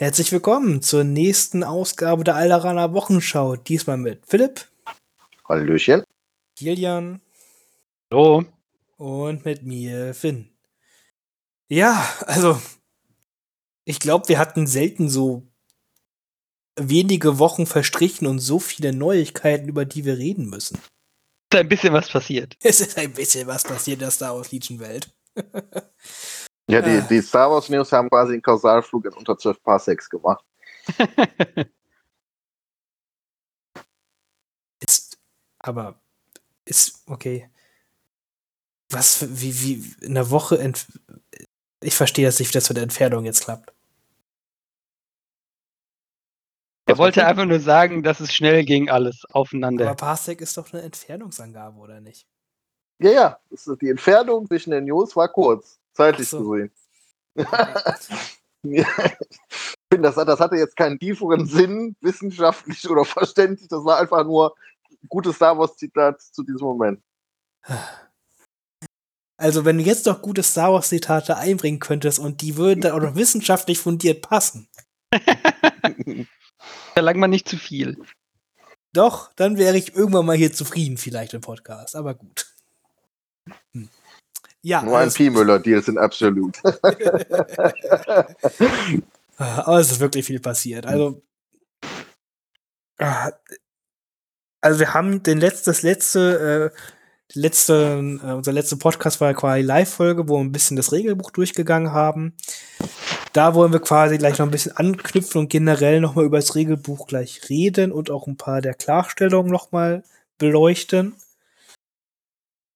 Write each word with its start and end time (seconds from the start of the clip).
Herzlich 0.00 0.32
willkommen 0.32 0.80
zur 0.80 1.04
nächsten 1.04 1.62
Ausgabe 1.62 2.24
der 2.24 2.34
Alderaner 2.34 2.94
Wochenschau. 2.94 3.56
Diesmal 3.56 3.98
mit 3.98 4.24
Philipp. 4.26 4.66
Hallöchen. 5.46 6.04
Kilian. 6.56 7.20
Hallo. 8.10 8.46
Und 8.96 9.44
mit 9.44 9.62
mir, 9.62 10.14
Finn. 10.14 10.48
Ja, 11.68 12.10
also, 12.24 12.58
ich 13.84 14.00
glaube, 14.00 14.30
wir 14.30 14.38
hatten 14.38 14.66
selten 14.66 15.10
so 15.10 15.46
wenige 16.76 17.38
Wochen 17.38 17.66
verstrichen 17.66 18.26
und 18.26 18.38
so 18.38 18.58
viele 18.58 18.94
Neuigkeiten, 18.94 19.68
über 19.68 19.84
die 19.84 20.06
wir 20.06 20.16
reden 20.16 20.48
müssen. 20.48 20.78
Es 21.50 21.58
ist 21.58 21.60
ein 21.60 21.68
bisschen 21.68 21.92
was 21.92 22.08
passiert. 22.08 22.56
Es 22.62 22.80
ist 22.80 22.96
ein 22.96 23.12
bisschen 23.12 23.46
was 23.46 23.64
passiert 23.64 23.96
in 23.96 24.00
der 24.00 24.10
Star 24.12 24.34
Wars 24.34 24.50
Legion 24.50 24.80
Welt. 24.80 25.10
Ja, 26.70 26.80
die, 26.82 26.98
Ah. 26.98 27.06
die 27.08 27.20
Star 27.22 27.50
Wars 27.50 27.68
News 27.68 27.92
haben 27.92 28.08
quasi 28.08 28.34
einen 28.34 28.42
Kausalflug 28.42 29.04
in 29.06 29.12
unter 29.14 29.36
12 29.36 29.62
Parsecs 29.62 30.08
gemacht. 30.08 30.44
Ist, 34.82 35.18
aber 35.58 36.00
ist 36.64 37.02
okay. 37.06 37.50
Was 38.90 39.16
für, 39.16 39.40
wie, 39.40 39.60
wie 39.62 40.04
in 40.04 40.14
der 40.14 40.30
Woche 40.30 40.58
ent 40.58 40.86
ich 41.82 41.94
verstehe 41.94 42.26
das 42.26 42.38
nicht, 42.38 42.50
wie 42.50 42.54
das 42.58 42.68
mit 42.68 42.76
der 42.76 42.82
Entfernung 42.82 43.24
jetzt 43.24 43.44
klappt. 43.44 43.72
er 46.86 46.98
wollte 46.98 47.24
einfach 47.26 47.46
nur 47.46 47.60
sagen, 47.60 48.02
dass 48.02 48.20
es 48.20 48.32
schnell 48.32 48.64
ging, 48.64 48.90
alles 48.90 49.24
Aber 49.26 49.40
aufeinander. 49.40 49.94
Parsec 49.94 50.40
ist 50.40 50.56
doch 50.56 50.72
eine 50.72 50.82
Entfernungsangabe, 50.82 51.78
oder 51.78 52.00
nicht? 52.00 52.26
Ja, 52.98 53.10
ja, 53.10 53.40
die 53.80 53.88
Entfernung 53.88 54.46
zwischen 54.46 54.72
den 54.72 54.84
News 54.84 55.16
war 55.16 55.28
kurz, 55.28 55.79
zeitlich 55.92 56.28
so. 56.28 56.48
gesehen. 56.48 56.70
Ich 58.62 58.86
finde, 59.90 60.12
das, 60.12 60.14
das 60.16 60.38
hatte 60.38 60.56
jetzt 60.56 60.76
keinen 60.76 60.98
tieferen 60.98 61.46
Sinn, 61.46 61.96
wissenschaftlich 62.02 62.88
oder 62.90 63.06
verständlich. 63.06 63.68
Das 63.68 63.84
war 63.86 63.98
einfach 63.98 64.22
nur 64.24 64.54
ein 64.90 65.08
gutes 65.08 65.36
Star 65.36 65.58
Wars-Zitat 65.58 66.20
zu 66.20 66.42
diesem 66.42 66.66
Moment. 66.66 67.02
Also, 69.38 69.64
wenn 69.64 69.78
du 69.78 69.84
jetzt 69.84 70.04
noch 70.04 70.20
gute 70.20 70.42
Star 70.42 70.74
Wars-Zitate 70.74 71.38
einbringen 71.38 71.78
könntest 71.78 72.18
und 72.18 72.42
die 72.42 72.56
würden 72.58 72.82
dann 72.82 72.92
auch 72.92 73.00
noch 73.00 73.14
wissenschaftlich 73.14 73.78
fundiert 73.78 74.20
passen, 74.20 74.68
Verlangt 76.92 77.18
man 77.18 77.30
nicht 77.30 77.48
zu 77.48 77.56
viel. 77.56 77.96
doch, 78.92 79.32
dann 79.34 79.56
wäre 79.56 79.76
ich 79.78 79.94
irgendwann 79.94 80.26
mal 80.26 80.36
hier 80.36 80.52
zufrieden, 80.52 80.98
vielleicht 80.98 81.34
im 81.34 81.40
Podcast. 81.40 81.96
Aber 81.96 82.14
gut. 82.14 82.46
Hm. 83.72 83.88
Ja, 84.62 84.82
Nur 84.82 84.98
ein 84.98 85.10
P-Müller-Deal 85.10 85.82
sind 85.82 85.96
absolut. 85.98 86.58
Aber 89.38 89.78
es 89.78 89.90
ist 89.90 90.00
wirklich 90.00 90.26
viel 90.26 90.40
passiert. 90.40 90.84
Also, 90.84 91.22
ah, 92.98 93.30
also 94.60 94.80
wir 94.80 94.92
haben 94.92 95.22
den 95.22 95.38
letzt, 95.38 95.66
das 95.66 95.80
letzte, 95.80 96.72
äh, 96.74 96.78
letzte, 97.32 98.18
äh, 98.22 98.32
unser 98.32 98.52
letzter 98.52 98.76
Podcast 98.76 99.20
war 99.22 99.28
ja 99.28 99.34
quasi 99.34 99.62
Live-Folge, 99.62 100.28
wo 100.28 100.36
wir 100.36 100.44
ein 100.44 100.52
bisschen 100.52 100.76
das 100.76 100.92
Regelbuch 100.92 101.30
durchgegangen 101.30 101.92
haben. 101.92 102.34
Da 103.32 103.54
wollen 103.54 103.72
wir 103.72 103.80
quasi 103.80 104.18
gleich 104.18 104.38
noch 104.38 104.46
ein 104.46 104.50
bisschen 104.50 104.76
anknüpfen 104.76 105.40
und 105.40 105.48
generell 105.48 106.00
noch 106.00 106.16
mal 106.16 106.24
über 106.26 106.38
das 106.38 106.54
Regelbuch 106.54 107.06
gleich 107.06 107.48
reden 107.48 107.92
und 107.92 108.10
auch 108.10 108.26
ein 108.26 108.36
paar 108.36 108.60
der 108.60 108.74
Klarstellungen 108.74 109.50
noch 109.50 109.72
mal 109.72 110.02
beleuchten. 110.36 111.14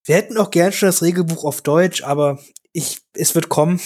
Wir 0.04 0.16
hätten 0.16 0.36
auch 0.36 0.50
gern 0.50 0.72
schon 0.72 0.88
das 0.88 1.02
Regelbuch 1.02 1.44
auf 1.44 1.62
Deutsch, 1.62 2.02
aber 2.02 2.38
ich, 2.72 3.00
es 3.14 3.34
wird 3.34 3.48
kommen. 3.48 3.80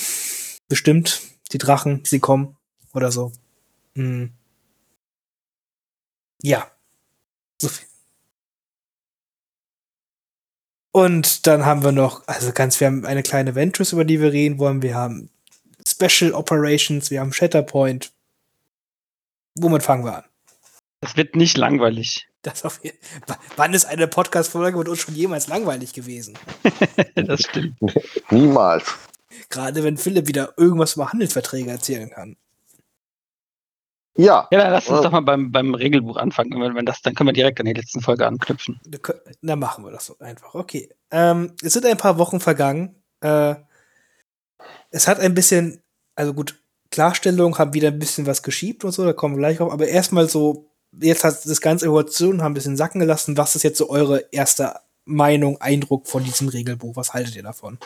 Bestimmt. 0.69 1.23
Die 1.53 1.59
Drachen, 1.59 2.03
sie 2.05 2.21
kommen. 2.21 2.57
Oder 2.93 3.13
so. 3.13 3.33
Hm. 3.95 4.33
Ja. 6.43 6.71
So 7.61 7.69
viel. 7.69 7.87
Und 10.93 11.47
dann 11.47 11.65
haben 11.65 11.85
wir 11.85 11.93
noch, 11.93 12.27
also 12.27 12.53
ganz, 12.53 12.81
wir 12.81 12.89
haben 12.89 13.07
eine 13.07 13.23
kleine 13.23 13.55
Ventress, 13.55 13.93
über 13.93 14.05
die 14.05 14.21
wir 14.21 14.33
reden 14.33 14.59
wollen. 14.59 14.83
Wir 14.83 14.95
haben 14.97 15.31
Special 15.87 16.33
Operations, 16.33 17.11
wir 17.11 17.21
haben 17.21 17.33
Shatterpoint. 17.33 18.13
Womit 19.55 19.83
fangen 19.83 20.05
wir 20.05 20.17
an? 20.17 20.25
Es 21.01 21.17
wird 21.17 21.37
nicht 21.37 21.57
langweilig. 21.57 22.28
Das 22.43 22.65
auf 22.65 22.81
Wann 23.57 23.75
ist 23.75 23.85
eine 23.85 24.07
Podcast-Folge 24.07 24.79
mit 24.79 24.89
uns 24.89 25.01
schon 25.01 25.15
jemals 25.15 25.49
langweilig 25.49 25.93
gewesen? 25.93 26.39
das 27.15 27.41
stimmt. 27.43 27.77
Niemals. 28.31 28.85
Gerade 29.51 29.83
wenn 29.83 29.97
Philipp 29.97 30.29
wieder 30.29 30.55
irgendwas 30.57 30.95
über 30.95 31.11
Handelsverträge 31.11 31.71
erzählen 31.71 32.11
kann. 32.11 32.37
Ja, 34.17 34.49
Ja, 34.51 34.59
dann 34.59 34.73
lass 34.73 34.89
uns 34.89 34.99
Ja. 34.99 35.03
doch 35.05 35.13
mal 35.13 35.21
beim, 35.21 35.53
beim 35.53 35.75
Regelbuch 35.75 36.17
anfangen. 36.17 36.61
Wenn, 36.61 36.75
wenn 36.75 36.87
das, 36.87 37.03
dann 37.03 37.15
können 37.15 37.29
wir 37.29 37.33
direkt 37.35 37.61
an 37.61 37.67
die 37.67 37.73
letzten 37.73 38.01
Folge 38.01 38.27
anknüpfen. 38.27 38.81
Dann 39.43 39.59
machen 39.59 39.85
wir 39.85 39.91
das 39.93 40.07
so 40.07 40.17
einfach. 40.19 40.55
Okay. 40.55 40.89
Ähm, 41.11 41.55
es 41.63 41.73
sind 41.73 41.87
ein 41.87 41.97
paar 41.99 42.19
Wochen 42.19 42.41
vergangen. 42.41 42.97
Äh, 43.21 43.55
es 44.91 45.07
hat 45.07 45.21
ein 45.21 45.35
bisschen, 45.35 45.83
also 46.15 46.35
gut, 46.35 46.61
Klarstellung 46.91 47.59
haben 47.59 47.75
wieder 47.75 47.89
ein 47.89 47.99
bisschen 47.99 48.27
was 48.27 48.43
geschiebt 48.43 48.85
und 48.85 48.93
so, 48.93 49.05
da 49.05 49.13
kommen 49.13 49.35
wir 49.37 49.41
gleich 49.41 49.59
drauf. 49.59 49.73
Aber 49.73 49.87
erstmal 49.87 50.29
so, 50.29 50.68
jetzt 50.93 51.25
hat 51.25 51.45
das 51.45 51.61
ganze 51.61 51.87
Evolution 51.87 52.43
haben 52.43 52.53
ein 52.53 52.55
bisschen 52.55 52.77
sacken 52.77 53.01
gelassen. 53.01 53.37
Was 53.37 53.57
ist 53.57 53.63
jetzt 53.63 53.79
so 53.79 53.91
eure 53.91 54.21
erste 54.33 54.81
Meinung, 55.05 55.61
Eindruck 55.61 56.07
von 56.09 56.25
diesem 56.25 56.49
Regelbuch? 56.49 56.97
Was 56.97 57.13
haltet 57.15 57.37
ihr 57.37 57.43
davon? 57.43 57.79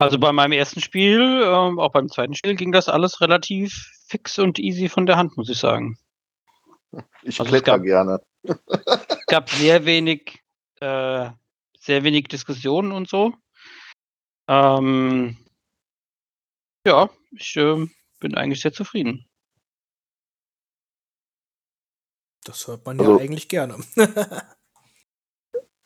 Also 0.00 0.18
bei 0.18 0.32
meinem 0.32 0.52
ersten 0.52 0.80
Spiel, 0.80 1.20
ähm, 1.20 1.80
auch 1.80 1.90
beim 1.90 2.08
zweiten 2.08 2.34
Spiel, 2.34 2.54
ging 2.54 2.70
das 2.70 2.88
alles 2.88 3.20
relativ 3.20 3.90
fix 4.06 4.38
und 4.38 4.58
easy 4.60 4.88
von 4.88 5.06
der 5.06 5.16
Hand, 5.16 5.36
muss 5.36 5.48
ich 5.48 5.58
sagen. 5.58 5.98
ich 7.22 7.40
Also 7.40 7.42
es 7.44 7.48
kletter 7.48 7.72
gab- 7.78 7.82
gerne. 7.82 8.20
Es 8.44 9.26
gab 9.26 9.50
sehr 9.50 9.84
wenig, 9.86 10.40
äh, 10.80 11.30
sehr 11.80 12.04
wenig 12.04 12.28
Diskussionen 12.28 12.92
und 12.92 13.08
so. 13.08 13.34
Ähm, 14.48 15.36
ja, 16.86 17.10
ich 17.32 17.56
ähm, 17.56 17.90
bin 18.20 18.36
eigentlich 18.36 18.60
sehr 18.60 18.72
zufrieden. 18.72 19.27
Das 22.48 22.66
hört 22.66 22.84
man 22.86 22.98
Also- 22.98 23.18
ja 23.18 23.24
eigentlich 23.24 23.48
gerne. 23.48 23.76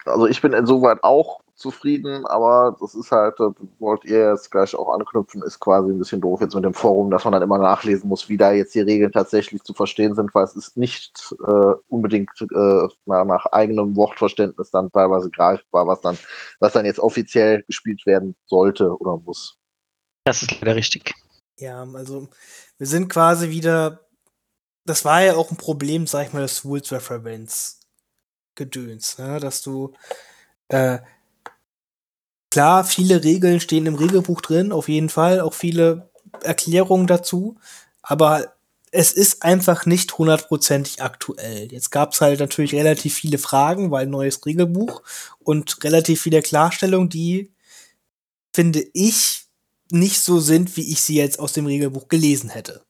Also 0.05 0.27
ich 0.27 0.43
bin 0.43 0.53
insoweit 0.53 1.05
auch 1.05 1.43
zufrieden, 1.55 2.27
aber 2.27 2.77
das 2.81 2.97
ist 2.97 3.13
halt, 3.13 3.39
das 3.39 3.53
wollt 3.79 4.05
ihr 4.05 4.31
jetzt 4.31 4.51
gleich 4.51 4.75
auch 4.75 4.93
anknüpfen, 4.93 5.43
ist 5.43 5.61
quasi 5.61 5.91
ein 5.93 5.99
bisschen 6.01 6.21
doof 6.21 6.41
jetzt 6.41 6.57
mit 6.57 6.65
dem 6.65 6.75
Forum, 6.75 7.09
dass 7.13 7.23
man 7.23 7.33
dann 7.35 7.43
immer 7.43 7.59
nachlesen 7.59 8.09
muss, 8.09 8.29
wie 8.29 8.37
da 8.37 8.51
jetzt 8.51 8.75
die 8.75 8.81
Regeln 8.81 9.13
tatsächlich 9.13 9.63
zu 9.63 9.75
verstehen 9.75 10.17
sind, 10.17 10.35
weil 10.35 10.43
es 10.43 10.57
ist 10.57 10.77
nicht 10.77 11.33
äh, 11.47 11.75
unbedingt 11.87 12.31
äh, 12.41 12.89
na, 13.07 13.25
nach 13.25 13.47
eigenem 13.47 13.95
Wortverständnis 13.95 14.73
dann 14.73 14.91
teilweise 14.91 15.31
greifbar, 15.31 15.87
was 15.87 16.01
dann, 16.01 16.19
was 16.59 16.73
dann 16.73 16.85
jetzt 16.85 16.99
offiziell 16.99 17.63
gespielt 17.69 18.05
werden 18.05 18.35
sollte 18.47 18.99
oder 18.99 19.19
muss. 19.19 19.57
Das 20.25 20.43
ist 20.43 20.51
leider 20.61 20.75
richtig. 20.75 21.15
Ja, 21.61 21.87
also 21.95 22.29
wir 22.79 22.87
sind 22.89 23.09
quasi 23.09 23.51
wieder. 23.51 24.01
Das 24.85 25.05
war 25.05 25.23
ja 25.23 25.37
auch 25.37 25.51
ein 25.51 25.57
Problem, 25.57 26.07
sag 26.07 26.27
ich 26.27 26.33
mal, 26.33 26.43
des 26.43 26.65
Rules 26.65 26.91
Reference 26.93 27.81
Gedöns, 28.55 29.17
ne? 29.19 29.41
dass 29.41 29.63
du 29.63 29.95
äh, 30.69 30.99
klar, 32.51 32.85
viele 32.85 33.25
Regeln 33.25 33.61
stehen 33.61 33.87
im 33.87 33.95
Regelbuch 33.95 34.41
drin, 34.43 34.73
auf 34.73 34.89
jeden 34.89 35.09
Fall, 35.09 35.41
auch 35.41 35.55
viele 35.55 36.11
Erklärungen 36.43 37.07
dazu, 37.07 37.57
aber 38.03 38.55
es 38.91 39.13
ist 39.13 39.43
einfach 39.43 39.87
nicht 39.87 40.19
hundertprozentig 40.19 41.03
aktuell. 41.03 41.73
Jetzt 41.73 41.91
gab 41.91 42.13
es 42.13 42.21
halt 42.21 42.41
natürlich 42.41 42.75
relativ 42.75 43.15
viele 43.15 43.39
Fragen, 43.39 43.91
weil 43.91 44.07
neues 44.07 44.45
Regelbuch 44.45 45.03
und 45.39 45.83
relativ 45.83 46.21
viele 46.21 46.43
Klarstellungen, 46.43 47.09
die 47.09 47.53
finde 48.53 48.85
ich 48.93 49.47
nicht 49.91 50.21
so 50.21 50.41
sind, 50.41 50.77
wie 50.77 50.93
ich 50.93 51.01
sie 51.01 51.17
jetzt 51.17 51.39
aus 51.39 51.55
dem 51.55 51.65
Regelbuch 51.65 52.09
gelesen 52.09 52.51
hätte. 52.51 52.85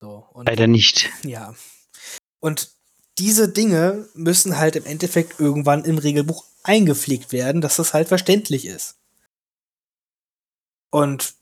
So, 0.00 0.26
und 0.32 0.48
Leider 0.48 0.66
nicht. 0.66 1.10
ja. 1.22 1.54
Und 2.40 2.70
diese 3.18 3.48
Dinge 3.48 4.08
müssen 4.14 4.58
halt 4.58 4.76
im 4.76 4.84
Endeffekt 4.84 5.40
irgendwann 5.40 5.84
im 5.84 5.98
Regelbuch 5.98 6.44
eingepflegt 6.62 7.32
werden, 7.32 7.60
dass 7.60 7.76
das 7.76 7.94
halt 7.94 8.08
verständlich 8.08 8.66
ist. 8.66 8.98
Und 10.90 11.34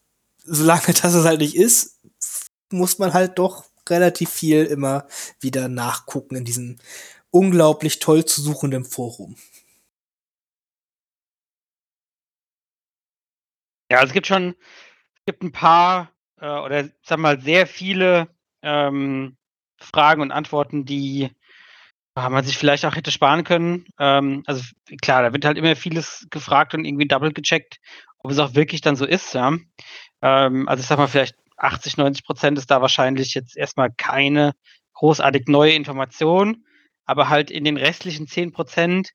solange 0.44 0.86
das 1.02 1.14
es 1.14 1.24
halt 1.24 1.40
nicht 1.40 1.56
ist, 1.56 2.00
muss 2.70 2.98
man 2.98 3.12
halt 3.12 3.38
doch 3.38 3.64
relativ 3.88 4.30
viel 4.30 4.64
immer 4.64 5.06
wieder 5.40 5.68
nachgucken 5.68 6.36
in 6.36 6.44
diesem 6.44 6.78
unglaublich 7.30 7.98
toll 7.98 8.24
zu 8.24 8.40
suchenden 8.40 8.84
Forum. 8.84 9.36
Ja, 13.90 14.02
es 14.02 14.12
gibt 14.12 14.26
schon, 14.26 14.54
es 15.16 15.24
gibt 15.26 15.42
ein 15.42 15.52
paar 15.52 16.10
äh, 16.40 16.46
oder 16.46 16.88
sag 17.02 17.18
mal 17.18 17.40
sehr 17.40 17.66
viele 17.66 18.33
ähm, 18.64 19.36
Fragen 19.78 20.22
und 20.22 20.32
Antworten, 20.32 20.84
die 20.84 21.30
man 22.16 22.44
sich 22.44 22.56
vielleicht 22.56 22.84
auch 22.84 22.94
hätte 22.94 23.10
sparen 23.10 23.44
können. 23.44 23.86
Ähm, 23.98 24.44
also 24.46 24.62
klar, 25.02 25.22
da 25.22 25.32
wird 25.32 25.44
halt 25.44 25.58
immer 25.58 25.74
vieles 25.74 26.26
gefragt 26.30 26.74
und 26.74 26.84
irgendwie 26.84 27.08
double 27.08 27.32
gecheckt, 27.32 27.78
ob 28.18 28.30
es 28.30 28.38
auch 28.38 28.54
wirklich 28.54 28.80
dann 28.80 28.96
so 28.96 29.04
ist, 29.04 29.34
ja. 29.34 29.56
Ähm, 30.22 30.68
also 30.68 30.80
ich 30.80 30.86
sag 30.86 30.98
mal, 30.98 31.08
vielleicht 31.08 31.34
80, 31.56 31.96
90 31.96 32.24
Prozent 32.24 32.58
ist 32.58 32.70
da 32.70 32.80
wahrscheinlich 32.80 33.34
jetzt 33.34 33.56
erstmal 33.56 33.90
keine 33.96 34.52
großartig 34.94 35.48
neue 35.48 35.72
Information, 35.72 36.64
aber 37.04 37.28
halt 37.28 37.50
in 37.50 37.64
den 37.64 37.76
restlichen 37.76 38.28
10 38.28 38.52
Prozent, 38.52 39.10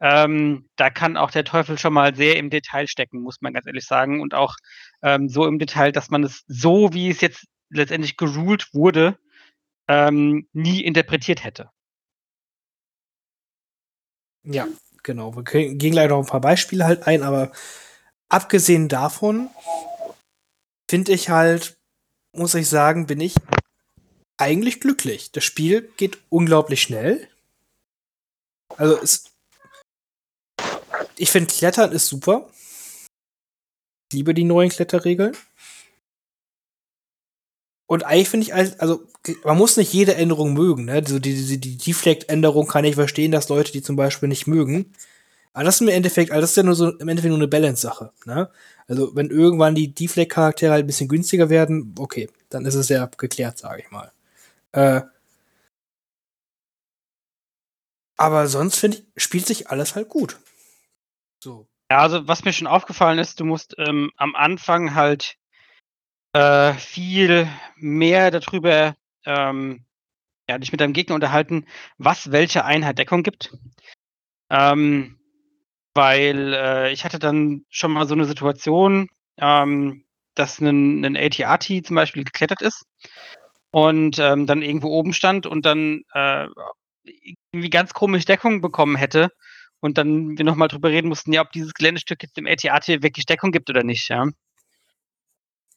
ähm, 0.00 0.68
da 0.76 0.90
kann 0.90 1.16
auch 1.16 1.30
der 1.30 1.44
Teufel 1.44 1.78
schon 1.78 1.92
mal 1.92 2.14
sehr 2.14 2.36
im 2.36 2.50
Detail 2.50 2.88
stecken, 2.88 3.22
muss 3.22 3.40
man 3.40 3.52
ganz 3.54 3.66
ehrlich 3.66 3.86
sagen. 3.86 4.20
Und 4.20 4.34
auch 4.34 4.56
ähm, 5.02 5.28
so 5.28 5.46
im 5.46 5.60
Detail, 5.60 5.92
dass 5.92 6.10
man 6.10 6.24
es 6.24 6.42
so, 6.48 6.92
wie 6.92 7.08
es 7.08 7.20
jetzt 7.20 7.46
letztendlich 7.72 8.16
geruled 8.16 8.72
wurde, 8.74 9.18
ähm, 9.88 10.48
nie 10.52 10.82
interpretiert 10.82 11.44
hätte. 11.44 11.70
Ja, 14.44 14.68
genau. 15.02 15.34
Wir 15.36 15.42
gehen 15.44 15.92
gleich 15.92 16.08
noch 16.08 16.18
ein 16.18 16.26
paar 16.26 16.40
Beispiele 16.40 16.84
halt 16.84 17.06
ein, 17.06 17.22
aber 17.22 17.52
abgesehen 18.28 18.88
davon 18.88 19.50
finde 20.90 21.12
ich 21.12 21.30
halt, 21.30 21.78
muss 22.34 22.54
ich 22.54 22.68
sagen, 22.68 23.06
bin 23.06 23.20
ich 23.20 23.34
eigentlich 24.38 24.80
glücklich. 24.80 25.32
Das 25.32 25.44
Spiel 25.44 25.92
geht 25.96 26.18
unglaublich 26.28 26.82
schnell. 26.82 27.28
Also 28.76 28.98
es. 28.98 29.24
Ich 31.16 31.30
finde 31.30 31.52
Klettern 31.52 31.92
ist 31.92 32.06
super. 32.06 32.50
Ich 34.10 34.16
liebe 34.16 34.34
die 34.34 34.44
neuen 34.44 34.70
Kletterregeln. 34.70 35.36
Und 37.92 38.06
eigentlich 38.06 38.30
finde 38.30 38.46
ich, 38.46 38.54
also, 38.54 39.06
man 39.44 39.58
muss 39.58 39.76
nicht 39.76 39.92
jede 39.92 40.14
Änderung 40.14 40.54
mögen, 40.54 40.86
ne? 40.86 40.92
Also 40.92 41.18
die, 41.18 41.34
die, 41.34 41.58
die 41.58 41.76
Deflect-Änderung 41.76 42.66
kann 42.66 42.86
ich 42.86 42.94
verstehen, 42.94 43.32
dass 43.32 43.50
Leute 43.50 43.70
die 43.70 43.82
zum 43.82 43.96
Beispiel 43.96 44.30
nicht 44.30 44.46
mögen. 44.46 44.94
Aber 45.52 45.64
das 45.64 45.74
ist 45.74 45.82
im 45.82 45.88
Endeffekt, 45.88 46.30
also 46.30 46.40
das 46.40 46.52
ist 46.52 46.56
ja 46.56 46.62
nur 46.62 46.74
so 46.74 46.88
im 46.88 47.06
Endeffekt 47.06 47.28
nur 47.28 47.38
eine 47.38 47.48
Balance-Sache, 47.48 48.10
ne? 48.24 48.50
Also, 48.88 49.14
wenn 49.14 49.28
irgendwann 49.28 49.74
die 49.74 49.94
Deflect-Charaktere 49.94 50.72
halt 50.72 50.84
ein 50.84 50.86
bisschen 50.86 51.08
günstiger 51.08 51.50
werden, 51.50 51.94
okay, 51.98 52.30
dann 52.48 52.64
ist 52.64 52.76
es 52.76 52.88
ja 52.88 53.04
geklärt, 53.04 53.58
sage 53.58 53.82
ich 53.82 53.90
mal. 53.90 54.10
Äh, 54.72 55.02
aber 58.16 58.46
sonst 58.46 58.78
finde 58.78 58.96
ich, 59.14 59.22
spielt 59.22 59.46
sich 59.46 59.68
alles 59.68 59.96
halt 59.96 60.08
gut. 60.08 60.38
So. 61.44 61.66
Ja, 61.90 61.98
also 61.98 62.26
was 62.26 62.42
mir 62.42 62.54
schon 62.54 62.68
aufgefallen 62.68 63.18
ist, 63.18 63.38
du 63.38 63.44
musst 63.44 63.74
ähm, 63.76 64.12
am 64.16 64.34
Anfang 64.34 64.94
halt 64.94 65.36
äh, 66.32 66.74
viel 66.74 67.48
mehr 67.76 68.30
darüber 68.30 68.94
ähm, 69.26 69.84
ja, 70.48 70.58
dich 70.58 70.72
mit 70.72 70.80
deinem 70.80 70.92
Gegner 70.92 71.14
unterhalten, 71.14 71.66
was 71.98 72.32
welche 72.32 72.64
Einheit 72.64 72.98
Deckung 72.98 73.22
gibt. 73.22 73.56
Ähm, 74.50 75.18
weil 75.94 76.54
äh, 76.54 76.92
ich 76.92 77.04
hatte 77.04 77.18
dann 77.18 77.64
schon 77.68 77.92
mal 77.92 78.06
so 78.06 78.14
eine 78.14 78.24
Situation, 78.24 79.08
ähm, 79.38 80.04
dass 80.34 80.60
ein, 80.60 81.04
ein 81.04 81.16
AT-AT 81.16 81.84
zum 81.84 81.96
Beispiel 81.96 82.24
geklettert 82.24 82.62
ist 82.62 82.86
und 83.70 84.18
ähm, 84.18 84.46
dann 84.46 84.62
irgendwo 84.62 84.88
oben 84.88 85.12
stand 85.12 85.46
und 85.46 85.66
dann 85.66 86.02
äh, 86.14 86.46
irgendwie 87.04 87.70
ganz 87.70 87.92
komisch 87.94 88.24
Deckung 88.24 88.60
bekommen 88.60 88.96
hätte 88.96 89.30
und 89.80 89.98
dann 89.98 90.38
wir 90.38 90.44
nochmal 90.44 90.68
drüber 90.68 90.90
reden 90.90 91.08
mussten, 91.08 91.32
ja, 91.32 91.42
ob 91.42 91.52
dieses 91.52 91.74
Geländestück 91.74 92.22
jetzt 92.22 92.36
dem 92.36 92.46
AT-AT 92.46 92.88
wirklich 93.02 93.26
Deckung 93.26 93.52
gibt 93.52 93.68
oder 93.68 93.82
nicht, 93.82 94.08
ja. 94.08 94.26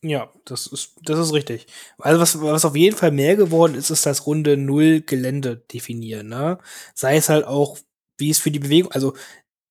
Ja, 0.07 0.31
das 0.45 0.67
ist, 0.67 0.93
das 1.01 1.17
ist 1.17 1.33
richtig. 1.33 1.65
Also 1.97 2.19
was, 2.19 2.39
was 2.39 2.63
auf 2.63 2.75
jeden 2.75 2.95
Fall 2.95 3.09
mehr 3.11 3.35
geworden 3.35 3.73
ist, 3.73 3.89
ist 3.89 4.05
das 4.05 4.27
runde 4.27 4.55
Null 4.55 5.01
Gelände 5.01 5.57
definieren, 5.57 6.27
ne? 6.27 6.59
Sei 6.93 7.17
es 7.17 7.27
halt 7.27 7.45
auch, 7.45 7.79
wie 8.19 8.29
es 8.29 8.37
für 8.37 8.51
die 8.51 8.59
Bewegung, 8.59 8.91
also 8.91 9.15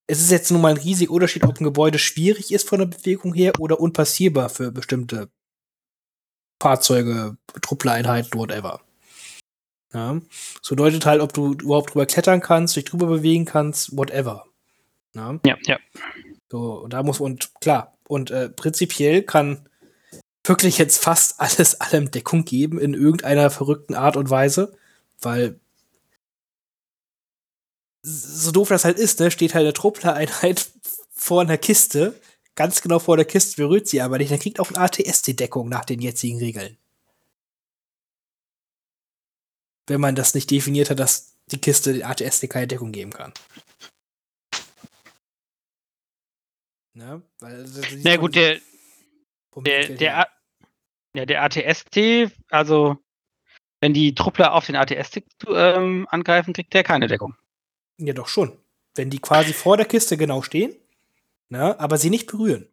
es 0.09 0.21
ist 0.21 0.33
jetzt 0.33 0.51
nun 0.51 0.61
mal 0.61 0.73
ein 0.73 0.83
riesiger 0.83 1.13
Unterschied, 1.13 1.45
ob 1.45 1.61
ein 1.61 1.65
Gebäude 1.65 2.01
schwierig 2.01 2.53
ist 2.53 2.69
von 2.69 2.81
der 2.81 2.87
Bewegung 2.87 3.33
her 3.33 3.53
oder 3.61 3.79
unpassierbar 3.79 4.49
für 4.49 4.73
bestimmte 4.73 5.31
Fahrzeuge, 6.61 7.37
Trupplereinheiten, 7.63 8.39
whatever. 8.39 8.81
Ja. 9.93 10.21
Das 10.61 10.69
bedeutet 10.69 11.07
halt, 11.07 11.21
ob 11.21 11.33
du 11.33 11.53
überhaupt 11.53 11.95
drüber 11.95 12.07
klettern 12.07 12.41
kannst, 12.41 12.75
dich 12.75 12.85
drüber 12.85 13.07
bewegen 13.07 13.45
kannst, 13.45 13.97
whatever. 13.97 14.47
Ja, 15.15 15.39
ja. 15.47 15.57
ja. 15.67 15.79
So, 16.51 16.81
und 16.81 16.93
da 16.93 17.05
muss, 17.05 17.21
und 17.21 17.53
klar, 17.61 17.97
und 18.09 18.33
äh, 18.33 18.49
prinzipiell 18.49 19.23
kann 19.23 19.69
wirklich 20.45 20.79
jetzt 20.79 21.03
fast 21.03 21.41
alles 21.41 21.81
allem 21.81 22.11
Deckung 22.11 22.45
geben 22.45 22.79
in 22.79 22.95
irgendeiner 22.95 23.51
verrückten 23.51 23.95
Art 23.95 24.17
und 24.17 24.31
Weise, 24.31 24.77
weil 25.21 25.59
so 28.03 28.53
doof 28.53 28.69
das 28.69 28.85
halt 28.85 28.99
ist, 28.99 29.19
ne, 29.21 29.31
steht 29.31 29.55
halt 29.55 29.65
eine 29.65 29.73
Truppler-Einheit 29.73 30.71
vor 31.11 31.41
einer 31.41 31.57
Kiste, 31.57 32.21
ganz 32.55 32.83
genau 32.83 32.99
vor 32.99 33.17
der 33.17 33.25
Kiste 33.25 33.57
berührt 33.57 33.89
sie 33.89 34.03
aber 34.03 34.19
nicht, 34.19 34.31
dann 34.31 34.39
kriegt 34.39 34.61
auch 34.61 34.71
ein 34.71 34.77
ATS 34.77 35.23
die 35.23 35.37
Deckung 35.37 35.69
nach 35.69 35.85
den 35.85 36.01
jetzigen 36.01 36.39
Regeln. 36.39 36.77
Wenn 39.87 40.01
man 40.01 40.15
das 40.15 40.35
nicht 40.35 40.51
definiert 40.51 40.91
hat, 40.91 40.99
dass 40.99 41.35
die 41.47 41.61
Kiste 41.61 41.93
den 41.93 42.05
ATS 42.05 42.41
keine 42.49 42.67
Deckung 42.67 42.93
geben 42.93 43.13
kann. 43.13 43.33
Ne? 46.95 47.23
Weil, 47.41 47.67
Na 48.03 48.11
ja, 48.13 48.17
gut, 48.17 48.37
der, 48.37 48.61
der, 49.57 49.89
der, 49.89 50.29
ja, 51.15 51.27
der 51.27 51.43
ATST, 51.43 52.31
also 52.51 52.97
wenn 53.81 53.95
die 53.95 54.15
Truppler 54.15 54.55
auf 54.55 54.67
den 54.67 54.77
ATST 54.77 55.23
ähm, 55.49 56.07
angreifen, 56.11 56.55
kriegt 56.55 56.75
der 56.75 56.85
keine 56.85 57.07
Deckung. 57.07 57.35
Ja, 57.99 58.13
doch 58.13 58.29
schon. 58.29 58.57
Wenn 58.95 59.11
die 59.11 59.19
quasi 59.19 59.53
vor 59.53 59.77
der 59.77 59.87
Kiste 59.87 60.17
genau 60.17 60.43
stehen, 60.43 60.75
ne, 61.49 61.79
aber 61.79 61.99
sie 61.99 62.11
nicht 62.11 62.27
berühren. 62.27 62.69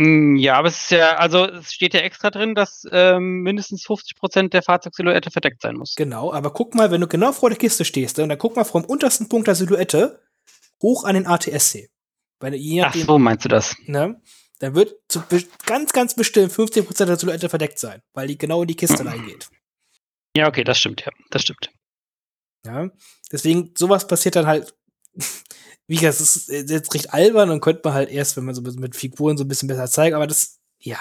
Hm, 0.00 0.36
ja, 0.36 0.56
aber 0.56 0.68
es 0.68 0.82
ist 0.82 0.90
ja, 0.92 1.16
also 1.16 1.44
es 1.44 1.72
steht 1.72 1.92
ja 1.92 2.00
extra 2.00 2.30
drin, 2.30 2.54
dass 2.54 2.86
ähm, 2.92 3.40
mindestens 3.40 3.84
50% 3.84 4.50
der 4.50 4.62
Fahrzeugsilhouette 4.62 5.30
verdeckt 5.30 5.60
sein 5.60 5.76
muss. 5.76 5.94
Genau, 5.96 6.32
aber 6.32 6.52
guck 6.52 6.74
mal, 6.74 6.90
wenn 6.90 7.00
du 7.00 7.08
genau 7.08 7.32
vor 7.32 7.50
der 7.50 7.58
Kiste 7.58 7.84
stehst, 7.84 8.18
und 8.18 8.28
dann 8.28 8.38
guck 8.38 8.54
mal 8.54 8.64
vom 8.64 8.84
untersten 8.84 9.28
Punkt 9.28 9.48
der 9.48 9.56
Silhouette 9.56 10.20
hoch 10.80 11.04
an 11.04 11.14
den 11.14 11.26
ATSC. 11.26 11.90
Weil 12.38 12.54
je 12.54 12.82
nachdem, 12.82 13.02
Ach 13.02 13.06
so, 13.06 13.18
meinst 13.18 13.44
du 13.44 13.48
das? 13.48 13.74
Ne, 13.86 14.20
dann 14.58 14.74
wird 14.74 14.96
zu 15.08 15.22
ganz, 15.66 15.92
ganz 15.92 16.14
bestimmt 16.14 16.52
50% 16.52 17.04
der 17.04 17.16
Silhouette 17.16 17.48
verdeckt 17.48 17.78
sein, 17.78 18.02
weil 18.12 18.26
die 18.26 18.38
genau 18.38 18.62
in 18.62 18.68
die 18.68 18.76
Kiste 18.76 19.04
mhm. 19.04 19.10
reingeht. 19.10 19.48
Ja, 20.36 20.48
okay, 20.48 20.64
das 20.64 20.78
stimmt, 20.78 21.04
ja. 21.04 21.12
Das 21.30 21.42
stimmt. 21.42 21.70
Ja. 22.64 22.90
Deswegen, 23.30 23.72
sowas 23.76 24.06
passiert 24.06 24.36
dann 24.36 24.46
halt. 24.46 24.74
Wie 25.86 25.96
gesagt, 25.96 26.20
das 26.20 26.36
ist 26.36 26.70
jetzt 26.70 26.92
recht 26.92 27.14
albern 27.14 27.50
und 27.50 27.62
könnte 27.62 27.80
man 27.82 27.94
halt 27.94 28.10
erst, 28.10 28.36
wenn 28.36 28.44
man 28.44 28.54
so 28.54 28.60
mit 28.60 28.94
Figuren 28.94 29.38
so 29.38 29.44
ein 29.44 29.48
bisschen 29.48 29.68
besser 29.68 29.86
zeigen, 29.86 30.14
aber 30.14 30.26
das, 30.26 30.58
ja. 30.78 30.98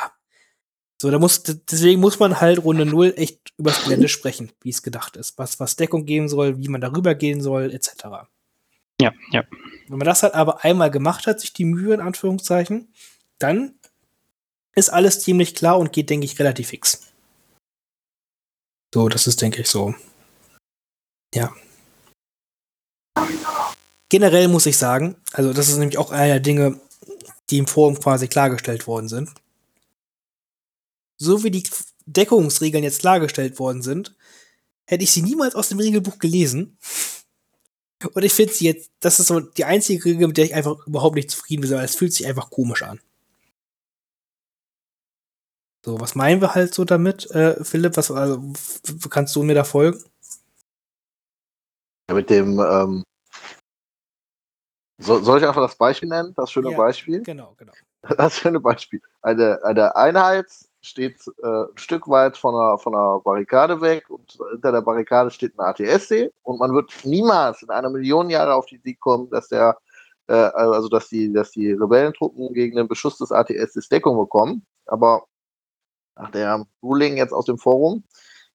So, 1.01 1.11
da 1.11 1.19
muss, 1.19 1.43
deswegen 1.43 1.99
muss 1.99 2.19
man 2.19 2.39
halt 2.39 2.63
Runde 2.63 2.85
0 2.85 3.13
echt 3.17 3.53
übers 3.57 3.83
Gelände 3.83 4.07
sprechen, 4.07 4.51
wie 4.61 4.69
es 4.69 4.81
gedacht 4.81 5.17
ist. 5.17 5.37
Was, 5.37 5.59
was 5.59 5.75
Deckung 5.75 6.05
geben 6.05 6.29
soll, 6.29 6.57
wie 6.57 6.69
man 6.69 6.79
darüber 6.79 7.15
gehen 7.15 7.41
soll, 7.41 7.71
etc. 7.73 8.05
Ja, 8.99 9.13
ja. 9.31 9.43
Wenn 9.89 9.97
man 9.97 10.05
das 10.05 10.23
halt 10.23 10.33
aber 10.33 10.63
einmal 10.63 10.89
gemacht 10.89 11.27
hat, 11.27 11.41
sich 11.41 11.53
die 11.53 11.65
Mühe 11.65 11.93
in 11.93 12.01
Anführungszeichen, 12.01 12.91
dann 13.39 13.79
ist 14.75 14.89
alles 14.89 15.19
ziemlich 15.21 15.55
klar 15.55 15.79
und 15.79 15.91
geht, 15.91 16.09
denke 16.09 16.25
ich, 16.25 16.39
relativ 16.39 16.69
fix. 16.69 17.01
So, 18.93 19.09
das 19.09 19.27
ist, 19.27 19.41
denke 19.41 19.61
ich, 19.61 19.67
so. 19.67 19.95
Ja. 21.33 21.53
Generell 24.09 24.47
muss 24.47 24.65
ich 24.65 24.77
sagen, 24.77 25.15
also 25.33 25.51
das 25.51 25.67
ist 25.67 25.77
nämlich 25.77 25.97
auch 25.97 26.11
einer 26.11 26.33
der 26.33 26.39
Dinge, 26.39 26.79
die 27.49 27.57
im 27.57 27.67
Forum 27.67 27.99
quasi 27.99 28.27
klargestellt 28.27 28.87
worden 28.87 29.09
sind. 29.09 29.31
So 31.17 31.43
wie 31.43 31.51
die 31.51 31.63
Deckungsregeln 32.05 32.83
jetzt 32.83 32.99
klargestellt 32.99 33.59
worden 33.59 33.81
sind, 33.81 34.15
hätte 34.85 35.03
ich 35.03 35.11
sie 35.11 35.21
niemals 35.21 35.55
aus 35.55 35.69
dem 35.69 35.79
Regelbuch 35.79 36.19
gelesen. 36.19 36.77
Und 38.13 38.23
ich 38.23 38.33
finde 38.33 38.53
sie 38.53 38.65
jetzt, 38.65 38.91
das 38.99 39.19
ist 39.19 39.27
so 39.27 39.39
die 39.39 39.65
einzige 39.65 40.05
Regel, 40.05 40.27
mit 40.27 40.37
der 40.37 40.45
ich 40.45 40.55
einfach 40.55 40.85
überhaupt 40.85 41.15
nicht 41.15 41.31
zufrieden 41.31 41.61
bin, 41.61 41.71
weil 41.71 41.83
es 41.83 41.95
fühlt 41.95 42.13
sich 42.13 42.27
einfach 42.27 42.49
komisch 42.49 42.83
an. 42.83 42.99
So, 45.87 46.01
was 46.01 46.15
meinen 46.15 46.41
wir 46.41 46.53
halt 46.53 46.73
so 46.73 46.83
damit, 46.83 47.31
äh, 47.31 47.63
Philipp? 47.63 47.95
Was, 47.95 48.11
also, 48.11 48.43
kannst 49.09 49.33
du 49.37 49.43
mir 49.43 49.53
da 49.53 49.63
folgen? 49.63 50.03
Ja, 52.09 52.15
mit 52.15 52.29
dem, 52.29 52.59
ähm, 52.59 53.03
so, 54.99 55.19
soll 55.19 55.39
ich 55.39 55.47
einfach 55.47 55.61
das 55.61 55.77
Beispiel 55.77 56.09
nennen? 56.09 56.33
Das 56.35 56.51
schöne 56.51 56.71
ja, 56.71 56.77
Beispiel? 56.77 57.23
Genau, 57.23 57.55
genau. 57.57 57.71
Das 58.17 58.35
schöne 58.35 58.59
Beispiel. 58.59 59.01
Eine, 59.21 59.63
eine 59.63 59.95
Einheit 59.95 60.47
steht 60.81 61.25
äh, 61.41 61.47
ein 61.47 61.77
Stück 61.77 62.09
weit 62.09 62.35
von 62.35 62.53
einer, 62.53 62.77
von 62.77 62.93
einer 62.93 63.21
Barrikade 63.21 63.79
weg 63.79 64.09
und 64.09 64.37
hinter 64.51 64.73
der 64.73 64.81
Barrikade 64.81 65.31
steht 65.31 65.57
ein 65.57 65.65
ATSC 65.67 66.33
und 66.43 66.59
man 66.59 66.73
wird 66.73 66.91
niemals 67.05 67.61
in 67.61 67.69
einer 67.69 67.89
Million 67.89 68.29
Jahre 68.29 68.55
auf 68.55 68.65
die 68.65 68.75
Idee 68.75 68.95
kommen, 68.95 69.29
dass 69.29 69.47
der 69.47 69.77
äh, 70.27 70.33
also 70.33 70.89
dass 70.89 71.07
die, 71.07 71.31
dass 71.31 71.51
die 71.51 71.71
Rebellentruppen 71.71 72.53
gegen 72.53 72.75
den 72.75 72.89
Beschuss 72.89 73.17
des 73.17 73.31
ATSs 73.31 73.87
Deckung 73.87 74.17
bekommen. 74.17 74.65
Aber 74.85 75.25
nach 76.19 76.31
der 76.31 76.65
Ruling 76.81 77.17
jetzt 77.17 77.33
aus 77.33 77.45
dem 77.45 77.57
Forum, 77.57 78.03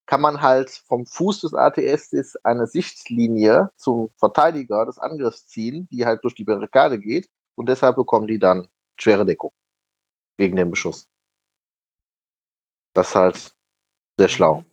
kann 0.06 0.20
man 0.20 0.40
halt 0.42 0.70
vom 0.70 1.06
Fuß 1.06 1.40
des 1.40 1.54
ATS 1.54 2.36
eine 2.42 2.66
Sichtlinie 2.66 3.70
zum 3.76 4.10
Verteidiger 4.16 4.84
des 4.84 4.98
Angriffs 4.98 5.46
ziehen, 5.46 5.88
die 5.90 6.04
halt 6.04 6.24
durch 6.24 6.34
die 6.34 6.44
Barrikade 6.44 6.98
geht 6.98 7.28
und 7.54 7.68
deshalb 7.68 7.96
bekommen 7.96 8.26
die 8.26 8.38
dann 8.38 8.68
schwere 8.96 9.24
Deckung 9.24 9.52
gegen 10.36 10.56
den 10.56 10.70
Beschuss. 10.70 11.08
Das 12.94 13.08
ist 13.08 13.14
halt 13.14 13.54
sehr 14.18 14.28
schlau. 14.28 14.64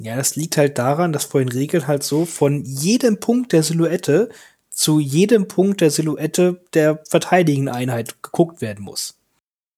Ja, 0.00 0.16
das 0.16 0.36
liegt 0.36 0.56
halt 0.56 0.78
daran, 0.78 1.12
dass 1.12 1.24
vor 1.24 1.40
den 1.40 1.48
Regeln 1.48 1.86
halt 1.86 2.02
so 2.02 2.24
von 2.24 2.62
jedem 2.64 3.20
Punkt 3.20 3.52
der 3.52 3.62
Silhouette 3.62 4.30
zu 4.68 4.98
jedem 4.98 5.48
Punkt 5.48 5.80
der 5.80 5.90
Silhouette 5.90 6.64
der 6.74 7.02
verteidigenden 7.08 7.74
Einheit 7.74 8.22
geguckt 8.22 8.60
werden 8.60 8.84
muss. 8.84 9.18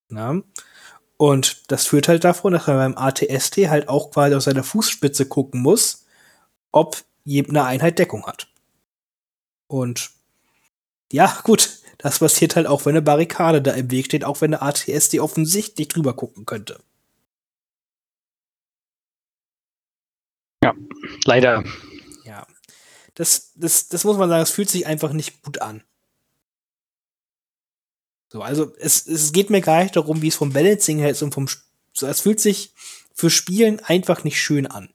Na? 0.08 0.42
Und 1.16 1.70
das 1.70 1.86
führt 1.86 2.08
halt 2.08 2.24
davon, 2.24 2.52
dass 2.52 2.66
man 2.66 2.76
beim 2.76 2.98
ATST 2.98 3.56
halt 3.68 3.88
auch 3.88 4.10
quasi 4.10 4.34
aus 4.34 4.44
seiner 4.44 4.64
Fußspitze 4.64 5.26
gucken 5.26 5.62
muss, 5.62 6.06
ob 6.72 7.02
eine 7.26 7.64
Einheit 7.64 7.98
Deckung 7.98 8.26
hat. 8.26 8.48
Und 9.66 10.10
ja, 11.12 11.40
gut, 11.44 11.78
das 11.98 12.18
passiert 12.18 12.56
halt 12.56 12.66
auch, 12.66 12.84
wenn 12.84 12.92
eine 12.92 13.02
Barrikade 13.02 13.62
da 13.62 13.72
im 13.72 13.90
Weg 13.90 14.06
steht, 14.06 14.24
auch 14.24 14.40
wenn 14.40 14.54
eine 14.54 14.62
ATST 14.62 15.18
offensichtlich 15.20 15.88
drüber 15.88 16.14
gucken 16.14 16.44
könnte. 16.44 16.80
Ja, 20.62 20.74
leider. 21.24 21.62
Ja. 22.24 22.46
Das, 23.14 23.52
das, 23.54 23.88
das 23.88 24.04
muss 24.04 24.16
man 24.16 24.28
sagen, 24.28 24.42
es 24.42 24.50
fühlt 24.50 24.70
sich 24.70 24.86
einfach 24.86 25.12
nicht 25.12 25.42
gut 25.42 25.62
an. 25.62 25.84
So, 28.34 28.42
also 28.42 28.74
es, 28.80 29.06
es 29.06 29.32
geht 29.32 29.48
mir 29.48 29.60
gar 29.60 29.80
nicht 29.80 29.94
darum, 29.94 30.20
wie 30.20 30.26
es 30.26 30.34
vom 30.34 30.52
Balancing 30.52 30.98
her 30.98 31.10
ist 31.10 31.22
und 31.22 31.32
vom 31.32 31.46
so, 31.92 32.08
es 32.08 32.20
fühlt 32.20 32.40
sich 32.40 32.74
für 33.14 33.30
Spielen 33.30 33.78
einfach 33.78 34.24
nicht 34.24 34.42
schön 34.42 34.66
an. 34.66 34.92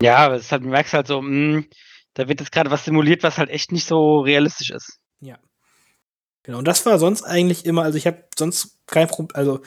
Ja, 0.00 0.16
aber 0.16 0.36
es 0.36 0.50
halt, 0.50 0.64
du 0.64 0.68
merkst 0.68 0.94
halt 0.94 1.06
so, 1.06 1.20
mh, 1.20 1.28
hm, 1.28 1.66
da 2.14 2.28
wird 2.28 2.40
jetzt 2.40 2.52
gerade 2.52 2.70
was 2.70 2.86
simuliert, 2.86 3.22
was 3.22 3.36
halt 3.36 3.50
echt 3.50 3.72
nicht 3.72 3.86
so 3.86 4.20
realistisch 4.20 4.70
ist. 4.70 5.00
Ja. 5.20 5.38
Genau, 6.44 6.56
und 6.56 6.64
das 6.66 6.86
war 6.86 6.98
sonst 6.98 7.24
eigentlich 7.24 7.66
immer, 7.66 7.82
also 7.82 7.98
ich 7.98 8.06
habe 8.06 8.24
sonst 8.38 8.78
kein 8.86 9.08
Problem, 9.08 9.36
also 9.36 9.60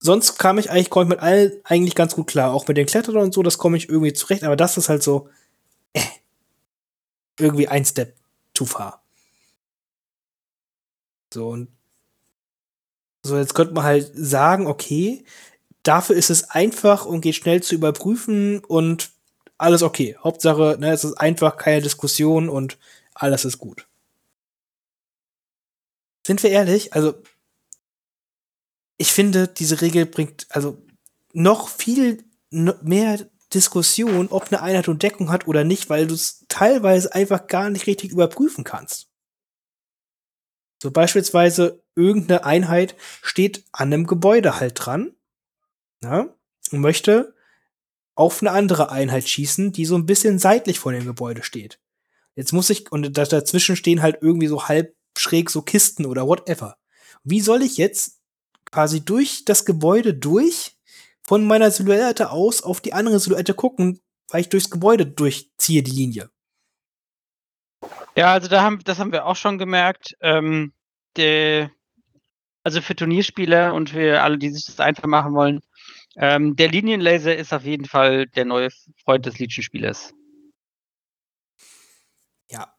sonst 0.00 0.38
kam 0.38 0.58
ich 0.58 0.72
eigentlich, 0.72 0.90
komme 0.90 1.04
ich 1.04 1.10
mit 1.10 1.20
allen 1.20 1.52
eigentlich 1.62 1.94
ganz 1.94 2.16
gut 2.16 2.26
klar. 2.26 2.52
Auch 2.52 2.66
mit 2.66 2.76
den 2.76 2.86
Kletterern 2.86 3.22
und 3.22 3.32
so, 3.32 3.44
das 3.44 3.58
komme 3.58 3.76
ich 3.76 3.88
irgendwie 3.88 4.12
zurecht, 4.12 4.42
aber 4.42 4.56
das 4.56 4.76
ist 4.76 4.88
halt 4.88 5.04
so, 5.04 5.28
äh, 5.92 6.02
irgendwie 7.38 7.68
ein 7.68 7.84
Step 7.84 8.16
too 8.54 8.64
far. 8.64 9.04
So, 11.32 11.50
und 11.50 11.77
so, 13.22 13.36
jetzt 13.36 13.54
könnte 13.54 13.74
man 13.74 13.84
halt 13.84 14.10
sagen, 14.14 14.66
okay, 14.66 15.24
dafür 15.82 16.16
ist 16.16 16.30
es 16.30 16.50
einfach 16.50 17.04
und 17.04 17.20
geht 17.20 17.34
schnell 17.34 17.62
zu 17.62 17.74
überprüfen 17.74 18.64
und 18.64 19.10
alles 19.58 19.82
okay. 19.82 20.16
Hauptsache, 20.22 20.76
ne, 20.78 20.92
es 20.92 21.04
ist 21.04 21.14
einfach 21.14 21.56
keine 21.56 21.82
Diskussion 21.82 22.48
und 22.48 22.78
alles 23.14 23.44
ist 23.44 23.58
gut. 23.58 23.86
Sind 26.26 26.42
wir 26.42 26.50
ehrlich? 26.50 26.92
Also, 26.92 27.14
ich 28.98 29.12
finde, 29.12 29.48
diese 29.48 29.80
Regel 29.80 30.06
bringt 30.06 30.46
also 30.50 30.78
noch 31.32 31.68
viel 31.68 32.24
mehr 32.50 33.28
Diskussion, 33.54 34.28
ob 34.28 34.48
eine 34.48 34.62
Einheit 34.62 34.88
und 34.88 35.02
Deckung 35.02 35.30
hat 35.30 35.46
oder 35.46 35.64
nicht, 35.64 35.88
weil 35.88 36.06
du 36.06 36.14
es 36.14 36.44
teilweise 36.48 37.14
einfach 37.14 37.46
gar 37.46 37.70
nicht 37.70 37.86
richtig 37.86 38.10
überprüfen 38.10 38.64
kannst. 38.64 39.08
So 40.82 40.90
beispielsweise 40.90 41.82
irgendeine 41.98 42.44
Einheit 42.44 42.94
steht 43.22 43.64
an 43.72 43.92
einem 43.92 44.06
Gebäude 44.06 44.60
halt 44.60 44.74
dran 44.76 45.12
ja, 46.02 46.28
und 46.70 46.80
möchte 46.80 47.34
auf 48.14 48.42
eine 48.42 48.52
andere 48.52 48.90
Einheit 48.90 49.28
schießen, 49.28 49.72
die 49.72 49.84
so 49.84 49.96
ein 49.96 50.06
bisschen 50.06 50.38
seitlich 50.38 50.78
vor 50.78 50.92
dem 50.92 51.04
Gebäude 51.04 51.42
steht. 51.42 51.78
Jetzt 52.34 52.52
muss 52.52 52.70
ich, 52.70 52.90
und 52.90 53.16
dazwischen 53.16 53.76
stehen 53.76 54.02
halt 54.02 54.18
irgendwie 54.20 54.46
so 54.46 54.68
halb 54.68 54.94
schräg 55.16 55.50
so 55.50 55.62
Kisten 55.62 56.06
oder 56.06 56.26
whatever. 56.26 56.76
Wie 57.24 57.40
soll 57.40 57.62
ich 57.62 57.76
jetzt 57.76 58.20
quasi 58.70 59.04
durch 59.04 59.44
das 59.44 59.64
Gebäude 59.64 60.14
durch 60.14 60.76
von 61.22 61.46
meiner 61.46 61.70
Silhouette 61.70 62.30
aus 62.30 62.62
auf 62.62 62.80
die 62.80 62.92
andere 62.92 63.18
Silhouette 63.18 63.54
gucken, 63.54 64.00
weil 64.28 64.42
ich 64.42 64.48
durchs 64.48 64.70
Gebäude 64.70 65.06
durchziehe 65.06 65.82
die 65.82 65.90
Linie? 65.90 66.30
Ja, 68.14 68.32
also 68.32 68.48
da 68.48 68.62
haben, 68.62 68.80
das 68.84 68.98
haben 68.98 69.12
wir 69.12 69.26
auch 69.26 69.36
schon 69.36 69.58
gemerkt. 69.58 70.16
Ähm, 70.20 70.72
also 72.68 72.82
für 72.82 72.94
Turnierspieler 72.94 73.72
und 73.72 73.88
für 73.88 74.20
alle, 74.20 74.36
die 74.36 74.50
sich 74.50 74.66
das 74.66 74.78
einfach 74.78 75.06
machen 75.06 75.32
wollen, 75.32 75.60
ähm, 76.16 76.54
der 76.54 76.68
Linienlaser 76.68 77.34
ist 77.34 77.54
auf 77.54 77.64
jeden 77.64 77.86
Fall 77.86 78.26
der 78.26 78.44
neue 78.44 78.68
Freund 79.04 79.24
des 79.24 79.38
Legion-Spielers. 79.38 80.12
Ja, 82.50 82.74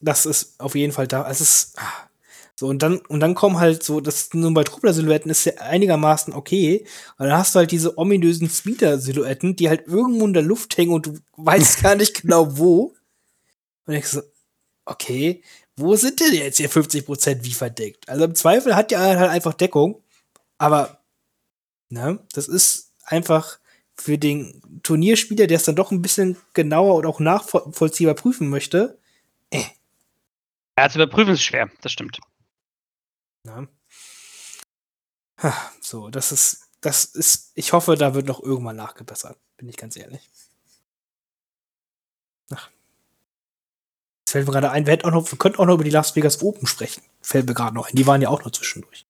das 0.00 0.26
ist 0.26 0.60
auf 0.60 0.74
jeden 0.74 0.92
Fall 0.92 1.06
da. 1.06 1.26
Es 1.30 1.40
ist 1.40 1.78
ah. 1.78 2.10
so 2.54 2.66
und 2.66 2.82
dann 2.82 2.98
und 2.98 3.20
dann 3.20 3.34
kommen 3.34 3.58
halt 3.58 3.82
so, 3.82 4.02
das 4.02 4.34
nur 4.34 4.52
bei 4.52 4.62
Truppler-Silhouetten 4.64 5.30
ist 5.30 5.46
ja 5.46 5.54
einigermaßen 5.54 6.34
okay. 6.34 6.84
Und 7.16 7.28
dann 7.28 7.38
hast 7.38 7.54
du 7.54 7.60
halt 7.60 7.70
diese 7.70 7.96
ominösen 7.96 8.50
Speeder-Silhouetten, 8.50 9.56
die 9.56 9.70
halt 9.70 9.86
irgendwo 9.86 10.26
in 10.26 10.34
der 10.34 10.42
Luft 10.42 10.76
hängen 10.76 10.92
und 10.92 11.06
du 11.06 11.18
weißt 11.38 11.82
gar 11.82 11.94
nicht 11.94 12.20
genau 12.20 12.58
wo. 12.58 12.94
Und 13.86 13.94
ich 13.94 14.06
so, 14.06 14.20
okay, 14.84 15.42
wo 15.78 15.96
sind 15.96 16.20
denn 16.20 16.34
jetzt 16.34 16.56
hier 16.58 16.70
50% 16.70 17.44
wie 17.44 17.52
verdeckt? 17.52 18.08
Also 18.08 18.24
im 18.24 18.34
Zweifel 18.34 18.76
hat 18.76 18.90
ja 18.92 19.00
halt 19.00 19.30
einfach 19.30 19.54
Deckung, 19.54 20.02
aber 20.58 21.02
ne, 21.88 22.18
das 22.32 22.48
ist 22.48 22.92
einfach 23.04 23.58
für 23.94 24.18
den 24.18 24.80
Turnierspieler, 24.82 25.46
der 25.46 25.56
es 25.56 25.64
dann 25.64 25.76
doch 25.76 25.90
ein 25.90 26.02
bisschen 26.02 26.36
genauer 26.54 26.96
und 26.96 27.06
auch 27.06 27.20
nachvollziehbar 27.20 28.14
prüfen 28.14 28.48
möchte, 28.48 28.98
äh. 29.50 29.64
Ja, 30.78 30.88
zu 30.88 30.98
überprüfen 30.98 31.34
ist 31.34 31.42
schwer, 31.42 31.70
das 31.80 31.92
stimmt. 31.92 32.20
Ja. 33.44 33.66
So, 35.80 36.10
das 36.10 36.32
ist, 36.32 36.68
das 36.80 37.04
ist, 37.04 37.52
ich 37.54 37.72
hoffe, 37.72 37.96
da 37.96 38.14
wird 38.14 38.26
noch 38.26 38.42
irgendwann 38.42 38.76
nachgebessert, 38.76 39.38
bin 39.56 39.68
ich 39.68 39.76
ganz 39.76 39.96
ehrlich. 39.96 40.28
Ach. 42.52 42.70
Es 44.28 44.32
fällt 44.32 44.46
mir 44.46 44.52
gerade 44.52 44.70
ein, 44.70 44.84
wir, 44.84 44.92
hätten 44.92 45.06
auch 45.06 45.12
noch, 45.12 45.32
wir 45.32 45.38
könnten 45.38 45.58
auch 45.58 45.64
noch 45.64 45.76
über 45.76 45.84
die 45.84 45.90
Las 45.90 46.14
Vegas 46.14 46.42
Open 46.42 46.66
sprechen. 46.66 47.02
Fällt 47.22 47.46
mir 47.46 47.54
gerade 47.54 47.74
noch 47.74 47.88
ein. 47.88 47.96
Die 47.96 48.06
waren 48.06 48.20
ja 48.20 48.28
auch 48.28 48.44
noch 48.44 48.50
zwischendurch. 48.50 49.06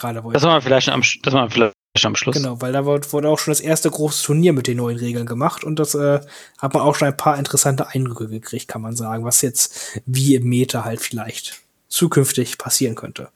Gerade 0.00 0.22
wo 0.22 0.30
das 0.30 0.44
war 0.44 0.62
vielleicht 0.62 0.88
am, 0.88 1.02
das 1.24 1.34
war 1.34 1.50
vielleicht 1.50 1.74
am 2.04 2.14
Schluss. 2.14 2.36
Genau, 2.36 2.60
weil 2.60 2.72
da 2.72 2.86
wurde 2.86 3.28
auch 3.28 3.40
schon 3.40 3.50
das 3.50 3.58
erste 3.58 3.90
große 3.90 4.24
Turnier 4.24 4.52
mit 4.52 4.68
den 4.68 4.76
neuen 4.76 4.96
Regeln 4.96 5.26
gemacht 5.26 5.64
und 5.64 5.80
das 5.80 5.96
äh, 5.96 6.20
hat 6.58 6.72
man 6.72 6.84
auch 6.84 6.94
schon 6.94 7.08
ein 7.08 7.16
paar 7.16 7.36
interessante 7.36 7.88
Eindrücke 7.88 8.28
gekriegt, 8.28 8.68
kann 8.68 8.80
man 8.80 8.94
sagen, 8.94 9.24
was 9.24 9.42
jetzt 9.42 10.00
wie 10.06 10.36
im 10.36 10.48
Meta 10.48 10.84
halt 10.84 11.00
vielleicht 11.00 11.62
zukünftig 11.88 12.58
passieren 12.58 12.94
könnte. 12.94 13.28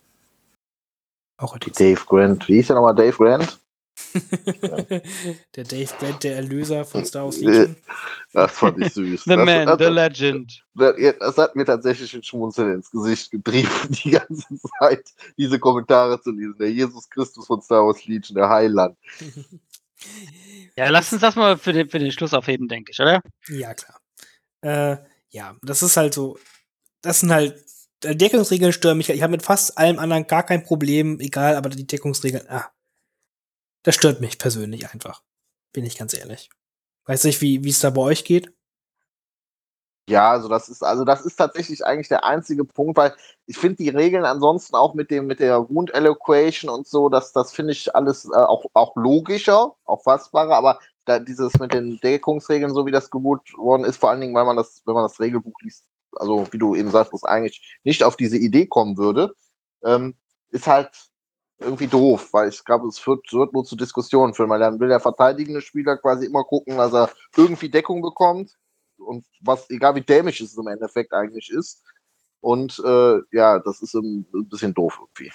Auch 1.36 1.58
Dave 1.58 2.00
Grant, 2.06 2.46
wie 2.46 2.54
hieß 2.54 2.68
der 2.68 2.76
nochmal 2.76 2.94
Dave 2.94 3.16
Grant? 3.16 3.58
der 5.56 5.64
Dave 5.64 5.92
Brent, 5.98 6.24
der 6.24 6.36
Erlöser 6.36 6.84
von 6.84 7.04
Star 7.04 7.24
Wars 7.24 7.40
Legion. 7.40 7.76
Das 8.32 8.52
fand 8.52 8.78
ich 8.80 8.92
süß. 8.92 9.24
the 9.24 9.30
das, 9.30 9.44
Man, 9.44 9.66
das, 9.66 9.78
the 9.78 9.84
Legend. 9.84 10.64
Das, 10.74 10.94
das, 11.18 11.38
hat 11.38 11.56
mir 11.56 11.64
tatsächlich 11.64 12.14
ein 12.14 12.22
Schmunzeln 12.22 12.74
ins 12.74 12.90
Gesicht 12.90 13.30
getrieben, 13.30 13.70
die 13.88 14.10
ganze 14.10 14.46
Zeit 14.78 15.12
diese 15.36 15.58
Kommentare 15.58 16.20
zu 16.20 16.30
lesen. 16.30 16.56
Der 16.58 16.70
Jesus 16.70 17.08
Christus 17.10 17.46
von 17.46 17.60
Star 17.60 17.84
Wars 17.84 18.04
Legion, 18.06 18.36
der 18.36 18.48
Heiland. 18.48 18.96
ja, 20.76 20.88
lass 20.88 21.12
uns 21.12 21.22
das 21.22 21.36
mal 21.36 21.56
für 21.58 21.72
den, 21.72 21.88
für 21.88 21.98
den 21.98 22.12
Schluss 22.12 22.34
aufheben, 22.34 22.68
denke 22.68 22.92
ich, 22.92 23.00
oder? 23.00 23.22
Ja, 23.48 23.74
klar. 23.74 24.00
Äh, 24.62 24.96
ja, 25.30 25.56
das 25.62 25.82
ist 25.82 25.96
halt 25.96 26.14
so. 26.14 26.38
Das 27.02 27.20
sind 27.20 27.32
halt 27.32 27.64
Deckungsregeln 28.02 28.72
stören 28.72 28.98
mich. 28.98 29.08
Ich 29.08 29.22
habe 29.22 29.30
mit 29.30 29.42
fast 29.42 29.78
allem 29.78 29.98
anderen 29.98 30.26
gar 30.26 30.42
kein 30.44 30.62
Problem, 30.62 31.18
egal, 31.20 31.56
aber 31.56 31.70
die 31.70 31.86
Deckungsregeln, 31.86 32.48
ah, 32.48 32.68
das 33.86 33.94
stört 33.94 34.20
mich 34.20 34.38
persönlich 34.38 34.92
einfach. 34.92 35.22
Bin 35.72 35.86
ich 35.86 35.96
ganz 35.96 36.12
ehrlich. 36.12 36.50
Weiß 37.04 37.22
nicht, 37.22 37.40
wie 37.40 37.68
es 37.68 37.78
da 37.78 37.90
bei 37.90 38.02
euch 38.02 38.24
geht. 38.24 38.52
Ja, 40.08 40.32
also 40.32 40.48
das 40.48 40.68
ist, 40.68 40.82
also 40.82 41.04
das 41.04 41.24
ist 41.24 41.36
tatsächlich 41.36 41.86
eigentlich 41.86 42.08
der 42.08 42.24
einzige 42.24 42.64
Punkt, 42.64 42.96
weil 42.96 43.14
ich 43.46 43.56
finde 43.56 43.76
die 43.76 43.88
Regeln 43.88 44.24
ansonsten 44.24 44.74
auch 44.74 44.94
mit 44.94 45.12
dem, 45.12 45.28
mit 45.28 45.38
der 45.38 45.68
Wound 45.68 45.94
Eloquation 45.94 46.68
und 46.68 46.88
so, 46.88 47.08
das, 47.08 47.32
das 47.32 47.52
finde 47.52 47.72
ich 47.72 47.94
alles 47.94 48.24
äh, 48.24 48.36
auch, 48.36 48.64
auch 48.72 48.96
logischer, 48.96 49.74
auch 49.84 50.02
fassbarer, 50.02 50.56
aber 50.56 50.80
da, 51.04 51.20
dieses 51.20 51.54
mit 51.58 51.72
den 51.72 51.98
Deckungsregeln, 51.98 52.74
so 52.74 52.86
wie 52.86 52.92
das 52.92 53.10
gewohnt 53.10 53.56
worden 53.56 53.84
ist, 53.84 53.98
vor 53.98 54.10
allen 54.10 54.20
Dingen, 54.20 54.34
weil 54.34 54.44
man 54.44 54.56
das, 54.56 54.82
wenn 54.84 54.94
man 54.94 55.04
das 55.04 55.20
Regelbuch 55.20 55.54
liest, 55.62 55.84
also 56.12 56.46
wie 56.52 56.58
du 56.58 56.74
eben 56.74 56.90
sagst, 56.90 57.12
eigentlich 57.24 57.78
nicht 57.84 58.02
auf 58.02 58.16
diese 58.16 58.36
Idee 58.36 58.66
kommen 58.66 58.96
würde, 58.96 59.34
ähm, 59.84 60.16
ist 60.50 60.66
halt 60.66 60.90
irgendwie 61.58 61.86
doof, 61.86 62.32
weil 62.32 62.48
ich 62.48 62.64
glaube, 62.64 62.88
es 62.88 63.04
wird, 63.06 63.32
wird 63.32 63.52
nur 63.52 63.64
zu 63.64 63.76
Diskussionen 63.76 64.34
führen, 64.34 64.50
weil 64.50 64.60
dann 64.60 64.78
will 64.78 64.88
der 64.88 65.00
verteidigende 65.00 65.62
Spieler 65.62 65.96
quasi 65.96 66.26
immer 66.26 66.44
gucken, 66.44 66.76
dass 66.76 66.92
er 66.92 67.10
irgendwie 67.36 67.70
Deckung 67.70 68.02
bekommt 68.02 68.52
und 68.98 69.24
was, 69.40 69.68
egal 69.70 69.94
wie 69.94 70.02
dämlich 70.02 70.40
es 70.40 70.56
im 70.56 70.66
Endeffekt 70.66 71.12
eigentlich 71.12 71.50
ist. 71.50 71.82
Und 72.40 72.80
äh, 72.84 73.18
ja, 73.32 73.58
das 73.58 73.80
ist 73.82 73.94
ein, 73.94 74.26
ein 74.34 74.48
bisschen 74.48 74.74
doof 74.74 75.00
irgendwie. 75.00 75.32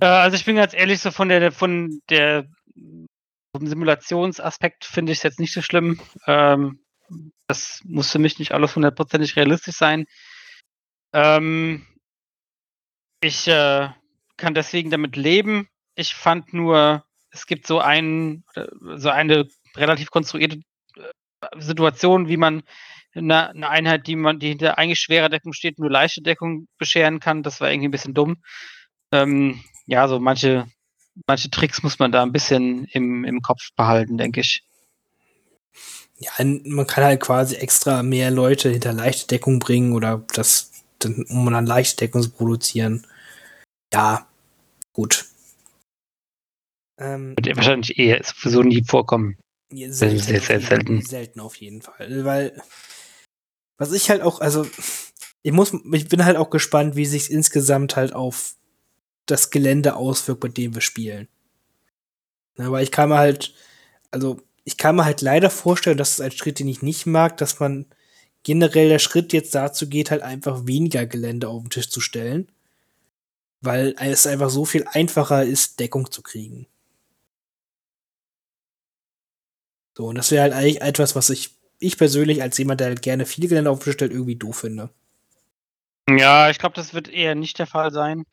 Äh, 0.00 0.06
also 0.06 0.36
ich 0.36 0.44
bin 0.44 0.56
ganz 0.56 0.74
ehrlich, 0.74 1.00
so 1.00 1.10
von 1.10 1.28
der, 1.28 1.50
von 1.50 2.02
der 2.10 2.46
vom 3.56 3.66
Simulationsaspekt 3.66 4.84
finde 4.84 5.12
ich 5.12 5.18
es 5.18 5.22
jetzt 5.22 5.40
nicht 5.40 5.52
so 5.52 5.62
schlimm. 5.62 6.00
Ähm, 6.26 6.80
das 7.46 7.80
muss 7.84 8.10
für 8.10 8.18
mich 8.18 8.38
nicht 8.38 8.52
alles 8.52 8.74
hundertprozentig 8.74 9.36
realistisch 9.36 9.76
sein. 9.76 10.06
Ähm, 11.12 11.86
ich 13.20 13.46
äh, 13.46 13.90
kann 14.36 14.54
deswegen 14.54 14.90
damit 14.90 15.16
leben, 15.16 15.68
ich 15.94 16.14
fand 16.14 16.52
nur, 16.52 17.04
es 17.30 17.46
gibt 17.46 17.66
so 17.66 17.80
einen, 17.80 18.44
so 18.96 19.10
eine 19.10 19.48
relativ 19.76 20.10
konstruierte 20.10 20.60
äh, 20.96 21.60
Situation, 21.60 22.28
wie 22.28 22.36
man 22.36 22.62
eine, 23.14 23.50
eine 23.50 23.68
Einheit, 23.68 24.06
die 24.06 24.16
man, 24.16 24.38
die 24.38 24.48
hinter 24.48 24.78
eigentlich 24.78 25.00
schwerer 25.00 25.28
Deckung 25.28 25.52
steht, 25.52 25.78
nur 25.78 25.90
leichte 25.90 26.22
Deckung 26.22 26.66
bescheren 26.78 27.20
kann. 27.20 27.42
Das 27.42 27.60
war 27.60 27.70
irgendwie 27.70 27.88
ein 27.88 27.92
bisschen 27.92 28.14
dumm. 28.14 28.42
Ähm, 29.12 29.62
ja, 29.86 30.08
so 30.08 30.18
manche, 30.18 30.66
manche 31.26 31.50
Tricks 31.50 31.82
muss 31.82 31.98
man 31.98 32.12
da 32.12 32.22
ein 32.22 32.32
bisschen 32.32 32.86
im, 32.86 33.24
im 33.24 33.40
Kopf 33.40 33.70
behalten, 33.76 34.18
denke 34.18 34.40
ich. 34.40 34.64
Ja, 36.18 36.30
man 36.38 36.86
kann 36.86 37.04
halt 37.04 37.20
quasi 37.20 37.56
extra 37.56 38.02
mehr 38.02 38.30
Leute 38.30 38.70
hinter 38.70 38.92
leichte 38.92 39.26
Deckung 39.26 39.58
bringen 39.58 39.92
oder 39.92 40.24
das, 40.34 40.70
um 41.04 41.50
dann 41.50 41.66
leichte 41.66 41.96
Deckung 41.96 42.22
zu 42.22 42.30
produzieren. 42.30 43.06
Ja, 43.94 44.28
gut. 44.92 45.26
Ähm, 46.98 47.34
Wird 47.36 47.56
wahrscheinlich 47.56 47.96
eher 47.98 48.20
sowieso 48.24 48.62
nie 48.62 48.82
vorkommen. 48.82 49.38
Selten, 49.72 50.18
sehr, 50.18 50.40
sehr 50.40 50.60
selten. 50.60 51.00
Selten 51.00 51.40
auf 51.40 51.56
jeden 51.56 51.80
Fall. 51.82 52.24
Weil, 52.24 52.60
was 53.78 53.92
ich 53.92 54.10
halt 54.10 54.22
auch, 54.22 54.40
also, 54.40 54.66
ich 55.42 55.52
muss, 55.52 55.72
ich 55.92 56.08
bin 56.08 56.24
halt 56.24 56.36
auch 56.36 56.50
gespannt, 56.50 56.96
wie 56.96 57.06
sich 57.06 57.30
insgesamt 57.30 57.96
halt 57.96 58.12
auf 58.12 58.56
das 59.26 59.50
Gelände 59.50 59.96
auswirkt, 59.96 60.40
bei 60.40 60.48
dem 60.48 60.74
wir 60.74 60.80
spielen. 60.80 61.28
Weil 62.56 62.82
ich 62.84 62.90
kann 62.90 63.08
mir 63.08 63.18
halt, 63.18 63.54
also, 64.10 64.40
ich 64.64 64.76
kann 64.76 64.96
mir 64.96 65.04
halt 65.04 65.20
leider 65.22 65.50
vorstellen, 65.50 65.98
dass 65.98 66.12
es 66.12 66.20
ein 66.20 66.32
Schritt, 66.32 66.58
den 66.58 66.68
ich 66.68 66.82
nicht 66.82 67.06
mag, 67.06 67.36
dass 67.36 67.60
man 67.60 67.86
generell 68.42 68.88
der 68.88 68.98
Schritt 68.98 69.32
jetzt 69.32 69.54
dazu 69.54 69.88
geht, 69.88 70.10
halt 70.10 70.22
einfach 70.22 70.66
weniger 70.66 71.06
Gelände 71.06 71.48
auf 71.48 71.62
den 71.62 71.70
Tisch 71.70 71.90
zu 71.90 72.00
stellen. 72.00 72.50
Weil 73.64 73.94
es 73.98 74.26
einfach 74.26 74.50
so 74.50 74.64
viel 74.64 74.84
einfacher 74.92 75.42
ist, 75.42 75.80
Deckung 75.80 76.10
zu 76.10 76.22
kriegen. 76.22 76.66
So, 79.96 80.06
und 80.06 80.16
das 80.16 80.30
wäre 80.30 80.42
halt 80.42 80.52
eigentlich 80.52 80.82
etwas, 80.82 81.14
was 81.16 81.30
ich, 81.30 81.50
ich 81.78 81.96
persönlich 81.96 82.42
als 82.42 82.58
jemand, 82.58 82.80
der 82.80 82.88
halt 82.88 83.02
gerne 83.02 83.26
viele 83.26 83.48
Gelände 83.48 83.70
auf 83.70 83.78
den 83.78 83.84
Tisch 83.84 83.94
stellt, 83.94 84.12
irgendwie 84.12 84.36
doof 84.36 84.58
finde. 84.58 84.90
Ja, 86.08 86.50
ich 86.50 86.58
glaube, 86.58 86.74
das 86.74 86.92
wird 86.92 87.08
eher 87.08 87.34
nicht 87.34 87.58
der 87.58 87.66
Fall 87.66 87.90
sein. 87.90 88.24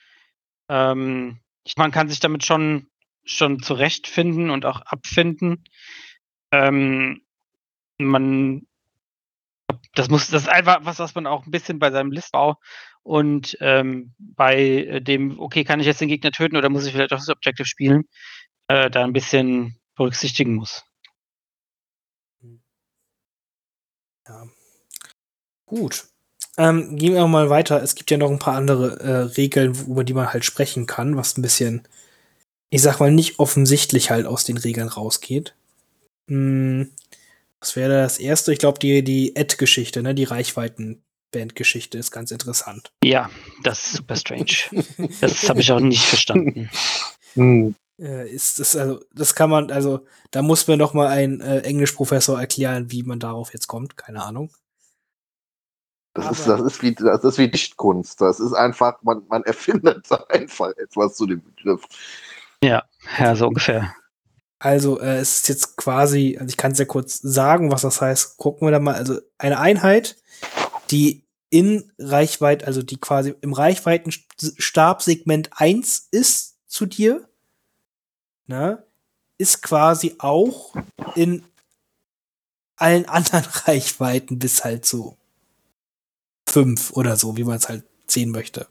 Ähm, 0.69 1.39
man 1.77 1.91
kann 1.91 2.09
sich 2.09 2.19
damit 2.19 2.43
schon, 2.43 2.87
schon 3.23 3.61
zurechtfinden 3.61 4.49
und 4.49 4.65
auch 4.65 4.81
abfinden. 4.81 5.63
Ähm, 6.51 7.21
man, 7.97 8.67
das 9.93 10.09
muss, 10.09 10.29
das 10.29 10.43
ist 10.43 10.49
einfach 10.49 10.79
was, 10.81 10.99
was 10.99 11.15
man 11.15 11.27
auch 11.27 11.45
ein 11.45 11.51
bisschen 11.51 11.79
bei 11.79 11.91
seinem 11.91 12.11
Listbau 12.11 12.57
und 13.03 13.57
ähm, 13.61 14.13
bei 14.19 14.99
dem, 15.01 15.39
okay, 15.39 15.63
kann 15.63 15.79
ich 15.79 15.85
jetzt 15.85 16.01
den 16.01 16.07
Gegner 16.09 16.31
töten 16.31 16.57
oder 16.57 16.69
muss 16.69 16.85
ich 16.85 16.93
vielleicht 16.93 17.13
auch 17.13 17.17
das 17.17 17.29
Objective 17.29 17.65
spielen, 17.67 18.03
äh, 18.67 18.89
da 18.89 19.03
ein 19.03 19.13
bisschen 19.13 19.75
berücksichtigen 19.95 20.55
muss. 20.55 20.83
Ja. 24.27 24.47
Gut. 25.65 26.05
Ähm, 26.57 26.97
gehen 26.97 27.13
wir 27.13 27.27
mal 27.27 27.49
weiter. 27.49 27.81
Es 27.81 27.95
gibt 27.95 28.11
ja 28.11 28.17
noch 28.17 28.29
ein 28.29 28.39
paar 28.39 28.55
andere 28.55 28.99
äh, 28.99 29.17
Regeln, 29.35 29.73
über 29.87 30.03
die 30.03 30.13
man 30.13 30.31
halt 30.33 30.45
sprechen 30.45 30.85
kann, 30.85 31.15
was 31.15 31.37
ein 31.37 31.41
bisschen, 31.41 31.87
ich 32.69 32.81
sag 32.81 32.99
mal, 32.99 33.11
nicht 33.11 33.39
offensichtlich 33.39 34.11
halt 34.11 34.25
aus 34.25 34.43
den 34.43 34.57
Regeln 34.57 34.89
rausgeht. 34.89 35.55
Hm, 36.29 36.91
was 37.59 37.75
wäre 37.75 38.01
das 38.01 38.19
erste? 38.19 38.53
Ich 38.53 38.59
glaube, 38.59 38.79
die, 38.79 39.03
die 39.03 39.35
Ad-Geschichte, 39.35 40.03
ne? 40.03 40.13
Die 40.13 40.25
Reichweiten-Band-Geschichte 41.31 41.97
ist 41.97 42.11
ganz 42.11 42.31
interessant. 42.31 42.91
Ja, 43.03 43.29
das 43.63 43.85
ist 43.85 43.93
super 43.93 44.15
strange. 44.15 44.85
das 45.21 45.49
habe 45.49 45.61
ich 45.61 45.71
auch 45.71 45.79
nicht 45.79 46.03
verstanden. 46.03 46.69
Hm. 47.33 47.75
Äh, 47.99 48.29
ist 48.29 48.59
das, 48.59 48.75
also, 48.75 48.99
das 49.13 49.35
kann 49.35 49.49
man, 49.49 49.71
also, 49.71 50.05
da 50.31 50.41
muss 50.41 50.67
mir 50.67 50.77
noch 50.77 50.93
mal 50.93 51.07
ein 51.07 51.41
äh, 51.41 51.59
Englischprofessor 51.59 52.39
erklären, 52.39 52.91
wie 52.91 53.03
man 53.03 53.19
darauf 53.19 53.53
jetzt 53.53 53.67
kommt. 53.67 53.97
Keine 53.97 54.23
Ahnung. 54.23 54.51
Das 56.13 56.29
ist, 56.29 56.47
das, 56.47 56.59
ist 56.61 56.83
wie, 56.83 56.93
das 56.93 57.23
ist 57.23 57.37
wie 57.37 57.49
Dichtkunst. 57.49 58.19
Das 58.19 58.41
ist 58.41 58.53
einfach, 58.53 59.01
man, 59.01 59.23
man 59.29 59.43
erfindet 59.43 60.07
einfach 60.29 60.71
etwas 60.77 61.15
zu 61.15 61.25
dem 61.25 61.41
Begriff. 61.41 61.83
Ja, 62.63 62.83
ja, 63.17 63.35
so 63.35 63.47
ungefähr. 63.47 63.95
Also, 64.59 64.99
äh, 64.99 65.17
es 65.17 65.37
ist 65.37 65.49
jetzt 65.49 65.77
quasi, 65.77 66.37
also 66.39 66.49
ich 66.49 66.57
kann 66.57 66.73
es 66.73 66.79
ja 66.79 66.85
kurz 66.85 67.19
sagen, 67.19 67.71
was 67.71 67.81
das 67.81 68.01
heißt. 68.01 68.37
Gucken 68.37 68.67
wir 68.67 68.71
da 68.71 68.79
mal. 68.79 68.95
Also, 68.95 69.19
eine 69.37 69.59
Einheit, 69.59 70.17
die 70.91 71.25
in 71.49 71.91
Reichweite, 71.97 72.65
also 72.65 72.81
die 72.81 72.97
quasi 72.97 73.35
im 73.41 73.53
Reichweitenstabsegment 73.53 75.49
1 75.53 76.07
ist 76.11 76.57
zu 76.67 76.85
dir, 76.85 77.27
ne, 78.47 78.85
ist 79.37 79.61
quasi 79.61 80.15
auch 80.19 80.75
in 81.15 81.43
allen 82.75 83.05
anderen 83.05 83.45
Reichweiten 83.65 84.39
bis 84.39 84.63
halt 84.63 84.85
so 84.85 85.17
fünf 86.47 86.91
oder 86.91 87.15
so, 87.17 87.37
wie 87.37 87.43
man 87.43 87.57
es 87.57 87.69
halt 87.69 87.83
sehen 88.07 88.31
möchte. 88.31 88.67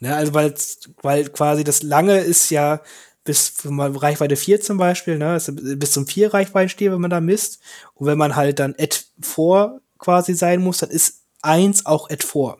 Ne, 0.00 0.16
also 0.16 0.34
weil, 0.34 0.54
weil 1.02 1.28
quasi 1.28 1.62
das 1.62 1.82
lange 1.82 2.18
ist 2.18 2.50
ja 2.50 2.82
bis 3.24 3.64
mal 3.64 3.94
Reichweite 3.96 4.36
4 4.36 4.60
zum 4.60 4.78
Beispiel, 4.78 5.18
ne, 5.18 5.38
bis 5.76 5.92
zum 5.92 6.06
4 6.06 6.34
Reichweitenstäbe, 6.34 6.94
wenn 6.94 7.00
man 7.00 7.10
da 7.10 7.20
misst. 7.20 7.60
Und 7.94 8.06
wenn 8.06 8.18
man 8.18 8.36
halt 8.36 8.58
dann 8.58 8.74
at 8.78 9.06
vor 9.20 9.80
quasi 9.98 10.34
sein 10.34 10.62
muss, 10.62 10.78
dann 10.78 10.90
ist 10.90 11.22
1 11.42 11.86
auch 11.86 12.10
at 12.10 12.24
vor. 12.24 12.58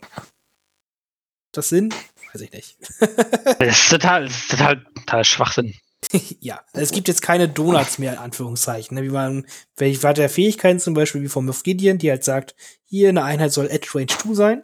Das 1.53 1.69
Sinn? 1.69 1.93
Weiß 2.33 2.41
ich 2.41 2.53
nicht. 2.53 2.79
das 3.59 3.69
ist 3.69 3.91
total, 3.91 4.25
das 4.25 4.37
ist 4.37 4.51
total, 4.51 4.85
total 4.95 5.25
Schwachsinn. 5.25 5.75
ja, 6.41 6.61
es 6.73 6.93
gibt 6.93 7.09
jetzt 7.09 7.23
keine 7.23 7.49
Donuts 7.49 7.99
mehr, 7.99 8.13
in 8.13 8.19
Anführungszeichen. 8.19 8.97
Ne? 8.97 9.03
Wie 9.03 9.11
man, 9.11 9.47
welche 9.77 10.07
hat 10.07 10.19
der 10.19 10.29
Fähigkeiten 10.29 10.81
zum 10.81 10.95
Beispiel 10.95 11.23
wie 11.23 11.29
von 11.29 11.51
Gideon, 11.63 11.99
die 11.99 12.11
halt 12.11 12.25
sagt, 12.25 12.55
hier 12.85 13.09
eine 13.09 13.25
Einheit 13.25 13.53
soll 13.53 13.69
Edge 13.69 13.91
Range 13.95 14.07
2 14.07 14.35
sein. 14.35 14.63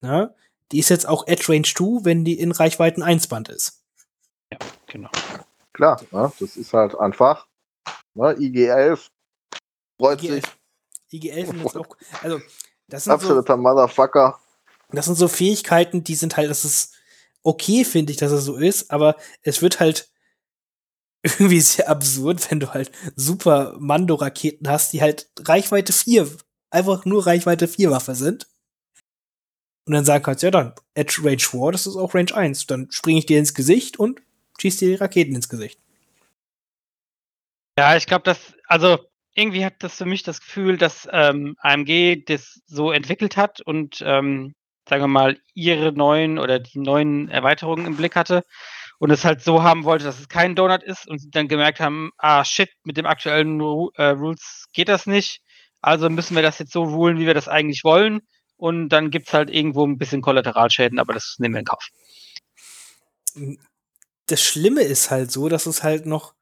Ne? 0.00 0.34
Die 0.72 0.78
ist 0.78 0.88
jetzt 0.88 1.06
auch 1.06 1.26
Edge 1.26 1.52
Range 1.52 1.62
2, 1.62 2.04
wenn 2.04 2.24
die 2.24 2.38
in 2.38 2.52
Reichweiten 2.52 3.02
1 3.02 3.26
Band 3.28 3.48
ist. 3.48 3.83
Ja, 4.60 4.68
genau. 4.86 5.10
Klar, 5.72 6.00
ne? 6.12 6.32
das 6.38 6.56
ist 6.56 6.72
halt 6.72 6.94
einfach. 6.98 7.46
Ne? 8.14 8.34
IG-11 8.38 9.08
freut 9.98 10.22
IG 10.22 10.32
sich. 10.32 10.44
IG-11 11.10 11.66
ist 11.66 11.76
auch, 11.76 11.96
also, 12.22 12.40
das 12.88 13.04
sind 13.04 13.12
Absoluter 13.12 13.54
so, 13.54 13.60
Motherfucker. 13.60 14.38
Das 14.90 15.06
sind 15.06 15.16
so 15.16 15.28
Fähigkeiten, 15.28 16.04
die 16.04 16.14
sind 16.14 16.36
halt, 16.36 16.50
das 16.50 16.64
ist 16.64 16.94
okay, 17.42 17.84
finde 17.84 18.12
ich, 18.12 18.18
dass 18.18 18.32
es 18.32 18.44
so 18.44 18.56
ist, 18.56 18.90
aber 18.90 19.16
es 19.42 19.62
wird 19.62 19.80
halt 19.80 20.12
irgendwie 21.22 21.60
sehr 21.60 21.88
absurd, 21.88 22.50
wenn 22.50 22.60
du 22.60 22.72
halt 22.72 22.92
super 23.16 23.74
Mando-Raketen 23.78 24.68
hast, 24.68 24.92
die 24.92 25.02
halt 25.02 25.30
Reichweite 25.40 25.92
4, 25.92 26.28
einfach 26.70 27.04
nur 27.04 27.26
Reichweite 27.26 27.66
4 27.66 27.90
Waffe 27.90 28.14
sind. 28.14 28.48
Und 29.86 29.92
dann 29.92 30.04
sagen 30.04 30.22
kannst, 30.24 30.42
ja 30.42 30.50
dann, 30.50 30.74
Edge 30.94 31.20
Range 31.22 31.38
4, 31.38 31.72
das 31.72 31.86
ist 31.86 31.96
auch 31.96 32.14
Range 32.14 32.34
1. 32.34 32.66
Dann 32.66 32.90
springe 32.90 33.18
ich 33.18 33.26
dir 33.26 33.38
ins 33.38 33.52
Gesicht 33.52 33.98
und 33.98 34.22
schieß 34.60 34.78
dir 34.78 34.88
die 34.88 34.94
Raketen 34.94 35.34
ins 35.34 35.48
Gesicht. 35.48 35.78
Ja, 37.78 37.96
ich 37.96 38.06
glaube, 38.06 38.22
dass, 38.22 38.54
also 38.66 38.98
irgendwie 39.34 39.64
hat 39.64 39.82
das 39.82 39.96
für 39.96 40.04
mich 40.04 40.22
das 40.22 40.40
Gefühl, 40.40 40.76
dass 40.78 41.08
ähm, 41.10 41.56
AMG 41.58 42.24
das 42.26 42.60
so 42.66 42.92
entwickelt 42.92 43.36
hat 43.36 43.60
und 43.60 44.02
ähm, 44.04 44.54
sagen 44.88 45.02
wir 45.02 45.08
mal, 45.08 45.38
ihre 45.54 45.92
neuen 45.92 46.38
oder 46.38 46.60
die 46.60 46.78
neuen 46.78 47.28
Erweiterungen 47.28 47.86
im 47.86 47.96
Blick 47.96 48.16
hatte 48.16 48.44
und 48.98 49.10
es 49.10 49.24
halt 49.24 49.42
so 49.42 49.62
haben 49.62 49.84
wollte, 49.84 50.04
dass 50.04 50.20
es 50.20 50.28
kein 50.28 50.54
Donut 50.54 50.82
ist 50.82 51.08
und 51.08 51.18
sie 51.18 51.30
dann 51.30 51.48
gemerkt 51.48 51.80
haben, 51.80 52.10
ah 52.18 52.44
shit, 52.44 52.70
mit 52.84 52.96
dem 52.96 53.06
aktuellen 53.06 53.60
äh, 53.60 54.04
Rules 54.10 54.66
geht 54.72 54.88
das 54.88 55.06
nicht, 55.06 55.40
also 55.80 56.08
müssen 56.08 56.36
wir 56.36 56.42
das 56.42 56.58
jetzt 56.58 56.72
so 56.72 56.84
rulen, 56.84 57.18
wie 57.18 57.26
wir 57.26 57.34
das 57.34 57.48
eigentlich 57.48 57.82
wollen 57.82 58.20
und 58.56 58.90
dann 58.90 59.10
gibt 59.10 59.26
es 59.28 59.34
halt 59.34 59.50
irgendwo 59.50 59.84
ein 59.84 59.98
bisschen 59.98 60.22
Kollateralschäden, 60.22 60.98
aber 61.00 61.12
das 61.12 61.36
nehmen 61.38 61.54
wir 61.54 61.60
in 61.60 61.66
Kauf. 61.66 61.88
Das 64.26 64.42
Schlimme 64.42 64.82
ist 64.82 65.10
halt 65.10 65.30
so, 65.30 65.48
dass 65.48 65.66
es 65.66 65.82
halt 65.82 66.06
noch, 66.06 66.34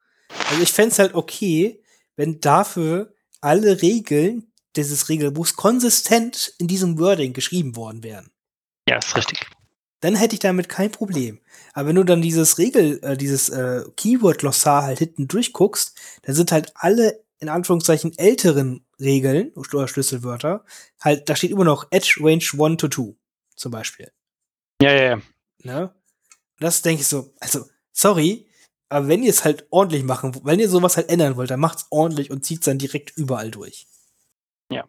also 0.49 0.61
ich 0.61 0.71
fände 0.71 0.91
es 0.91 0.99
halt 0.99 1.15
okay, 1.15 1.81
wenn 2.15 2.39
dafür 2.39 3.13
alle 3.41 3.81
Regeln 3.81 4.51
dieses 4.75 5.09
Regelbuchs 5.09 5.55
konsistent 5.55 6.53
in 6.57 6.67
diesem 6.67 6.97
Wording 6.97 7.33
geschrieben 7.33 7.75
worden 7.75 8.03
wären. 8.03 8.31
Ja, 8.87 8.97
ist 8.97 9.15
richtig. 9.15 9.39
Dann 9.99 10.15
hätte 10.15 10.35
ich 10.35 10.39
damit 10.39 10.67
kein 10.67 10.91
Problem. 10.91 11.39
Aber 11.73 11.89
wenn 11.89 11.95
du 11.95 12.03
dann 12.03 12.21
dieses 12.21 12.57
Regel, 12.57 12.99
äh, 13.03 13.15
dieses 13.15 13.49
äh, 13.49 13.83
Keyword-Glossar 13.95 14.83
halt 14.83 14.99
hinten 14.99 15.27
durchguckst, 15.27 15.97
dann 16.23 16.35
sind 16.35 16.51
halt 16.51 16.71
alle 16.75 17.23
in 17.39 17.49
Anführungszeichen 17.49 18.17
älteren 18.17 18.85
Regeln 18.99 19.51
oder 19.53 19.87
Schlüsselwörter, 19.87 20.63
halt, 21.01 21.29
da 21.29 21.35
steht 21.35 21.51
immer 21.51 21.65
noch 21.65 21.87
Edge 21.91 22.15
Range 22.21 22.43
1 22.53 22.77
to 22.77 22.87
2 22.87 23.15
zum 23.55 23.71
Beispiel. 23.71 24.11
Ja, 24.81 24.93
ja, 24.93 25.03
ja. 25.03 25.21
Ne? 25.59 25.93
Das 26.59 26.81
denke 26.81 27.01
ich 27.01 27.07
so, 27.07 27.33
also, 27.39 27.65
sorry, 27.93 28.45
aber 28.89 29.07
wenn 29.07 29.23
ihr 29.23 29.29
es 29.29 29.45
halt 29.45 29.65
ordentlich 29.69 30.03
machen, 30.03 30.35
wenn 30.43 30.59
ihr 30.59 30.69
sowas 30.69 30.97
halt 30.97 31.09
ändern 31.09 31.35
wollt, 31.37 31.49
dann 31.49 31.59
macht's 31.59 31.87
ordentlich 31.89 32.29
und 32.29 32.45
zieht's 32.45 32.65
dann 32.65 32.77
direkt 32.77 33.15
überall 33.17 33.49
durch. 33.49 33.87
Ja. 34.69 34.83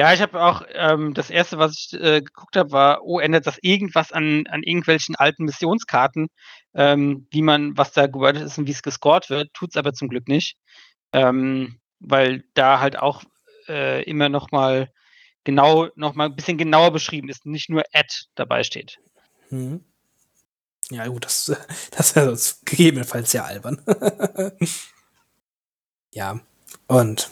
Ja, 0.00 0.12
ich 0.12 0.20
habe 0.20 0.42
auch 0.42 0.62
ähm, 0.74 1.14
das 1.14 1.30
erste, 1.30 1.58
was 1.58 1.72
ich 1.72 2.00
äh, 2.00 2.20
geguckt 2.20 2.56
habe, 2.56 2.72
war, 2.72 3.04
oh, 3.04 3.20
ändert 3.20 3.46
das 3.46 3.58
irgendwas 3.62 4.10
an, 4.12 4.46
an 4.48 4.62
irgendwelchen 4.64 5.14
alten 5.14 5.44
Missionskarten, 5.44 6.28
ähm, 6.74 7.28
wie 7.30 7.42
man, 7.42 7.76
was 7.76 7.92
da 7.92 8.06
gewordet 8.08 8.42
ist 8.42 8.58
und 8.58 8.66
wie 8.66 8.72
es 8.72 8.82
gescored 8.82 9.30
wird, 9.30 9.54
tut 9.54 9.70
es 9.70 9.76
aber 9.76 9.92
zum 9.92 10.08
Glück 10.08 10.26
nicht. 10.28 10.56
Ähm, 11.12 11.78
weil 12.00 12.44
da 12.54 12.80
halt 12.80 12.98
auch 12.98 13.22
äh, 13.68 14.02
immer 14.02 14.28
noch 14.28 14.50
mal 14.50 14.90
genau, 15.44 15.88
noch 15.94 16.14
mal 16.14 16.26
ein 16.26 16.36
bisschen 16.36 16.58
genauer 16.58 16.92
beschrieben 16.92 17.28
ist, 17.28 17.46
nicht 17.46 17.70
nur 17.70 17.82
Ad 17.92 18.08
dabei 18.34 18.64
steht. 18.64 18.98
Mhm. 19.50 19.84
Ja, 20.92 21.06
gut, 21.06 21.24
das, 21.24 21.52
das 21.90 22.14
wäre 22.14 22.26
sonst 22.26 22.66
gegebenenfalls 22.66 23.30
sehr 23.30 23.44
albern. 23.44 23.80
ja, 26.12 26.40
und 26.86 27.30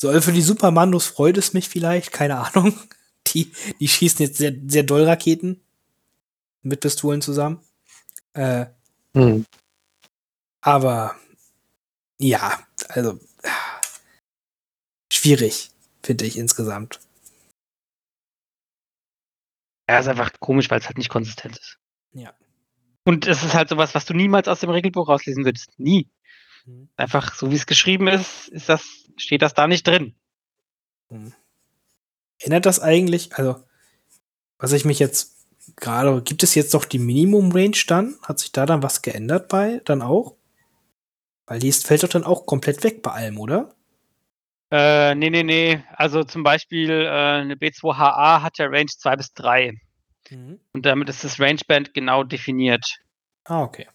so, 0.00 0.08
also 0.10 0.20
für 0.20 0.32
die 0.32 0.42
Supermandos 0.42 1.06
freut 1.06 1.38
es 1.38 1.54
mich 1.54 1.68
vielleicht, 1.68 2.12
keine 2.12 2.38
Ahnung. 2.38 2.78
Die, 3.28 3.50
die 3.80 3.88
schießen 3.88 4.24
jetzt 4.24 4.36
sehr, 4.36 4.52
sehr 4.68 4.82
doll 4.82 5.04
Raketen 5.04 5.60
mit 6.62 6.80
Pistolen 6.80 7.22
zusammen. 7.22 7.58
Äh, 8.34 8.66
hm. 9.14 9.46
Aber 10.60 11.16
ja, 12.18 12.62
also 12.90 13.18
schwierig, 15.10 15.70
finde 16.02 16.26
ich 16.26 16.36
insgesamt. 16.36 17.00
Ja, 19.88 19.98
ist 19.98 20.08
einfach 20.08 20.32
komisch, 20.40 20.70
weil 20.70 20.80
es 20.80 20.86
halt 20.86 20.98
nicht 20.98 21.10
konsistent 21.10 21.58
ist. 21.58 21.78
Ja. 22.12 22.32
Und 23.04 23.26
es 23.26 23.42
ist 23.42 23.54
halt 23.54 23.68
sowas, 23.68 23.94
was 23.94 24.06
du 24.06 24.14
niemals 24.14 24.48
aus 24.48 24.60
dem 24.60 24.70
Regelbuch 24.70 25.08
rauslesen 25.08 25.44
würdest. 25.44 25.78
Nie. 25.78 26.08
Mhm. 26.64 26.88
Einfach 26.96 27.34
so 27.34 27.50
wie 27.50 27.56
es 27.56 27.66
geschrieben 27.66 28.08
ist, 28.08 28.48
ist 28.48 28.68
das, 28.68 28.82
steht 29.16 29.42
das 29.42 29.54
da 29.54 29.66
nicht 29.66 29.86
drin. 29.86 30.14
Mhm. 31.10 31.34
Erinnert 32.38 32.66
das 32.66 32.80
eigentlich, 32.80 33.34
also, 33.34 33.62
was 34.58 34.72
ich 34.72 34.84
mich 34.84 34.98
jetzt 34.98 35.46
gerade, 35.76 36.22
gibt 36.22 36.42
es 36.42 36.54
jetzt 36.54 36.74
doch 36.74 36.84
die 36.84 36.98
Minimum 36.98 37.52
Range 37.52 37.76
dann? 37.86 38.16
Hat 38.22 38.38
sich 38.38 38.52
da 38.52 38.66
dann 38.66 38.82
was 38.82 39.02
geändert 39.02 39.48
bei, 39.48 39.80
dann 39.84 40.02
auch? 40.02 40.36
Weil 41.46 41.58
die 41.58 41.68
ist, 41.68 41.86
fällt 41.86 42.02
doch 42.02 42.08
dann 42.08 42.24
auch 42.24 42.46
komplett 42.46 42.82
weg 42.84 43.02
bei 43.02 43.12
allem, 43.12 43.38
oder? 43.38 43.74
Äh, 44.74 45.14
nee, 45.14 45.30
nee, 45.30 45.44
nee. 45.44 45.84
Also 45.94 46.24
zum 46.24 46.42
Beispiel 46.42 46.90
äh, 46.90 47.08
eine 47.08 47.54
B2HA 47.54 48.42
hat 48.42 48.58
ja 48.58 48.66
Range 48.66 48.90
2 48.90 49.16
bis 49.16 49.32
3. 49.34 49.80
Mhm. 50.30 50.58
Und 50.72 50.84
damit 50.84 51.08
ist 51.08 51.22
das 51.22 51.38
Rangeband 51.38 51.94
genau 51.94 52.24
definiert. 52.24 52.98
Ah, 53.44 53.62
okay. 53.62 53.86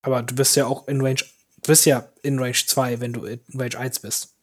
Aber 0.00 0.22
du 0.22 0.34
bist 0.34 0.56
ja 0.56 0.64
auch 0.64 0.88
in 0.88 1.02
Range, 1.02 1.20
du 1.20 1.66
bist 1.66 1.84
ja 1.84 2.08
in 2.22 2.38
Range 2.38 2.54
2, 2.54 3.00
wenn 3.00 3.12
du 3.12 3.26
in 3.26 3.40
Range 3.52 3.76
1 3.76 4.00
bist. 4.00 4.34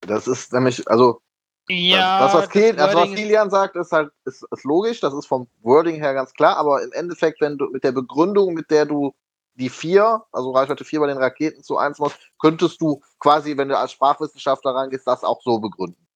Das 0.00 0.26
ist 0.26 0.50
nämlich, 0.54 0.88
also 0.88 1.20
ja, 1.68 2.20
das, 2.20 2.32
was, 2.32 2.48
Kiel, 2.48 2.72
das, 2.72 2.94
was 2.94 3.10
Kilian 3.10 3.50
sagt, 3.50 3.76
ist 3.76 3.92
halt 3.92 4.10
ist, 4.24 4.46
ist 4.50 4.64
logisch, 4.64 5.00
das 5.00 5.12
ist 5.12 5.26
vom 5.26 5.46
Wording 5.60 5.96
her 5.96 6.14
ganz 6.14 6.32
klar, 6.32 6.56
aber 6.56 6.82
im 6.82 6.92
Endeffekt, 6.92 7.42
wenn 7.42 7.58
du 7.58 7.66
mit 7.66 7.84
der 7.84 7.92
Begründung, 7.92 8.54
mit 8.54 8.70
der 8.70 8.86
du 8.86 9.14
die 9.58 9.68
4, 9.68 10.24
also 10.32 10.52
Reichweite 10.52 10.84
4 10.84 11.00
bei 11.00 11.06
den 11.08 11.18
Raketen 11.18 11.62
zu 11.62 11.78
1 11.78 11.98
machst, 11.98 12.18
könntest 12.38 12.80
du 12.80 13.02
quasi, 13.18 13.56
wenn 13.56 13.68
du 13.68 13.76
als 13.76 13.92
Sprachwissenschaftler 13.92 14.74
reingehst, 14.74 15.06
das 15.06 15.24
auch 15.24 15.42
so 15.42 15.58
begründen. 15.58 16.06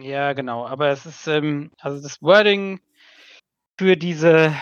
Ja, 0.00 0.34
genau. 0.34 0.66
Aber 0.66 0.88
es 0.88 1.06
ist, 1.06 1.26
ähm, 1.26 1.70
also 1.78 2.02
das 2.02 2.20
Wording 2.20 2.80
für 3.78 3.96
diese 3.96 4.54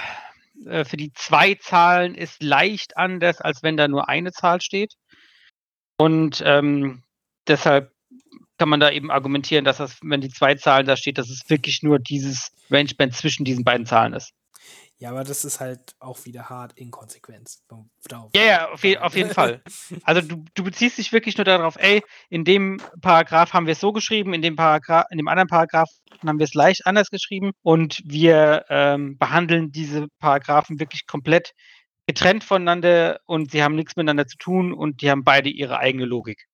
äh, 0.66 0.84
für 0.84 0.96
die 0.96 1.12
zwei 1.12 1.54
Zahlen 1.54 2.14
ist 2.14 2.42
leicht 2.42 2.96
anders, 2.96 3.40
als 3.40 3.62
wenn 3.62 3.76
da 3.76 3.88
nur 3.88 4.08
eine 4.08 4.32
Zahl 4.32 4.60
steht. 4.60 4.94
Und 5.96 6.42
ähm, 6.44 7.02
deshalb 7.48 7.92
kann 8.58 8.68
man 8.68 8.80
da 8.80 8.90
eben 8.90 9.10
argumentieren, 9.10 9.64
dass 9.64 9.78
das, 9.78 9.98
wenn 10.02 10.20
die 10.20 10.28
zwei 10.28 10.54
Zahlen 10.54 10.86
da 10.86 10.96
steht, 10.96 11.18
dass 11.18 11.28
es 11.28 11.48
wirklich 11.48 11.82
nur 11.82 11.98
dieses 11.98 12.52
Rangeband 12.70 13.14
zwischen 13.14 13.44
diesen 13.44 13.64
beiden 13.64 13.86
Zahlen 13.86 14.12
ist. 14.12 14.32
Ja, 14.98 15.10
aber 15.10 15.24
das 15.24 15.44
ist 15.44 15.60
halt 15.60 15.94
auch 15.98 16.24
wieder 16.24 16.48
hart 16.48 16.72
Inkonsequenz. 16.74 17.64
Ja, 18.34 18.42
ja, 18.42 18.68
auf, 18.70 18.84
je, 18.84 18.96
auf 18.98 19.16
jeden 19.16 19.30
Fall. 19.34 19.62
Also 20.04 20.20
du, 20.20 20.44
du, 20.54 20.64
beziehst 20.64 20.98
dich 20.98 21.12
wirklich 21.12 21.36
nur 21.36 21.44
darauf, 21.44 21.76
ey, 21.76 22.02
in 22.30 22.44
dem 22.44 22.80
Paragraph 23.00 23.52
haben 23.52 23.66
wir 23.66 23.72
es 23.72 23.80
so 23.80 23.92
geschrieben, 23.92 24.32
in 24.34 24.42
dem 24.42 24.56
Paragraph, 24.56 25.06
in 25.10 25.18
dem 25.18 25.28
anderen 25.28 25.48
Paragraph 25.48 25.90
haben 26.24 26.38
wir 26.38 26.44
es 26.44 26.54
leicht 26.54 26.86
anders 26.86 27.10
geschrieben 27.10 27.52
und 27.62 28.00
wir 28.04 28.64
ähm, 28.68 29.18
behandeln 29.18 29.72
diese 29.72 30.08
Paragraphen 30.20 30.78
wirklich 30.78 31.06
komplett 31.06 31.52
getrennt 32.06 32.44
voneinander 32.44 33.20
und 33.26 33.50
sie 33.50 33.62
haben 33.62 33.74
nichts 33.74 33.96
miteinander 33.96 34.26
zu 34.26 34.36
tun 34.36 34.72
und 34.72 35.02
die 35.02 35.10
haben 35.10 35.24
beide 35.24 35.48
ihre 35.48 35.78
eigene 35.78 36.04
Logik. 36.04 36.46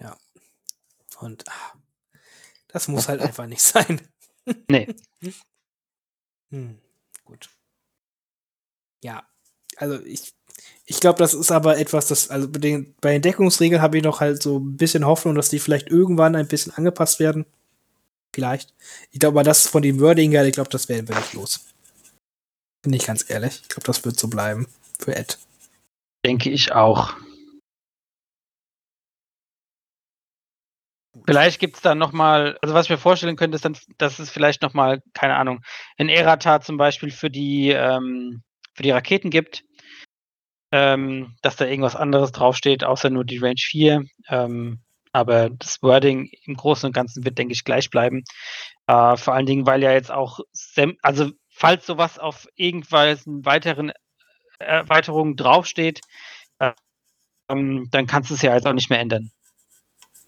Ja. 0.00 0.16
Und 1.18 1.44
ach, 1.48 1.74
das 2.68 2.88
muss 2.88 3.08
halt 3.08 3.20
einfach 3.20 3.46
nicht 3.46 3.62
sein. 3.62 4.00
Nee. 4.68 4.88
Hm. 6.52 6.80
Ja, 9.02 9.22
also 9.76 10.00
ich, 10.04 10.32
ich 10.84 11.00
glaube, 11.00 11.18
das 11.18 11.34
ist 11.34 11.50
aber 11.50 11.78
etwas, 11.78 12.08
das, 12.08 12.30
also 12.30 12.48
bei 12.50 12.58
den, 12.58 12.94
bei 13.00 13.12
den 13.12 13.22
Deckungsregeln 13.22 13.82
habe 13.82 13.98
ich 13.98 14.04
noch 14.04 14.20
halt 14.20 14.42
so 14.42 14.58
ein 14.58 14.76
bisschen 14.76 15.06
Hoffnung, 15.06 15.34
dass 15.34 15.48
die 15.48 15.58
vielleicht 15.58 15.88
irgendwann 15.88 16.36
ein 16.36 16.48
bisschen 16.48 16.74
angepasst 16.74 17.20
werden. 17.20 17.46
Vielleicht. 18.34 18.74
Ich 19.10 19.18
glaube 19.18 19.38
aber, 19.38 19.44
das 19.44 19.66
von 19.66 19.82
dem 19.82 20.00
Wording 20.00 20.30
her, 20.30 20.44
ich 20.44 20.52
glaube, 20.52 20.70
das 20.70 20.88
werden 20.88 21.08
wir 21.08 21.16
nicht 21.16 21.32
los. 21.32 21.66
Bin 22.82 22.92
ich 22.92 23.06
ganz 23.06 23.28
ehrlich. 23.28 23.60
Ich 23.62 23.68
glaube, 23.68 23.84
das 23.84 24.04
wird 24.04 24.18
so 24.18 24.28
bleiben 24.28 24.68
für 24.98 25.14
Ed. 25.16 25.38
Denke 26.24 26.50
ich 26.50 26.72
auch. 26.72 27.14
Vielleicht 31.26 31.60
gibt 31.60 31.76
es 31.76 31.82
dann 31.82 31.98
nochmal, 31.98 32.56
also 32.62 32.74
was 32.74 32.86
ich 32.86 32.90
mir 32.90 32.98
vorstellen 32.98 33.36
könnte, 33.36 33.56
ist 33.56 33.64
dann, 33.64 33.76
dass 33.98 34.18
es 34.18 34.30
vielleicht 34.30 34.62
nochmal, 34.62 35.02
keine 35.12 35.36
Ahnung, 35.36 35.62
ein 35.98 36.08
Erata 36.08 36.60
zum 36.60 36.76
Beispiel 36.76 37.10
für 37.10 37.30
die, 37.30 37.70
ähm, 37.70 38.42
für 38.74 38.82
die 38.82 38.90
Raketen 38.90 39.30
gibt. 39.30 39.64
Ähm, 40.72 41.34
dass 41.42 41.56
da 41.56 41.66
irgendwas 41.66 41.96
anderes 41.96 42.30
draufsteht, 42.30 42.84
außer 42.84 43.10
nur 43.10 43.24
die 43.24 43.38
Range 43.38 43.58
4. 43.58 44.04
Ähm, 44.28 44.80
aber 45.12 45.50
das 45.50 45.82
Wording 45.82 46.30
im 46.44 46.54
Großen 46.54 46.86
und 46.86 46.92
Ganzen 46.92 47.24
wird, 47.24 47.38
denke 47.38 47.52
ich, 47.52 47.64
gleich 47.64 47.90
bleiben. 47.90 48.22
Äh, 48.86 49.16
vor 49.16 49.34
allen 49.34 49.46
Dingen, 49.46 49.66
weil 49.66 49.82
ja 49.82 49.92
jetzt 49.92 50.12
auch, 50.12 50.40
also 51.02 51.32
falls 51.48 51.86
sowas 51.86 52.18
auf 52.18 52.46
irgendwelchen 52.54 53.44
weiteren 53.44 53.92
Erweiterungen 54.60 55.36
draufsteht, 55.36 56.00
äh, 56.60 56.72
dann 57.48 58.06
kannst 58.06 58.30
du 58.30 58.34
es 58.34 58.42
ja 58.42 58.54
jetzt 58.54 58.66
auch 58.66 58.72
nicht 58.72 58.90
mehr 58.90 59.00
ändern. 59.00 59.32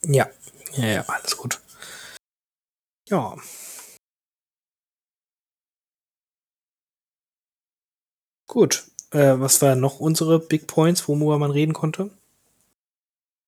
Ja, 0.02 0.28
ja, 0.72 0.86
ja, 0.86 1.02
alles 1.02 1.36
gut. 1.36 1.60
Ja. 3.08 3.36
Gut. 8.52 8.84
Äh, 9.12 9.40
was 9.40 9.62
waren 9.62 9.80
noch 9.80 9.98
unsere 9.98 10.38
Big 10.38 10.66
Points, 10.66 11.08
worüber 11.08 11.38
man 11.38 11.50
reden 11.50 11.72
konnte? 11.72 12.10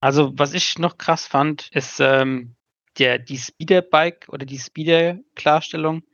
Also, 0.00 0.32
was 0.38 0.54
ich 0.54 0.78
noch 0.78 0.96
krass 0.96 1.26
fand, 1.26 1.68
ist 1.72 2.00
ähm, 2.00 2.54
der, 2.96 3.18
die 3.18 3.36
Speeder-Bike 3.36 4.30
oder 4.30 4.46
die 4.46 4.58
Speeder-Klarstellung. 4.58 6.04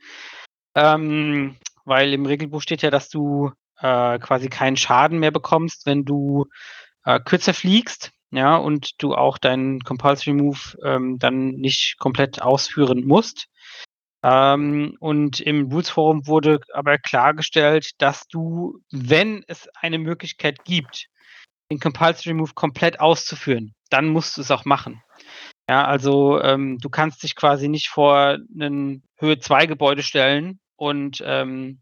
Ähm, 0.75 1.57
weil 1.85 2.13
im 2.13 2.27
Regelbuch 2.27 2.63
steht 2.63 2.83
ja, 2.83 2.91
dass 2.91 3.09
du 3.09 3.53
äh, 3.79 4.19
quasi 4.19 4.49
keinen 4.49 4.77
Schaden 4.77 5.21
mehr 5.21 5.31
bekommst, 5.31 5.87
wenn 5.87 6.05
du 6.05 6.47
äh, 7.05 7.21
kürzer 7.21 7.55
fliegst 7.55 8.11
ja, 8.33 8.57
und 8.57 9.01
du 9.01 9.15
auch 9.15 9.39
deinen 9.39 9.85
Compulsory 9.85 10.33
Move 10.33 10.59
ähm, 10.85 11.21
dann 11.21 11.51
nicht 11.51 11.95
komplett 12.01 12.43
ausführen 12.43 13.07
musst. 13.07 13.47
Ähm, 14.23 14.97
und 15.01 15.41
im 15.41 15.73
Rules 15.73 15.91
Forum 15.91 16.27
wurde 16.27 16.61
aber 16.75 16.99
klargestellt, 16.99 17.91
dass 17.99 18.27
du, 18.29 18.79
wenn 18.91 19.45
es 19.47 19.69
eine 19.81 19.99
Möglichkeit 19.99 20.65
gibt, 20.65 21.07
den 21.71 21.79
Compulsory 21.81 22.35
Move 22.35 22.53
komplett 22.55 23.01
auszuführen, 23.01 23.75
dann 23.91 24.09
musst 24.09 24.37
du 24.37 24.43
es 24.43 24.51
auch 24.51 24.65
machen. 24.65 25.03
Ja, 25.69 25.85
also 25.85 26.41
ähm, 26.43 26.79
du 26.79 26.91
kannst 26.91 27.23
dich 27.23 27.37
quasi 27.37 27.69
nicht 27.69 27.89
vor 27.89 28.39
einen 28.55 29.05
Höhe 29.19 29.39
2 29.39 29.67
Gebäude 29.67 30.03
stellen 30.03 30.59
und 30.77 31.23
ähm, 31.25 31.81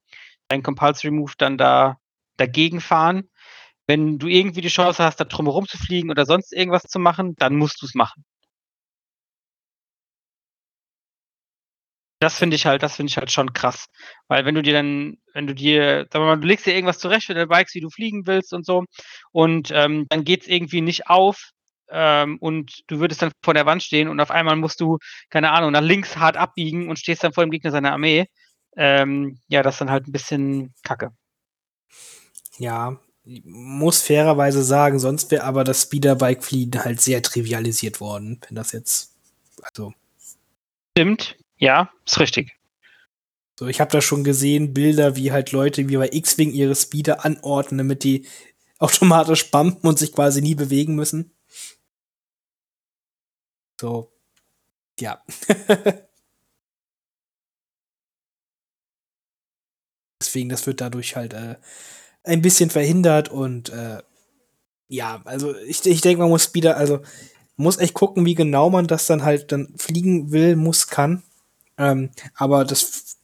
dein 0.49 0.63
Compulsory 0.63 1.11
Move 1.11 1.33
dann 1.39 1.57
da 1.59 1.97
dagegen 2.37 2.81
fahren, 2.81 3.31
wenn 3.87 4.19
du 4.19 4.29
irgendwie 4.29 4.61
die 4.61 4.69
Chance 4.69 5.03
hast, 5.03 5.19
da 5.19 5.25
drumherum 5.25 5.67
zu 5.67 5.79
fliegen 5.79 6.11
oder 6.11 6.27
sonst 6.27 6.53
irgendwas 6.53 6.83
zu 6.83 6.99
machen, 6.99 7.35
dann 7.37 7.57
musst 7.57 7.81
du 7.83 7.87
es 7.87 7.95
machen. 7.95 8.25
Das 12.21 12.37
finde 12.37 12.57
ich 12.57 12.67
halt, 12.67 12.83
das 12.83 12.97
finde 12.97 13.11
ich 13.11 13.17
halt 13.17 13.31
schon 13.31 13.53
krass. 13.53 13.87
Weil 14.27 14.45
wenn 14.45 14.55
du 14.55 14.63
dir 14.63 14.73
dann, 14.73 15.19
wenn 15.35 15.47
du 15.47 15.55
dir, 15.55 16.07
sag 16.13 16.21
mal, 16.21 16.37
du 16.37 16.47
legst 16.47 16.67
dir 16.67 16.75
irgendwas 16.75 16.99
zurecht 16.99 17.27
für 17.27 17.35
deine 17.35 17.47
Bikes, 17.47 17.75
wie 17.75 17.81
du 17.81 17.91
fliegen 17.91 18.27
willst 18.27 18.53
und 18.53 18.67
so, 18.67 18.85
und 19.33 19.71
ähm, 19.73 20.07
dann 20.09 20.25
geht 20.25 20.43
es 20.43 20.49
irgendwie 20.49 20.81
nicht 20.81 21.07
auf 21.09 21.53
ähm, 21.91 22.39
und 22.39 22.83
du 22.89 22.99
würdest 22.99 23.23
dann 23.23 23.33
vor 23.43 23.55
der 23.55 23.67
Wand 23.67 23.83
stehen 23.83 24.09
und 24.09 24.21
auf 24.21 24.31
einmal 24.31 24.57
musst 24.57 24.81
du, 24.81 24.99
keine 25.31 25.53
Ahnung, 25.53 25.73
nach 25.73 25.81
links 25.81 26.17
hart 26.17 26.37
abbiegen 26.37 26.89
und 26.89 26.99
stehst 26.99 27.23
dann 27.23 27.33
vor 27.33 27.45
dem 27.45 27.51
Gegner 27.51 27.71
seiner 27.71 27.93
Armee. 27.93 28.27
Ähm, 28.77 29.41
ja, 29.49 29.63
das 29.63 29.77
ist 29.77 29.81
dann 29.81 29.91
halt 29.91 30.07
ein 30.07 30.13
bisschen 30.13 30.75
kacke. 30.83 31.13
Ja, 32.59 32.99
muss 33.45 34.03
fairerweise 34.03 34.65
sagen, 34.65 34.99
sonst 34.99 35.31
wäre 35.31 35.45
aber 35.45 35.65
das 35.65 35.83
Speederbike-Fliehen 35.83 36.85
halt 36.85 37.01
sehr 37.01 37.23
trivialisiert 37.23 38.01
worden, 38.01 38.41
wenn 38.47 38.57
das 38.57 38.73
jetzt, 38.73 39.15
also. 39.63 39.93
Stimmt, 40.97 41.38
ja, 41.59 41.91
ist 42.07 42.19
richtig. 42.21 42.57
So, 43.59 43.67
ich 43.67 43.81
habe 43.81 43.91
da 43.91 44.01
schon 44.01 44.23
gesehen, 44.25 44.73
Bilder, 44.73 45.17
wie 45.17 45.33
halt 45.33 45.51
Leute 45.53 45.89
wie 45.89 45.97
bei 45.97 46.09
X-Wing 46.13 46.53
ihre 46.53 46.77
Speeder 46.77 47.25
anordnen, 47.25 47.79
damit 47.79 48.05
die 48.05 48.27
automatisch 48.79 49.51
bumpen 49.51 49.89
und 49.89 49.99
sich 49.99 50.13
quasi 50.13 50.41
nie 50.41 50.55
bewegen 50.55 50.95
müssen. 50.95 51.33
So, 53.81 54.13
ja. 55.01 55.23
Deswegen, 60.23 60.49
das 60.49 60.67
wird 60.67 60.81
dadurch 60.81 61.17
halt 61.17 61.33
äh, 61.33 61.57
ein 62.25 62.43
bisschen 62.43 62.71
verhindert 62.71 63.29
und 63.29 63.71
äh, 63.71 64.03
ja, 64.89 65.23
also 65.25 65.57
ich, 65.57 65.85
ich 65.87 66.01
denke, 66.01 66.21
man 66.23 66.31
muss 66.31 66.45
Speeder, 66.45 66.77
also 66.77 67.01
muss 67.57 67.79
echt 67.79 67.95
gucken, 67.95 68.27
wie 68.27 68.35
genau 68.35 68.71
man 68.71 68.87
das 68.87 69.07
dann 69.07 69.25
halt 69.25 69.53
dann 69.53 69.75
fliegen 69.77 70.33
will, 70.33 70.57
muss, 70.57 70.89
kann. 70.89 71.23
Ähm, 71.79 72.11
aber 72.35 72.65
das 72.65 73.19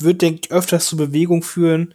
wird, 0.00 0.22
denke 0.22 0.40
ich, 0.44 0.50
öfters 0.50 0.86
zu 0.86 0.96
Bewegung 0.96 1.42
führen, 1.42 1.94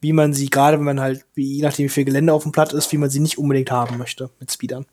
wie 0.00 0.12
man 0.12 0.34
sie, 0.34 0.50
gerade 0.50 0.78
wenn 0.78 0.84
man 0.84 1.00
halt, 1.00 1.24
wie, 1.34 1.56
je 1.56 1.62
nachdem 1.62 1.86
wie 1.86 1.88
viel 1.88 2.04
Gelände 2.04 2.32
auf 2.32 2.42
dem 2.42 2.52
Platt 2.52 2.72
ist, 2.72 2.92
wie 2.92 2.98
man 2.98 3.08
sie 3.08 3.20
nicht 3.20 3.38
unbedingt 3.38 3.70
haben 3.70 3.98
möchte 3.98 4.30
mit 4.40 4.50
Speedern. 4.50 4.84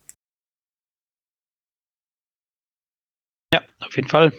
Ja, 3.54 3.64
auf 3.80 3.96
jeden 3.96 4.08
Fall. 4.08 4.32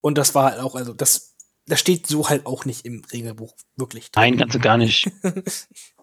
Und 0.00 0.18
das 0.18 0.34
war 0.34 0.50
halt 0.50 0.60
auch, 0.60 0.74
also 0.74 0.92
das, 0.92 1.36
das 1.66 1.78
steht 1.78 2.06
so 2.06 2.28
halt 2.28 2.46
auch 2.46 2.64
nicht 2.64 2.84
im 2.84 3.04
Regelbuch 3.12 3.54
wirklich. 3.76 4.10
Drin. 4.10 4.22
Nein, 4.22 4.36
ganz 4.38 4.54
und 4.54 4.62
gar 4.62 4.76
nicht. 4.76 5.10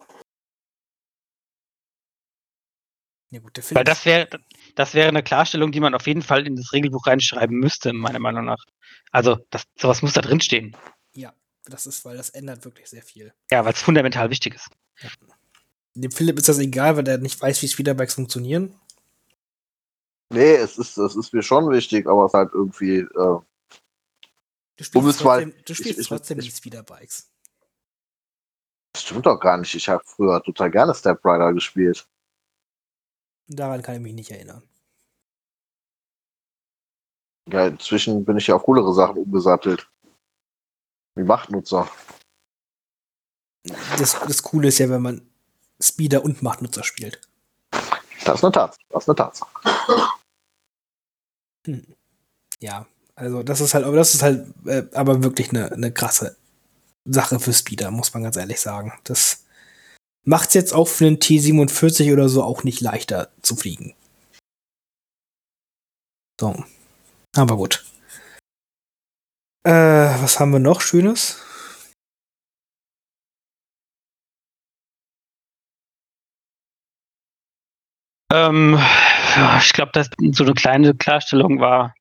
ja, 3.30 3.40
gut, 3.40 3.56
der 3.56 3.64
Film 3.64 3.76
Weil 3.76 3.84
das 3.84 4.04
wäre, 4.04 4.28
das 4.76 4.94
wäre 4.94 5.08
eine 5.08 5.22
Klarstellung, 5.22 5.72
die 5.72 5.80
man 5.80 5.94
auf 5.94 6.06
jeden 6.06 6.22
Fall 6.22 6.46
in 6.46 6.56
das 6.56 6.72
Regelbuch 6.72 7.06
reinschreiben 7.06 7.58
müsste, 7.58 7.92
meiner 7.92 8.20
Meinung 8.20 8.44
nach. 8.44 8.64
Also, 9.10 9.38
das, 9.50 9.64
sowas 9.76 10.02
muss 10.02 10.12
da 10.12 10.20
drin 10.20 10.40
stehen. 10.40 10.76
Ja, 11.12 11.32
das 11.64 11.86
ist, 11.86 12.04
weil 12.04 12.16
das 12.16 12.30
ändert 12.30 12.64
wirklich 12.64 12.88
sehr 12.88 13.02
viel. 13.02 13.32
Ja, 13.50 13.64
weil 13.64 13.72
es 13.72 13.82
fundamental 13.82 14.30
wichtig 14.30 14.54
ist. 14.54 14.68
Ja. 15.00 15.08
Dem 15.94 16.10
Philipp 16.10 16.38
ist 16.38 16.48
das 16.48 16.58
egal, 16.58 16.96
weil 16.96 17.08
er 17.08 17.18
nicht 17.18 17.40
weiß, 17.40 17.62
wie 17.62 17.68
Speederbikes 17.68 18.14
funktionieren. 18.14 18.78
Nee, 20.28 20.54
es 20.54 20.78
ist, 20.78 20.96
es 20.98 21.16
ist 21.16 21.32
mir 21.32 21.42
schon 21.42 21.70
wichtig, 21.70 22.06
aber 22.06 22.26
es 22.26 22.30
ist 22.30 22.34
halt 22.34 22.50
irgendwie. 22.52 22.98
Äh, 22.98 23.06
du 23.14 23.44
spielst 24.84 24.94
um 24.94 25.10
trotzdem, 25.10 25.54
du 25.64 25.74
spielst 25.74 25.98
ich, 25.98 26.08
trotzdem 26.08 26.38
ich, 26.38 26.46
die 26.46 26.50
Speederbikes. 26.52 27.30
Das 28.92 29.02
stimmt 29.02 29.26
doch 29.26 29.38
gar 29.38 29.56
nicht. 29.56 29.74
Ich 29.74 29.88
habe 29.88 30.02
früher 30.04 30.42
total 30.42 30.70
gerne 30.70 30.94
Step 30.94 31.24
Rider 31.24 31.52
gespielt. 31.52 32.06
Daran 33.48 33.82
kann 33.82 33.96
ich 33.96 34.00
mich 34.00 34.14
nicht 34.14 34.30
erinnern. 34.30 34.62
Ja, 37.48 37.66
inzwischen 37.68 38.24
bin 38.24 38.38
ich 38.38 38.48
ja 38.48 38.56
auf 38.56 38.64
coolere 38.64 38.92
Sachen 38.92 39.18
umgesattelt. 39.18 39.88
Wie 41.14 41.22
Machtnutzer. 41.22 41.88
Das, 43.98 44.18
das 44.20 44.42
Coole 44.42 44.68
ist 44.68 44.78
ja, 44.78 44.90
wenn 44.90 45.02
man 45.02 45.28
Speeder 45.80 46.24
und 46.24 46.42
Machtnutzer 46.42 46.82
spielt. 46.82 47.20
Das 48.24 48.36
ist 48.36 48.44
eine 48.44 48.52
Tatsache. 48.52 48.80
Das 48.88 49.04
ist 49.04 49.08
eine 49.08 49.16
Tatsache. 49.16 49.50
Hm. 51.66 51.86
Ja, 52.60 52.86
also 53.14 53.42
das 53.42 53.60
ist 53.60 53.74
halt, 53.74 53.84
aber 53.84 53.96
das 53.96 54.14
ist 54.14 54.22
halt 54.22 54.46
äh, 54.66 54.84
aber 54.92 55.22
wirklich 55.22 55.50
eine, 55.50 55.70
eine 55.72 55.92
krasse 55.92 56.36
Sache 57.04 57.38
für 57.38 57.52
Speeder, 57.52 57.90
muss 57.90 58.12
man 58.14 58.22
ganz 58.22 58.36
ehrlich 58.36 58.60
sagen. 58.60 58.92
Das 59.04 59.45
macht 60.26 60.48
es 60.48 60.54
jetzt 60.54 60.74
auch 60.74 60.88
für 60.88 61.06
einen 61.06 61.18
T47 61.18 62.12
oder 62.12 62.28
so 62.28 62.42
auch 62.42 62.64
nicht 62.64 62.80
leichter 62.80 63.30
zu 63.42 63.56
fliegen. 63.56 63.94
So. 66.38 66.64
Aber 67.36 67.56
gut. 67.56 67.84
Äh, 69.64 69.70
was 69.72 70.38
haben 70.38 70.52
wir 70.52 70.58
noch 70.58 70.80
Schönes? 70.80 71.42
Ähm, 78.32 78.78
ich 79.58 79.72
glaube, 79.72 80.04
so 80.32 80.44
eine 80.44 80.54
kleine 80.54 80.94
Klarstellung 80.94 81.60
war, 81.60 81.94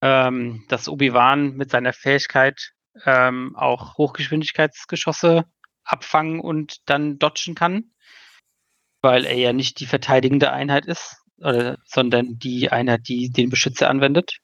ähm, 0.00 0.64
dass 0.68 0.88
Obi-Wan 0.88 1.56
mit 1.56 1.70
seiner 1.70 1.92
Fähigkeit 1.92 2.72
ähm, 3.04 3.56
auch 3.56 3.96
Hochgeschwindigkeitsgeschosse 3.98 5.44
abfangen 5.88 6.40
und 6.40 6.88
dann 6.88 7.18
dodgen 7.18 7.54
kann, 7.54 7.90
weil 9.02 9.24
er 9.24 9.36
ja 9.36 9.52
nicht 9.52 9.80
die 9.80 9.86
verteidigende 9.86 10.52
Einheit 10.52 10.86
ist, 10.86 11.16
oder, 11.38 11.78
sondern 11.86 12.38
die 12.38 12.70
Einheit, 12.70 13.08
die 13.08 13.30
den 13.30 13.50
Beschützer 13.50 13.88
anwendet. 13.88 14.38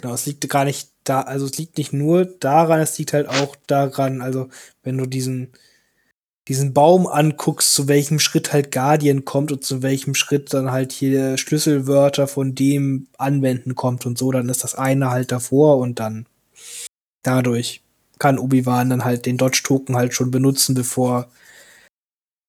Genau, 0.00 0.14
es 0.14 0.26
liegt 0.26 0.48
gar 0.48 0.64
nicht 0.64 0.90
da, 1.04 1.22
also 1.22 1.46
es 1.46 1.56
liegt 1.56 1.78
nicht 1.78 1.92
nur 1.92 2.24
daran, 2.24 2.80
es 2.80 2.98
liegt 2.98 3.12
halt 3.12 3.28
auch 3.28 3.56
daran, 3.66 4.20
also 4.20 4.48
wenn 4.82 4.98
du 4.98 5.06
diesen, 5.06 5.52
diesen 6.48 6.74
Baum 6.74 7.06
anguckst, 7.06 7.72
zu 7.72 7.88
welchem 7.88 8.18
Schritt 8.18 8.52
halt 8.52 8.72
Guardian 8.72 9.24
kommt 9.24 9.52
und 9.52 9.64
zu 9.64 9.82
welchem 9.82 10.14
Schritt 10.14 10.52
dann 10.52 10.72
halt 10.72 10.92
hier 10.92 11.38
Schlüsselwörter 11.38 12.26
von 12.26 12.54
dem 12.54 13.08
anwenden 13.16 13.74
kommt 13.74 14.04
und 14.04 14.18
so, 14.18 14.32
dann 14.32 14.48
ist 14.48 14.64
das 14.64 14.74
eine 14.74 15.10
halt 15.10 15.32
davor 15.32 15.78
und 15.78 16.00
dann 16.00 16.26
dadurch 17.22 17.83
kann 18.18 18.38
Obi-Wan 18.38 18.90
dann 18.90 19.04
halt 19.04 19.26
den 19.26 19.36
Dodge-Token 19.36 19.96
halt 19.96 20.14
schon 20.14 20.30
benutzen, 20.30 20.74
bevor 20.74 21.28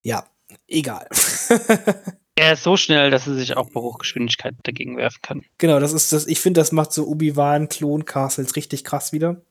ja, 0.04 0.26
egal. 0.68 1.08
Er 2.38 2.54
ist 2.54 2.64
so 2.64 2.76
schnell, 2.76 3.12
dass 3.12 3.28
er 3.28 3.36
sich 3.36 3.56
auch 3.56 3.70
bei 3.70 3.80
Hochgeschwindigkeit 3.80 4.56
dagegen 4.64 4.98
werfen 4.98 5.22
kann. 5.22 5.46
Genau, 5.58 5.80
das 5.80 5.94
ist 5.94 6.12
das. 6.12 6.28
Ich 6.28 6.42
finde, 6.42 6.60
das 6.60 6.74
macht 6.74 6.92
so 6.92 7.08
Obi-Wan-Klon-Castles 7.08 8.58
richtig 8.58 8.84
krass 8.84 9.14
wieder. 9.14 9.42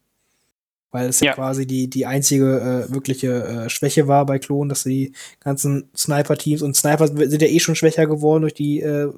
Weil 0.90 1.08
es 1.08 1.20
ja. 1.20 1.28
ja, 1.28 1.34
quasi 1.34 1.66
die, 1.66 1.88
die 1.88 2.04
einzige 2.04 2.86
äh, 2.88 2.94
wirkliche 2.94 3.44
äh, 3.44 3.70
Schwäche 3.70 4.06
war 4.06 4.26
bei 4.26 4.38
Klon, 4.38 4.68
dass 4.68 4.84
die 4.84 5.12
ganzen 5.40 5.88
Sniper-Teams 5.96 6.60
und 6.60 6.76
Sniper 6.76 7.08
sind 7.08 7.40
ja 7.40 7.48
eh 7.48 7.58
schon 7.58 7.74
schwächer 7.74 8.06
geworden 8.06 8.42
durch 8.42 8.54
die 8.54 8.80
äh, 8.80 9.10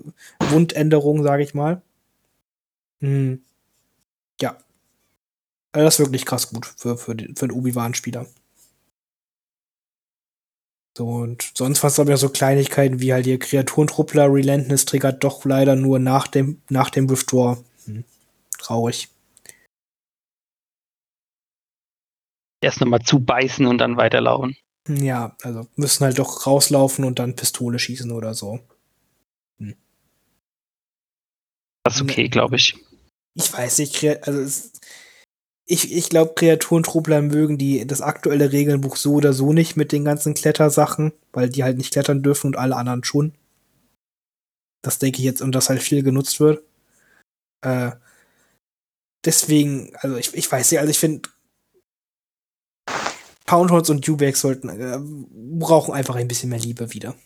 Wundänderung, 0.48 1.24
sage 1.24 1.42
ich 1.42 1.52
mal. 1.52 1.82
Hm. 3.00 3.42
Also 5.76 5.84
das 5.84 5.94
ist 5.96 6.06
wirklich 6.06 6.24
krass 6.24 6.48
gut 6.48 6.64
für, 6.64 6.96
für, 6.96 7.14
den, 7.14 7.36
für 7.36 7.48
den 7.48 7.54
Obi-Wan-Spieler. 7.54 8.26
So, 10.96 11.06
und 11.06 11.52
sonst 11.54 11.82
was 11.82 11.96
glaube 11.96 12.14
ich 12.14 12.18
so 12.18 12.30
Kleinigkeiten 12.30 13.00
wie 13.00 13.12
halt 13.12 13.26
ihr 13.26 13.38
Kreaturentruppler 13.38 14.32
Relentless 14.32 14.86
triggert 14.86 15.22
doch 15.22 15.44
leider 15.44 15.76
nur 15.76 15.98
nach 15.98 16.28
dem, 16.28 16.62
nach 16.70 16.88
dem 16.88 17.10
Withdraw. 17.10 17.58
Hm. 17.84 18.04
Traurig. 18.56 19.10
Erst 22.62 22.80
nochmal 22.80 23.02
zubeißen 23.02 23.66
und 23.66 23.76
dann 23.76 23.98
weiterlaufen. 23.98 24.56
Ja, 24.88 25.36
also 25.42 25.66
müssen 25.76 26.04
halt 26.06 26.18
doch 26.18 26.46
rauslaufen 26.46 27.04
und 27.04 27.18
dann 27.18 27.36
Pistole 27.36 27.78
schießen 27.78 28.10
oder 28.12 28.32
so. 28.32 28.60
Hm. 29.58 29.76
Das 31.84 31.96
ist 31.96 32.00
okay, 32.00 32.30
glaube 32.30 32.56
ich. 32.56 32.82
Ich 33.34 33.52
weiß 33.52 33.80
nicht, 33.80 34.02
also 34.26 34.40
es, 34.40 34.72
ich, 35.68 35.92
ich 35.92 36.08
glaube, 36.08 36.34
Kreaturentrubler 36.34 37.22
mögen 37.22 37.58
die 37.58 37.86
das 37.86 38.00
aktuelle 38.00 38.52
Regelbuch 38.52 38.96
so 38.96 39.14
oder 39.14 39.32
so 39.32 39.52
nicht 39.52 39.76
mit 39.76 39.90
den 39.90 40.04
ganzen 40.04 40.34
Klettersachen, 40.34 41.12
weil 41.32 41.48
die 41.48 41.64
halt 41.64 41.76
nicht 41.76 41.92
klettern 41.92 42.22
dürfen 42.22 42.48
und 42.48 42.56
alle 42.56 42.76
anderen 42.76 43.02
schon. 43.02 43.34
Das 44.82 45.00
denke 45.00 45.18
ich 45.18 45.24
jetzt, 45.24 45.42
und 45.42 45.52
das 45.52 45.68
halt 45.68 45.82
viel 45.82 46.04
genutzt 46.04 46.38
wird. 46.38 46.62
Äh, 47.62 47.90
deswegen, 49.24 49.94
also 49.96 50.16
ich, 50.16 50.32
ich 50.34 50.50
weiß 50.50 50.70
nicht, 50.70 50.78
also 50.78 50.90
ich 50.90 50.98
finde, 50.98 51.28
Poundhounds 53.46 53.90
und 53.90 54.06
Dewbacks 54.06 54.40
sollten, 54.40 54.68
äh, 54.68 54.98
brauchen 55.58 55.94
einfach 55.94 56.14
ein 56.14 56.28
bisschen 56.28 56.50
mehr 56.50 56.60
Liebe 56.60 56.92
wieder. 56.92 57.16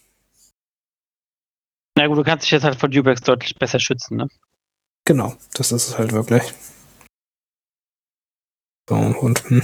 Na 1.96 2.06
gut, 2.06 2.16
du 2.16 2.24
kannst 2.24 2.44
dich 2.44 2.52
jetzt 2.52 2.64
halt 2.64 2.80
von 2.80 2.90
Dewbacks 2.90 3.20
deutlich 3.20 3.54
besser 3.58 3.80
schützen, 3.80 4.16
ne? 4.16 4.28
Genau, 5.04 5.36
das 5.52 5.72
ist 5.72 5.88
es 5.88 5.98
halt 5.98 6.12
wirklich. 6.12 6.54
Und 8.96 9.48
hm. 9.48 9.62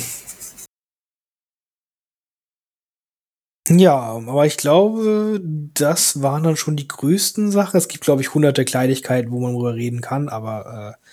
Ja, 3.69 3.97
aber 3.99 4.47
ich 4.47 4.57
glaube, 4.57 5.41
das 5.43 6.23
waren 6.23 6.45
dann 6.45 6.57
schon 6.57 6.77
die 6.77 6.87
größten 6.87 7.51
Sachen. 7.51 7.77
Es 7.77 7.89
gibt, 7.89 8.05
glaube 8.05 8.23
ich, 8.23 8.33
hunderte 8.33 8.65
Kleinigkeiten, 8.65 9.33
wo 9.33 9.41
man 9.41 9.55
drüber 9.55 9.75
reden 9.75 10.01
kann, 10.01 10.29
aber 10.29 10.97
äh, 10.97 11.07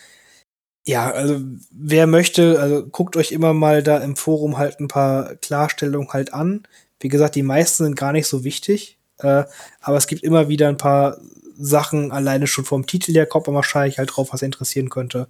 ja, 0.86 1.10
also 1.12 1.40
wer 1.72 2.08
möchte, 2.08 2.60
also 2.60 2.86
guckt 2.86 3.16
euch 3.16 3.32
immer 3.32 3.54
mal 3.54 3.82
da 3.84 3.98
im 4.00 4.16
Forum 4.16 4.58
halt 4.58 4.80
ein 4.80 4.88
paar 4.90 5.36
Klarstellungen 5.36 6.10
halt 6.12 6.34
an. 6.34 6.64
Wie 7.00 7.08
gesagt, 7.10 7.36
die 7.36 7.44
meisten 7.44 7.86
sind 7.86 7.96
gar 7.96 8.12
nicht 8.12 8.28
so 8.28 8.44
wichtig, 8.44 8.98
äh, 9.20 9.46
aber 9.82 9.98
es 9.98 10.08
gibt 10.08 10.24
immer 10.24 10.50
wieder 10.50 10.68
ein 10.70 10.78
paar 10.78 11.18
Sachen, 11.58 12.12
alleine 12.12 12.48
schon 12.48 12.66
vom 12.66 12.86
Titel 12.86 13.14
her 13.14 13.26
kommt 13.26 13.48
man 13.48 13.56
wahrscheinlich 13.56 13.98
halt 13.98 14.12
drauf, 14.16 14.34
was 14.34 14.42
interessieren 14.42 14.90
könnte. 14.90 15.28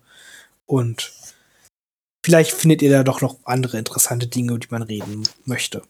Und 0.66 1.14
vielleicht 2.24 2.52
findet 2.52 2.82
ihr 2.82 2.90
da 2.90 3.04
doch 3.04 3.22
noch 3.22 3.38
andere 3.44 3.78
interessante 3.78 4.26
Dinge, 4.28 4.54
über 4.54 4.60
die 4.60 4.68
man 4.72 4.82
reden 4.82 5.28
möchte. 5.46 5.84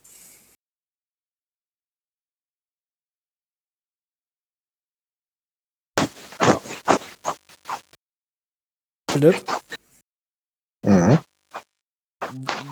Philipp? 9.10 9.46
Mhm. 10.84 11.20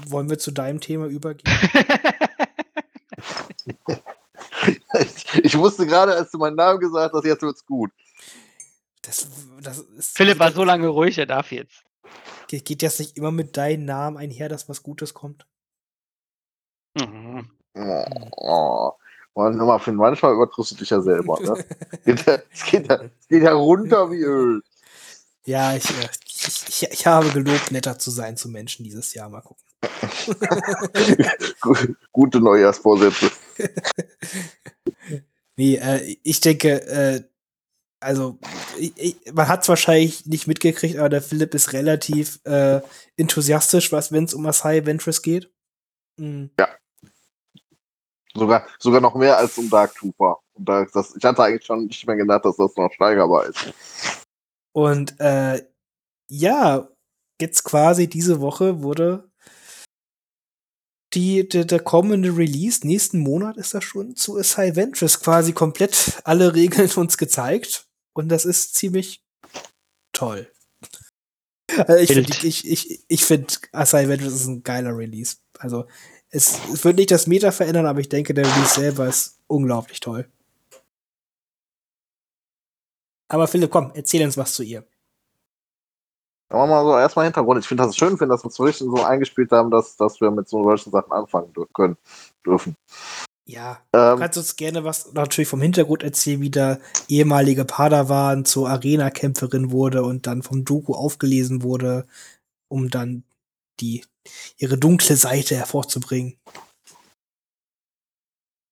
Wollen 0.08 0.30
wir 0.30 0.40
zu 0.40 0.52
deinem 0.52 0.82
Thema 0.82 1.06
übergehen? 1.06 1.46
ich 5.44 5.56
wusste 5.56 5.86
gerade, 5.86 6.16
als 6.16 6.32
du 6.32 6.40
meinen 6.40 6.56
Namen 6.56 6.80
gesagt 6.80 7.14
hast, 7.14 7.26
jetzt 7.26 7.44
wird's 7.44 7.64
gut. 7.64 7.92
Das, 9.04 9.28
das 9.62 9.86
Philipp 10.00 10.40
war 10.40 10.48
also 10.48 10.62
so 10.62 10.64
lange 10.64 10.88
ruhig, 10.88 11.20
er 11.20 11.28
darf 11.28 11.52
jetzt. 11.52 11.86
Geht, 12.48 12.66
geht 12.66 12.84
das 12.84 13.00
nicht 13.00 13.18
immer 13.18 13.32
mit 13.32 13.56
deinem 13.58 13.86
Namen 13.86 14.18
einher, 14.18 14.50
dass 14.50 14.68
was 14.70 14.84
Gutes 14.84 15.14
kommt? 15.14 15.46
Mhm. 16.96 17.50
Oh, 17.76 18.06
oh. 18.38 18.92
Und 19.34 19.56
nochmal, 19.56 19.80
Finn, 19.80 19.96
manchmal 19.96 20.34
übertriffst 20.34 20.72
du 20.74 20.76
dich 20.76 20.90
ja 20.90 21.00
selber. 21.02 21.40
Ne? 21.40 21.64
Geht 22.06 22.26
ja- 22.26 22.40
Es 22.52 22.66
geht, 22.66 22.90
ja, 22.90 22.96
es 23.02 23.28
geht 23.30 23.44
ja 23.44 23.54
runter 23.54 24.12
wie 24.12 24.24
Öl. 24.24 24.62
Ja, 25.46 25.74
ich, 25.76 25.90
äh, 25.90 26.10
ich, 26.28 26.68
ich, 26.68 26.92
ich 26.92 27.08
habe 27.08 27.30
gelobt, 27.30 27.72
netter 27.72 27.98
zu 27.98 28.12
sein 28.12 28.36
zu 28.36 28.50
Menschen 28.50 28.84
dieses 28.84 29.14
Jahr. 29.14 29.30
Mal 29.30 29.42
gucken. 29.42 29.64
Gu- 31.62 31.96
Gute 32.12 32.40
Neujahrsvorsätze. 32.42 33.32
Nee, 35.58 35.76
äh, 35.76 36.18
ich 36.24 36.40
denke, 36.40 36.82
äh, 36.88 37.24
also, 38.02 38.40
ich, 38.78 38.94
ich, 38.98 39.34
man 39.34 39.48
hat 39.48 39.62
es 39.62 39.70
wahrscheinlich 39.70 40.26
nicht 40.26 40.48
mitgekriegt, 40.48 40.98
aber 40.98 41.10
der 41.10 41.22
Philipp 41.22 41.54
ist 41.54 41.74
relativ 41.74 42.40
äh, 42.46 42.82
enthusiastisch, 43.16 43.92
was 43.92 44.12
wenn 44.12 44.26
es 44.26 44.34
um 44.34 44.46
Asai 44.46 44.86
Ventress 44.86 45.22
geht. 45.22 45.52
Mhm. 46.18 46.52
Sogar, 48.34 48.66
sogar 48.80 49.02
noch 49.02 49.16
mehr 49.16 49.38
als 49.38 49.58
um 49.58 49.70
Dark 49.70 49.94
Trooper. 49.96 50.40
Und 50.54 50.68
da, 50.68 50.86
das, 50.86 51.16
ich 51.16 51.24
hatte 51.24 51.44
eigentlich 51.44 51.66
schon 51.66 51.86
nicht 51.86 52.08
mehr 52.08 52.16
gedacht, 52.16 52.46
dass 52.46 52.58
das 52.58 52.76
noch 52.76 52.92
steigerbar 52.92 53.46
ist. 53.46 53.74
Und 54.74 55.20
äh, 55.20 55.62
ja, 56.30 56.88
jetzt 57.42 57.64
quasi 57.64 58.08
diese 58.08 58.40
Woche 58.40 58.82
wurde 58.82 59.30
die, 61.14 61.48
der, 61.48 61.66
der 61.66 61.82
kommende 61.82 62.38
Release, 62.38 62.88
nächsten 62.88 63.20
Monat 63.20 63.58
ist 63.58 63.74
das 63.74 63.84
schon, 63.84 64.16
zu 64.16 64.38
Asai 64.38 64.76
Ventress 64.78 65.20
quasi 65.20 65.52
komplett 65.52 66.22
alle 66.24 66.56
Regeln 66.56 66.90
uns 66.96 67.18
gezeigt. 67.18 67.91
Und 68.14 68.30
das 68.30 68.46
ist 68.46 68.76
ziemlich 68.76 69.24
toll. 70.14 70.52
Also 71.78 71.96
ich 71.96 72.12
finde, 72.12 72.48
ich, 72.48 72.70
ich, 72.70 73.06
ich 73.08 73.24
finde, 73.26 73.54
Asai 73.72 74.08
Ventress 74.08 74.34
ist 74.34 74.48
ein 74.48 74.64
geiler 74.64 74.96
Release. 74.96 75.38
Also, 75.58 75.88
es, 76.30 76.60
es 76.74 76.84
wird 76.84 76.98
nicht 76.98 77.12
das 77.12 77.28
Meta 77.28 77.52
verändern, 77.52 77.86
aber 77.86 78.00
ich 78.00 78.10
denke, 78.10 78.34
der 78.34 78.46
Release 78.46 78.76
selber 78.76 79.08
ist 79.08 79.40
unglaublich 79.48 80.00
toll. 80.00 80.30
Aber 83.30 83.48
Philipp, 83.48 83.72
komm, 83.72 83.92
erzähl 83.94 84.24
uns 84.26 84.36
was 84.38 84.54
zu 84.54 84.64
ihr. 84.64 84.86
Machen 86.50 86.70
wir 86.70 86.84
mal 86.84 86.84
so 86.84 86.98
erstmal 86.98 87.26
Hintergrund. 87.26 87.62
Ich 87.62 87.68
finde 87.68 87.84
das 87.84 87.96
schön, 87.96 88.18
finde, 88.18 88.36
dass 88.36 88.44
wir 88.44 88.52
zwischen 88.52 88.94
so 88.94 89.02
eingespielt 89.02 89.52
haben, 89.54 89.72
dass, 89.72 89.96
dass 89.96 90.20
wir 90.20 90.30
mit 90.32 90.50
so 90.50 90.64
solchen 90.64 90.92
Sachen 90.92 91.14
anfangen 91.14 91.54
dür- 91.54 91.72
können, 91.74 91.98
dürfen. 92.46 92.76
Ja, 93.52 93.82
Du 93.92 94.00
Ähm, 94.00 94.18
kannst 94.18 94.38
uns 94.38 94.56
gerne 94.56 94.86
was 94.86 95.12
natürlich 95.12 95.50
vom 95.50 95.62
Hintergrund 95.62 96.04
erzählen, 96.04 96.40
wie 96.40 96.50
der 96.50 96.80
ehemalige 97.10 97.66
Padawan 97.66 98.46
zur 98.46 98.70
Arena-Kämpferin 98.70 99.72
wurde 99.72 100.04
und 100.04 100.26
dann 100.26 100.42
vom 100.42 100.64
Doku 100.64 100.94
aufgelesen 100.94 101.62
wurde, 101.62 102.08
um 102.70 102.90
dann 102.90 103.26
die 103.82 104.06
ihre 104.58 104.78
dunkle 104.78 105.18
Seite 105.18 105.56
hervorzubringen. 105.56 106.38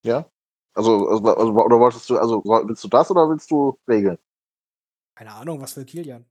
ja. 0.05 0.29
Also, 0.75 1.09
also, 1.09 1.35
also, 1.35 1.51
oder 1.51 1.79
wolltest 1.79 2.09
du, 2.09 2.17
also 2.17 2.41
willst 2.45 2.83
du 2.85 2.87
das 2.87 3.11
oder 3.11 3.27
willst 3.27 3.51
du 3.51 3.77
regeln? 3.85 4.17
Keine 5.17 5.33
Ahnung, 5.33 5.59
was 5.59 5.73
für 5.73 5.83
Kilian. 5.83 6.25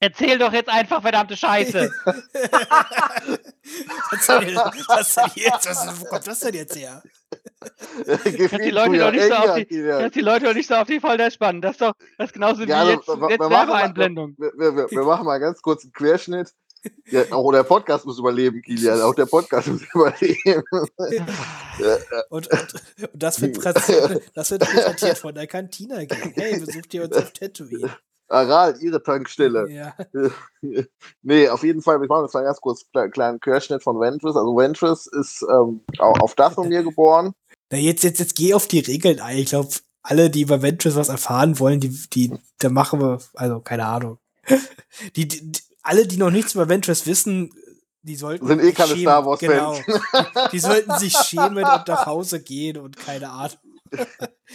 Erzähl 0.00 0.38
doch 0.38 0.52
jetzt 0.52 0.68
einfach 0.68 1.02
verdammte 1.02 1.36
Scheiße. 1.36 1.90
was, 2.04 2.16
denn 4.26 4.48
jetzt, 4.48 4.88
was 4.88 5.14
denn 5.14 5.30
jetzt? 5.34 5.68
Was, 5.68 6.00
wo 6.00 6.04
kommt 6.04 6.26
das 6.26 6.40
denn 6.40 6.54
jetzt 6.54 6.76
her? 6.76 7.02
Gefiel 8.24 8.58
die 8.60 8.70
Leute 8.70 8.98
doch 8.98 9.10
nicht 9.10 9.26
so 9.26 9.34
auf 9.34 9.56
die-. 9.56 9.82
Dass 9.82 10.12
die 10.12 10.20
Leute 10.20 10.46
doch 10.46 10.54
nicht 10.54 10.68
so 10.68 10.74
auf 10.76 10.86
die 10.86 11.00
Folter 11.00 11.30
spannen. 11.30 11.60
Das 11.60 11.72
ist 11.72 11.80
doch 11.80 11.94
das 12.16 12.28
ist 12.28 12.32
genauso 12.34 12.62
wie 12.62 12.68
Ja, 12.68 12.78
also, 12.80 12.92
jetzt, 12.92 13.08
wir- 13.08 13.30
jetzt 13.30 13.38
machen 13.40 13.50
mal- 13.52 13.66
Werbeeinblendung. 13.66 14.34
Wir, 14.38 14.52
wir, 14.56 14.76
wir, 14.76 14.90
wir 14.90 15.02
machen 15.04 15.26
mal 15.26 15.38
ganz 15.38 15.60
kurz 15.62 15.82
einen 15.82 15.92
Querschnitt. 15.92 16.52
Ja, 17.06 17.24
auch 17.32 17.50
der 17.50 17.64
Podcast 17.64 18.06
muss 18.06 18.20
überleben, 18.20 18.62
Kilian. 18.62 19.00
Auch 19.02 19.14
der 19.14 19.26
Podcast 19.26 19.66
muss 19.66 19.82
überleben. 19.92 20.62
Und, 22.30 22.30
und, 22.30 22.50
und 22.50 22.74
das, 23.14 23.40
wird 23.40 23.60
präsentiert, 23.60 24.22
das 24.34 24.50
wird 24.50 24.62
präsentiert 24.62 25.18
von 25.18 25.34
der 25.34 25.46
Gang. 25.46 25.70
Hey, 26.34 26.58
besucht 26.58 26.92
ihr 26.94 27.04
uns 27.04 27.16
auf 27.16 27.32
Tatooine? 27.32 27.90
Aral, 28.28 28.76
ihre 28.80 29.02
Tankstelle. 29.02 29.70
Ja. 29.70 29.94
nee, 31.22 31.48
auf 31.48 31.62
jeden 31.62 31.82
Fall, 31.82 32.00
wir 32.00 32.08
machen 32.08 32.24
jetzt 32.24 32.34
mal 32.34 32.44
ganz 32.44 32.60
kurz 32.60 32.84
einen 32.94 33.10
kleinen 33.10 33.40
Querschnitt 33.40 33.82
von 33.82 33.98
Ventress. 33.98 34.36
Also 34.36 34.56
Ventress 34.56 35.06
ist 35.06 35.42
ähm, 35.50 35.80
au- 35.98 36.12
auf 36.20 36.34
Dathomir 36.34 36.82
geboren. 36.82 37.32
Na, 37.70 37.78
jetzt, 37.78 38.04
jetzt, 38.04 38.18
jetzt 38.18 38.36
geh 38.36 38.54
auf 38.54 38.66
die 38.66 38.80
Regeln 38.80 39.20
ein. 39.20 39.38
Ich 39.38 39.46
glaube, 39.50 39.68
alle, 40.02 40.30
die 40.30 40.42
über 40.42 40.62
Ventress 40.62 40.96
was 40.96 41.08
erfahren 41.08 41.58
wollen, 41.58 41.80
die, 41.80 41.90
die, 42.12 42.34
da 42.58 42.68
machen 42.70 43.00
wir, 43.00 43.18
also 43.34 43.60
keine 43.60 43.86
Ahnung. 43.86 44.18
Die, 45.16 45.28
die, 45.28 45.52
alle, 45.82 46.06
die 46.06 46.16
noch 46.16 46.30
nichts 46.30 46.54
über 46.54 46.68
Ventress 46.68 47.06
wissen, 47.06 47.52
die 48.02 48.16
sollten 48.16 48.46
Sind 48.46 48.60
eh 48.60 48.72
keine 48.72 48.88
schämen. 48.88 49.02
Star 49.02 49.26
Wars 49.26 49.38
genau. 49.40 49.74
Fans. 49.74 50.50
Die 50.52 50.58
sollten 50.58 50.98
sich 50.98 51.14
schämen 51.16 51.58
und 51.58 51.86
nach 51.88 52.06
Hause 52.06 52.40
gehen 52.40 52.78
und 52.78 52.96
keine 52.96 53.30
Ahnung. 53.30 53.58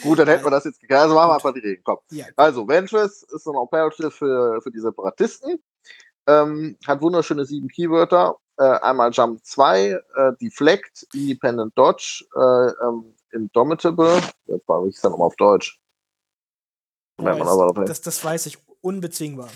Gut, 0.04 0.20
dann 0.20 0.28
hätten 0.28 0.44
wir 0.44 0.52
das 0.52 0.66
jetzt 0.66 0.80
geklärt. 0.80 1.04
Also 1.04 1.16
machen 1.16 1.30
wir 1.30 1.36
einfach 1.36 1.54
die 1.54 1.60
Regeln. 1.60 1.82
Komm. 1.84 1.98
Ja, 2.12 2.26
Also, 2.36 2.68
Ventress 2.68 3.24
ist 3.24 3.48
ein 3.48 3.56
Operative 3.56 4.12
für, 4.12 4.62
für 4.62 4.72
die 4.72 4.80
Separatisten. 4.80 5.62
Ähm, 6.28 6.78
hat 6.88 7.02
wunderschöne 7.02 7.46
sieben 7.46 7.68
Keywörter. 7.68 8.38
Äh, 8.58 8.64
einmal 8.64 9.12
Jump 9.12 9.44
2, 9.44 9.90
äh, 9.90 10.00
Deflect, 10.42 11.08
Independent 11.14 11.78
Dodge, 11.78 12.24
äh, 12.36 12.86
ähm, 12.86 13.14
Indomitable. 13.32 14.22
Das 14.46 14.62
war, 14.68 14.84
wie 14.84 14.90
hieß 14.90 15.02
das 15.02 15.12
nochmal 15.12 15.28
auf 15.28 15.36
Deutsch? 15.36 15.80
Dabei. 17.18 17.86
das, 17.86 18.02
das 18.02 18.24
weiß 18.24 18.46
ich, 18.48 18.58
unbezwingbar. 18.82 19.50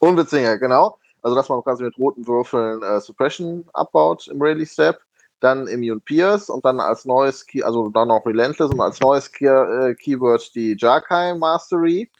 Unbezwingbar, 0.00 0.58
genau. 0.58 0.98
Also, 1.22 1.36
dass 1.36 1.48
man 1.48 1.62
quasi 1.62 1.82
mit 1.82 1.96
roten 1.98 2.26
Würfeln 2.26 2.82
äh, 2.82 3.00
Suppression 3.00 3.66
abbaut 3.72 4.28
im 4.28 4.40
Rally 4.40 4.66
Step. 4.66 5.00
Dann 5.44 5.66
Immune 5.66 6.00
Pierce 6.00 6.48
und 6.48 6.64
dann 6.64 6.80
als 6.80 7.04
neues 7.04 7.44
Key, 7.44 7.62
also 7.62 7.90
dann 7.90 8.08
noch 8.08 8.24
Relentless 8.24 8.70
und 8.70 8.80
als 8.80 8.98
neues 9.00 9.30
Key, 9.30 9.44
äh, 9.44 9.94
Keyword 9.94 10.54
die 10.54 10.74
Jarkai 10.78 11.34
Mastery. 11.34 12.10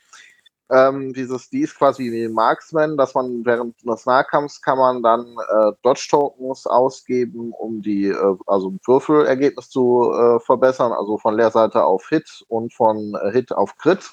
Ähm, 0.71 1.15
dieses, 1.15 1.49
die 1.49 1.63
ist 1.63 1.75
quasi 1.79 2.13
wie 2.13 2.29
Marksman, 2.29 2.99
dass 2.99 3.15
man 3.15 3.45
während 3.47 3.77
des 3.83 4.05
Nahkampfs 4.05 4.61
kann 4.61 4.77
man 4.77 5.03
dann 5.03 5.37
äh, 5.49 5.73
Dodge-Tokens 5.83 6.67
ausgeben, 6.67 7.53
um 7.53 7.81
die, 7.81 8.09
äh, 8.09 8.37
also 8.47 8.75
Würfelergebnis 8.85 9.71
zu 9.71 10.13
äh, 10.13 10.41
verbessern, 10.41 10.93
also 10.93 11.17
von 11.17 11.35
Leerseite 11.35 11.83
auf 11.83 12.07
Hit 12.11 12.45
und 12.49 12.75
von 12.75 13.15
äh, 13.15 13.31
Hit 13.33 13.53
auf 13.53 13.77
Crit. 13.79 14.13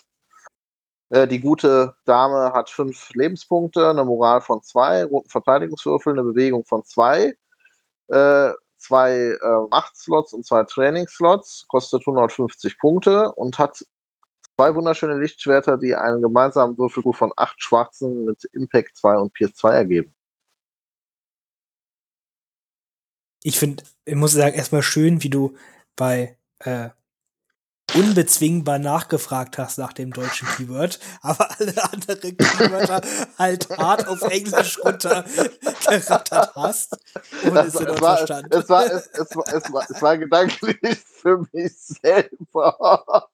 Äh, 1.09 1.27
die 1.27 1.41
gute 1.41 1.95
Dame 2.05 2.53
hat 2.53 2.69
fünf 2.69 3.09
Lebenspunkte, 3.13 3.89
eine 3.89 4.05
Moral 4.05 4.39
von 4.39 4.61
zwei, 4.61 5.03
roten 5.03 5.29
Verteidigungswürfel, 5.29 6.13
eine 6.13 6.23
Bewegung 6.23 6.63
von 6.63 6.85
zwei, 6.85 7.35
zwei 8.81 9.11
äh, 9.11 9.67
Machtslots 9.69 10.33
und 10.33 10.45
zwei 10.45 10.63
Trainingslots, 10.63 11.65
kostet 11.67 12.01
150 12.01 12.77
Punkte 12.79 13.31
und 13.33 13.59
hat 13.59 13.85
zwei 14.55 14.75
wunderschöne 14.75 15.17
Lichtschwerter, 15.17 15.77
die 15.77 15.95
einen 15.95 16.21
gemeinsamen 16.21 16.77
Würfelgut 16.77 17.15
von 17.15 17.31
acht 17.35 17.61
Schwarzen 17.61 18.25
mit 18.25 18.43
Impact 18.53 18.97
2 18.97 19.17
und 19.17 19.33
Pierce 19.33 19.55
2 19.55 19.73
ergeben. 19.73 20.13
Ich 23.43 23.57
finde, 23.57 23.83
ich 24.05 24.15
muss 24.15 24.33
sagen, 24.33 24.55
erstmal 24.55 24.83
schön, 24.83 25.23
wie 25.23 25.29
du 25.29 25.55
bei 25.95 26.37
äh, 26.59 26.89
unbezwingbar 27.93 28.79
nachgefragt 28.79 29.57
hast 29.57 29.77
nach 29.77 29.93
dem 29.93 30.11
deutschen 30.11 30.47
Keyword, 30.47 30.99
aber 31.21 31.49
alle 31.59 31.83
anderen 31.91 32.37
Keywörter 32.37 33.01
halt 33.37 33.69
hart 33.69 34.07
auf 34.07 34.21
Englisch 34.23 34.79
runtergerattert 34.83 36.55
hast. 36.55 36.97
Und 37.43 37.55
Das, 37.55 37.67
es 37.67 37.75
in 37.75 37.87
es, 37.87 37.91
uns 37.91 38.01
war, 38.01 38.17
verstanden. 38.17 38.49
es, 38.51 38.69
war, 38.69 38.85
es, 38.85 39.07
es, 39.07 39.35
war, 39.35 39.53
es, 39.53 39.73
war, 39.73 39.85
es 39.89 40.01
war 40.01 40.17
gedanklich 40.17 40.77
für 41.21 41.45
mich 41.51 41.73
selber. 41.77 43.27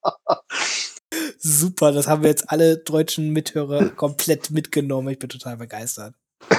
Super, 1.38 1.92
das 1.92 2.06
haben 2.06 2.22
wir 2.22 2.30
jetzt 2.30 2.50
alle 2.50 2.76
deutschen 2.78 3.30
Mithörer 3.30 3.88
komplett 3.90 4.50
mitgenommen. 4.50 5.08
Ich 5.08 5.18
bin 5.18 5.28
total 5.28 5.56
begeistert. 5.56 6.14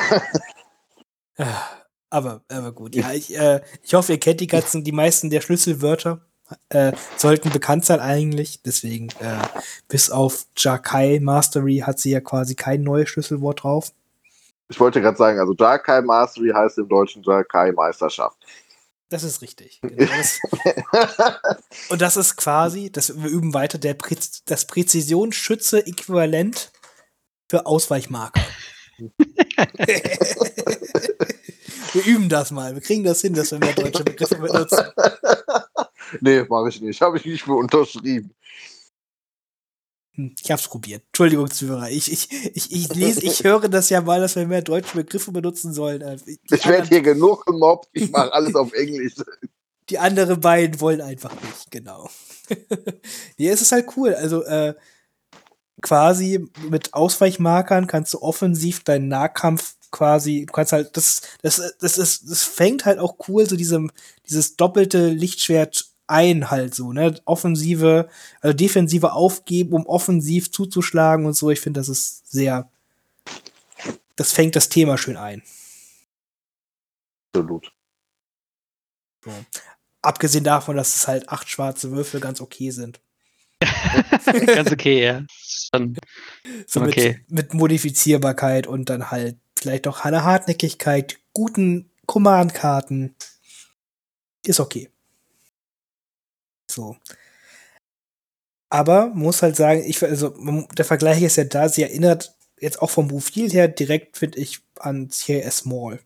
Ah, 1.41 1.69
aber, 2.09 2.43
aber 2.49 2.74
gut, 2.74 2.95
ja, 2.95 3.13
ich, 3.13 3.34
äh, 3.34 3.61
ich 3.82 3.93
hoffe, 3.93 4.11
ihr 4.11 4.19
kennt 4.19 4.41
die 4.41 4.47
ganzen, 4.47 4.84
die 4.84 4.91
meisten 4.91 5.30
der 5.30 5.39
Schlüsselwörter 5.39 6.19
äh, 6.70 6.93
sollten 7.18 7.50
bekannt 7.50 7.86
sein 7.86 8.00
eigentlich. 8.00 8.62
Deswegen, 8.64 9.10
äh, 9.20 9.41
bis 9.88 10.10
auf 10.10 10.45
Jakai 10.56 11.20
Mastery 11.20 11.84
hat 11.86 12.00
sie 12.00 12.12
ja 12.12 12.22
quasi 12.22 12.56
kein 12.56 12.84
neues 12.84 13.10
Schlüsselwort 13.10 13.64
drauf. 13.64 13.91
Ich 14.70 14.80
wollte 14.80 15.02
gerade 15.02 15.18
sagen, 15.18 15.39
also 15.39 15.54
Jarkai 15.58 16.02
Mastery 16.02 16.52
heißt 16.54 16.78
im 16.78 16.88
Deutschen 16.88 17.24
Jarkai 17.24 17.72
Meisterschaft. 17.72 18.38
Das 19.10 19.24
ist 19.24 19.41
richtig. 19.41 19.80
Genau, 19.82 20.06
das, 20.12 20.39
und 21.89 22.00
das 22.00 22.16
ist 22.16 22.38
quasi, 22.38 22.91
das, 22.91 23.20
wir 23.20 23.30
üben 23.30 23.56
weiter, 23.56 23.80
der 23.80 23.95
Präz, 23.95 24.43
das 24.45 24.68
Präzisionsschütze-Äquivalent 24.68 26.72
für 27.50 27.66
Ausweichmarker. 27.66 28.39
wir 31.93 32.06
üben 32.06 32.30
das 32.30 32.52
mal. 32.52 32.76
Wir 32.76 32.82
kriegen 32.82 33.04
das 33.04 33.22
hin, 33.22 33.34
dass 33.34 33.52
wir 33.52 33.58
mehr 33.58 33.74
deutsche 33.74 34.04
Begriffe 34.04 34.36
benutzen. 34.36 34.86
nee, 36.22 36.43
mache 36.43 36.70
ich 36.70 36.82
nicht. 36.82 37.01
Habe 37.01 37.18
ich 37.18 37.26
nicht 37.26 37.43
für 37.43 37.53
unterschrieben. 37.53 38.34
Ich 40.41 40.51
hab's 40.51 40.68
probiert. 40.68 41.03
Entschuldigung, 41.07 41.49
Zuhörer. 41.49 41.89
Ich, 41.89 42.12
ich, 42.12 42.30
ich, 42.53 42.72
ich 42.72 42.93
lese, 42.93 43.22
ich 43.24 43.43
höre 43.43 43.70
das 43.70 43.89
ja 43.89 44.01
mal, 44.01 44.20
dass 44.20 44.36
wir 44.36 44.45
mehr 44.45 44.62
deutsche 44.62 44.97
Begriffe 44.97 45.32
benutzen 45.32 45.74
sollen. 45.74 46.01
Äh, 46.01 46.18
Die, 46.18 46.39
Ich 46.51 46.68
werde 46.68 46.88
hier 46.89 47.01
genug 47.01 47.45
gemobbt. 47.45 47.88
Ich 47.93 48.12
mache 48.12 48.34
alles 48.34 48.53
auf 48.55 48.74
Englisch. 48.74 49.14
die 49.89 49.97
anderen 49.97 50.41
beiden 50.41 50.82
wollen 50.82 51.01
einfach 51.01 51.34
nicht, 51.41 51.72
genau. 51.72 52.10
nee, 53.38 53.49
es 53.49 53.62
ist 53.62 53.72
halt 53.72 53.88
cool. 53.95 54.14
Also, 54.14 54.43
äh, 54.43 54.74
quasi 55.82 56.49
mit 56.70 56.93
Ausweichmarkern 56.93 57.88
kannst 57.88 58.14
du 58.14 58.22
offensiv 58.22 58.84
deinen 58.84 59.07
Nahkampf 59.07 59.76
quasi, 59.91 60.45
du 60.45 60.53
kannst 60.53 60.72
halt, 60.72 60.95
das, 60.97 61.22
das, 61.41 61.76
das 61.80 61.97
ist, 61.97 62.30
das 62.30 62.43
fängt 62.43 62.86
halt 62.86 62.99
auch 62.99 63.16
cool, 63.28 63.47
so 63.47 63.55
diesem, 63.55 63.91
dieses 64.28 64.55
doppelte 64.55 65.07
Lichtschwert 65.07 65.89
ein 66.10 66.49
halt 66.51 66.76
so, 66.76 66.93
ne? 66.93 67.20
Offensive, 67.26 68.10
also 68.41 68.55
defensive 68.55 69.14
aufgeben, 69.14 69.74
um 69.74 69.86
offensiv 69.86 70.51
zuzuschlagen 70.51 71.26
und 71.26 71.34
so. 71.34 71.49
Ich 71.49 71.62
finde, 71.62 71.80
das 71.80 71.89
ist 71.89 72.30
sehr, 72.32 72.70
das 74.16 74.32
fängt 74.32 74.55
das 74.55 74.70
Thema 74.70 74.97
schön 74.97 75.18
ein. 75.18 75.43
Absolut. 77.34 77.72
Abgesehen 80.01 80.43
davon, 80.43 80.78
dass 80.78 80.95
es 80.95 81.07
halt 81.07 81.30
acht 81.30 81.49
schwarze 81.49 81.91
Würfel 81.91 82.20
ganz 82.20 82.41
okay 82.41 82.72
sind. 82.72 82.99
Ganz 84.45 84.72
okay, 84.72 85.03
ja. 85.03 85.24
Schon, 85.30 85.97
So 86.66 86.82
Okay. 86.82 87.20
mit, 87.28 87.32
mit 87.32 87.53
Modifizierbarkeit 87.53 88.68
und 88.68 88.89
dann 88.89 89.12
halt 89.12 89.38
vielleicht 89.60 89.88
auch 89.88 90.05
eine 90.05 90.24
Hartnäckigkeit, 90.24 91.20
guten 91.34 91.91
Command-Karten. 92.05 93.16
Ist 94.45 94.62
okay. 94.62 94.89
So. 96.70 96.97
Aber 98.72 99.07
muss 99.07 99.41
halt 99.41 99.55
sagen, 99.55 99.84
ich, 99.84 100.01
also 100.03 100.30
der 100.78 100.86
Vergleich 100.86 101.22
ist 101.24 101.38
ja 101.38 101.43
da, 101.43 101.70
sie 101.70 101.84
erinnert 101.84 102.36
jetzt 102.59 102.82
auch 102.82 102.89
vom 102.89 103.07
Profil 103.07 103.49
her 103.49 103.67
direkt, 103.67 104.17
finde 104.17 104.39
ich, 104.39 104.59
an 104.80 105.09
CAS 105.09 105.57
Small. 105.57 105.99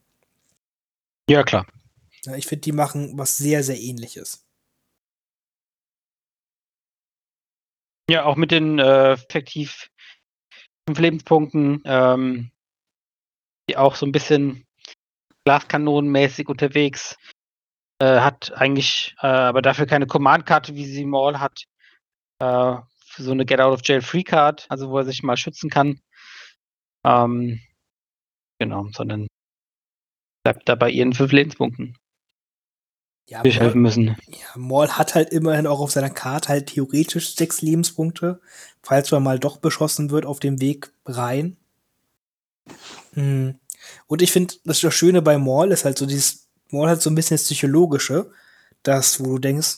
ja, 1.29 1.43
klar. 1.43 1.67
Ja, 2.25 2.35
ich 2.35 2.47
finde, 2.47 2.61
die 2.61 2.71
machen 2.71 3.17
was 3.17 3.37
sehr, 3.37 3.63
sehr 3.63 3.79
ähnliches. 3.79 4.45
Ja, 8.09 8.25
auch 8.25 8.37
mit 8.37 8.51
den 8.51 8.79
äh, 8.79 9.13
effektiv 9.13 9.89
fünf 10.87 10.99
Lebenspunkten, 10.99 11.81
ähm, 11.85 12.51
die 13.69 13.77
auch 13.77 13.95
so 13.95 14.05
ein 14.05 14.11
bisschen 14.11 14.65
glaskanonenmäßig 15.45 16.47
unterwegs. 16.47 17.17
Äh, 18.03 18.19
hat 18.19 18.51
eigentlich 18.55 19.15
äh, 19.21 19.27
aber 19.27 19.61
dafür 19.61 19.85
keine 19.85 20.07
Command-Karte, 20.07 20.75
wie 20.75 20.85
sie 20.85 21.05
Maul 21.05 21.39
hat. 21.39 21.63
Äh, 22.39 22.75
für 23.05 23.23
so 23.23 23.31
eine 23.31 23.45
Get 23.45 23.61
Out 23.61 23.73
of 23.73 23.81
Jail 23.85 24.01
Free 24.01 24.23
Card, 24.23 24.65
also 24.67 24.89
wo 24.89 24.97
er 24.97 25.05
sich 25.05 25.23
mal 25.23 25.37
schützen 25.37 25.69
kann. 25.69 26.01
Ähm, 27.05 27.61
genau, 28.59 28.87
sondern 28.91 29.27
bleibt 30.43 30.67
da 30.67 30.75
bei 30.75 30.89
ihren 30.89 31.13
fünf 31.13 31.31
Lebenspunkten. 31.31 31.97
Ja, 33.29 33.41
Die 33.41 33.51
helfen 33.51 33.81
müssen. 33.81 34.17
Ja, 34.27 34.47
Maul 34.57 34.89
hat 34.89 35.15
halt 35.15 35.29
immerhin 35.29 35.65
auch 35.65 35.79
auf 35.79 35.91
seiner 35.91 36.09
Karte 36.09 36.49
halt 36.49 36.67
theoretisch 36.67 37.35
sechs 37.35 37.61
Lebenspunkte, 37.61 38.41
falls 38.81 39.11
man 39.11 39.23
mal 39.23 39.39
doch 39.39 39.57
beschossen 39.57 40.09
wird 40.09 40.25
auf 40.25 40.41
dem 40.41 40.59
Weg 40.59 40.91
rein. 41.05 41.55
Hm. 43.13 43.57
Und 44.07 44.21
ich 44.21 44.33
finde, 44.33 44.55
das 44.65 44.81
Schöne 44.81 45.21
bei 45.21 45.37
Maul 45.37 45.71
ist 45.71 45.85
halt 45.85 45.97
so 45.97 46.05
dieses, 46.05 46.42
Maul 46.73 46.89
hat 46.89 47.01
so 47.01 47.09
ein 47.09 47.15
bisschen 47.15 47.35
das 47.35 47.45
Psychologische, 47.45 48.31
das, 48.81 49.19
wo 49.19 49.25
du 49.25 49.39
denkst, 49.39 49.77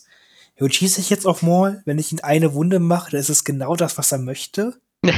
jo, 0.58 0.68
schieße 0.68 1.02
ich 1.02 1.10
jetzt 1.10 1.28
auf 1.28 1.42
Maul, 1.42 1.82
wenn 1.86 2.00
ich 2.00 2.12
ihn 2.12 2.22
eine 2.22 2.54
Wunde 2.54 2.80
mache, 2.80 3.12
dann 3.12 3.20
ist 3.20 3.30
es 3.30 3.44
genau 3.44 3.76
das, 3.76 3.98
was 3.98 4.12
er 4.12 4.18
möchte. 4.18 4.80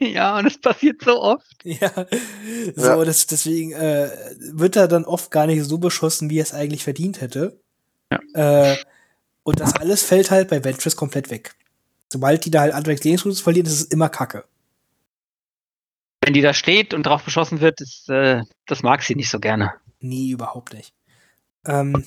ja, 0.00 0.38
und 0.38 0.46
es 0.46 0.58
passiert 0.58 1.02
so 1.02 1.20
oft. 1.20 1.46
Ja, 1.64 1.92
so, 2.74 2.82
Ja. 2.82 3.04
Das, 3.04 3.26
deswegen 3.26 3.72
äh, 3.72 4.10
wird 4.52 4.76
er 4.76 4.88
dann 4.88 5.04
oft 5.04 5.30
gar 5.30 5.46
nicht 5.46 5.62
so 5.64 5.78
beschossen, 5.78 6.30
wie 6.30 6.38
er 6.38 6.44
es 6.44 6.54
eigentlich 6.54 6.82
verdient 6.82 7.20
hätte. 7.20 7.60
Äh, 8.34 8.76
und 9.42 9.60
das 9.60 9.74
alles 9.76 10.02
fällt 10.02 10.30
halt 10.30 10.48
bei 10.48 10.64
Ventress 10.64 10.96
komplett 10.96 11.30
weg. 11.30 11.54
Sobald 12.08 12.44
die 12.44 12.50
da 12.50 12.60
halt 12.60 12.74
Anfangs 12.74 13.04
Lebensmittel 13.04 13.42
verlieren, 13.42 13.66
ist 13.66 13.72
es 13.72 13.84
immer 13.84 14.08
Kacke. 14.08 14.44
Wenn 16.20 16.34
die 16.34 16.40
da 16.40 16.54
steht 16.54 16.94
und 16.94 17.04
drauf 17.04 17.24
beschossen 17.24 17.60
wird, 17.60 17.80
ist, 17.80 18.08
äh, 18.08 18.42
das 18.66 18.82
mag 18.82 19.02
sie 19.02 19.14
nicht 19.14 19.30
so 19.30 19.40
gerne. 19.40 19.72
Nee, 20.02 20.30
überhaupt 20.30 20.72
nicht. 20.74 20.94
Ähm, 21.64 22.04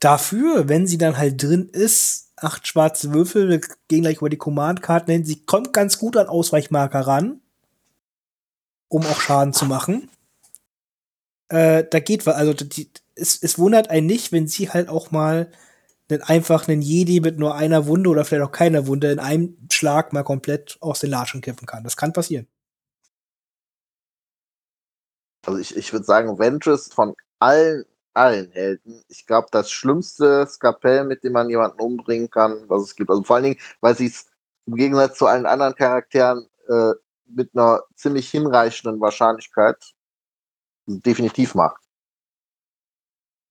dafür, 0.00 0.68
wenn 0.68 0.86
sie 0.86 0.98
dann 0.98 1.16
halt 1.16 1.42
drin 1.42 1.68
ist, 1.68 2.32
acht 2.36 2.66
schwarze 2.66 3.12
Würfel, 3.12 3.48
wir 3.48 3.60
gehen 3.88 4.02
gleich 4.02 4.18
über 4.18 4.30
die 4.30 4.38
Command-Karten 4.38 5.10
hin, 5.10 5.24
sie 5.24 5.44
kommt 5.44 5.72
ganz 5.72 5.98
gut 5.98 6.16
an 6.16 6.26
Ausweichmarker 6.26 7.00
ran, 7.00 7.40
um 8.88 9.04
auch 9.06 9.20
Schaden 9.20 9.52
zu 9.52 9.66
machen. 9.66 10.10
Äh, 11.48 11.84
da 11.90 12.00
geht 12.00 12.26
was, 12.26 12.36
also 12.36 12.52
die, 12.52 12.90
es, 13.14 13.42
es 13.42 13.58
wundert 13.58 13.90
einen 13.90 14.06
nicht, 14.06 14.32
wenn 14.32 14.48
sie 14.48 14.70
halt 14.70 14.88
auch 14.88 15.10
mal 15.10 15.50
einen, 16.08 16.22
einfach 16.22 16.68
einen 16.68 16.82
Jedi 16.82 17.20
mit 17.20 17.38
nur 17.38 17.54
einer 17.54 17.86
Wunde 17.86 18.10
oder 18.10 18.24
vielleicht 18.24 18.44
auch 18.44 18.52
keiner 18.52 18.86
Wunde 18.86 19.12
in 19.12 19.18
einem 19.18 19.56
Schlag 19.70 20.12
mal 20.12 20.22
komplett 20.22 20.78
aus 20.80 21.00
den 21.00 21.10
Latschen 21.10 21.40
kippen 21.40 21.66
kann. 21.66 21.84
Das 21.84 21.96
kann 21.96 22.12
passieren. 22.12 22.46
Also 25.46 25.58
ich, 25.58 25.76
ich 25.76 25.92
würde 25.92 26.04
sagen, 26.04 26.38
Ventress 26.38 26.92
von 26.92 27.14
allen, 27.38 27.84
allen 28.14 28.50
Helden, 28.52 29.02
ich 29.08 29.26
glaube, 29.26 29.48
das 29.50 29.70
schlimmste 29.70 30.46
Skapell, 30.46 31.04
mit 31.04 31.24
dem 31.24 31.32
man 31.32 31.50
jemanden 31.50 31.80
umbringen 31.80 32.30
kann, 32.30 32.64
was 32.68 32.82
es 32.82 32.96
gibt. 32.96 33.10
Also 33.10 33.22
vor 33.22 33.36
allen 33.36 33.44
Dingen, 33.44 33.60
weil 33.80 33.96
sie 33.96 34.06
es 34.06 34.26
im 34.66 34.76
Gegensatz 34.76 35.18
zu 35.18 35.26
allen 35.26 35.46
anderen 35.46 35.74
Charakteren 35.74 36.48
äh, 36.68 36.92
mit 37.26 37.50
einer 37.54 37.82
ziemlich 37.96 38.30
hinreichenden 38.30 39.00
Wahrscheinlichkeit 39.00 39.94
definitiv 40.86 41.54
macht. 41.54 41.83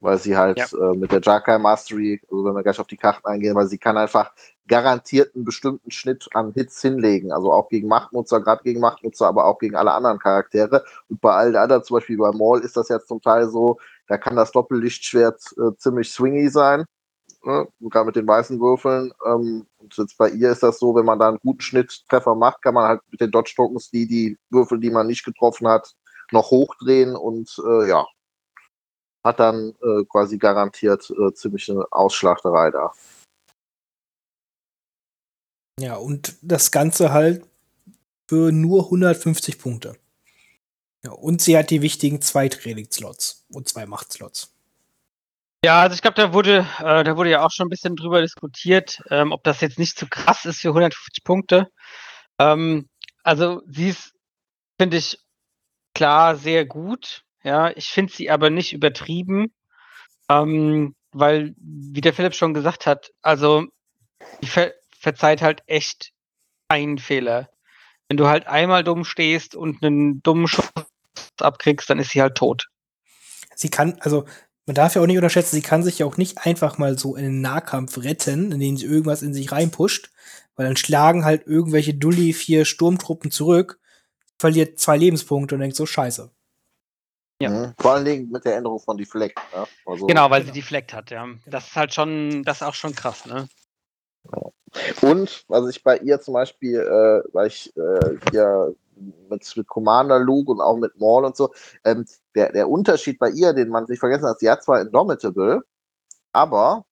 Weil 0.03 0.17
sie 0.17 0.35
halt 0.35 0.57
Ja. 0.57 0.65
äh, 0.91 0.95
mit 0.97 1.13
der 1.13 1.21
Jarkai 1.21 1.57
Mastery, 1.57 2.21
also 2.29 2.43
wenn 2.43 2.53
wir 2.53 2.61
gleich 2.63 2.79
auf 2.79 2.87
die 2.87 2.97
Karten 2.97 3.25
eingehen, 3.25 3.55
weil 3.55 3.67
sie 3.67 3.77
kann 3.77 3.97
einfach 3.97 4.33
garantiert 4.67 5.33
einen 5.33 5.45
bestimmten 5.45 5.91
Schnitt 5.91 6.27
an 6.33 6.51
Hits 6.53 6.81
hinlegen. 6.81 7.31
Also 7.31 7.53
auch 7.53 7.69
gegen 7.69 7.87
Machtnutzer, 7.87 8.41
gerade 8.41 8.63
gegen 8.63 8.81
Machtnutzer, 8.81 9.27
aber 9.27 9.45
auch 9.45 9.59
gegen 9.59 9.75
alle 9.75 9.93
anderen 9.93 10.19
Charaktere. 10.19 10.83
Und 11.09 11.21
bei 11.21 11.33
allen 11.33 11.55
anderen, 11.55 11.83
zum 11.83 11.95
Beispiel 11.97 12.17
bei 12.17 12.31
Maul, 12.31 12.59
ist 12.61 12.75
das 12.75 12.89
jetzt 12.89 13.07
zum 13.07 13.21
Teil 13.21 13.49
so, 13.49 13.77
da 14.07 14.17
kann 14.17 14.35
das 14.35 14.51
Doppellichtschwert 14.51 15.41
äh, 15.57 15.75
ziemlich 15.77 16.11
swingy 16.11 16.49
sein. 16.49 16.85
Ne? 17.45 17.67
Gerade 17.81 18.05
mit 18.07 18.15
den 18.17 18.27
weißen 18.27 18.59
Würfeln. 18.59 19.13
Ähm, 19.25 19.65
und 19.77 19.97
jetzt 19.97 20.17
bei 20.17 20.29
ihr 20.29 20.51
ist 20.51 20.63
das 20.63 20.79
so, 20.79 20.95
wenn 20.95 21.05
man 21.05 21.19
da 21.19 21.29
einen 21.29 21.39
guten 21.39 21.61
Schnitttreffer 21.61 22.35
macht, 22.35 22.61
kann 22.61 22.73
man 22.73 22.87
halt 22.89 23.01
mit 23.09 23.21
den 23.21 23.31
Dodge-Tokens 23.31 23.89
die, 23.91 24.07
die 24.07 24.37
Würfel, 24.49 24.79
die 24.79 24.91
man 24.91 25.07
nicht 25.07 25.23
getroffen 25.23 25.67
hat, 25.67 25.93
noch 26.31 26.51
hochdrehen 26.51 27.15
und 27.15 27.55
äh, 27.65 27.87
ja, 27.89 28.05
hat 29.23 29.39
dann 29.39 29.75
äh, 29.81 30.03
quasi 30.05 30.37
garantiert 30.37 31.09
äh, 31.11 31.33
ziemlich 31.33 31.69
eine 31.71 31.85
Ausschlachterei 31.91 32.71
da. 32.71 32.91
Ja, 35.79 35.95
und 35.95 36.35
das 36.41 36.71
Ganze 36.71 37.11
halt 37.11 37.45
für 38.27 38.51
nur 38.51 38.85
150 38.85 39.59
Punkte. 39.59 39.97
Ja, 41.03 41.11
und 41.11 41.41
sie 41.41 41.57
hat 41.57 41.69
die 41.69 41.81
wichtigen 41.81 42.21
zwei 42.21 42.47
Trainingsslots 42.47 43.45
und 43.49 43.67
zwei 43.67 43.85
Machtslots. 43.85 44.53
Ja, 45.65 45.81
also 45.81 45.95
ich 45.95 46.01
glaube, 46.01 46.15
da 46.15 46.33
wurde, 46.33 46.67
äh, 46.79 47.03
da 47.03 47.17
wurde 47.17 47.29
ja 47.29 47.45
auch 47.45 47.51
schon 47.51 47.67
ein 47.67 47.69
bisschen 47.69 47.95
drüber 47.95 48.21
diskutiert, 48.21 49.01
ähm, 49.09 49.31
ob 49.31 49.43
das 49.43 49.61
jetzt 49.61 49.79
nicht 49.79 49.97
zu 49.97 50.07
krass 50.07 50.45
ist 50.45 50.59
für 50.59 50.69
150 50.69 51.23
Punkte. 51.23 51.67
Ähm, 52.37 52.89
also 53.23 53.61
sie 53.65 53.89
ist, 53.89 54.13
finde 54.79 54.97
ich, 54.97 55.19
klar 55.95 56.35
sehr 56.35 56.65
gut. 56.65 57.23
Ja, 57.43 57.71
ich 57.75 57.87
finde 57.87 58.13
sie 58.13 58.29
aber 58.29 58.49
nicht 58.49 58.73
übertrieben, 58.73 59.51
ähm, 60.29 60.95
weil, 61.11 61.53
wie 61.57 62.01
der 62.01 62.13
Philipp 62.13 62.35
schon 62.35 62.53
gesagt 62.53 62.85
hat, 62.85 63.11
also 63.21 63.65
die 64.41 64.47
ver 64.47 64.73
verzeiht 64.97 65.41
halt 65.41 65.63
echt 65.67 66.13
einen 66.69 66.97
Fehler. 66.97 67.49
Wenn 68.07 68.15
du 68.15 68.27
halt 68.27 68.47
einmal 68.47 68.85
dumm 68.85 69.03
stehst 69.03 69.53
und 69.53 69.83
einen 69.83 70.23
dummen 70.23 70.47
Schuss 70.47 70.71
abkriegst, 71.39 71.89
dann 71.89 71.99
ist 71.99 72.11
sie 72.11 72.21
halt 72.21 72.35
tot. 72.35 72.69
Sie 73.55 73.69
kann, 73.69 73.97
also 73.99 74.25
man 74.65 74.75
darf 74.75 74.95
ja 74.95 75.01
auch 75.01 75.05
nicht 75.05 75.17
unterschätzen, 75.17 75.57
sie 75.57 75.61
kann 75.61 75.83
sich 75.83 75.99
ja 75.99 76.05
auch 76.05 76.15
nicht 76.15 76.37
einfach 76.45 76.77
mal 76.77 76.97
so 76.97 77.17
in 77.17 77.25
einen 77.25 77.41
Nahkampf 77.41 77.97
retten, 77.97 78.53
indem 78.53 78.77
sie 78.77 78.85
irgendwas 78.85 79.21
in 79.21 79.33
sich 79.33 79.51
reinpusht, 79.51 80.11
weil 80.55 80.65
dann 80.65 80.77
schlagen 80.77 81.25
halt 81.25 81.45
irgendwelche 81.45 81.93
Dulli 81.93 82.31
vier 82.31 82.63
Sturmtruppen 82.63 83.29
zurück, 83.29 83.79
verliert 84.37 84.79
zwei 84.79 84.95
Lebenspunkte 84.95 85.55
und 85.55 85.61
denkt 85.61 85.75
so, 85.75 85.85
scheiße. 85.85 86.31
Ja. 87.43 87.49
Mhm. 87.49 87.73
Vor 87.77 87.91
allen 87.91 88.05
Dingen 88.05 88.31
mit 88.31 88.45
der 88.45 88.55
Änderung 88.55 88.79
von 88.79 88.97
Deflect. 88.97 89.37
Ne? 89.53 89.65
Also, 89.85 90.07
Genau, 90.07 90.29
weil 90.29 90.41
Genau. 90.41 90.53
sie 90.53 90.59
Deflect 90.61 90.93
hat, 90.93 91.11
ja. 91.11 91.27
Das 91.45 91.67
ist 91.67 91.75
halt 91.75 91.93
schon, 91.93 92.43
das 92.43 92.57
ist 92.57 92.63
auch 92.63 92.73
schon 92.73 92.95
krass, 92.95 93.25
ne? 93.25 93.47
Und 95.01 95.43
was 95.49 95.69
ich 95.69 95.83
bei 95.83 95.97
ihr 95.97 96.19
zum 96.21 96.33
Beispiel, 96.35 96.79
äh, 96.79 97.33
weil 97.33 97.47
ich 97.47 97.75
äh, 97.75 98.17
ja 98.31 98.69
mit, 99.29 99.57
mit 99.57 99.67
Commander 99.67 100.19
Luke 100.19 100.51
und 100.51 100.61
auch 100.61 100.77
mit 100.77 100.97
Maul 100.99 101.25
und 101.25 101.35
so. 101.35 101.53
Ähm, 101.83 102.05
der, 102.35 102.51
der 102.51 102.69
Unterschied 102.69 103.19
bei 103.19 103.29
ihr, 103.29 103.53
den 103.53 103.69
man 103.69 103.85
sich 103.85 103.99
vergessen 103.99 104.25
hat, 104.25 104.39
sie 104.39 104.49
hat 104.49 104.63
zwar 104.63 104.81
Indomitable, 104.81 105.61
aber 106.31 106.85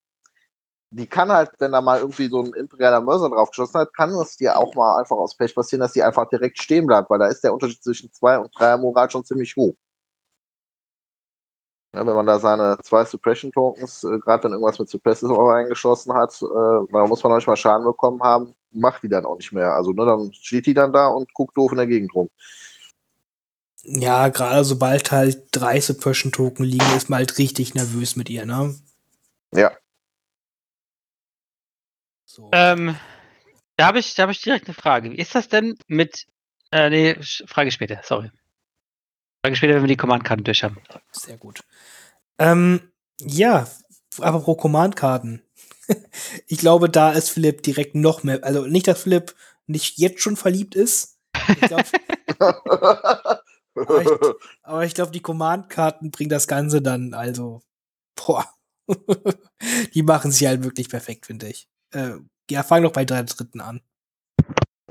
die 0.90 1.06
kann 1.06 1.32
halt, 1.32 1.50
wenn 1.58 1.72
da 1.72 1.80
mal 1.80 2.00
irgendwie 2.00 2.28
so 2.28 2.40
ein 2.42 2.52
imperialer 2.52 3.00
Mörser 3.00 3.30
drauf 3.30 3.48
geschossen 3.50 3.80
hat, 3.80 3.94
kann 3.94 4.10
es 4.10 4.36
dir 4.36 4.58
auch 4.58 4.74
mal 4.74 5.00
einfach 5.00 5.16
aus 5.16 5.34
Pech 5.34 5.54
passieren, 5.54 5.80
dass 5.80 5.92
die 5.94 6.02
einfach 6.02 6.28
direkt 6.28 6.60
stehen 6.60 6.86
bleibt, 6.86 7.08
weil 7.08 7.18
da 7.18 7.28
ist 7.28 7.42
der 7.42 7.54
Unterschied 7.54 7.82
zwischen 7.82 8.12
2 8.12 8.38
und 8.38 8.50
3 8.58 8.76
Moral 8.76 9.10
schon 9.10 9.24
ziemlich 9.24 9.56
hoch. 9.56 9.74
Ja, 11.94 12.06
wenn 12.06 12.14
man 12.14 12.26
da 12.26 12.38
seine 12.38 12.78
zwei 12.82 13.04
Suppression 13.04 13.52
Tokens, 13.52 14.02
äh, 14.04 14.18
gerade 14.18 14.44
wenn 14.44 14.52
irgendwas 14.52 14.78
mit 14.78 14.88
Suppressor 14.88 15.54
eingeschossen 15.54 16.14
hat, 16.14 16.32
äh, 16.40 16.92
da 16.92 17.06
muss 17.06 17.22
man 17.22 17.32
manchmal 17.32 17.56
Schaden 17.56 17.84
bekommen 17.84 18.22
haben, 18.22 18.54
macht 18.70 19.02
die 19.02 19.08
dann 19.08 19.26
auch 19.26 19.36
nicht 19.36 19.52
mehr. 19.52 19.74
Also 19.74 19.92
ne, 19.92 20.06
dann 20.06 20.32
steht 20.32 20.66
die 20.66 20.74
dann 20.74 20.92
da 20.92 21.08
und 21.08 21.32
guckt 21.34 21.56
doof 21.56 21.72
in 21.72 21.76
der 21.76 21.86
Gegend 21.86 22.14
rum. 22.14 22.30
Ja, 23.84 24.28
gerade 24.28 24.64
sobald 24.64 25.10
halt 25.12 25.48
drei 25.50 25.80
Suppression 25.80 26.32
Token 26.32 26.64
liegen, 26.64 26.96
ist 26.96 27.10
man 27.10 27.18
halt 27.18 27.36
richtig 27.38 27.74
nervös 27.74 28.16
mit 28.16 28.30
ihr, 28.30 28.46
ne? 28.46 28.74
Ja. 29.52 29.72
So. 32.24 32.48
Ähm, 32.52 32.96
da 33.76 33.86
habe 33.86 33.98
ich, 33.98 34.18
hab 34.18 34.30
ich 34.30 34.40
direkt 34.40 34.66
eine 34.66 34.74
Frage. 34.74 35.10
Wie 35.10 35.16
ist 35.16 35.34
das 35.34 35.48
denn 35.48 35.76
mit. 35.88 36.26
Äh, 36.70 36.88
nee, 36.88 37.16
Frage 37.46 37.70
später, 37.70 38.00
sorry. 38.02 38.30
Frage 39.44 39.56
später, 39.56 39.74
wenn 39.74 39.82
wir 39.82 39.88
die 39.88 39.96
Command-Karten 39.96 40.44
durch 40.44 40.62
haben. 40.62 40.76
Sehr 41.10 41.36
gut. 41.36 41.64
Ähm, 42.38 42.92
ja, 43.20 43.66
aber 44.20 44.40
pro 44.40 44.54
Command-Karten. 44.54 45.42
ich 46.46 46.58
glaube, 46.58 46.88
da 46.88 47.10
ist 47.10 47.30
Philipp 47.30 47.62
direkt 47.62 47.96
noch 47.96 48.22
mehr. 48.22 48.44
Also 48.44 48.66
nicht, 48.66 48.86
dass 48.86 49.02
Philipp 49.02 49.34
nicht 49.66 49.98
jetzt 49.98 50.20
schon 50.20 50.36
verliebt 50.36 50.76
ist. 50.76 51.18
Ich 51.48 51.60
glaub, 51.60 51.82
aber 54.62 54.84
ich, 54.84 54.88
ich 54.88 54.94
glaube, 54.94 55.10
die 55.10 55.22
Command-Karten 55.22 56.10
bringen 56.10 56.30
das 56.30 56.46
Ganze 56.46 56.82
dann, 56.82 57.14
also, 57.14 57.62
boah. 58.14 58.46
die 59.94 60.02
machen 60.02 60.30
sich 60.30 60.46
halt 60.46 60.62
wirklich 60.62 60.88
perfekt, 60.88 61.26
finde 61.26 61.48
ich. 61.48 61.68
Äh, 61.92 62.16
ja, 62.50 62.62
fang 62.62 62.82
doch 62.82 62.92
bei 62.92 63.04
drei 63.04 63.22
Dritten 63.22 63.60
an. 63.60 63.80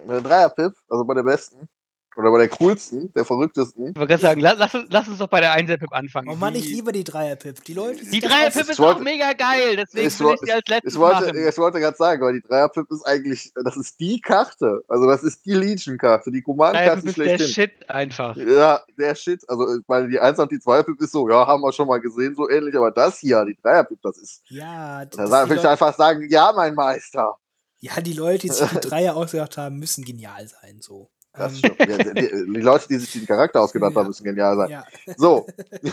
Mit 0.06 0.26
Dreier-Pip, 0.26 0.74
also 0.90 1.06
bei 1.06 1.14
der 1.14 1.24
besten. 1.24 1.70
Oder 2.18 2.30
bei 2.30 2.40
der 2.40 2.50
coolsten, 2.50 3.14
der 3.14 3.24
verrücktesten. 3.24 3.90
Ich 3.90 3.96
wollte 3.96 4.08
gerade 4.08 4.22
sagen, 4.22 4.42
lass, 4.42 4.58
lass, 4.58 4.74
lass, 4.90 5.08
uns 5.08 5.20
doch 5.20 5.30
bei 5.30 5.40
der 5.40 5.54
Einser-Pip 5.54 5.94
anfangen. 5.94 6.28
Oh 6.30 6.36
Mann, 6.36 6.54
ich 6.56 6.66
liebe 6.66 6.92
die 6.92 7.06
Dreier-Pip. 7.06 7.64
Die 7.64 7.74
Leute. 7.74 8.04
Die 8.04 8.20
Dreier-Pip 8.20 8.70
ist 8.70 8.80
wollte, 8.80 9.00
auch 9.00 9.04
mega 9.04 9.32
geil, 9.32 9.78
deswegen 9.78 10.08
ich 10.08 10.20
will 10.20 10.34
ich 10.36 10.42
die 10.42 10.52
als 10.52 10.68
letztes 10.68 10.94
ich 10.94 11.00
wollte, 11.00 11.28
machen. 11.28 11.48
Ich 11.48 11.58
wollte 11.58 11.80
gerade 11.80 11.96
sagen, 11.96 12.22
weil 12.22 12.34
die 12.34 12.42
Dreier-Pip 12.42 12.92
ist 12.92 13.04
eigentlich, 13.06 13.54
das 13.56 13.78
ist 13.78 13.98
die 14.02 14.20
Karte. 14.20 14.84
Also 14.90 15.08
das 15.08 15.24
ist 15.24 15.46
die 15.46 15.54
Legion-Karte, 15.54 16.32
die 16.32 16.42
Command-Karte 16.42 17.08
ist 17.08 17.18
der 17.18 17.38
Shit 17.38 17.90
einfach. 17.90 18.36
Ja, 18.36 18.82
der 18.98 19.16
Shit. 19.16 19.48
Also, 19.48 19.80
weil 19.88 20.10
die 20.10 20.20
Einser- 20.20 20.44
und 20.44 20.52
die 20.52 20.60
Zweier-Pip 20.60 21.00
ist 21.00 21.14
so, 21.14 21.30
ja, 21.30 21.48
haben 21.48 21.62
wir 21.62 21.72
schon 21.72 21.88
mal 21.88 22.02
gesehen, 22.02 22.36
so 22.36 22.50
ähnlich, 22.50 22.76
aber 22.76 22.92
das 22.92 23.20
hier, 23.20 23.46
die 23.46 23.56
Dreier-Pip, 23.56 24.00
das 24.02 24.18
ist. 24.18 24.42
Ja, 24.50 25.06
das 25.06 25.30
Da 25.30 25.50
will 25.50 25.58
ich 25.58 25.66
einfach 25.66 25.96
sagen, 25.96 26.28
ja, 26.30 26.52
mein 26.54 26.76
Meister. 26.76 27.38
Ja, 27.80 28.02
die 28.02 28.14
Leute, 28.14 28.48
die 28.48 28.54
sich 28.54 28.70
die 28.70 28.80
Dreier 28.82 29.16
ausgedacht 29.16 29.58
haben, 29.58 29.78
müssen 29.78 30.04
genial 30.04 30.46
sein, 30.48 30.80
so. 30.82 31.10
Das 31.34 31.58
stimmt. 31.58 31.80
Die, 31.80 31.86
die, 31.86 32.54
die, 32.54 32.62
Leute, 32.62 32.88
die 32.90 32.98
sich 32.98 33.14
den 33.14 33.26
Charakter 33.26 33.62
ausgedacht 33.62 33.96
haben, 33.96 34.08
müssen 34.08 34.24
genial 34.24 34.58
sein. 34.58 34.70
Ja. 34.70 34.86
So. 35.16 35.48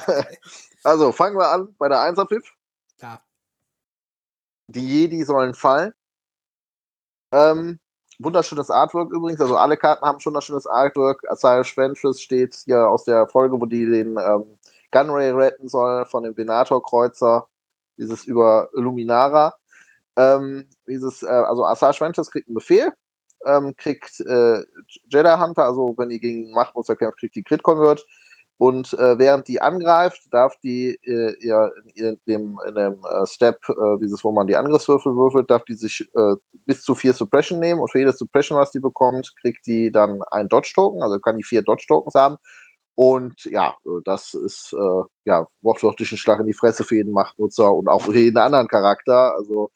also, 0.83 1.13
fangen 1.13 1.37
wir 1.37 1.49
an 1.49 1.75
bei 1.79 1.89
der 1.89 1.99
1er 1.99 2.27
Pip. 2.27 2.43
Ja. 3.01 3.23
Die 4.69 4.87
Jedi 4.87 5.23
sollen 5.25 5.55
fallen. 5.55 5.95
Ähm, 7.33 7.79
wunderschönes 8.19 8.71
Artwork 8.71 9.13
übrigens. 9.13 9.41
Also, 9.41 9.57
alle 9.57 9.77
Karten 9.77 10.05
haben 10.05 10.19
schon 10.19 10.35
ein 10.35 10.43
schönes 10.43 10.67
Artwork. 10.67 11.23
Asile 11.31 11.63
Ventress 11.63 12.21
steht 12.21 12.57
hier 12.65 12.89
aus 12.89 13.05
der 13.05 13.29
Folge, 13.29 13.61
wo 13.61 13.67
die 13.67 13.87
den 13.87 14.19
ähm, 14.19 14.59
Gunray 14.91 15.31
retten 15.31 15.69
soll 15.69 16.05
von 16.07 16.25
dem 16.25 16.37
Venator-Kreuzer. 16.37 17.47
Dieses 17.97 18.25
über 18.25 18.71
Illuminara. 18.75 19.55
Ähm, 20.17 20.69
dieses, 20.89 21.23
äh, 21.23 21.29
also 21.29 21.65
Asajj 21.65 22.01
Ventress 22.01 22.31
kriegt 22.31 22.49
einen 22.49 22.55
Befehl 22.55 22.93
ähm, 23.47 23.75
kriegt 23.77 24.21
äh, 24.21 24.63
Jedi 25.09 25.35
Hunter, 25.39 25.65
also 25.65 25.95
wenn 25.97 26.11
ihr 26.11 26.19
gegen 26.19 26.51
Machtmuster 26.53 26.97
kämpft, 26.97 27.19
kriegt 27.21 27.37
die 27.37 27.43
Crit 27.43 27.63
Convert. 27.63 28.05
Und 28.59 28.93
äh, 28.95 29.17
während 29.19 29.47
die 29.47 29.63
angreift, 29.63 30.21
darf 30.33 30.57
die 30.65 30.99
äh, 31.05 31.33
ihr 31.39 31.73
in 31.95 32.19
dem, 32.27 32.59
in 32.67 32.75
dem 32.75 33.05
äh, 33.05 33.25
Step, 33.25 33.61
äh, 33.69 33.99
dieses, 34.01 34.25
wo 34.25 34.33
man 34.33 34.49
die 34.49 34.57
Angriffswürfel 34.57 35.15
würfelt, 35.15 35.49
darf 35.49 35.65
die 35.65 35.75
sich 35.75 36.09
äh, 36.17 36.35
bis 36.67 36.83
zu 36.83 36.97
vier 36.97 37.13
Suppression 37.13 37.61
nehmen 37.61 37.81
und 37.81 37.91
für 37.91 38.01
jedes 38.01 38.19
Suppression, 38.19 38.59
was 38.59 38.73
die 38.73 38.81
bekommt, 38.81 39.33
kriegt 39.41 39.65
die 39.67 39.93
dann 39.93 40.23
ein 40.33 40.49
Dodge-Token, 40.49 41.03
also 41.03 41.21
kann 41.21 41.37
die 41.37 41.45
vier 41.45 41.63
Dodge-Tokens 41.63 42.17
haben. 42.17 42.37
Und 42.97 43.45
ja, 43.45 43.77
das 44.05 44.35
ist 44.35 44.73
äh, 44.73 45.03
ja 45.25 45.47
wortwörtlich 45.63 46.11
ein 46.11 46.19
Schlag 46.19 46.41
in 46.41 46.47
die 46.47 46.53
Fresse 46.53 46.83
für 46.83 46.97
jeden 46.97 47.13
Machtnutzer 47.13 47.73
und 47.73 47.87
auch 47.87 48.03
für 48.03 48.13
jeden 48.13 48.39
anderen 48.39 48.67
Charakter. 48.67 49.37
Also 49.37 49.71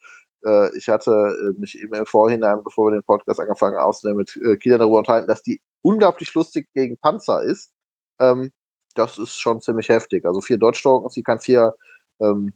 äh, 0.45 0.75
ich 0.77 0.89
hatte 0.89 1.11
äh, 1.11 1.59
mich 1.59 1.79
eben 1.79 1.93
im 1.93 2.05
Vorhinein, 2.05 2.63
bevor 2.63 2.87
wir 2.87 2.97
den 2.97 3.03
Podcast 3.03 3.39
angefangen 3.39 3.77
haben, 3.77 3.85
auszunehmen, 3.85 4.19
mit 4.19 4.35
äh, 4.37 4.57
Kilian 4.57 4.79
darüber 4.79 4.99
unterhalten, 4.99 5.27
dass 5.27 5.43
die 5.43 5.61
unglaublich 5.81 6.33
lustig 6.33 6.67
gegen 6.73 6.97
Panzer 6.97 7.43
ist. 7.43 7.71
Ähm, 8.19 8.51
das 8.95 9.17
ist 9.17 9.39
schon 9.39 9.61
ziemlich 9.61 9.89
heftig. 9.89 10.25
Also 10.25 10.41
vier 10.41 10.57
Dodge-Tokens, 10.57 11.13
die 11.13 11.23
kann 11.23 11.39
vier 11.39 11.75
ähm, 12.19 12.53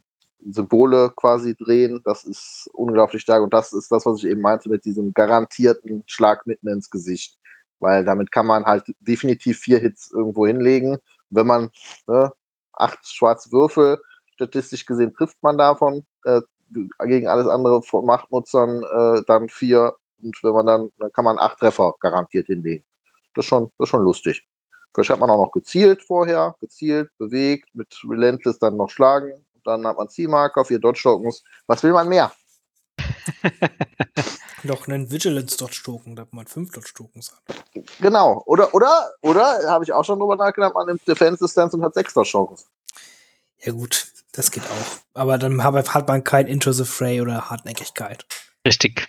Symbole 0.50 1.12
quasi 1.16 1.56
drehen. 1.56 2.00
Das 2.04 2.24
ist 2.24 2.68
unglaublich 2.72 3.22
stark. 3.22 3.42
Und 3.42 3.52
das 3.52 3.72
ist 3.72 3.90
das, 3.90 4.06
was 4.06 4.18
ich 4.18 4.30
eben 4.30 4.40
meinte 4.40 4.68
mit 4.68 4.84
diesem 4.84 5.12
garantierten 5.12 6.04
Schlag 6.06 6.46
mitten 6.46 6.68
ins 6.68 6.90
Gesicht. 6.90 7.38
Weil 7.80 8.04
damit 8.04 8.32
kann 8.32 8.46
man 8.46 8.64
halt 8.64 8.84
definitiv 9.00 9.58
vier 9.58 9.78
Hits 9.78 10.10
irgendwo 10.12 10.46
hinlegen. 10.46 10.98
Wenn 11.30 11.46
man 11.46 11.70
ne, 12.06 12.32
acht 12.72 12.98
schwarze 13.06 13.50
Würfel, 13.52 14.00
statistisch 14.34 14.86
gesehen 14.86 15.12
trifft 15.12 15.36
man 15.42 15.58
davon 15.58 16.04
äh, 16.24 16.40
gegen 16.70 17.28
alles 17.28 17.46
andere 17.46 17.82
von 17.82 18.04
Machtnutzern 18.04 18.82
äh, 18.82 19.22
dann 19.26 19.48
vier 19.48 19.94
und 20.22 20.42
wenn 20.42 20.52
man 20.52 20.66
dann, 20.66 20.92
dann 20.98 21.12
kann 21.12 21.24
man 21.24 21.38
acht 21.38 21.58
Treffer 21.58 21.94
garantiert 22.00 22.46
hinlegen. 22.46 22.84
Das 23.34 23.44
ist 23.44 23.48
schon, 23.48 23.70
das 23.78 23.86
ist 23.86 23.90
schon 23.90 24.02
lustig. 24.02 24.46
Vielleicht 24.94 25.10
hat 25.10 25.20
man 25.20 25.30
auch 25.30 25.44
noch 25.44 25.52
gezielt 25.52 26.02
vorher, 26.02 26.56
gezielt, 26.60 27.10
bewegt, 27.18 27.68
mit 27.74 27.94
Relentless 28.04 28.58
dann 28.58 28.76
noch 28.76 28.90
schlagen. 28.90 29.46
Dann 29.64 29.86
hat 29.86 29.96
man 29.96 30.08
Zielmarker, 30.08 30.64
vier 30.64 30.78
Dodge-Tokens. 30.78 31.44
Was 31.66 31.82
will 31.82 31.92
man 31.92 32.08
mehr? 32.08 32.32
noch 34.64 34.88
einen 34.88 35.10
Vigilance-Dodge-Token, 35.10 36.16
da 36.16 36.26
man 36.32 36.46
fünf 36.46 36.72
Dodge-Tokens 36.72 37.32
hat. 37.32 37.64
Genau. 38.00 38.42
Oder, 38.46 38.74
oder, 38.74 39.12
oder, 39.22 39.70
habe 39.70 39.84
ich 39.84 39.92
auch 39.92 40.04
schon 40.04 40.18
drüber 40.18 40.36
nachgedacht, 40.36 40.74
man 40.74 40.86
nimmt 40.86 41.06
Defense-Distanz 41.06 41.74
und 41.74 41.82
hat 41.82 41.94
sechs 41.94 42.14
Dodge-Tokens. 42.14 42.66
Ja, 43.60 43.72
gut. 43.72 44.06
Das 44.32 44.50
geht 44.50 44.64
auch. 44.64 44.98
Aber 45.14 45.38
dann 45.38 45.62
hat 45.62 46.08
man 46.08 46.24
kein 46.24 46.46
Into 46.46 46.72
the 46.72 46.84
Fray 46.84 47.20
oder 47.20 47.50
Hartnäckigkeit. 47.50 48.26
Richtig. 48.66 49.08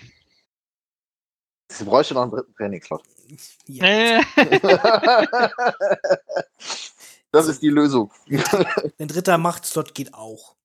Sie 1.71 1.83
bräuchte 1.83 2.13
noch 2.13 2.23
einen 2.23 2.31
dritten 2.31 2.53
Trainingsslot. 2.55 3.03
Ja. 3.67 4.21
das 7.31 7.47
ist 7.47 7.61
die 7.61 7.69
Lösung. 7.69 8.11
Ein 8.97 9.07
dritter 9.07 9.37
Machtslot 9.37 9.93
geht 9.93 10.13
auch. 10.13 10.55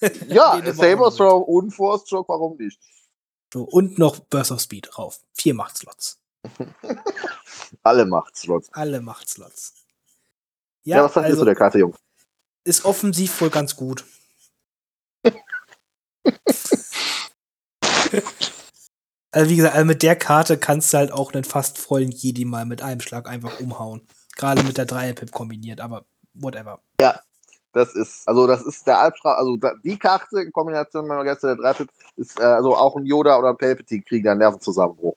ja, 0.28 0.60
Saber 0.72 1.14
Throw 1.14 1.46
und 1.46 1.70
Force 1.72 2.06
Stroke, 2.06 2.28
warum 2.30 2.56
nicht? 2.56 2.80
So, 3.52 3.62
und 3.64 3.98
noch 3.98 4.18
Burst 4.18 4.50
of 4.50 4.60
Speed 4.60 4.88
drauf. 4.92 5.20
Vier 5.34 5.54
Machtslots. 5.54 6.18
Alle 7.82 8.06
Machtslots. 8.06 8.72
Alle 8.72 9.00
Machtslots. 9.00 9.74
Ja, 10.84 10.96
ja 10.98 11.04
was 11.04 11.14
sagst 11.14 11.26
also, 11.26 11.40
du 11.40 11.44
der 11.44 11.54
Karte, 11.54 11.78
Jungs? 11.78 11.98
Ist 12.70 12.84
offensiv 12.84 13.40
wohl 13.40 13.50
ganz 13.50 13.74
gut. 13.76 14.04
also 19.32 19.50
wie 19.50 19.56
gesagt, 19.56 19.74
also 19.74 19.84
mit 19.84 20.02
der 20.02 20.16
Karte 20.16 20.56
kannst 20.56 20.92
du 20.92 20.98
halt 20.98 21.10
auch 21.12 21.32
einen 21.34 21.44
fast 21.44 21.78
vollen 21.78 22.10
Jedi 22.12 22.44
mal 22.44 22.64
mit 22.64 22.80
einem 22.80 23.00
Schlag 23.00 23.28
einfach 23.28 23.58
umhauen. 23.60 24.06
Gerade 24.36 24.62
mit 24.62 24.78
der 24.78 24.86
Dreier-Pip 24.86 25.32
kombiniert, 25.32 25.80
aber 25.80 26.06
whatever. 26.32 26.80
Ja, 27.00 27.20
das 27.72 27.94
ist, 27.96 28.26
also 28.28 28.46
das 28.46 28.62
ist 28.62 28.86
der 28.86 29.00
Albtraum, 29.00 29.34
also 29.36 29.56
die 29.82 29.98
Karte 29.98 30.40
in 30.40 30.52
Kombination 30.52 31.08
mit 31.08 31.26
der 31.26 31.34
der 31.36 31.56
Dreier-Pip 31.56 31.90
ist 32.16 32.38
äh, 32.38 32.44
also 32.44 32.76
auch 32.76 32.94
ein 32.96 33.04
Yoda 33.04 33.36
oder 33.36 33.48
ein 33.50 33.58
Palpatine 33.58 34.02
kriegen 34.02 34.28
einen 34.28 34.38
Nervenzusammenbruch. 34.38 35.16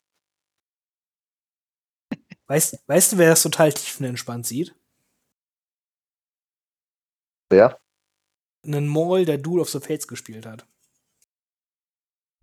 Weißt, 2.48 2.80
weißt 2.88 3.14
du, 3.14 3.18
wer 3.20 3.30
das 3.30 3.44
total 3.44 3.72
tiefenentspannt 3.72 4.46
sieht? 4.48 4.76
Wer? 7.54 7.78
Einen 8.66 8.88
Maul, 8.88 9.26
der 9.26 9.38
Duel 9.38 9.62
of 9.62 9.70
the 9.70 9.80
Fates 9.80 10.08
gespielt 10.08 10.48
hat. 10.48 10.66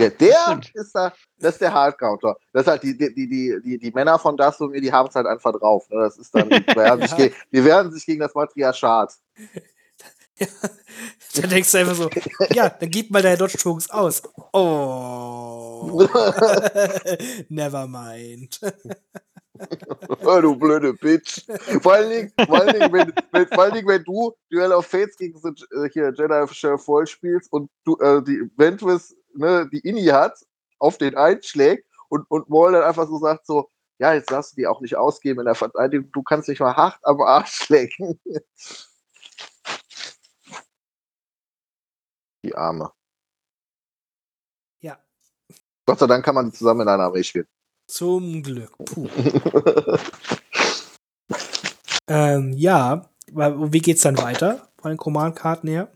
Ja, 0.00 0.08
der 0.08 0.60
ist 0.74 0.94
da, 0.94 1.12
das 1.38 1.54
ist 1.54 1.60
der 1.60 1.74
Hardcounter. 1.74 2.36
Das 2.52 2.62
ist 2.62 2.68
halt 2.68 2.82
die, 2.84 2.96
die, 2.96 3.12
die, 3.12 3.60
die, 3.62 3.78
die 3.78 3.90
Männer 3.90 4.20
von 4.20 4.36
das 4.36 4.60
und 4.60 4.70
mir, 4.70 4.80
die 4.80 4.92
haben 4.92 5.08
es 5.08 5.16
halt 5.16 5.26
einfach 5.26 5.52
drauf. 5.52 5.90
Ne? 5.90 5.98
Das 5.98 6.16
ist 6.16 6.32
dann, 6.32 6.48
die 6.48 6.64
werden, 6.76 7.00
ja. 7.00 7.08
sich 7.08 7.16
gegen, 7.16 7.34
die 7.52 7.64
werden 7.64 7.92
sich 7.92 8.06
gegen 8.06 8.20
das 8.20 8.34
Matriarchat. 8.34 9.14
Ja, 10.38 10.46
dann 11.42 11.50
denkst 11.50 11.70
du 11.70 11.78
einfach 11.78 11.94
so, 11.94 12.08
ja, 12.54 12.70
dann 12.70 12.90
gib 12.90 13.10
mal 13.10 13.20
deine 13.20 13.36
Dodge 13.36 13.58
Tokens 13.58 13.90
aus. 13.90 14.22
Oh. 14.54 16.08
Never 17.50 17.86
mind. 17.86 18.58
du 20.42 20.56
blöde 20.56 20.94
Bitch. 20.94 21.44
Vor 21.82 21.92
allen 21.92 22.10
Dingen, 22.10 22.32
vor 22.46 22.60
allen 22.60 22.72
Dingen, 22.72 22.92
wenn, 22.92 23.12
wenn, 23.32 23.46
vor 23.48 23.64
allen 23.64 23.74
Dingen, 23.74 23.88
wenn 23.88 24.04
du 24.04 24.32
Duell 24.50 24.72
of 24.72 24.86
Fates 24.86 25.16
gegen 25.16 25.38
so, 25.38 25.48
äh, 25.48 25.88
hier 25.92 26.12
Jedi 26.16 26.54
Sheriff 26.54 26.84
voll 26.84 27.06
spielst 27.06 27.52
und 27.52 27.70
du 27.84 27.96
äh, 27.98 28.22
die 28.22 28.50
Ventress 28.56 29.14
ne, 29.34 29.68
die 29.72 29.80
Inni 29.80 30.06
hat, 30.06 30.38
auf 30.78 30.98
den 30.98 31.16
einschlägt 31.16 31.86
und, 32.08 32.30
und 32.30 32.48
Maul 32.48 32.72
dann 32.72 32.82
einfach 32.82 33.06
so 33.08 33.18
sagt 33.18 33.46
so, 33.46 33.68
ja, 33.98 34.14
jetzt 34.14 34.30
darfst 34.30 34.52
du 34.52 34.56
die 34.56 34.66
auch 34.66 34.80
nicht 34.80 34.96
ausgeben 34.96 35.40
in 35.40 35.46
der 35.46 35.54
Verteidigung, 35.54 36.10
du 36.12 36.22
kannst 36.22 36.48
dich 36.48 36.60
mal 36.60 36.74
hart 36.74 36.98
am 37.02 37.20
Arsch 37.20 37.68
lecken. 37.68 38.18
Die 42.42 42.54
Arme. 42.54 42.90
Ja. 44.80 44.98
Gott 45.86 45.98
sei 45.98 46.06
Dank 46.06 46.24
kann 46.24 46.34
man 46.34 46.50
die 46.50 46.56
zusammen 46.56 46.82
in 46.82 46.88
einer 46.88 47.04
Armee 47.04 47.22
spielen. 47.22 47.46
Zum 47.90 48.42
Glück. 48.44 48.76
Puh. 48.84 49.08
ähm, 52.08 52.52
ja, 52.52 53.10
wie 53.26 53.80
geht's 53.80 54.02
dann 54.02 54.16
weiter 54.16 54.68
von 54.80 54.92
den 54.92 54.96
Command-Karten 54.96 55.66
her? 55.66 55.90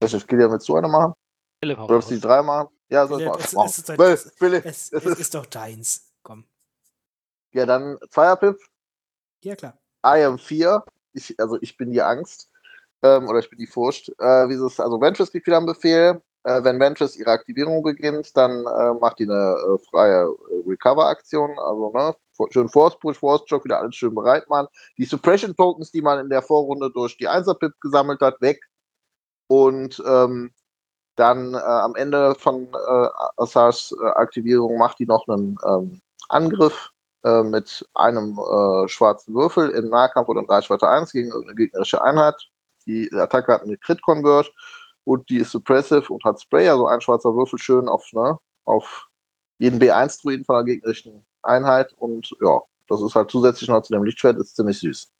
Das 0.00 0.10
geht 0.26 0.40
ja 0.40 0.48
mit 0.48 0.60
so 0.62 0.74
einer 0.76 0.88
machen. 0.88 1.12
Philipp, 1.62 1.78
Oder 1.78 2.00
die 2.00 2.18
drei 2.18 2.42
machen? 2.42 2.68
Ja, 2.90 3.06
soll 3.06 3.20
ich 3.22 3.28
mal. 3.28 3.38
es- 3.38 3.52
machen. 3.52 3.68
es 3.68 3.78
ist 3.78 3.88
halt- 3.88 3.98
Will, 4.00 4.54
es- 4.54 4.92
Es, 4.92 5.04
es 5.04 5.18
ist- 5.20 5.34
doch 5.34 5.46
deins. 5.46 6.12
Komm. 6.24 6.44
Ja, 7.52 7.64
dann 7.64 7.98
Zweierpip, 8.10 8.58
Ja, 9.44 9.54
klar. 9.54 9.78
I 10.04 10.24
am 10.24 10.38
4. 10.38 10.84
Ich, 11.12 11.38
also 11.38 11.56
ich 11.60 11.76
bin 11.76 11.92
die 11.92 12.02
Angst. 12.02 12.50
Ähm, 13.02 13.28
oder 13.28 13.38
ich 13.38 13.48
bin 13.48 13.58
die 13.60 13.66
Furcht. 13.68 14.08
Äh, 14.18 14.48
wie 14.48 14.54
es, 14.54 14.80
also 14.80 15.00
Ventress 15.00 15.30
kriegt 15.30 15.46
wieder 15.46 15.58
einen 15.58 15.66
Befehl. 15.66 16.20
Äh, 16.44 16.64
wenn 16.64 16.80
Ventress 16.80 17.16
ihre 17.16 17.30
Aktivierung 17.30 17.82
beginnt, 17.82 18.36
dann 18.36 18.66
äh, 18.66 18.94
macht 18.94 19.20
die 19.20 19.24
eine 19.24 19.56
äh, 19.56 19.78
freie 19.90 20.24
äh, 20.24 20.68
Recover-Aktion. 20.68 21.56
Also 21.58 21.92
ne, 21.92 22.16
schön 22.50 22.68
Force 22.68 22.98
Push, 22.98 23.18
Force 23.18 23.44
Choke, 23.48 23.64
wieder 23.64 23.78
alles 23.78 23.94
schön 23.94 24.14
bereit 24.14 24.48
machen. 24.48 24.66
Die 24.98 25.04
Suppression 25.04 25.54
Tokens, 25.54 25.92
die 25.92 26.02
man 26.02 26.18
in 26.18 26.30
der 26.30 26.42
Vorrunde 26.42 26.90
durch 26.90 27.16
die 27.16 27.28
1er 27.28 27.54
Pip 27.54 27.72
gesammelt 27.80 28.20
hat, 28.20 28.40
weg. 28.40 28.60
Und 29.46 30.02
ähm, 30.04 30.52
dann 31.16 31.54
äh, 31.54 31.58
am 31.58 31.94
Ende 31.94 32.34
von 32.34 32.68
äh, 32.72 33.08
Assars 33.36 33.94
äh, 34.02 34.06
Aktivierung 34.06 34.78
macht 34.78 34.98
die 34.98 35.06
noch 35.06 35.28
einen 35.28 35.56
ähm, 35.66 36.00
Angriff 36.28 36.88
mit 37.24 37.88
einem 37.94 38.36
schwarzen 38.88 39.32
Würfel 39.32 39.70
im 39.70 39.90
Nahkampf 39.90 40.28
oder 40.28 40.40
in 40.40 40.50
Reichweite 40.50 40.88
1 40.88 41.12
gegen 41.12 41.28
irgendeine 41.28 41.54
gegnerische 41.54 42.02
Einheit. 42.02 42.34
Die 42.84 43.08
Attacke 43.12 43.52
hat 43.52 43.62
eine 43.62 43.76
Crit-Convert 43.76 44.50
und 45.04 45.28
die 45.30 45.38
ist 45.38 45.50
suppressive 45.50 46.12
und 46.12 46.24
hat 46.24 46.40
Spray, 46.40 46.68
also 46.68 46.86
ein 46.86 47.00
schwarzer 47.00 47.34
Würfel 47.34 47.58
schön 47.58 47.88
auf, 47.88 48.12
ne, 48.12 48.38
auf 48.64 49.08
jeden 49.58 49.80
B1-Druiden 49.80 50.44
von 50.44 50.56
der 50.56 50.74
gegnerischen 50.74 51.24
Einheit 51.42 51.92
und 51.94 52.34
ja, 52.40 52.60
das 52.88 53.02
ist 53.02 53.14
halt 53.14 53.30
zusätzlich 53.30 53.68
noch 53.68 53.82
zu 53.82 53.92
dem 53.92 54.04
Lichtschwert, 54.04 54.38
ist 54.38 54.56
ziemlich 54.56 54.78
süß. 54.78 55.10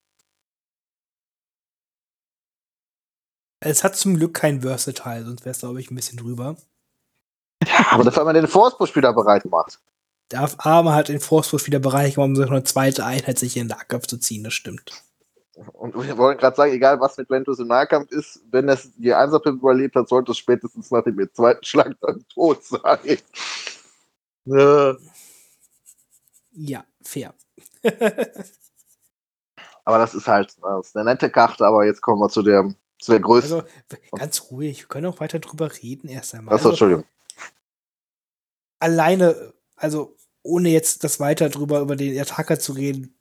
Es 3.64 3.84
hat 3.84 3.96
zum 3.96 4.16
Glück 4.16 4.34
kein 4.34 4.62
Versatile, 4.62 5.24
sonst 5.24 5.44
wäre 5.44 5.52
es, 5.52 5.60
glaube 5.60 5.80
ich, 5.80 5.90
ein 5.90 5.94
bisschen 5.94 6.18
drüber. 6.18 6.56
Aber 7.90 8.02
dafür, 8.02 8.20
wenn 8.20 8.26
man 8.26 8.34
den 8.34 8.48
Force 8.48 8.74
wieder 8.96 9.12
bereit 9.12 9.44
macht. 9.44 9.80
Darf 10.28 10.56
aber 10.58 10.94
halt 10.94 11.08
den 11.08 11.20
Force 11.20 11.52
wieder 11.66 11.78
bereichern, 11.78 12.24
um 12.24 12.36
so 12.36 12.42
eine 12.42 12.64
zweite 12.64 13.04
Einheit 13.04 13.38
sich 13.38 13.56
in 13.56 13.68
den 13.68 13.76
Nahkampf 13.76 14.06
zu 14.06 14.18
ziehen, 14.18 14.42
das 14.42 14.54
stimmt. 14.54 15.04
Und 15.72 15.94
wir 16.06 16.16
wollen 16.18 16.38
gerade 16.38 16.56
sagen, 16.56 16.72
egal 16.72 17.00
was 17.00 17.16
mit 17.16 17.28
Ventus 17.30 17.58
im 17.58 17.68
Nahkampf 17.68 18.10
ist, 18.10 18.40
wenn 18.50 18.68
es 18.68 18.92
die 18.96 19.12
Einserpimp 19.14 19.60
überlebt 19.60 19.94
hat, 19.96 20.08
sollte 20.08 20.32
es 20.32 20.38
spätestens 20.38 20.90
nach 20.90 21.04
dem 21.04 21.28
zweiten 21.32 21.64
Schlag 21.64 21.94
dann 22.00 22.24
tot 22.28 22.64
sein. 22.64 23.18
Ja. 24.44 24.96
Ja, 26.52 26.84
fair. 27.02 27.34
Aber 29.84 29.98
das 29.98 30.14
ist 30.14 30.28
halt 30.28 30.56
das 30.62 30.88
ist 30.88 30.96
eine 30.96 31.10
nette 31.10 31.28
Karte, 31.30 31.66
aber 31.66 31.84
jetzt 31.84 32.00
kommen 32.02 32.20
wir 32.20 32.28
zu 32.28 32.42
der, 32.42 32.72
zu 33.00 33.10
der 33.12 33.20
größten. 33.20 33.62
Also, 33.62 33.66
ganz 34.12 34.42
ruhig, 34.50 34.82
wir 34.82 34.88
können 34.88 35.06
auch 35.06 35.18
weiter 35.18 35.40
drüber 35.40 35.70
reden 35.82 36.08
erst 36.08 36.34
einmal. 36.34 36.54
Achso, 36.54 36.68
Also, 36.68 36.84
Entschuldigung. 36.84 37.04
alleine, 38.78 39.52
also 39.76 40.16
ohne 40.42 40.68
jetzt 40.68 41.02
das 41.02 41.18
weiter 41.20 41.48
drüber 41.48 41.80
über 41.80 41.96
den 41.96 42.16
Attacker 42.20 42.58
zu 42.60 42.72
reden, 42.72 43.14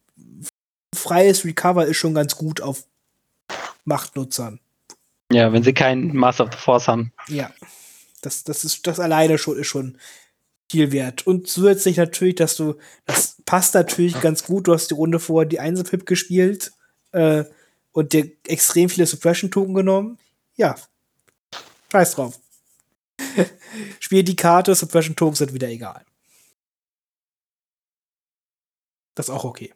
freies 0.93 1.45
Recover 1.45 1.85
ist 1.85 1.97
schon 1.97 2.13
ganz 2.13 2.35
gut 2.35 2.61
auf 2.61 2.85
Machtnutzern. 3.85 4.59
Ja, 5.31 5.53
wenn 5.53 5.63
sie 5.63 5.73
keinen 5.73 6.15
Master 6.15 6.45
of 6.45 6.51
the 6.51 6.57
Force 6.57 6.87
haben. 6.87 7.13
Ja. 7.27 7.51
Das, 8.21 8.43
das 8.43 8.63
ist, 8.63 8.85
das 8.85 8.99
alleine 8.99 9.37
schon, 9.37 9.57
ist 9.57 9.67
schon 9.67 9.97
viel 10.69 10.91
wert. 10.91 11.25
Und 11.25 11.47
zusätzlich 11.47 11.97
natürlich, 11.97 12.35
dass 12.35 12.55
du, 12.55 12.75
das 13.05 13.37
passt 13.45 13.73
natürlich 13.73 14.19
ganz 14.21 14.43
gut. 14.43 14.67
Du 14.67 14.73
hast 14.73 14.89
die 14.91 14.95
Runde 14.95 15.19
vorher 15.19 15.47
die 15.47 15.59
Einzelpip 15.59 16.05
gespielt, 16.05 16.71
äh, 17.11 17.45
und 17.91 18.13
dir 18.13 18.31
extrem 18.47 18.89
viele 18.89 19.05
Suppression-Token 19.05 19.73
genommen. 19.73 20.17
Ja. 20.55 20.75
Scheiß 21.91 22.15
drauf. 22.15 22.39
Spiel 23.99 24.23
die 24.23 24.35
Karte, 24.35 24.73
Suppression-Tokens 24.75 25.39
sind 25.39 25.53
wieder 25.53 25.67
egal. 25.67 26.05
Das 29.15 29.27
ist 29.27 29.35
auch 29.35 29.43
okay. 29.43 29.73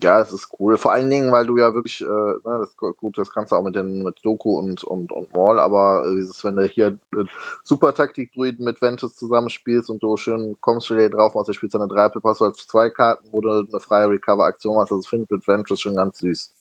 Ja, 0.00 0.20
es 0.20 0.32
ist 0.32 0.48
cool. 0.58 0.78
Vor 0.78 0.92
allen 0.92 1.10
Dingen, 1.10 1.32
weil 1.32 1.46
du 1.46 1.58
ja 1.58 1.74
wirklich, 1.74 2.00
äh, 2.00 2.04
ne, 2.04 2.40
das, 2.44 2.76
gut, 2.76 3.18
das 3.18 3.30
kannst 3.30 3.52
du 3.52 3.56
auch 3.56 3.62
mit 3.62 3.74
den 3.74 4.02
mit 4.02 4.18
Doku 4.22 4.58
und, 4.58 4.84
und, 4.84 5.12
und 5.12 5.32
Maul, 5.34 5.58
aber 5.58 6.06
äh, 6.06 6.16
dieses, 6.16 6.42
wenn 6.44 6.56
du 6.56 6.64
hier 6.66 6.98
äh, 7.16 7.24
super 7.64 7.94
Taktik-Druiden 7.94 8.64
mit 8.64 8.80
Ventus 8.80 9.16
zusammenspielst 9.16 9.90
und 9.90 10.02
du 10.02 10.16
schön 10.16 10.56
kommst 10.60 10.88
du 10.90 11.10
drauf 11.10 11.34
machst, 11.34 11.48
du 11.48 11.52
spielst 11.52 11.76
eine 11.76 11.88
3 11.88 12.10
hast 12.24 12.40
du 12.40 12.44
halt 12.44 12.56
zwei 12.56 12.90
Karten, 12.90 13.28
wo 13.32 13.40
du 13.40 13.50
eine 13.50 13.80
freie 13.80 14.08
Recover-Aktion 14.08 14.76
machst, 14.76 14.92
also 14.92 15.08
finde 15.08 15.24
ich 15.24 15.30
mit 15.30 15.48
Ventus 15.48 15.80
schon 15.80 15.96
ganz 15.96 16.18
süß. 16.18 16.54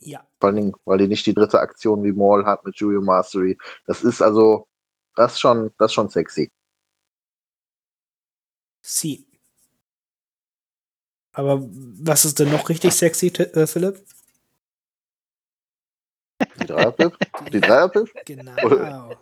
Ja. 0.00 0.26
Vor 0.40 0.48
allen 0.48 0.56
Dingen, 0.56 0.74
weil 0.84 0.98
die 0.98 1.08
nicht 1.08 1.26
die 1.26 1.34
dritte 1.34 1.60
Aktion 1.60 2.02
wie 2.02 2.12
Maul 2.12 2.44
hat 2.44 2.64
mit 2.64 2.76
Julio 2.76 3.00
Mastery. 3.00 3.56
Das 3.86 4.02
ist 4.02 4.20
also, 4.20 4.66
das 5.14 5.34
ist 5.34 5.40
schon, 5.40 5.70
das 5.78 5.90
ist 5.90 5.94
schon 5.94 6.08
sexy. 6.08 6.50
Sie. 8.82 9.31
Aber 11.32 11.62
was 11.62 12.24
ist 12.24 12.38
denn 12.38 12.50
noch 12.50 12.68
richtig 12.68 12.92
sexy, 12.92 13.28
äh, 13.28 13.66
Philipp? 13.66 14.04
Die 16.60 16.66
Dreierpip? 16.66 17.16
die 17.52 17.60
Dreierpip? 17.60 18.12
Genau. 18.26 19.16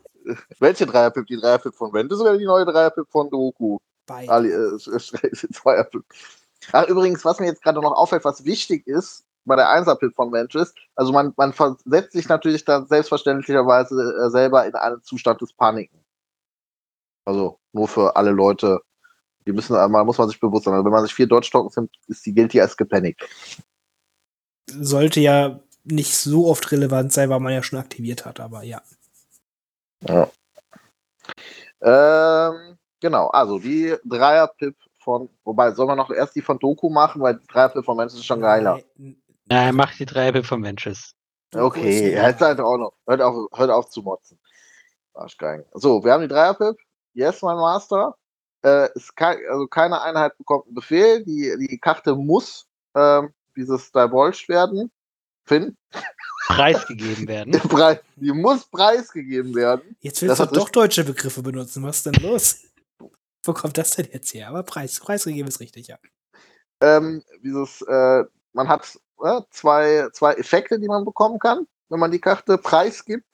Welche 0.59 0.87
Dreierpip? 0.87 1.27
Die 1.27 1.37
Dreierpip 1.37 1.75
von 1.75 1.93
Ventus 1.93 2.21
oder 2.21 2.37
die 2.37 2.45
neue 2.45 2.65
Dreierpip 2.65 3.09
von 3.09 3.31
Doku? 3.31 3.79
Beide. 4.07 4.31
Ali, 4.31 4.51
äh, 4.51 4.75
es 4.75 4.87
ist 4.87 5.13
Zweierpip. 5.55 6.05
Ach, 6.73 6.87
übrigens, 6.89 7.25
was 7.25 7.41
mir 7.41 7.47
jetzt 7.47 7.63
gerade 7.63 7.81
noch 7.81 7.93
auffällt, 7.93 8.25
was 8.25 8.45
wichtig 8.45 8.87
ist 8.87 9.25
bei 9.45 9.57
der 9.57 9.71
Einserpip 9.71 10.15
von 10.15 10.33
Ventus, 10.33 10.75
also 10.95 11.13
man, 11.13 11.33
man 11.37 11.53
versetzt 11.53 12.13
sich 12.13 12.29
natürlich 12.29 12.65
dann 12.65 12.87
selbstverständlicherweise 12.87 14.27
äh, 14.27 14.31
selber 14.31 14.67
in 14.67 14.75
einen 14.75 15.03
Zustand 15.03 15.41
des 15.41 15.53
Paniken. 15.53 15.99
Also 17.25 17.59
nur 17.73 17.89
für 17.89 18.17
alle 18.17 18.31
Leute, 18.31 18.81
die 19.51 19.57
müssen 19.57 19.77
einmal, 19.77 20.05
muss 20.05 20.19
man 20.19 20.29
sich 20.29 20.41
bewusst 20.41 20.65
sein. 20.65 20.75
Also 20.75 20.85
wenn 20.85 20.93
man 20.93 21.03
sich 21.05 21.15
vier 21.15 21.27
Dodge-Tokens 21.27 21.77
nimmt, 21.77 21.95
ist 22.07 22.25
die 22.25 22.35
Guilty 22.35 22.61
als 22.61 22.77
gepanikt. 22.77 23.29
Sollte 24.69 25.21
ja 25.21 25.61
nicht 25.85 26.17
so 26.17 26.47
oft 26.49 26.71
relevant 26.73 27.13
sein, 27.13 27.31
weil 27.31 27.41
man 27.41 27.53
ja 27.53 27.63
schon 27.63 27.79
aktiviert 27.79 28.25
hat, 28.25 28.41
aber 28.41 28.63
ja. 28.63 28.83
Ähm, 31.81 32.79
genau, 33.01 33.29
also 33.29 33.59
die 33.59 33.97
Dreier-Pip 34.05 34.77
von, 35.03 35.29
wobei, 35.45 35.73
sollen 35.73 35.89
wir 35.89 35.97
noch 35.97 36.11
erst 36.11 36.37
die 36.37 36.43
von 36.43 36.59
Doku 36.59 36.91
machen, 36.91 37.23
weil 37.23 37.37
die 37.37 37.47
Dreier-Pip 37.47 37.85
von 37.85 37.99
Ventus 37.99 38.19
ist 38.19 38.27
schon 38.27 38.41
geiler. 38.41 38.81
Nein, 38.97 39.17
Ja, 39.51 39.63
er 39.65 39.73
macht 39.73 39.99
die 39.99 40.07
drei 40.07 40.31
Pip 40.31 40.47
von 40.47 40.65
ist 40.65 41.17
Okay, 41.53 42.11
egal. 42.11 42.23
halt 42.23 42.41
halt 42.41 42.61
auch 42.61 42.77
noch. 42.77 42.93
Hört 43.07 43.23
auf, 43.23 43.49
hört 43.55 43.71
auf 43.71 43.91
zu 43.91 44.03
motzen. 44.03 44.39
Arschgeigen. 45.15 45.65
So, 45.73 46.05
wir 46.05 46.13
haben 46.13 46.23
die 46.23 46.29
Dreierpip. 46.29 46.77
Yes, 47.13 47.43
mein 47.43 47.57
Master. 47.57 48.15
Äh, 48.65 48.89
ist 48.95 49.17
kei 49.17 49.39
also 49.51 49.67
keine 49.67 50.01
Einheit 50.03 50.37
bekommt 50.39 50.67
einen 50.67 50.75
Befehl. 50.75 51.25
Die, 51.25 51.55
die 51.59 51.79
Karte 51.79 52.15
muss 52.15 52.67
ähm, 52.95 53.33
dieses 53.57 53.91
divulged 53.93 54.49
werden. 54.49 54.91
Finn, 55.45 55.77
Preisgegeben 56.47 57.29
werden. 57.29 57.53
Preis, 57.69 57.99
die 58.17 58.33
muss 58.33 58.65
preisgegeben 58.67 59.55
werden. 59.55 59.97
Jetzt 60.01 60.17
Das 60.17 60.23
willst 60.23 60.41
du 60.41 60.45
hat 60.45 60.57
doch 60.57 60.69
deutsche 60.69 61.05
Begriffe 61.05 61.43
benutzen. 61.43 61.83
Was 61.83 61.99
ist 61.99 62.07
denn 62.07 62.23
los? 62.23 62.65
Wo 63.45 63.53
kommt 63.53 63.79
das 63.79 63.93
denn 63.93 64.09
jetzt 64.13 64.35
her? 64.35 64.49
Aber 64.49 64.63
Preis, 64.63 64.99
preisgegeben 65.01 65.49
ist 65.49 65.61
richtig, 65.61 65.87
ja. 65.87 65.99
Ähm, 66.83 67.23
dieses, 67.43 67.83
äh, 67.83 68.25
man 68.53 68.69
hat 68.69 68.99
äh, 69.23 69.41
zwei, 69.51 70.09
zwei 70.13 70.35
Effekte, 70.35 70.79
die 70.81 70.89
man 70.89 71.05
bekommen 71.05 71.39
kann, 71.39 71.67
wenn 71.89 72.01
man 72.01 72.11
die 72.11 72.21
Karte 72.21 72.59
preisgibt. 72.59 73.27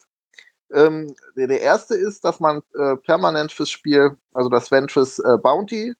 Ähm, 0.76 1.16
der, 1.36 1.46
der 1.46 1.62
erste 1.62 1.94
ist, 1.94 2.22
dass 2.24 2.38
man 2.38 2.62
äh, 2.78 2.96
permanent 2.96 3.50
fürs 3.50 3.70
Spiel, 3.70 4.16
also 4.34 4.50
das 4.50 4.70
Ventress 4.70 5.18
äh, 5.18 5.38
Bounty 5.42 5.94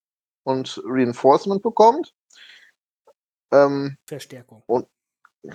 und 0.44 0.82
Reinforcement 0.84 1.62
bekommt. 1.62 2.14
Ähm, 3.50 3.96
Verstärkung. 4.06 4.62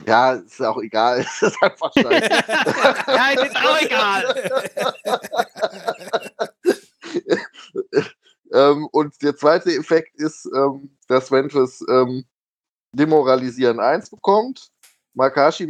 ja, 0.08 0.34
ist 0.34 0.60
auch 0.62 0.82
egal, 0.82 1.20
es 1.22 1.42
ist 1.42 1.62
einfach 1.62 1.94
scheiße. 1.98 2.30
ja, 3.08 3.30
ist 3.30 3.56
auch 3.56 3.82
egal. 3.82 4.52
Ähm, 8.54 8.88
und 8.92 9.22
der 9.22 9.36
zweite 9.38 9.72
Effekt 9.72 10.20
ist, 10.20 10.46
ähm, 10.54 10.98
dass 11.08 11.32
Ventress 11.32 11.82
ähm, 11.90 12.26
Demoralisieren 12.94 13.80
1 13.80 14.10
bekommt, 14.10 14.70
Makashi 15.14 15.68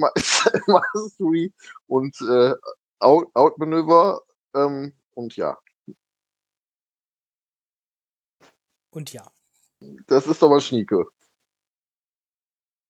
Mastery 0.68 1.54
und 1.86 2.20
äh, 2.22 2.56
Out 3.02 3.30
Outmanöver 3.34 4.22
ähm, 4.56 4.94
und 5.14 5.36
ja. 5.36 5.58
Und 8.92 9.14
ja. 9.14 9.32
Das 10.08 10.28
ist 10.28 10.42
doch 10.42 10.50
mal 10.50 10.62
Schnieke. 10.62 11.06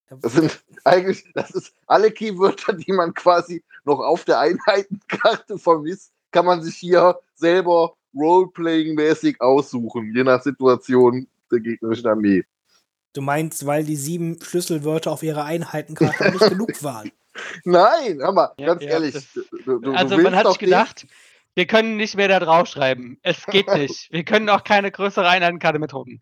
Das 0.09 0.33
sind 0.33 0.63
eigentlich, 0.83 1.23
das 1.33 1.51
ist 1.51 1.73
alle 1.87 2.11
Keywörter, 2.11 2.73
die 2.73 2.91
man 2.91 3.13
quasi 3.13 3.63
noch 3.85 3.99
auf 3.99 4.25
der 4.25 4.39
Einheitenkarte 4.39 5.57
vermisst, 5.57 6.11
kann 6.31 6.45
man 6.45 6.61
sich 6.61 6.75
hier 6.75 7.19
selber 7.35 7.95
Roleplaying-mäßig 8.13 9.39
aussuchen, 9.39 10.13
je 10.13 10.23
nach 10.23 10.41
Situation 10.43 11.27
der 11.49 11.59
gegnerischen 11.59 12.07
Armee. 12.07 12.43
Du 13.13 13.21
meinst, 13.21 13.65
weil 13.65 13.83
die 13.83 13.95
sieben 13.95 14.41
Schlüsselwörter 14.41 15.11
auf 15.11 15.23
ihrer 15.23 15.45
Einheitenkarte 15.45 16.31
nicht 16.31 16.39
genug 16.49 16.83
waren? 16.83 17.11
Nein, 17.63 18.21
aber 18.21 18.53
Ja, 18.57 18.67
ganz 18.67 18.83
ja, 18.83 18.89
ehrlich. 18.89 19.15
Du, 19.65 19.79
du, 19.79 19.93
also 19.93 20.15
du 20.17 20.21
man 20.23 20.25
willst 20.25 20.37
hat 20.37 20.45
doch 20.45 20.51
sich 20.51 20.59
gedacht, 20.59 21.07
wir 21.55 21.65
können 21.67 21.97
nicht 21.97 22.15
mehr 22.15 22.27
da 22.27 22.39
draufschreiben. 22.39 23.19
Es 23.23 23.45
geht 23.45 23.67
nicht. 23.75 24.11
Wir 24.11 24.23
können 24.23 24.49
auch 24.49 24.63
keine 24.63 24.91
größere 24.91 25.27
Einheitenkarte 25.27 25.79
mehr 25.79 25.87
drucken. 25.87 26.19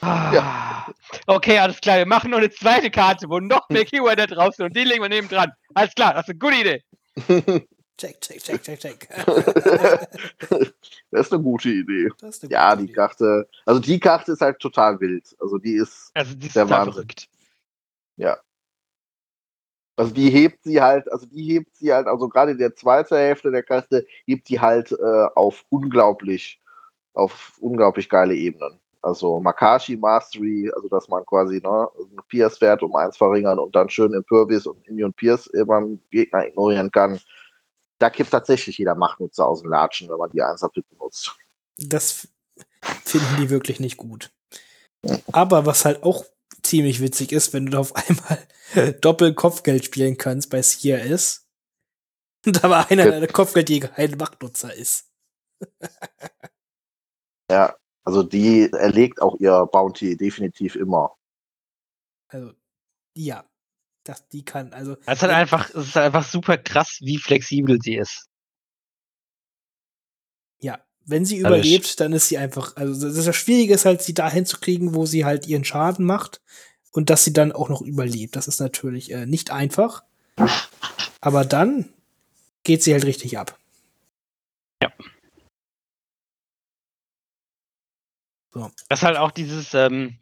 Ah. 0.00 0.86
Okay, 1.26 1.58
alles 1.58 1.80
klar. 1.80 1.96
Wir 1.98 2.06
machen 2.06 2.30
noch 2.30 2.38
eine 2.38 2.50
zweite 2.50 2.90
Karte, 2.90 3.28
wo 3.28 3.40
noch 3.40 3.68
mehr 3.70 3.84
Keywörter 3.86 4.26
drauf 4.26 4.54
sind 4.54 4.66
und 4.66 4.76
die 4.76 4.84
legen 4.84 5.02
wir 5.02 5.08
neben 5.08 5.28
dran. 5.28 5.50
Alles 5.74 5.94
klar, 5.94 6.12
das 6.14 6.24
ist 6.24 6.30
eine 6.30 6.38
gute 6.38 6.56
Idee. 6.56 6.84
Check, 7.96 8.20
check, 8.20 8.42
check, 8.42 8.60
check, 8.60 8.80
check. 8.80 9.08
das 11.12 11.26
ist 11.26 11.32
eine 11.32 11.42
gute 11.44 11.68
Idee. 11.68 12.08
Eine 12.20 12.32
Ja, 12.50 12.70
gute 12.70 12.78
die 12.78 12.84
Idee. 12.86 12.92
Karte, 12.92 13.48
also 13.64 13.80
die 13.80 14.00
Karte 14.00 14.32
ist 14.32 14.40
halt 14.40 14.58
total 14.58 14.98
wild. 14.98 15.24
Also 15.40 15.58
die 15.58 15.74
ist, 15.74 16.10
Also 16.12 16.34
die 16.34 16.48
ist 16.48 16.56
Der 16.56 16.68
Wahnsinn. 16.68 16.92
verrückt. 16.92 17.28
Also 19.96 20.12
die 20.12 20.30
hebt 20.30 20.64
sie 20.64 20.80
halt, 20.80 21.10
also 21.10 21.26
die 21.26 21.44
hebt 21.44 21.76
sie 21.76 21.92
halt, 21.92 22.06
also 22.06 22.28
gerade 22.28 22.52
in 22.52 22.58
der 22.58 22.74
zweiten 22.74 23.14
Hälfte 23.14 23.50
der 23.50 23.62
Karte 23.62 24.06
hebt 24.24 24.48
die 24.48 24.60
halt 24.60 24.92
äh, 24.92 25.26
auf 25.34 25.64
unglaublich, 25.68 26.60
auf 27.12 27.52
unglaublich 27.60 28.08
geile 28.08 28.34
Ebenen. 28.34 28.80
Also 29.02 29.38
Makashi 29.38 29.96
Mastery, 29.96 30.72
also 30.74 30.88
dass 30.88 31.08
man 31.08 31.24
quasi 31.26 31.60
ne, 31.62 31.88
einen 31.98 32.20
Pierce-Wert 32.28 32.82
um 32.82 32.96
eins 32.96 33.16
verringern 33.16 33.58
und 33.58 33.76
dann 33.76 33.90
schön 33.90 34.14
Impervious 34.14 34.66
und 34.66 34.86
Immune 34.88 35.12
Pierce 35.12 35.50
beim 35.66 36.00
Gegner 36.10 36.46
ignorieren 36.46 36.90
kann. 36.90 37.20
Da 37.98 38.10
kippt 38.10 38.30
tatsächlich 38.30 38.78
jeder 38.78 38.94
Machtnutzer 38.94 39.46
aus 39.46 39.60
dem 39.60 39.70
Latschen, 39.70 40.08
wenn 40.08 40.16
man 40.16 40.30
die 40.30 40.42
Einser-Pit 40.42 40.88
benutzt. 40.88 41.36
Das 41.76 42.28
finden 43.04 43.36
die 43.38 43.50
wirklich 43.50 43.78
nicht 43.78 43.98
gut. 43.98 44.30
Aber 45.32 45.66
was 45.66 45.84
halt 45.84 46.02
auch 46.02 46.24
ziemlich 46.74 47.00
witzig 47.00 47.30
ist, 47.30 47.52
wenn 47.52 47.66
du 47.66 47.72
da 47.72 47.78
auf 47.78 47.94
einmal 47.94 48.48
Doppel-Kopfgeld 49.00 49.84
spielen 49.84 50.18
kannst 50.18 50.50
bei 50.50 50.60
CRS. 50.60 51.46
Und 52.44 52.64
aber 52.64 52.90
einer 52.90 53.08
deiner 53.08 53.28
Kopfgeldjäger 53.28 53.96
ein 53.96 54.16
Machtnutzer 54.18 54.74
ist. 54.74 55.10
Ja, 57.50 57.76
also 58.04 58.22
die 58.22 58.70
erlegt 58.72 59.20
auch 59.20 59.36
ihr 59.38 59.66
Bounty 59.70 60.16
definitiv 60.16 60.76
immer. 60.76 61.14
Also, 62.28 62.54
ja. 63.14 63.44
Das, 64.02 64.26
die 64.28 64.46
kann, 64.46 64.72
also. 64.72 64.96
Es 65.04 65.16
ist 65.16 65.22
halt 65.22 65.32
einfach, 65.32 65.68
es 65.68 65.88
ist 65.88 65.96
einfach 65.98 66.24
super 66.24 66.56
krass, 66.56 67.00
wie 67.02 67.18
flexibel 67.18 67.78
sie 67.82 67.96
ist. 67.96 68.30
Ja, 71.04 71.10
wenn 71.10 71.24
sie 71.24 71.44
Alles. 71.44 71.66
überlebt, 71.66 72.00
dann 72.00 72.12
ist 72.12 72.28
sie 72.28 72.38
einfach, 72.38 72.76
also 72.76 73.08
das, 73.08 73.24
das 73.24 73.36
Schwierige 73.36 73.74
ist 73.74 73.84
halt, 73.84 74.02
sie 74.02 74.14
dahin 74.14 74.46
zu 74.46 74.58
kriegen, 74.60 74.94
wo 74.94 75.06
sie 75.06 75.24
halt 75.24 75.46
ihren 75.46 75.64
Schaden 75.64 76.06
macht 76.06 76.40
und 76.92 77.10
dass 77.10 77.24
sie 77.24 77.32
dann 77.32 77.52
auch 77.52 77.68
noch 77.68 77.82
überlebt. 77.82 78.36
Das 78.36 78.48
ist 78.48 78.60
natürlich 78.60 79.12
äh, 79.12 79.26
nicht 79.26 79.50
einfach. 79.50 80.02
Aber 81.20 81.44
dann 81.44 81.88
geht 82.62 82.82
sie 82.82 82.92
halt 82.92 83.04
richtig 83.04 83.38
ab. 83.38 83.58
Das 88.88 89.00
ist 89.00 89.02
halt 89.02 89.16
auch 89.16 89.32
dieses, 89.32 89.74
ähm, 89.74 90.16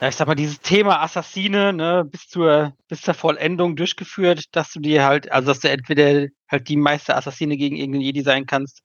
ja, 0.00 0.08
ich 0.08 0.16
sag 0.16 0.26
mal, 0.26 0.34
dieses 0.34 0.60
Thema 0.60 1.02
Assassine, 1.02 1.74
ne, 1.74 2.06
bis 2.10 2.26
zur, 2.28 2.74
bis 2.88 3.02
zur 3.02 3.12
Vollendung 3.12 3.76
durchgeführt, 3.76 4.44
dass 4.52 4.72
du 4.72 4.80
dir 4.80 5.04
halt, 5.04 5.30
also 5.30 5.48
dass 5.48 5.60
du 5.60 5.68
entweder 5.68 6.28
halt 6.48 6.68
die 6.68 6.76
meiste 6.76 7.14
Assassine 7.14 7.58
gegen 7.58 7.76
irgendeinen 7.76 8.02
Jedi 8.02 8.22
sein 8.22 8.46
kannst, 8.46 8.82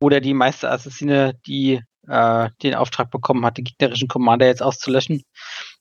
oder 0.00 0.20
die 0.20 0.34
meiste 0.34 0.70
Assassine, 0.70 1.34
die 1.46 1.82
äh, 2.06 2.50
den 2.62 2.74
Auftrag 2.74 3.10
bekommen 3.10 3.44
hat, 3.44 3.58
den 3.58 3.64
gegnerischen 3.64 4.08
Commander 4.08 4.46
jetzt 4.46 4.62
auszulöschen. 4.62 5.22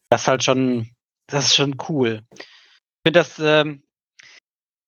Das 0.10 0.22
ist 0.22 0.28
halt 0.28 0.44
schon, 0.44 0.90
das 1.28 1.48
ist 1.48 1.56
schon 1.56 1.78
cool. 1.90 2.22
Ich 2.32 2.46
finde 3.06 3.20
das, 3.20 3.40
ähm, 3.40 3.84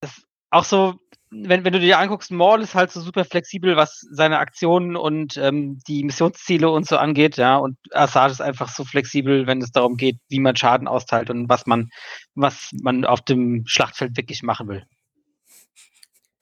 das 0.02 0.22
auch 0.50 0.64
so, 0.64 0.96
wenn, 1.32 1.64
wenn 1.64 1.74
du 1.74 1.80
dir 1.80 2.00
anguckst, 2.00 2.32
Maul 2.32 2.62
ist 2.62 2.74
halt 2.74 2.92
so 2.92 3.02
super 3.02 3.24
flexibel, 3.24 3.76
was 3.76 4.00
seine 4.12 4.40
Aktionen 4.40 4.96
und 4.96 5.38
ähm, 5.38 5.80
die 5.88 6.04
Missionsziele 6.04 6.70
und 6.70 6.88
so 6.88 6.98
angeht, 6.98 7.38
ja, 7.38 7.58
und 7.58 7.78
Assad 7.92 8.32
ist 8.32 8.42
einfach 8.42 8.70
so 8.70 8.84
flexibel, 8.84 9.46
wenn 9.46 9.62
es 9.62 9.72
darum 9.72 9.96
geht, 9.96 10.18
wie 10.28 10.40
man 10.40 10.56
Schaden 10.56 10.88
austeilt 10.88 11.30
und 11.30 11.48
was 11.48 11.68
man, 11.68 11.90
was 12.34 12.72
man 12.82 13.06
auf 13.06 13.22
dem 13.22 13.64
Schlachtfeld 13.68 14.18
wirklich 14.18 14.42
machen 14.42 14.68
will. 14.68 14.86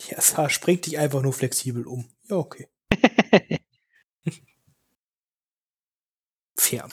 Die 0.01 0.15
SH 0.15 0.49
springt 0.49 0.85
dich 0.85 0.97
einfach 0.97 1.21
nur 1.21 1.33
flexibel 1.33 1.85
um. 1.85 2.09
Ja, 2.29 2.37
okay. 2.37 2.67
Fair. 6.59 6.87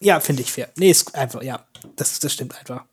Ja, 0.00 0.20
finde 0.20 0.42
ich 0.42 0.52
fair. 0.52 0.70
Nee, 0.76 0.90
ist 0.90 1.14
einfach, 1.14 1.42
ja. 1.42 1.64
Das, 1.96 2.18
das 2.18 2.32
stimmt 2.32 2.58
einfach. 2.58 2.84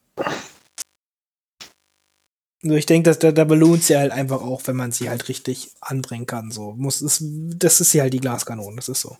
Nur 2.61 2.77
ich 2.77 2.85
denke, 2.85 3.09
dass 3.09 3.19
da, 3.19 3.31
da 3.31 3.45
belohnt 3.45 3.83
sie 3.83 3.97
halt 3.97 4.11
einfach 4.11 4.41
auch, 4.41 4.61
wenn 4.65 4.75
man 4.75 4.91
sie 4.91 5.09
halt 5.09 5.29
richtig 5.29 5.73
anbringen 5.81 6.25
kann. 6.25 6.51
So 6.51 6.73
muss 6.73 7.01
es, 7.01 7.23
das 7.23 7.79
ist 7.79 7.91
sie 7.91 8.01
halt 8.01 8.13
die 8.13 8.19
Glaskanone, 8.19 8.75
das 8.75 8.89
ist 8.89 9.01
so. 9.01 9.17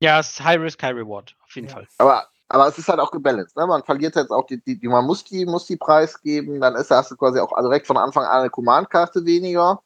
Ja, 0.00 0.20
es 0.20 0.30
ist 0.30 0.44
High 0.44 0.60
Risk, 0.60 0.82
High 0.82 0.94
Reward, 0.94 1.34
auf 1.44 1.54
jeden 1.56 1.68
Ja. 1.68 1.74
Fall. 1.74 1.88
Aber, 1.98 2.28
aber 2.48 2.68
es 2.68 2.78
ist 2.78 2.88
halt 2.88 3.00
auch 3.00 3.10
gebalanced. 3.10 3.56
Ne? 3.56 3.66
Man 3.66 3.82
verliert 3.82 4.14
jetzt 4.16 4.30
auch 4.30 4.46
die, 4.46 4.62
die, 4.62 4.78
die 4.78 4.88
man 4.88 5.04
muss 5.04 5.24
die, 5.24 5.44
muss 5.44 5.66
die 5.66 5.76
preisgeben, 5.76 6.60
dann 6.60 6.76
ist, 6.76 6.90
hast 6.90 7.10
du 7.10 7.16
quasi 7.16 7.40
auch 7.40 7.52
direkt 7.60 7.86
von 7.86 7.96
Anfang 7.96 8.24
an 8.24 8.40
eine 8.40 8.50
Command-Karte 8.50 9.24
weniger. 9.26 9.82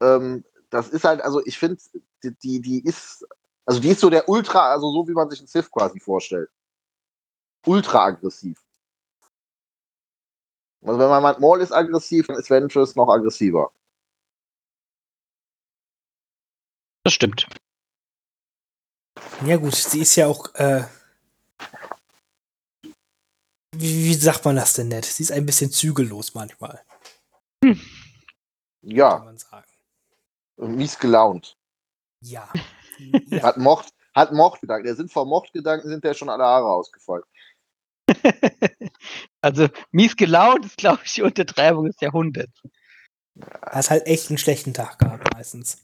Ähm, 0.00 0.44
das 0.72 0.88
ist 0.88 1.04
halt, 1.04 1.20
also 1.20 1.44
ich 1.44 1.58
finde, 1.58 1.80
die, 2.22 2.34
die, 2.42 2.60
die 2.60 2.84
ist, 2.84 3.26
also 3.66 3.78
die 3.78 3.90
ist 3.90 4.00
so 4.00 4.08
der 4.08 4.26
Ultra, 4.26 4.72
also 4.72 4.90
so 4.90 5.06
wie 5.06 5.12
man 5.12 5.28
sich 5.28 5.38
einen 5.38 5.46
Sith 5.46 5.70
quasi 5.70 6.00
vorstellt. 6.00 6.50
Ultra 7.66 8.06
aggressiv. 8.06 8.58
Also 10.80 10.98
wenn 10.98 11.10
man 11.10 11.22
meint, 11.22 11.40
Maul 11.40 11.60
ist 11.60 11.72
aggressiv, 11.72 12.26
dann 12.26 12.36
ist 12.38 12.48
Ventress 12.48 12.96
noch 12.96 13.08
aggressiver. 13.08 13.70
Das 17.04 17.12
stimmt. 17.12 17.46
Ja, 19.44 19.58
gut, 19.58 19.74
sie 19.74 20.00
ist 20.00 20.16
ja 20.16 20.26
auch, 20.26 20.54
äh, 20.54 20.84
wie, 23.76 24.04
wie 24.06 24.14
sagt 24.14 24.44
man 24.46 24.56
das 24.56 24.72
denn 24.72 24.88
nett? 24.88 25.04
Sie 25.04 25.22
ist 25.22 25.32
ein 25.32 25.44
bisschen 25.44 25.70
zügellos 25.70 26.34
manchmal, 26.34 26.82
kann 27.60 27.78
Ja, 28.80 29.18
man 29.18 29.36
sagen. 29.36 29.71
Mies 30.56 30.98
gelaunt. 30.98 31.56
Ja. 32.20 32.48
ja. 33.26 33.42
Hat 33.42 33.56
Mocht, 33.56 33.92
hat 34.14 34.32
Mochtgedanken. 34.32 34.86
Der 34.86 34.96
sind 34.96 35.12
vor 35.12 35.26
Mochtgedanken 35.26 35.88
sind 35.88 36.04
der 36.04 36.14
schon 36.14 36.28
alle 36.28 36.44
Haare 36.44 36.68
ausgefallen. 36.68 37.24
also, 39.40 39.68
mies 39.90 40.16
gelaunt 40.16 40.66
ist, 40.66 40.76
glaube 40.76 41.00
ich, 41.04 41.12
die 41.14 41.22
Untertreibung 41.22 41.86
des 41.86 42.00
Jahrhunderts. 42.00 42.60
Hat 43.62 43.90
halt 43.90 44.06
echt 44.06 44.28
einen 44.28 44.38
schlechten 44.38 44.74
Tag 44.74 44.98
gehabt, 44.98 45.32
meistens. 45.34 45.78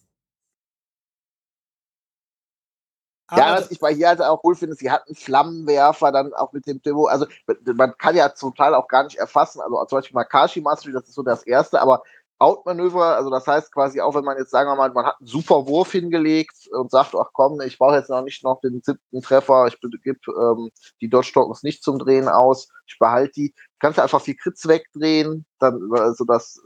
ja, 3.31 3.57
was 3.57 3.71
ich 3.71 3.79
bei 3.79 3.93
hier 3.93 4.09
halt 4.09 4.23
auch 4.23 4.43
cool 4.43 4.55
finde, 4.55 4.75
sie 4.75 4.91
hat 4.91 5.07
einen 5.07 5.15
Flammenwerfer 5.15 6.13
dann 6.13 6.33
auch 6.33 6.53
mit 6.53 6.67
dem 6.67 6.81
Demo. 6.81 7.07
Also 7.07 7.27
man 7.75 7.97
kann 7.99 8.17
ja 8.17 8.35
zum 8.35 8.55
Teil 8.55 8.75
auch 8.75 8.89
gar 8.89 9.05
nicht 9.05 9.17
erfassen. 9.17 9.61
Also 9.61 9.85
zum 9.85 9.99
Beispiel 9.99 10.15
Makashi 10.15 10.61
Mastery, 10.61 10.93
das 10.93 11.09
ist 11.09 11.15
so 11.15 11.23
das 11.23 11.43
erste, 11.43 11.81
aber 11.81 12.03
Outmanöver, 12.39 13.17
also 13.17 13.31
das 13.31 13.47
heißt 13.47 13.73
quasi 13.73 14.01
auch, 14.01 14.15
wenn 14.15 14.25
man 14.25 14.39
jetzt 14.39 14.51
sagen 14.51 14.71
wir 14.71 14.77
mal, 14.77 14.93
man 14.93 15.07
hat 15.07 15.17
einen 15.19 15.27
super 15.27 15.67
Wurf 15.67 15.93
hingelegt 15.93 16.69
und 16.71 16.91
sagt, 16.91 17.15
ach 17.17 17.31
komm, 17.33 17.61
ich 17.61 17.79
brauche 17.79 17.97
jetzt 17.97 18.11
noch 18.11 18.23
nicht 18.23 18.45
noch 18.45 18.61
den 18.61 18.81
siebten 18.83 19.23
Treffer, 19.23 19.67
ich 19.67 19.81
gebe 19.81 20.19
ähm, 20.29 20.71
die 21.01 21.11
Dodge 21.11 21.33
Tokens 21.35 21.65
nicht 21.65 21.83
zum 21.83 21.99
Drehen 21.99 22.29
aus, 22.29 22.69
ich 22.87 22.99
behalte 22.99 23.33
die, 23.33 23.55
kannst 23.81 23.99
du 23.99 24.03
einfach 24.03 24.21
vier 24.21 24.37
Crits 24.37 24.69
wegdrehen, 24.69 25.47
dann 25.59 25.91
also 25.93 26.25
das 26.25 26.63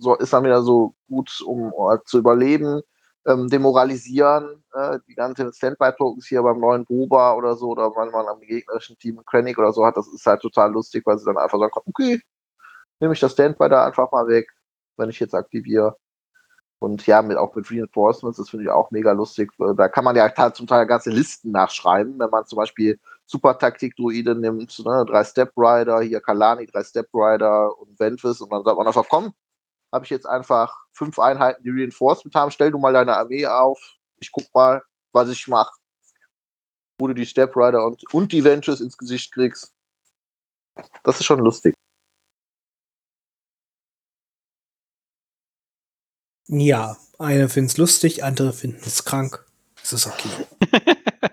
so 0.00 0.14
ist 0.16 0.32
dann 0.32 0.44
wieder 0.44 0.62
so 0.62 0.94
gut, 1.08 1.42
um 1.46 1.72
äh, 1.90 1.98
zu 2.04 2.18
überleben. 2.18 2.82
Ähm, 3.24 3.48
demoralisieren, 3.48 4.64
äh, 4.74 4.98
die 5.06 5.14
ganzen 5.14 5.52
Standby-Tokens 5.52 6.26
hier 6.26 6.42
beim 6.42 6.58
neuen 6.58 6.84
Boba 6.84 7.34
oder 7.34 7.54
so, 7.54 7.68
oder 7.68 7.94
wenn 7.94 8.10
man 8.10 8.26
am 8.26 8.40
gegnerischen 8.40 8.98
Team 8.98 9.20
Krennic 9.24 9.58
oder 9.58 9.72
so 9.72 9.86
hat, 9.86 9.96
das 9.96 10.08
ist 10.08 10.26
halt 10.26 10.40
total 10.42 10.72
lustig, 10.72 11.06
weil 11.06 11.18
sie 11.18 11.26
dann 11.26 11.38
einfach 11.38 11.56
sagen 11.56 11.72
okay, 11.86 12.20
nehme 12.98 13.12
ich 13.14 13.20
das 13.20 13.32
Standby 13.32 13.68
da 13.68 13.86
einfach 13.86 14.10
mal 14.10 14.26
weg, 14.26 14.48
wenn 14.96 15.10
ich 15.10 15.20
jetzt 15.20 15.34
aktiviere. 15.34 15.96
Und 16.78 17.06
ja, 17.06 17.22
mit, 17.22 17.36
auch 17.36 17.54
mit 17.54 17.70
Reinforcements, 17.70 18.38
das 18.38 18.50
finde 18.50 18.64
ich 18.64 18.70
auch 18.70 18.90
mega 18.90 19.12
lustig. 19.12 19.52
Da 19.76 19.88
kann 19.88 20.02
man 20.02 20.16
ja 20.16 20.52
zum 20.52 20.66
Teil 20.66 20.84
ganze 20.86 21.10
Listen 21.10 21.52
nachschreiben, 21.52 22.18
wenn 22.18 22.30
man 22.30 22.44
zum 22.44 22.56
Beispiel 22.56 22.98
Super-Taktik-Druide 23.26 24.34
nimmt, 24.34 24.76
ne, 24.84 25.04
drei 25.06 25.22
Step-Rider, 25.22 26.00
hier 26.00 26.20
Kalani, 26.20 26.66
drei 26.66 26.82
Step-Rider 26.82 27.78
und 27.78 27.98
Ventus 28.00 28.40
und 28.40 28.50
dann 28.50 28.64
sagt 28.64 28.76
man 28.76 28.86
einfach, 28.86 29.06
komm, 29.08 29.32
habe 29.92 30.04
ich 30.04 30.10
jetzt 30.10 30.26
einfach 30.26 30.76
fünf 30.92 31.20
Einheiten, 31.20 31.62
die 31.62 31.70
Reinforcement 31.70 32.34
haben, 32.34 32.50
stell 32.50 32.72
du 32.72 32.78
mal 32.78 32.92
deine 32.92 33.16
Armee 33.16 33.46
auf, 33.46 33.78
ich 34.18 34.32
guck 34.32 34.52
mal, 34.52 34.82
was 35.12 35.28
ich 35.28 35.46
mache. 35.46 35.72
Wo 36.98 37.06
du 37.06 37.14
die 37.14 37.26
Step-Rider 37.26 37.86
und, 37.86 38.02
und 38.12 38.32
die 38.32 38.44
Ventures 38.44 38.80
ins 38.80 38.98
Gesicht 38.98 39.32
kriegst. 39.32 39.72
Das 41.04 41.20
ist 41.20 41.26
schon 41.26 41.40
lustig. 41.40 41.74
Ja, 46.54 46.98
eine 47.18 47.48
finden 47.48 47.70
es 47.70 47.78
lustig, 47.78 48.24
andere 48.24 48.52
finden 48.52 48.82
es 48.84 49.06
krank. 49.06 49.42
Das 49.80 49.94
ist 49.94 50.06
okay. 50.06 50.28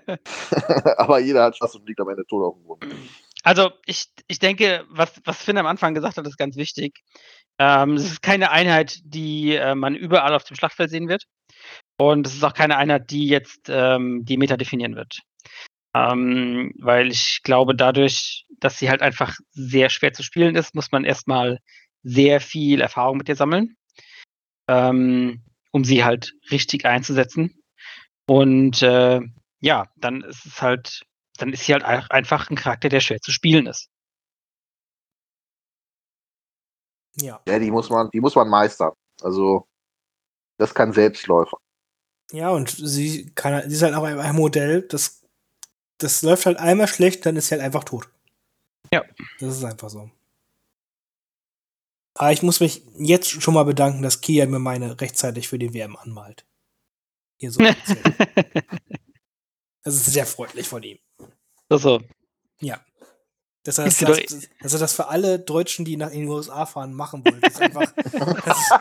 Aber 0.96 1.18
jeder 1.20 1.44
hat 1.44 1.56
Spaß 1.56 1.74
und 1.74 1.86
liegt 1.86 2.00
am 2.00 2.08
Ende 2.08 2.24
tot 2.26 2.42
auf 2.42 2.54
dem 2.54 2.64
Boden. 2.64 2.90
Also 3.42 3.70
ich, 3.84 4.06
ich 4.28 4.38
denke, 4.38 4.86
was, 4.88 5.12
was 5.24 5.42
Finn 5.42 5.58
am 5.58 5.66
Anfang 5.66 5.92
gesagt 5.92 6.16
hat, 6.16 6.26
ist 6.26 6.38
ganz 6.38 6.56
wichtig. 6.56 7.00
Ähm, 7.58 7.94
es 7.94 8.04
ist 8.04 8.22
keine 8.22 8.50
Einheit, 8.50 8.98
die 9.04 9.56
äh, 9.56 9.74
man 9.74 9.94
überall 9.94 10.34
auf 10.34 10.44
dem 10.44 10.56
Schlachtfeld 10.56 10.88
sehen 10.88 11.08
wird. 11.08 11.24
Und 11.98 12.26
es 12.26 12.34
ist 12.34 12.42
auch 12.44 12.54
keine 12.54 12.78
Einheit, 12.78 13.10
die 13.10 13.28
jetzt 13.28 13.68
ähm, 13.68 14.24
die 14.24 14.38
Meta 14.38 14.56
definieren 14.56 14.96
wird. 14.96 15.18
Ähm, 15.94 16.72
weil 16.78 17.08
ich 17.10 17.40
glaube, 17.42 17.74
dadurch, 17.74 18.46
dass 18.58 18.78
sie 18.78 18.88
halt 18.88 19.02
einfach 19.02 19.36
sehr 19.50 19.90
schwer 19.90 20.14
zu 20.14 20.22
spielen 20.22 20.56
ist, 20.56 20.74
muss 20.74 20.92
man 20.92 21.04
erstmal 21.04 21.58
sehr 22.02 22.40
viel 22.40 22.80
Erfahrung 22.80 23.18
mit 23.18 23.28
ihr 23.28 23.36
sammeln, 23.36 23.76
ähm, 24.68 25.42
um 25.72 25.84
sie 25.84 26.04
halt 26.04 26.34
richtig 26.50 26.84
einzusetzen. 26.84 27.62
Und 28.26 28.82
äh, 28.82 29.20
ja, 29.60 29.86
dann 29.96 30.22
ist 30.22 30.46
es 30.46 30.62
halt, 30.62 31.02
dann 31.36 31.52
ist 31.52 31.64
sie 31.64 31.72
halt 31.72 31.84
einfach 31.84 32.50
ein 32.50 32.56
Charakter, 32.56 32.88
der 32.88 33.00
schwer 33.00 33.20
zu 33.20 33.32
spielen 33.32 33.66
ist. 33.66 33.88
Ja. 37.16 37.40
Ja, 37.46 37.58
die 37.58 37.70
muss 37.70 37.90
man, 37.90 38.08
die 38.10 38.20
muss 38.20 38.34
man 38.34 38.48
meistern. 38.48 38.92
Also, 39.20 39.66
das 40.58 40.74
kann 40.74 40.92
Selbstläufer. 40.92 41.58
Ja, 42.32 42.50
und 42.50 42.70
sie 42.70 43.32
kann, 43.34 43.68
sie 43.68 43.74
ist 43.74 43.82
halt 43.82 43.94
auch 43.94 44.04
ein 44.04 44.36
Modell, 44.36 44.82
das, 44.82 45.26
das 45.98 46.22
läuft 46.22 46.46
halt 46.46 46.58
einmal 46.58 46.86
schlecht, 46.86 47.26
dann 47.26 47.36
ist 47.36 47.48
sie 47.48 47.54
halt 47.54 47.62
einfach 47.62 47.84
tot. 47.84 48.08
Ja. 48.92 49.04
Das 49.40 49.56
ist 49.56 49.64
einfach 49.64 49.90
so. 49.90 50.10
Aber 52.14 52.32
ich 52.32 52.42
muss 52.42 52.60
mich 52.60 52.82
jetzt 52.98 53.30
schon 53.30 53.54
mal 53.54 53.64
bedanken, 53.64 54.02
dass 54.02 54.20
Kia 54.20 54.46
mir 54.46 54.58
meine 54.58 55.00
rechtzeitig 55.00 55.48
für 55.48 55.58
die 55.58 55.72
WM 55.72 55.96
anmalt. 55.96 56.46
Hier 57.36 57.52
so. 57.52 57.60
das 59.82 59.94
ist 59.94 60.06
sehr 60.06 60.26
freundlich 60.26 60.68
von 60.68 60.82
ihm. 60.82 60.98
Also. 61.68 62.02
Ja. 62.60 62.84
Dass 63.62 63.78
er 63.78 63.84
das, 63.84 63.98
das, 63.98 64.48
dass 64.60 64.72
er 64.72 64.78
das 64.78 64.94
für 64.94 65.08
alle 65.08 65.38
Deutschen, 65.38 65.84
die 65.84 65.96
nach 65.96 66.10
in 66.10 66.22
die 66.22 66.28
USA 66.28 66.64
fahren, 66.64 66.94
machen 66.94 67.22
wollen. 67.24 67.40
Das 67.42 67.54
ist 67.54 67.60
einfach, 67.60 67.92
das 67.94 68.58
ist, 68.58 68.72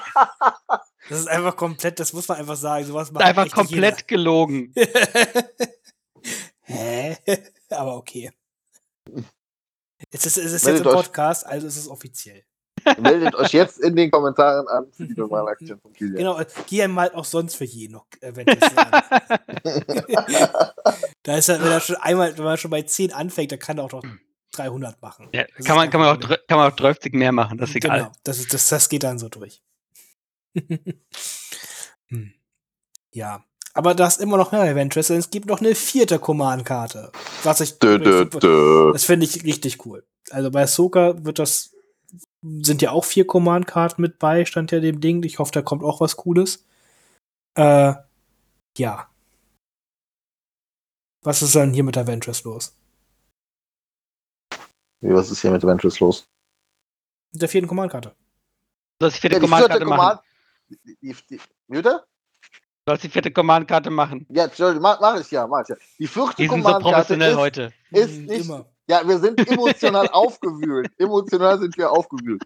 das 1.10 1.20
ist 1.20 1.28
einfach 1.28 1.56
komplett, 1.56 2.00
das 2.00 2.14
muss 2.14 2.28
man 2.28 2.38
einfach 2.38 2.56
sagen. 2.56 2.86
Sowas 2.86 3.12
macht 3.12 3.26
einfach 3.26 3.52
komplett 3.52 4.08
gelogen. 4.08 4.74
Hä? 6.64 7.18
Aber 7.70 7.98
okay. 7.98 8.32
Es 10.12 10.26
ist, 10.26 10.38
es 10.38 10.54
ist 10.54 10.66
jetzt 10.66 10.86
ein 10.86 10.94
Podcast, 10.94 11.46
also 11.46 11.68
ist 11.68 11.76
es 11.76 11.90
offiziell. 11.90 12.46
Meldet 13.00 13.36
euch 13.36 13.54
jetzt 13.54 13.80
in 13.80 13.96
den 13.96 14.12
Kommentaren 14.12 14.68
an 14.68 14.88
für 14.92 15.06
die 15.06 15.14
normale 15.14 15.52
Aktion 15.52 15.80
von 15.80 15.94
Kilian. 15.94 16.18
Genau, 16.18 16.40
Kilian 16.68 16.92
malt 16.92 17.16
auch 17.16 17.26
sonst 17.26 17.56
für 17.56 17.66
jeden 17.66 17.94
noch 17.94 18.06
Avengers 18.22 18.58
Da 21.24 21.38
ist 21.38 21.50
er, 21.50 21.62
wenn 21.62 21.72
er 21.72 21.80
schon 21.80 21.96
einmal, 21.98 22.38
wenn 22.38 22.44
man 22.44 22.58
schon 22.58 22.72
bei 22.72 22.82
10 22.82 23.14
anfängt, 23.14 23.52
dann 23.52 23.60
kann 23.60 23.78
er 23.78 23.86
auch 23.86 23.92
noch 23.92 24.04
300 24.54 25.02
machen. 25.02 25.30
Ja, 25.34 25.46
kann, 25.64 25.76
man, 25.76 25.90
kann, 25.90 26.02
man 26.02 26.18
auch, 26.18 26.20
kann 26.20 26.58
man 26.58 26.72
auch 26.72 26.76
30 26.76 27.14
mehr 27.14 27.32
machen, 27.32 27.58
das 27.58 27.70
ist 27.70 27.78
egal. 27.78 27.98
Genau, 27.98 28.12
das, 28.24 28.40
ist, 28.40 28.54
das, 28.54 28.68
das 28.68 28.90
geht 28.90 29.04
dann 29.04 29.20
so 29.20 29.30
durch. 29.30 29.62
hm. 32.08 32.34
Ja. 33.12 33.44
Aber 33.74 33.94
da 33.94 34.08
ist 34.08 34.20
immer 34.20 34.38
noch 34.38 34.52
mehr 34.52 34.62
Adventures, 34.62 35.08
denn 35.08 35.18
es 35.18 35.30
gibt 35.30 35.46
noch 35.46 35.62
eine 35.62 35.76
vierte 35.76 36.20
Command-Karte. 36.20 37.12
Was 37.44 37.62
ich. 37.62 37.78
Dö, 37.80 38.00
dö, 38.00 38.26
dö. 38.26 38.92
Das 38.92 39.06
finde 39.06 39.26
ich 39.26 39.44
richtig 39.44 39.86
cool. 39.86 40.06
Also 40.32 40.52
bei 40.52 40.66
Soka 40.66 41.14
wird 41.24 41.40
das. 41.40 41.76
Sind 42.42 42.82
ja 42.82 42.92
auch 42.92 43.04
vier 43.04 43.28
Command-Karten 43.28 44.02
mit 44.02 44.18
bei, 44.18 44.46
stand 44.46 44.72
ja 44.72 44.80
dem 44.80 45.02
Ding. 45.02 45.24
Ich 45.24 45.40
hoffe, 45.40 45.52
da 45.52 45.62
kommt 45.62 45.84
auch 45.84 46.00
was 46.00 46.16
Cooles. 46.16 46.66
Äh, 47.56 47.94
ja. 48.78 49.10
Was 51.22 51.42
ist 51.42 51.56
dann 51.56 51.74
hier 51.74 51.84
mit 51.84 51.98
Adventures 51.98 52.44
los? 52.46 52.78
Wie, 55.02 55.14
was 55.14 55.32
ist 55.32 55.42
hier 55.42 55.52
mit 55.52 55.64
Adventures 55.64 56.00
los? 56.00 56.30
Mit 57.34 57.42
der 57.42 57.50
vierten 57.50 57.68
Command-Karte. 57.68 58.16
Ist 59.02 59.18
die 59.18 59.22
vierte 59.22 59.36
ja, 59.36 59.42
Command-Karte 59.42 59.86
machen. 59.86 60.20
Die, 60.70 60.98
die, 61.02 61.16
die, 61.30 61.42
Bitte? 61.68 62.06
Du 62.86 62.92
sollst 62.92 63.04
die 63.04 63.10
vierte 63.10 63.32
Command-Karte 63.32 63.90
machen. 63.90 64.26
Ja, 64.30 64.50
mach, 64.80 65.00
mach 65.00 65.20
ich 65.20 65.32
ja, 65.32 65.46
mach 65.46 65.64
ich 65.64 65.70
ja. 65.70 65.76
Die 65.98 66.08
vierte 66.08 66.48
Command-Karte 66.48 67.16
so 67.16 67.24
ist, 67.24 67.36
heute. 67.36 67.74
ist 67.92 68.16
hm, 68.16 68.26
nicht. 68.26 68.46
Immer. 68.46 68.66
Ja, 68.90 69.08
wir 69.08 69.20
sind 69.20 69.48
emotional 69.48 70.08
aufgewühlt. 70.14 70.90
Emotional 70.98 71.60
sind 71.60 71.78
wir 71.78 71.92
aufgewühlt. 71.92 72.42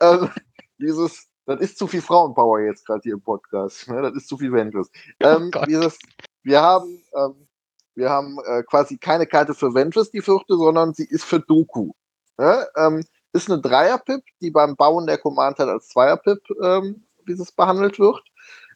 ähm, 0.00 0.30
dieses, 0.78 1.26
das 1.46 1.60
ist 1.60 1.78
zu 1.78 1.88
viel 1.88 2.00
Frauenpower 2.00 2.60
jetzt 2.60 2.86
gerade 2.86 3.00
hier 3.02 3.14
im 3.14 3.20
Podcast. 3.20 3.88
Ne? 3.88 4.00
Das 4.00 4.14
ist 4.14 4.28
zu 4.28 4.38
viel 4.38 4.52
Ventus. 4.52 4.88
Oh 5.20 5.26
ähm, 5.26 5.50
oh 5.52 5.64
dieses, 5.66 5.98
wir 6.44 6.62
haben, 6.62 7.02
ähm, 7.12 7.48
wir 7.96 8.08
haben 8.08 8.38
äh, 8.46 8.62
quasi 8.62 8.98
keine 8.98 9.26
Karte 9.26 9.52
für 9.52 9.74
Ventus, 9.74 10.12
die 10.12 10.22
vierte, 10.22 10.56
sondern 10.56 10.94
sie 10.94 11.06
ist 11.06 11.24
für 11.24 11.40
Doku. 11.40 11.90
Ne? 12.38 12.68
Ähm, 12.76 13.04
ist 13.32 13.50
eine 13.50 13.60
Dreier-Pip, 13.60 14.22
die 14.40 14.52
beim 14.52 14.76
Bauen 14.76 15.08
der 15.08 15.18
Command 15.18 15.58
halt 15.58 15.70
als 15.70 15.88
Zweier-Pip, 15.88 16.40
ähm, 16.62 17.02
wie 17.24 17.32
es 17.32 17.50
behandelt 17.50 17.98
wird. 17.98 18.22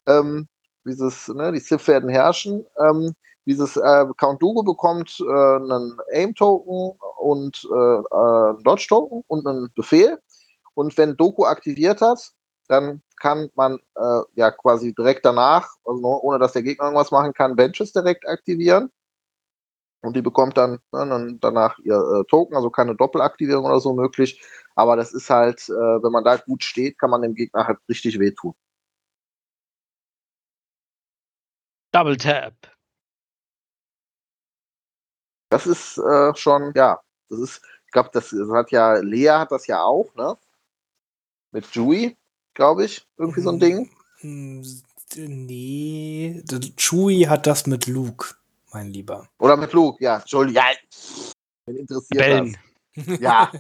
Ähm, 0.07 0.49
dieses, 0.85 1.29
ne, 1.29 1.53
die 1.53 1.61
Civ 1.61 1.87
werden 1.87 2.09
herrschen. 2.09 2.67
Ähm, 2.77 3.15
dieses 3.47 3.77
äh, 3.77 4.07
Count 4.17 4.43
Dugo 4.43 4.63
bekommt 4.63 5.21
äh, 5.21 5.25
einen 5.25 5.99
Aim-Token 6.13 6.99
und 7.19 7.69
äh, 7.71 7.99
äh, 7.99 8.63
Dodge-Token 8.63 9.23
und 9.27 9.47
einen 9.47 9.71
Befehl. 9.75 10.19
Und 10.75 10.97
wenn 10.99 11.17
Doku 11.17 11.45
aktiviert 11.45 12.01
hat, 12.01 12.33
dann 12.69 13.03
kann 13.21 13.51
man 13.55 13.79
äh, 13.97 14.21
ja 14.35 14.51
quasi 14.51 14.95
direkt 14.95 15.25
danach, 15.25 15.69
also 15.85 16.21
ohne 16.23 16.39
dass 16.39 16.53
der 16.53 16.63
Gegner 16.63 16.87
irgendwas 16.87 17.11
machen 17.11 17.33
kann, 17.35 17.57
Benches 17.57 17.93
direkt 17.93 18.27
aktivieren. 18.27 18.91
Und 20.03 20.17
die 20.17 20.23
bekommt 20.23 20.57
dann, 20.59 20.73
ne, 20.93 21.07
dann 21.09 21.39
danach 21.41 21.79
ihr 21.79 21.95
äh, 21.95 22.25
Token, 22.29 22.57
also 22.57 22.71
keine 22.71 22.95
Doppelaktivierung 22.95 23.65
oder 23.65 23.81
so 23.81 23.95
möglich. 23.95 24.43
Aber 24.75 24.97
das 24.97 25.15
ist 25.15 25.31
halt, 25.31 25.67
äh, 25.69 25.73
wenn 25.73 26.13
man 26.13 26.25
da 26.25 26.37
gut 26.37 26.63
steht, 26.63 26.99
kann 26.99 27.11
man 27.11 27.23
dem 27.23 27.35
Gegner 27.35 27.67
halt 27.67 27.79
richtig 27.89 28.19
wehtun. 28.19 28.55
Double 31.93 32.17
Tap. 32.17 32.74
Das 35.55 35.69
ist 35.69 35.99
äh, 35.99 36.35
schon, 36.35 36.73
ja, 36.75 37.01
das 37.29 37.39
ist, 37.39 37.63
ich 37.87 37.93
glaube, 37.93 38.11
das, 38.13 38.31
das, 38.31 38.51
hat 38.51 38.73
ja, 38.73 38.95
Lea 38.95 39.29
hat 39.29 39.53
das 39.53 39.69
ja 39.69 39.85
auch, 39.85 40.13
ne? 40.17 40.37
Mit 41.53 41.71
Chewie, 41.71 42.17
glaube 42.55 42.87
ich, 42.87 43.07
irgendwie 43.19 43.41
so 43.41 43.51
ein 43.51 43.61
Ding. 43.61 43.89
Hm, 44.19 44.65
nee, 45.15 46.43
Chewie 46.77 47.29
hat 47.29 47.47
das 47.47 47.69
mit 47.69 47.87
Luke, 47.87 48.35
mein 48.73 48.89
Lieber. 48.89 49.29
Oder 49.39 49.57
mit 49.57 49.73
Luke, 49.73 50.03
ja, 50.03 50.17
Entschuldigung, 50.17 50.61
ja, 50.61 51.73
interessiert 51.73 52.19
Bellen. 52.19 52.59
das. 52.97 53.21
Ja. 53.21 53.53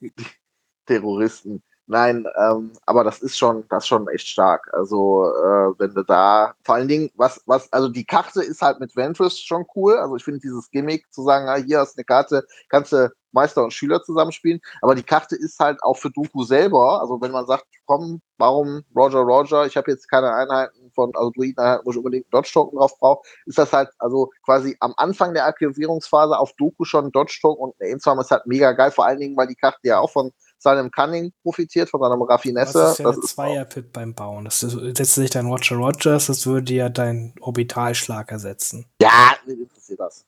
Terroristen. 0.86 1.62
Nein, 1.88 2.26
ähm, 2.36 2.72
aber 2.84 3.04
das 3.04 3.20
ist 3.20 3.38
schon, 3.38 3.64
das 3.68 3.84
ist 3.84 3.88
schon 3.88 4.08
echt 4.08 4.26
stark. 4.26 4.68
Also, 4.72 5.26
äh, 5.26 5.78
wenn 5.78 5.94
du 5.94 6.02
da, 6.02 6.54
vor 6.64 6.74
allen 6.74 6.88
Dingen, 6.88 7.10
was, 7.14 7.40
was, 7.46 7.72
also 7.72 7.88
die 7.88 8.04
Karte 8.04 8.42
ist 8.42 8.60
halt 8.60 8.80
mit 8.80 8.96
Ventress 8.96 9.38
schon 9.38 9.64
cool. 9.76 9.94
Also 9.96 10.16
ich 10.16 10.24
finde 10.24 10.40
dieses 10.40 10.68
Gimmick 10.72 11.06
zu 11.12 11.22
sagen, 11.22 11.48
ah, 11.48 11.56
hier 11.56 11.78
hast 11.78 11.94
du 11.94 11.98
eine 12.00 12.04
Karte, 12.04 12.44
kannst 12.70 12.92
du 12.92 13.12
Meister 13.30 13.62
und 13.62 13.72
Schüler 13.72 14.02
zusammenspielen. 14.02 14.60
Aber 14.82 14.96
die 14.96 15.02
Karte 15.04 15.36
ist 15.36 15.60
halt 15.60 15.80
auch 15.82 15.96
für 15.96 16.10
Doku 16.10 16.42
selber. 16.42 17.00
Also 17.00 17.20
wenn 17.20 17.30
man 17.30 17.46
sagt, 17.46 17.66
komm, 17.86 18.20
warum 18.38 18.82
Roger 18.96 19.20
Roger, 19.20 19.66
ich 19.66 19.76
habe 19.76 19.90
jetzt 19.92 20.10
keine 20.10 20.34
Einheiten 20.34 20.90
von, 20.94 21.12
also 21.14 21.30
Druiden-Einheiten, 21.30 21.86
wo 21.86 21.90
ich 21.92 21.98
unbedingt 21.98 22.26
Dodge-Token 22.32 22.78
drauf 22.78 22.98
brauche, 22.98 23.28
ist 23.44 23.58
das 23.58 23.72
halt, 23.72 23.90
also 23.98 24.30
quasi 24.44 24.76
am 24.80 24.94
Anfang 24.96 25.34
der 25.34 25.46
Aktivierungsphase 25.46 26.36
auf 26.36 26.52
Doku 26.54 26.84
schon 26.84 27.12
Dodge-Token 27.12 27.62
und 27.62 27.74
Ainstorm 27.80 28.18
ist 28.18 28.30
halt 28.30 28.46
mega 28.46 28.72
geil, 28.72 28.90
vor 28.90 29.06
allen 29.06 29.20
Dingen, 29.20 29.36
weil 29.36 29.46
die 29.46 29.54
Karte 29.54 29.78
ja 29.82 30.00
auch 30.00 30.10
von 30.10 30.32
seinem 30.58 30.90
Cunning 30.90 31.32
profitiert, 31.42 31.90
von 31.90 32.00
seinem 32.00 32.22
Raffinesse. 32.22 32.78
Das 32.78 32.92
ist 32.92 32.98
ja 32.98 33.04
das 33.06 33.16
ein 33.16 33.22
Zweier-Pip 33.22 33.92
beim 33.92 34.14
Bauen. 34.14 34.44
Das 34.44 34.60
setzt 34.60 35.14
sich 35.14 35.30
dein 35.30 35.46
Roger 35.46 35.76
Rogers, 35.76 36.26
das 36.26 36.46
würde 36.46 36.72
ja 36.74 36.88
dein 36.88 37.34
Orbitalschlag 37.40 38.30
ersetzen. 38.30 38.86
Ja, 39.00 39.36
mir 39.46 39.54
interessiert 39.54 40.00
das. 40.00 40.24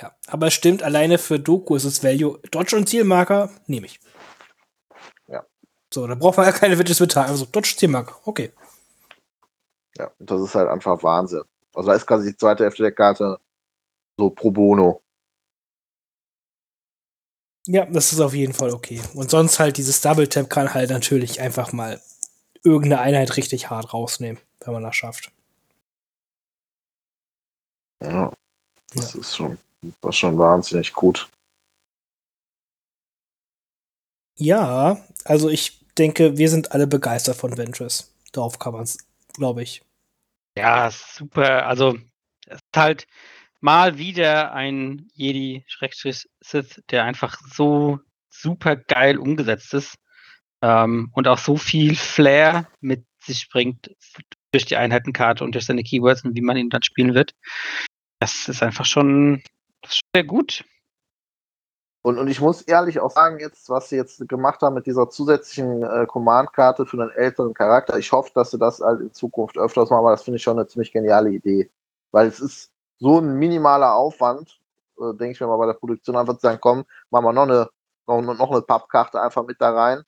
Ja, 0.00 0.12
aber 0.26 0.48
es 0.48 0.54
stimmt, 0.54 0.82
alleine 0.82 1.18
für 1.18 1.38
Doku 1.38 1.76
ist 1.76 1.84
es 1.84 2.02
Value. 2.02 2.40
Dodge 2.50 2.76
und 2.76 2.88
Zielmarker 2.88 3.50
nehme 3.66 3.86
ich. 3.86 4.00
Ja. 5.28 5.44
So, 5.92 6.06
da 6.06 6.16
braucht 6.16 6.36
man 6.36 6.46
ja 6.46 6.52
keine 6.52 6.78
Widgets 6.78 7.00
mit 7.00 7.16
Also 7.16 7.44
Dodge, 7.44 7.74
Zielmarker, 7.76 8.16
okay. 8.24 8.52
Ja, 9.96 10.10
das 10.18 10.40
ist 10.40 10.54
halt 10.56 10.68
einfach 10.68 11.00
Wahnsinn. 11.04 11.42
Also 11.74 11.88
da 11.88 11.94
ist 11.94 12.06
quasi 12.06 12.30
die 12.30 12.36
zweite 12.36 12.64
Hälfte 12.64 12.82
der 12.82 12.92
Karte 12.92 13.38
so 14.16 14.30
pro 14.30 14.50
bono. 14.50 15.03
Ja, 17.66 17.86
das 17.86 18.12
ist 18.12 18.20
auf 18.20 18.34
jeden 18.34 18.52
Fall 18.52 18.70
okay. 18.70 19.00
Und 19.14 19.30
sonst 19.30 19.58
halt 19.58 19.78
dieses 19.78 20.00
Double 20.00 20.28
Tap 20.28 20.50
kann 20.50 20.74
halt 20.74 20.90
natürlich 20.90 21.40
einfach 21.40 21.72
mal 21.72 22.00
irgendeine 22.62 23.00
Einheit 23.00 23.36
richtig 23.36 23.70
hart 23.70 23.94
rausnehmen, 23.94 24.40
wenn 24.60 24.74
man 24.74 24.82
das 24.82 24.96
schafft. 24.96 25.32
Ja, 28.02 28.32
das 28.94 29.14
ja. 29.14 29.20
ist 29.20 29.36
schon, 29.36 29.58
das 30.02 30.16
schon 30.16 30.38
wahnsinnig 30.38 30.92
gut. 30.92 31.28
Ja, 34.36 35.02
also 35.24 35.48
ich 35.48 35.86
denke, 35.96 36.36
wir 36.36 36.50
sind 36.50 36.72
alle 36.72 36.86
begeistert 36.86 37.36
von 37.36 37.56
Ventress. 37.56 38.12
Darauf 38.32 38.58
kann 38.58 38.72
man 38.72 38.82
es, 38.82 38.98
glaube 39.32 39.62
ich. 39.62 39.82
Ja, 40.56 40.90
super. 40.90 41.66
Also, 41.66 41.96
es 42.46 42.56
ist 42.56 42.76
halt 42.76 43.06
mal 43.64 43.96
wieder 43.96 44.52
ein 44.52 45.08
Jedi-Sith, 45.14 46.82
der 46.90 47.04
einfach 47.04 47.38
so 47.50 47.98
super 48.28 48.76
geil 48.76 49.16
umgesetzt 49.16 49.72
ist 49.72 49.94
ähm, 50.60 51.08
und 51.14 51.26
auch 51.28 51.38
so 51.38 51.56
viel 51.56 51.96
Flair 51.96 52.68
mit 52.82 53.06
sich 53.22 53.48
bringt 53.48 53.90
durch 54.52 54.66
die 54.66 54.76
Einheitenkarte 54.76 55.42
und 55.42 55.54
durch 55.54 55.64
seine 55.64 55.82
Keywords 55.82 56.24
und 56.24 56.36
wie 56.36 56.42
man 56.42 56.58
ihn 56.58 56.68
dann 56.68 56.82
spielen 56.82 57.14
wird. 57.14 57.32
Das 58.20 58.50
ist 58.50 58.62
einfach 58.62 58.84
schon, 58.84 59.42
ist 59.82 59.94
schon 59.94 60.10
sehr 60.14 60.24
gut. 60.24 60.62
Und, 62.02 62.18
und 62.18 62.28
ich 62.28 62.42
muss 62.42 62.60
ehrlich 62.60 63.00
auch 63.00 63.12
sagen, 63.12 63.40
jetzt, 63.40 63.70
was 63.70 63.88
sie 63.88 63.96
jetzt 63.96 64.28
gemacht 64.28 64.60
haben 64.60 64.74
mit 64.74 64.84
dieser 64.84 65.08
zusätzlichen 65.08 65.82
äh, 65.82 66.04
Command-Karte 66.06 66.84
für 66.84 67.00
einen 67.00 67.12
älteren 67.12 67.54
Charakter, 67.54 67.96
ich 67.98 68.12
hoffe, 68.12 68.30
dass 68.34 68.50
sie 68.50 68.58
das 68.58 68.80
halt 68.80 69.00
in 69.00 69.12
Zukunft 69.14 69.56
öfters 69.56 69.88
machen, 69.88 70.00
aber 70.00 70.10
das 70.10 70.22
finde 70.22 70.36
ich 70.36 70.42
schon 70.42 70.58
eine 70.58 70.66
ziemlich 70.66 70.92
geniale 70.92 71.30
Idee. 71.30 71.70
Weil 72.10 72.26
es 72.26 72.40
ist 72.40 72.73
so 73.04 73.20
ein 73.20 73.34
minimaler 73.34 73.94
Aufwand, 73.94 74.58
äh, 74.98 75.12
denke 75.14 75.32
ich 75.32 75.40
mir 75.40 75.46
mal 75.46 75.58
bei 75.58 75.66
der 75.66 75.74
Produktion 75.74 76.16
einfach 76.16 76.34
zu 76.36 76.40
sagen, 76.40 76.58
komm, 76.60 76.84
machen 77.10 77.24
wir 77.26 77.32
noch 77.34 77.42
eine, 77.42 77.68
noch, 78.06 78.22
noch 78.22 78.50
eine 78.50 78.62
Pappkarte 78.62 79.20
einfach 79.20 79.44
mit 79.44 79.60
da 79.60 79.72
rein. 79.72 80.02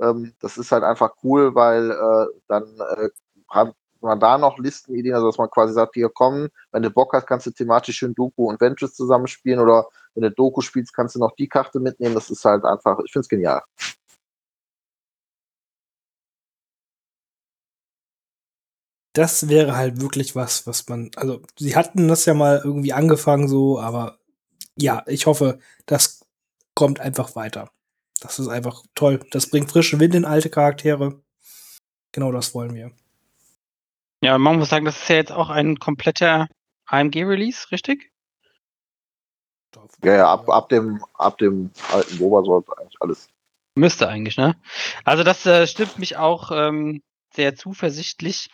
Ähm, 0.00 0.32
das 0.40 0.56
ist 0.56 0.72
halt 0.72 0.82
einfach 0.82 1.10
cool, 1.22 1.54
weil 1.54 1.90
äh, 1.90 2.26
dann 2.48 2.64
äh, 2.96 3.08
hat 3.50 3.74
man 4.00 4.18
da 4.18 4.38
noch 4.38 4.58
Listenideen, 4.58 5.14
also 5.14 5.26
dass 5.26 5.36
man 5.36 5.50
quasi 5.50 5.74
sagt, 5.74 5.94
hier 5.94 6.08
komm, 6.08 6.48
wenn 6.72 6.82
du 6.82 6.90
Bock 6.90 7.12
hast, 7.12 7.26
kannst 7.26 7.46
du 7.46 7.50
thematisch 7.50 7.96
schön 7.96 8.14
Doku 8.14 8.48
und 8.48 8.60
Ventures 8.60 8.94
zusammenspielen 8.94 9.60
oder 9.60 9.86
wenn 10.14 10.22
du 10.22 10.30
Doku 10.30 10.62
spielst, 10.62 10.94
kannst 10.94 11.16
du 11.16 11.18
noch 11.18 11.34
die 11.36 11.48
Karte 11.48 11.80
mitnehmen. 11.80 12.14
Das 12.14 12.30
ist 12.30 12.44
halt 12.46 12.64
einfach, 12.64 12.98
ich 13.04 13.12
finde 13.12 13.24
es 13.24 13.28
genial. 13.28 13.62
Das 19.18 19.48
wäre 19.48 19.74
halt 19.74 20.00
wirklich 20.00 20.36
was, 20.36 20.64
was 20.68 20.88
man, 20.88 21.10
also 21.16 21.42
sie 21.58 21.74
hatten 21.74 22.06
das 22.06 22.24
ja 22.24 22.34
mal 22.34 22.60
irgendwie 22.62 22.92
angefangen 22.92 23.48
so, 23.48 23.80
aber 23.80 24.20
ja, 24.76 25.02
ich 25.08 25.26
hoffe, 25.26 25.58
das 25.86 26.24
kommt 26.74 27.00
einfach 27.00 27.34
weiter. 27.34 27.72
Das 28.20 28.38
ist 28.38 28.46
einfach 28.46 28.84
toll. 28.94 29.18
Das 29.32 29.50
bringt 29.50 29.72
frischen 29.72 29.98
Wind 29.98 30.14
in 30.14 30.24
alte 30.24 30.50
Charaktere. 30.50 31.20
Genau 32.12 32.30
das 32.30 32.54
wollen 32.54 32.76
wir. 32.76 32.92
Ja, 34.22 34.38
man 34.38 34.56
muss 34.56 34.68
sagen, 34.68 34.84
das 34.84 35.02
ist 35.02 35.08
ja 35.08 35.16
jetzt 35.16 35.32
auch 35.32 35.50
ein 35.50 35.80
kompletter 35.80 36.46
AMG-Release, 36.86 37.72
richtig? 37.72 38.12
Ja, 40.04 40.14
ja, 40.14 40.32
ab, 40.32 40.48
ab, 40.48 40.68
dem, 40.68 41.04
ab 41.14 41.38
dem 41.38 41.72
alten 41.90 42.18
Boba 42.18 42.44
sollte 42.44 42.78
eigentlich 42.78 43.02
alles. 43.02 43.28
Müsste 43.74 44.06
eigentlich, 44.06 44.36
ne? 44.36 44.54
Also 45.02 45.24
das 45.24 45.44
äh, 45.44 45.66
stimmt 45.66 45.98
mich 45.98 46.16
auch 46.16 46.52
ähm, 46.52 47.02
sehr 47.34 47.54
zuversichtlich, 47.54 48.50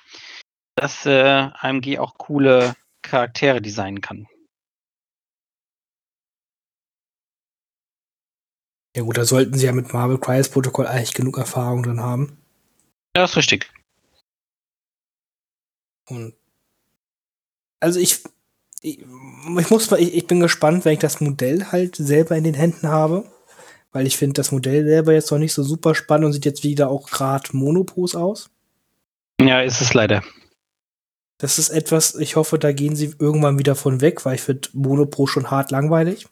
dass 0.84 1.06
äh, 1.06 1.48
AMG 1.60 1.98
auch 1.98 2.18
coole 2.18 2.76
Charaktere 3.00 3.62
designen 3.62 4.02
kann. 4.02 4.28
Ja 8.94 9.02
gut, 9.02 9.16
da 9.16 9.24
sollten 9.24 9.54
sie 9.54 9.64
ja 9.64 9.72
mit 9.72 9.94
Marvel 9.94 10.18
Crisis 10.18 10.50
Protokoll 10.50 10.86
eigentlich 10.86 11.14
genug 11.14 11.38
Erfahrung 11.38 11.84
drin 11.84 12.00
haben. 12.00 12.36
Ja, 13.16 13.24
ist 13.24 13.34
richtig. 13.38 13.72
Und 16.06 16.34
also 17.80 17.98
ich, 17.98 18.22
ich, 18.82 18.98
ich 19.00 19.70
muss 19.70 19.90
mal, 19.90 19.98
ich, 19.98 20.14
ich, 20.14 20.26
bin 20.26 20.40
gespannt, 20.40 20.84
wenn 20.84 20.92
ich 20.92 20.98
das 20.98 21.22
Modell 21.22 21.72
halt 21.72 21.96
selber 21.96 22.36
in 22.36 22.44
den 22.44 22.54
Händen 22.54 22.88
habe. 22.88 23.24
Weil 23.92 24.06
ich 24.06 24.18
finde 24.18 24.34
das 24.34 24.52
Modell 24.52 24.84
selber 24.84 25.14
jetzt 25.14 25.30
noch 25.30 25.38
nicht 25.38 25.54
so 25.54 25.62
super 25.62 25.94
spannend 25.94 26.26
und 26.26 26.32
sieht 26.34 26.44
jetzt 26.44 26.62
wieder 26.62 26.90
auch 26.90 27.08
gerade 27.08 27.56
Monopos 27.56 28.14
aus. 28.14 28.50
Ja, 29.40 29.62
ist 29.62 29.80
es 29.80 29.94
leider. 29.94 30.22
Das 31.38 31.58
ist 31.58 31.70
etwas, 31.70 32.14
ich 32.14 32.36
hoffe, 32.36 32.58
da 32.58 32.72
gehen 32.72 32.94
sie 32.94 33.14
irgendwann 33.18 33.58
wieder 33.58 33.74
von 33.74 34.00
weg, 34.00 34.24
weil 34.24 34.36
ich 34.36 34.42
finde 34.42 34.68
Monopro 34.72 35.26
schon 35.26 35.50
hart 35.50 35.70
langweilig. 35.70 36.28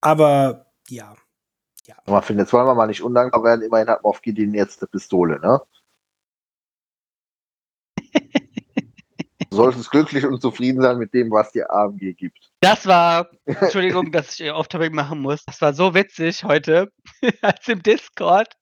Aber 0.00 0.66
ja. 0.88 1.16
ja. 1.86 1.96
Aber 2.04 2.22
finde, 2.22 2.42
jetzt 2.42 2.52
wollen 2.52 2.66
wir 2.66 2.74
mal 2.74 2.86
nicht 2.86 3.02
undankbar 3.02 3.42
werden. 3.42 3.62
Immerhin 3.62 3.88
hat 3.88 4.02
Moff 4.02 4.20
Gideon 4.20 4.54
jetzt 4.54 4.82
eine 4.82 4.88
Pistole, 4.88 5.40
ne? 5.40 5.60
Du 9.50 9.58
solltest 9.58 9.90
glücklich 9.92 10.26
und 10.26 10.40
zufrieden 10.42 10.82
sein 10.82 10.98
mit 10.98 11.14
dem, 11.14 11.30
was 11.30 11.52
dir 11.52 11.70
AMG 11.70 12.14
gibt. 12.14 12.50
Das 12.58 12.86
war, 12.86 13.30
Entschuldigung, 13.44 14.10
dass 14.10 14.40
ich 14.40 14.50
Off-Topic 14.50 14.90
machen 14.90 15.20
muss. 15.20 15.44
Das 15.44 15.60
war 15.60 15.72
so 15.72 15.94
witzig 15.94 16.42
heute, 16.42 16.92
als 17.40 17.68
im 17.68 17.80
Discord 17.82 18.56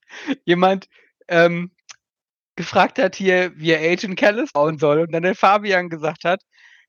jemand 0.45 0.89
ähm, 1.29 1.73
gefragt 2.57 2.99
hat 2.99 3.17
hier, 3.17 3.53
wie 3.57 3.73
er 3.73 3.81
Agent 3.93 4.19
Callis 4.19 4.53
bauen 4.53 4.79
soll 4.79 5.01
und 5.01 5.13
dann 5.13 5.23
der 5.23 5.35
Fabian 5.35 5.89
gesagt 5.91 6.25
hat, 6.25 6.43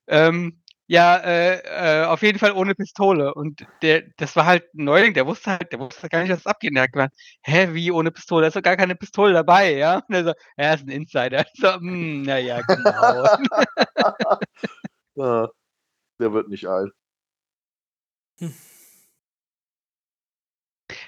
ähm, 0.07 0.63
ja, 0.87 1.17
äh, 1.17 2.03
äh, 2.03 2.05
auf 2.05 2.21
jeden 2.21 2.39
Fall 2.39 2.51
ohne 2.51 2.75
Pistole. 2.75 3.33
Und 3.33 3.65
der, 3.81 4.03
das 4.17 4.35
war 4.35 4.45
halt 4.45 4.65
ein 4.75 4.83
Neuling, 4.83 5.13
der 5.13 5.25
wusste 5.25 5.51
halt, 5.51 5.71
der 5.71 5.79
wusste 5.79 6.09
gar 6.09 6.21
nicht, 6.21 6.31
was 6.31 6.45
abgeht. 6.45 6.71
Und 6.71 6.75
der 6.75 6.83
hat 6.83 6.91
gemeint, 6.91 7.13
hä, 7.43 7.69
wie 7.71 7.91
ohne 7.91 8.11
Pistole? 8.11 8.43
Da 8.43 8.47
ist 8.49 8.55
doch 8.57 8.61
gar 8.61 8.77
keine 8.77 8.95
Pistole 8.95 9.33
dabei, 9.33 9.75
ja? 9.75 10.03
Und 10.07 10.13
er 10.13 10.23
so, 10.25 10.33
ja, 10.57 10.73
ist 10.73 10.83
ein 10.85 10.89
Insider. 10.89 11.45
So, 11.55 11.73
hm, 11.75 12.23
naja, 12.23 12.61
genau. 12.61 13.23
ja, 15.15 15.47
der 16.19 16.33
wird 16.33 16.49
nicht 16.49 16.67
alt. 16.67 16.91
Hm. 18.39 18.53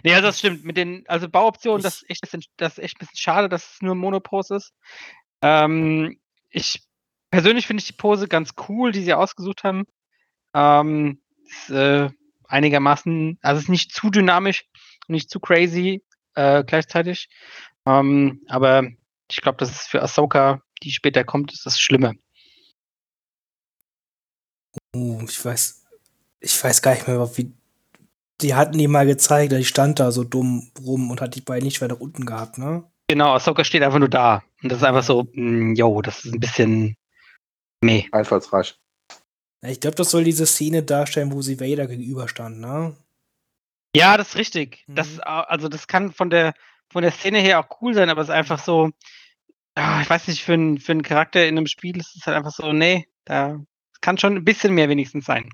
Nee, 0.05 0.13
also 0.13 0.27
das 0.27 0.37
stimmt. 0.37 0.63
Mit 0.63 0.77
den, 0.77 1.03
also 1.07 1.27
Bauoptionen, 1.27 1.81
das 1.81 2.03
ist 2.03 2.09
echt, 2.11 2.47
das 2.57 2.73
ist 2.73 2.83
echt 2.83 2.97
ein 2.97 2.99
bisschen 2.99 3.17
schade, 3.17 3.49
dass 3.49 3.73
es 3.73 3.81
nur 3.81 3.95
Monopos 3.95 4.51
ist. 4.51 4.71
Ähm, 5.41 6.19
ich 6.51 6.83
persönlich 7.31 7.65
finde 7.65 7.81
ich 7.81 7.87
die 7.87 7.93
Pose 7.93 8.27
ganz 8.27 8.51
cool, 8.69 8.91
die 8.91 9.01
sie 9.01 9.15
ausgesucht 9.15 9.63
haben. 9.63 9.85
Ähm, 10.53 11.23
ist, 11.47 11.71
äh, 11.71 12.11
einigermaßen, 12.43 13.39
also 13.41 13.59
ist 13.59 13.67
nicht 13.67 13.93
zu 13.93 14.11
dynamisch, 14.11 14.65
nicht 15.07 15.31
zu 15.31 15.39
crazy 15.39 16.03
äh, 16.35 16.63
gleichzeitig. 16.63 17.27
Ähm, 17.87 18.45
aber 18.47 18.83
ich 19.31 19.41
glaube, 19.41 19.57
das 19.57 19.71
ist 19.71 19.87
für 19.87 20.03
Ahsoka, 20.03 20.61
die 20.83 20.91
später 20.91 21.23
kommt, 21.23 21.51
ist 21.51 21.65
das 21.65 21.79
Schlimme. 21.79 22.13
Oh, 24.95 25.19
ich 25.27 25.43
weiß, 25.43 25.83
ich 26.41 26.63
weiß 26.63 26.83
gar 26.83 26.93
nicht 26.93 27.07
mehr, 27.07 27.37
wie. 27.37 27.51
Die 28.41 28.53
hatten 28.53 28.77
die 28.77 28.87
mal 28.87 29.05
gezeigt, 29.05 29.53
die 29.53 29.63
stand 29.63 29.99
da 29.99 30.11
so 30.11 30.23
dumm 30.23 30.71
rum 30.85 31.09
und 31.09 31.21
hat 31.21 31.35
die 31.35 31.41
beiden 31.41 31.65
nicht 31.65 31.81
weiter 31.81 32.01
unten 32.01 32.25
gehabt, 32.25 32.57
ne? 32.57 32.83
Genau, 33.07 33.33
Ahsoka 33.33 33.63
steht 33.63 33.83
einfach 33.83 33.99
nur 33.99 34.09
da. 34.09 34.43
Und 34.61 34.71
das 34.71 34.79
ist 34.79 34.83
einfach 34.83 35.03
so, 35.03 35.27
mh, 35.33 35.75
yo, 35.77 36.01
das 36.01 36.25
ist 36.25 36.33
ein 36.33 36.39
bisschen 36.39 36.97
Nee. 37.85 38.07
Einfallsreich. 38.11 38.79
Ich 39.61 39.79
glaube, 39.79 39.95
das 39.95 40.11
soll 40.11 40.23
diese 40.23 40.45
Szene 40.45 40.83
darstellen, 40.83 41.31
wo 41.31 41.41
sie 41.41 41.59
Vader 41.59 41.87
gegenüberstand, 41.87 42.59
ne? 42.59 42.95
Ja, 43.95 44.17
das 44.17 44.29
ist 44.29 44.35
richtig. 44.35 44.83
Mhm. 44.87 44.95
Das, 44.95 45.19
also 45.19 45.69
das 45.69 45.87
kann 45.87 46.11
von 46.11 46.29
der, 46.29 46.53
von 46.91 47.01
der 47.03 47.11
Szene 47.11 47.39
her 47.39 47.59
auch 47.59 47.81
cool 47.81 47.93
sein, 47.93 48.09
aber 48.09 48.21
es 48.21 48.29
ist 48.29 48.33
einfach 48.33 48.59
so, 48.59 48.91
oh, 49.77 49.99
ich 50.01 50.09
weiß 50.09 50.27
nicht, 50.27 50.43
für, 50.43 50.53
ein, 50.53 50.79
für 50.79 50.91
einen 50.91 51.03
Charakter 51.03 51.47
in 51.47 51.57
einem 51.57 51.67
Spiel 51.67 51.97
ist 51.97 52.15
es 52.15 52.25
halt 52.25 52.37
einfach 52.37 52.51
so, 52.51 52.73
nee, 52.73 53.07
da 53.25 53.59
kann 54.01 54.17
schon 54.17 54.35
ein 54.35 54.45
bisschen 54.45 54.73
mehr 54.73 54.89
wenigstens 54.89 55.25
sein. 55.25 55.49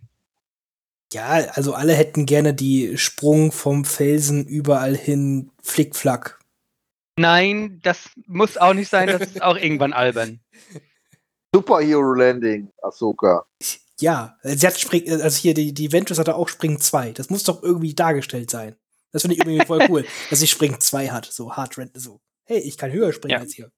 Ja, 1.14 1.28
also 1.54 1.74
alle 1.74 1.94
hätten 1.94 2.26
gerne 2.26 2.54
die 2.54 2.98
Sprung 2.98 3.52
vom 3.52 3.84
Felsen 3.84 4.46
überall 4.46 4.96
hin 4.96 5.52
Flickflack. 5.62 6.40
Nein, 7.18 7.80
das 7.84 8.10
muss 8.28 8.58
auch 8.58 8.74
nicht 8.74 8.90
sein, 8.90 9.08
das 9.08 9.22
ist 9.22 9.42
auch 9.42 9.58
irgendwann 9.62 9.94
albern. 9.94 10.40
Superhero 11.54 12.14
Landing, 12.14 12.72
Ahsoka. 12.82 13.46
Ja, 14.00 14.38
sie 14.42 14.66
hat 14.66 14.80
Spring, 14.80 15.10
also 15.10 15.38
hier, 15.38 15.54
die, 15.54 15.74
die 15.74 15.92
Ventress 15.92 16.18
hatte 16.18 16.36
auch 16.36 16.48
Spring 16.48 16.80
2. 16.80 17.12
Das 17.12 17.30
muss 17.30 17.44
doch 17.44 17.62
irgendwie 17.62 17.94
dargestellt 17.94 18.50
sein. 18.50 18.76
Das 19.12 19.24
finde 19.24 19.36
ich 19.36 19.42
irgendwie 19.46 19.66
voll 19.66 19.86
cool, 19.90 20.06
dass 20.30 20.40
sie 20.40 20.48
Spring 20.48 20.80
2 20.80 21.10
hat, 21.10 21.26
so 21.26 21.56
hart 21.56 21.78
so. 21.94 22.22
Hey, 22.46 22.60
ich 22.60 22.78
kann 22.78 22.92
höher 22.92 23.12
springen 23.12 23.34
ja. 23.34 23.40
als 23.40 23.54
hier. 23.54 23.72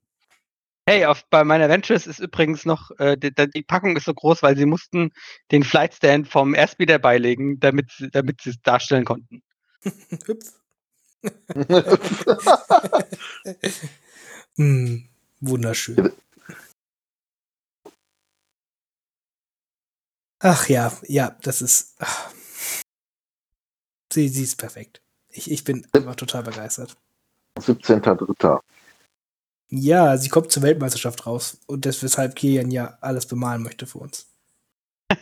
Hey, 0.86 1.06
auf, 1.06 1.24
bei 1.30 1.46
meiner 1.46 1.70
Ventress 1.70 2.08
ist 2.08 2.20
übrigens 2.20 2.66
noch, 2.66 2.92
äh, 3.00 3.18
die, 3.18 3.34
die, 3.34 3.64
Packung 3.64 3.96
ist 3.96 4.04
so 4.04 4.14
groß, 4.14 4.44
weil 4.44 4.58
sie 4.58 4.66
mussten 4.66 5.14
den 5.52 5.64
Flightstand 5.64 6.28
vom 6.28 6.54
Airspeeder 6.54 7.00
beilegen, 7.00 7.58
damit, 7.60 7.92
damit 8.12 8.42
sie 8.42 8.50
es 8.50 8.62
darstellen 8.62 9.06
konnten. 9.06 9.42
Hüpf. 10.26 10.60
Hm, 14.56 15.10
wunderschön. 15.40 16.12
Ach 20.40 20.70
ja, 20.70 20.96
ja, 21.08 21.36
das 21.42 21.64
ist. 21.64 21.96
Ach. 22.00 22.32
Sie, 24.12 24.28
sie 24.28 24.44
ist 24.44 24.58
perfekt. 24.58 25.02
Ich, 25.30 25.50
ich 25.50 25.64
bin 25.64 25.88
einfach 25.94 26.16
total 26.16 26.44
begeistert. 26.44 26.98
17.3. 27.58 28.60
Ja, 29.76 30.18
sie 30.18 30.30
kommt 30.30 30.52
zur 30.52 30.62
Weltmeisterschaft 30.62 31.26
raus 31.26 31.58
und 31.66 31.88
das 31.88 32.04
weshalb 32.04 32.36
Kilian 32.36 32.70
ja 32.70 32.96
alles 33.02 33.26
bemalen 33.26 33.64
möchte 33.64 33.88
für 33.88 34.00
uns. 34.00 34.28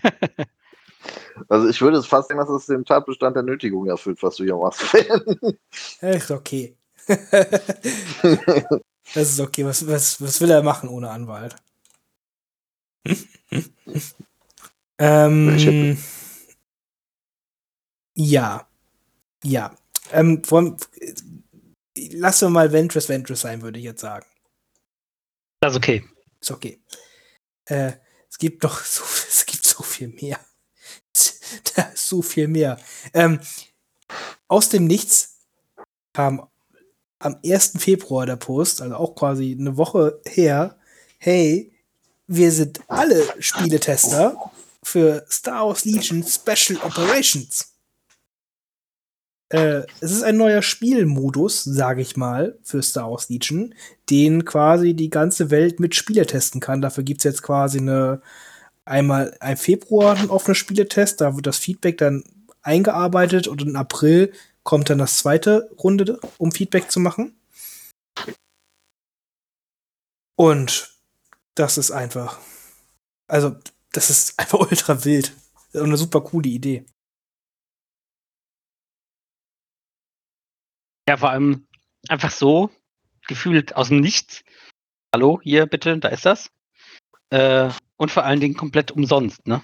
Also 1.50 1.68
ich 1.68 1.82
würde 1.82 1.98
es 1.98 2.06
fast 2.06 2.30
sagen, 2.30 2.40
dass 2.40 2.50
es 2.50 2.68
den 2.68 2.86
Tatbestand 2.86 3.36
der 3.36 3.42
Nötigung 3.42 3.88
erfüllt, 3.88 4.22
was 4.22 4.36
du 4.36 4.44
hier 4.44 4.56
machst. 4.56 4.84
Ist 6.02 6.30
okay. 6.30 6.78
das 7.08 8.80
ist 9.16 9.40
okay. 9.40 9.66
Was, 9.66 9.88
was, 9.88 10.22
was 10.22 10.40
will 10.40 10.52
er 10.52 10.62
machen 10.62 10.88
ohne 10.88 11.10
Anwalt? 11.10 11.56
ähm, 15.00 15.98
ja. 18.16 18.68
Ja. 19.44 19.76
Ähm, 20.12 20.44
vor, 20.44 20.78
lass 21.96 22.42
wir 22.42 22.50
mal 22.50 22.72
Ventress 22.72 23.10
Ventress 23.10 23.42
sein, 23.42 23.64
würde 23.64 23.80
ich 23.80 23.86
jetzt 23.86 24.02
sagen. 24.02 24.26
Das 25.62 25.74
ist 25.74 25.78
okay. 25.78 26.04
Ist 26.42 26.52
okay. 26.52 26.82
Äh, 27.66 27.94
es 28.30 28.38
gibt 28.38 28.64
doch 28.64 28.84
so, 28.84 29.04
es 29.04 29.46
gibt 29.46 29.64
so 29.64 29.84
viel 29.84 30.08
mehr. 30.10 30.40
da 31.76 31.84
ist 31.84 32.10
so 32.10 32.22
viel 32.22 32.48
mehr. 32.48 32.80
Ähm, 33.14 33.40
aus 34.48 34.70
dem 34.70 34.86
Nichts 34.86 35.38
kam 36.14 36.48
am 37.20 37.40
1. 37.46 37.74
Februar 37.78 38.26
der 38.26 38.36
Post, 38.36 38.82
also 38.82 38.96
auch 38.96 39.16
quasi 39.16 39.56
eine 39.58 39.78
Woche 39.78 40.20
her, 40.26 40.80
hey, 41.20 41.72
wir 42.26 42.52
sind 42.52 42.82
alle 42.88 43.24
Spieletester 43.40 44.52
für 44.84 45.26
Star 45.30 45.68
Wars 45.68 45.86
Legion 45.86 46.24
Special 46.24 46.80
Operations. 46.82 47.71
Äh, 49.52 49.84
es 50.00 50.12
ist 50.12 50.24
ein 50.24 50.38
neuer 50.38 50.62
Spielmodus, 50.62 51.66
sage 51.66 52.02
ich 52.02 52.16
mal, 52.16 52.58
für 52.64 52.82
Star 52.82 53.12
Wars 53.12 53.30
Legion, 53.30 53.76
den 54.10 54.46
quasi 54.46 54.94
die 54.94 55.10
ganze 55.10 55.52
Welt 55.52 55.82
mit 55.82 55.94
Spiele 55.94 56.26
testen 56.26 56.62
kann. 56.62 56.82
Dafür 56.82 57.04
gibt 57.04 57.20
es 57.20 57.26
jetzt 57.26 57.44
quasi 57.44 57.80
eine 57.80 58.22
einmal 58.86 59.38
im 59.46 59.58
Februar 59.58 60.16
einen 60.18 60.30
offenen 60.30 60.56
Spieletest, 60.56 61.22
da 61.22 61.36
wird 61.36 61.48
das 61.48 61.58
Feedback 61.58 61.98
dann 61.98 62.24
eingearbeitet 62.62 63.48
und 63.48 63.62
im 63.62 63.76
April 63.76 64.32
kommt 64.64 64.90
dann 64.90 65.00
das 65.00 65.18
zweite 65.18 65.70
Runde, 65.84 66.20
um 66.38 66.52
Feedback 66.52 66.90
zu 66.90 67.00
machen. 67.02 67.36
Und 70.38 70.98
das 71.56 71.78
ist 71.78 71.92
einfach, 71.92 72.40
also 73.28 73.56
das 73.92 74.10
ist 74.10 74.34
einfach 74.40 74.60
ultra 74.60 75.04
wild 75.04 75.34
und 75.74 75.84
eine 75.84 75.98
super 75.98 76.22
coole 76.22 76.50
Idee. 76.50 76.86
Ja, 81.12 81.18
vor 81.18 81.32
allem 81.32 81.68
einfach 82.08 82.32
so, 82.32 82.70
gefühlt 83.28 83.76
aus 83.76 83.90
dem 83.90 84.00
Nichts. 84.00 84.46
Hallo, 85.14 85.42
hier 85.44 85.66
bitte, 85.66 85.98
da 85.98 86.08
ist 86.08 86.26
das. 86.26 86.50
Äh, 87.32 87.70
und 87.98 88.12
vor 88.12 88.24
allen 88.24 88.40
Dingen 88.40 88.56
komplett 88.56 88.92
umsonst, 88.92 89.46
ne? 89.46 89.62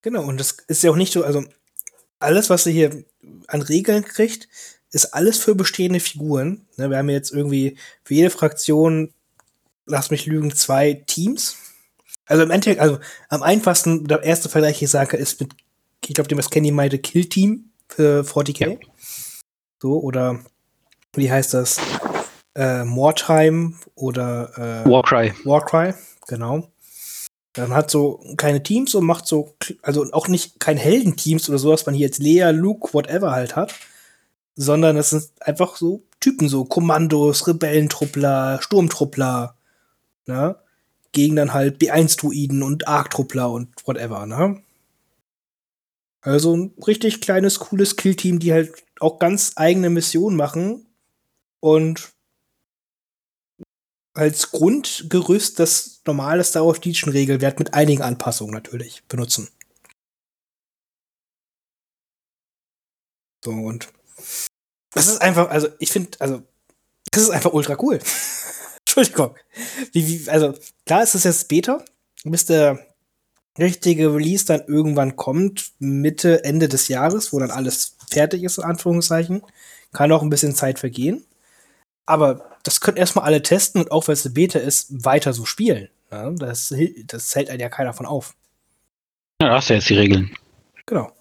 Genau, 0.00 0.24
und 0.24 0.40
das 0.40 0.52
ist 0.66 0.82
ja 0.82 0.90
auch 0.90 0.96
nicht 0.96 1.12
so, 1.12 1.22
also 1.22 1.44
alles, 2.18 2.48
was 2.48 2.64
ihr 2.64 2.72
hier 2.72 3.04
an 3.46 3.60
Regeln 3.60 4.06
kriegt, 4.06 4.48
ist 4.90 5.12
alles 5.12 5.38
für 5.38 5.54
bestehende 5.54 6.00
Figuren. 6.00 6.66
Ne, 6.78 6.88
wir 6.88 6.96
haben 6.96 7.10
jetzt 7.10 7.30
irgendwie 7.30 7.76
für 8.02 8.14
jede 8.14 8.30
Fraktion, 8.30 9.12
lass 9.84 10.10
mich 10.10 10.24
lügen, 10.24 10.54
zwei 10.54 10.94
Teams. 10.94 11.58
Also 12.24 12.42
im 12.42 12.50
Endeffekt, 12.50 12.80
also 12.80 12.98
am 13.28 13.42
einfachsten, 13.42 14.06
der 14.06 14.22
erste 14.22 14.48
Vergleich, 14.48 14.80
ich 14.80 14.88
sage, 14.88 15.18
ist 15.18 15.42
mit, 15.42 15.52
ich 16.06 16.14
glaube, 16.14 16.28
dem 16.28 16.38
was 16.38 16.48
Kenny 16.48 16.70
meinte, 16.70 16.98
Kill 16.98 17.26
Team 17.26 17.70
für 17.86 18.22
40k. 18.22 18.70
Ja. 18.70 18.78
So, 19.80 19.98
oder 20.00 20.40
wie 21.14 21.30
heißt 21.30 21.54
das? 21.54 21.80
Äh, 22.54 22.84
Mortime 22.84 23.74
oder 23.94 24.84
äh, 24.84 24.90
Warcry. 24.90 25.32
Warcry, 25.44 25.94
genau. 26.26 26.68
Man 27.56 27.74
hat 27.74 27.90
so 27.90 28.20
keine 28.36 28.62
Teams 28.62 28.94
und 28.94 29.04
macht 29.04 29.26
so, 29.26 29.54
also 29.82 30.04
auch 30.12 30.28
nicht 30.28 30.60
kein 30.60 30.76
Heldenteams 30.76 31.48
oder 31.48 31.58
so, 31.58 31.70
was 31.70 31.86
man 31.86 31.94
hier 31.94 32.06
jetzt 32.06 32.20
Lea, 32.20 32.50
Luke, 32.52 32.92
whatever 32.92 33.32
halt 33.32 33.56
hat, 33.56 33.74
sondern 34.54 34.96
es 34.96 35.10
sind 35.10 35.24
einfach 35.40 35.76
so 35.76 36.02
Typen, 36.20 36.48
so 36.48 36.64
Kommandos, 36.64 37.46
Rebellentruppler, 37.46 38.60
Sturmtruppler, 38.60 39.54
ne? 40.26 40.56
Gegen 41.12 41.36
dann 41.36 41.54
halt 41.54 41.80
B1-Druiden 41.80 42.62
und 42.62 42.86
Arktruppler 42.86 43.50
und 43.50 43.68
whatever, 43.86 44.26
ne? 44.26 44.60
Also 46.20 46.56
ein 46.56 46.74
richtig 46.86 47.20
kleines, 47.20 47.58
cooles 47.60 47.96
Killteam, 47.96 48.38
die 48.38 48.52
halt 48.52 48.84
auch 49.00 49.18
ganz 49.18 49.52
eigene 49.56 49.90
Missionen 49.90 50.36
machen 50.36 50.86
und 51.60 52.12
als 54.14 54.50
Grundgerüst 54.50 55.60
das 55.60 56.02
normale 56.04 56.42
Star 56.42 56.66
Wars 56.66 56.84
Legion 56.84 57.12
Regelwerk 57.12 57.60
mit 57.60 57.72
einigen 57.74 58.02
Anpassungen 58.02 58.52
natürlich 58.52 59.04
benutzen. 59.06 59.48
So 63.44 63.52
und 63.52 63.88
das 64.92 65.06
ist 65.06 65.22
einfach, 65.22 65.48
also 65.50 65.68
ich 65.78 65.92
finde, 65.92 66.18
also 66.20 66.42
das 67.12 67.22
ist 67.22 67.30
einfach 67.30 67.52
ultra 67.52 67.76
cool. 67.80 68.00
Entschuldigung. 68.80 69.36
Wie, 69.92 70.06
wie, 70.06 70.28
also 70.28 70.54
klar 70.84 71.04
ist 71.04 71.14
es 71.14 71.24
jetzt 71.24 71.46
Beta, 71.48 71.84
bis 72.24 72.46
der 72.46 72.84
richtige 73.58 74.14
Release 74.14 74.44
dann 74.44 74.62
irgendwann 74.66 75.16
kommt, 75.16 75.72
Mitte, 75.78 76.44
Ende 76.44 76.68
des 76.68 76.88
Jahres, 76.88 77.32
wo 77.32 77.38
dann 77.38 77.50
alles 77.50 77.96
fertig 78.10 78.42
ist, 78.42 78.58
in 78.58 78.64
Anführungszeichen. 78.64 79.42
Kann 79.92 80.12
auch 80.12 80.22
ein 80.22 80.30
bisschen 80.30 80.54
Zeit 80.54 80.78
vergehen. 80.78 81.24
Aber 82.06 82.56
das 82.62 82.80
können 82.80 82.96
erstmal 82.96 83.24
alle 83.24 83.42
testen 83.42 83.80
und 83.80 83.90
auch 83.90 84.08
weil 84.08 84.14
es 84.14 84.24
eine 84.24 84.34
Beta 84.34 84.58
ist, 84.58 85.04
weiter 85.04 85.32
so 85.32 85.44
spielen. 85.44 85.88
Ja, 86.10 86.30
das, 86.30 86.74
das 87.06 87.34
hält 87.34 87.50
einen 87.50 87.60
ja 87.60 87.68
keiner 87.68 87.92
von 87.92 88.06
auf. 88.06 88.34
Ja, 89.42 89.54
hast 89.54 89.70
du 89.70 89.74
jetzt 89.74 89.88
die 89.88 89.98
Regeln. 89.98 90.34
Genau. 90.86 91.12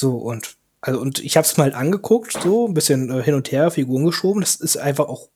So, 0.00 0.16
und, 0.16 0.56
also, 0.80 1.00
und 1.00 1.20
ich 1.20 1.36
hab's 1.36 1.56
mal 1.56 1.74
angeguckt, 1.74 2.32
so, 2.32 2.68
ein 2.68 2.74
bisschen 2.74 3.10
äh, 3.10 3.22
hin 3.22 3.34
und 3.34 3.50
her, 3.50 3.70
Figuren 3.70 4.04
geschoben. 4.04 4.40
Das 4.40 4.56
ist 4.56 4.76
einfach 4.76 5.08
auch 5.08 5.28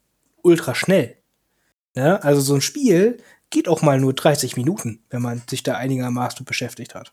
ultra 0.43 0.75
schnell. 0.75 1.17
Ja, 1.95 2.17
also 2.17 2.43
so 2.43 2.55
ein 2.55 2.61
Spiel 2.61 3.19
geht 3.51 3.69
auch 3.69 3.83
mal 3.83 4.01
nur 4.01 4.13
30 4.13 4.57
Minuten, 4.57 5.03
wenn 5.11 5.23
man 5.23 5.43
sich 5.49 5.63
da 5.63 5.75
einigermaßen 5.75 6.45
beschäftigt 6.45 6.95
hat. 6.95 7.13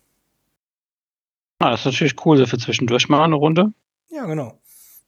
Ah, 1.60 1.72
das 1.72 1.82
ist 1.82 1.86
natürlich 1.86 2.26
cool, 2.26 2.38
so 2.38 2.46
für 2.46 2.58
zwischendurch 2.58 3.08
mal 3.10 3.24
eine 3.24 3.36
Runde. 3.36 3.74
Ja, 4.10 4.26
genau. 4.26 4.60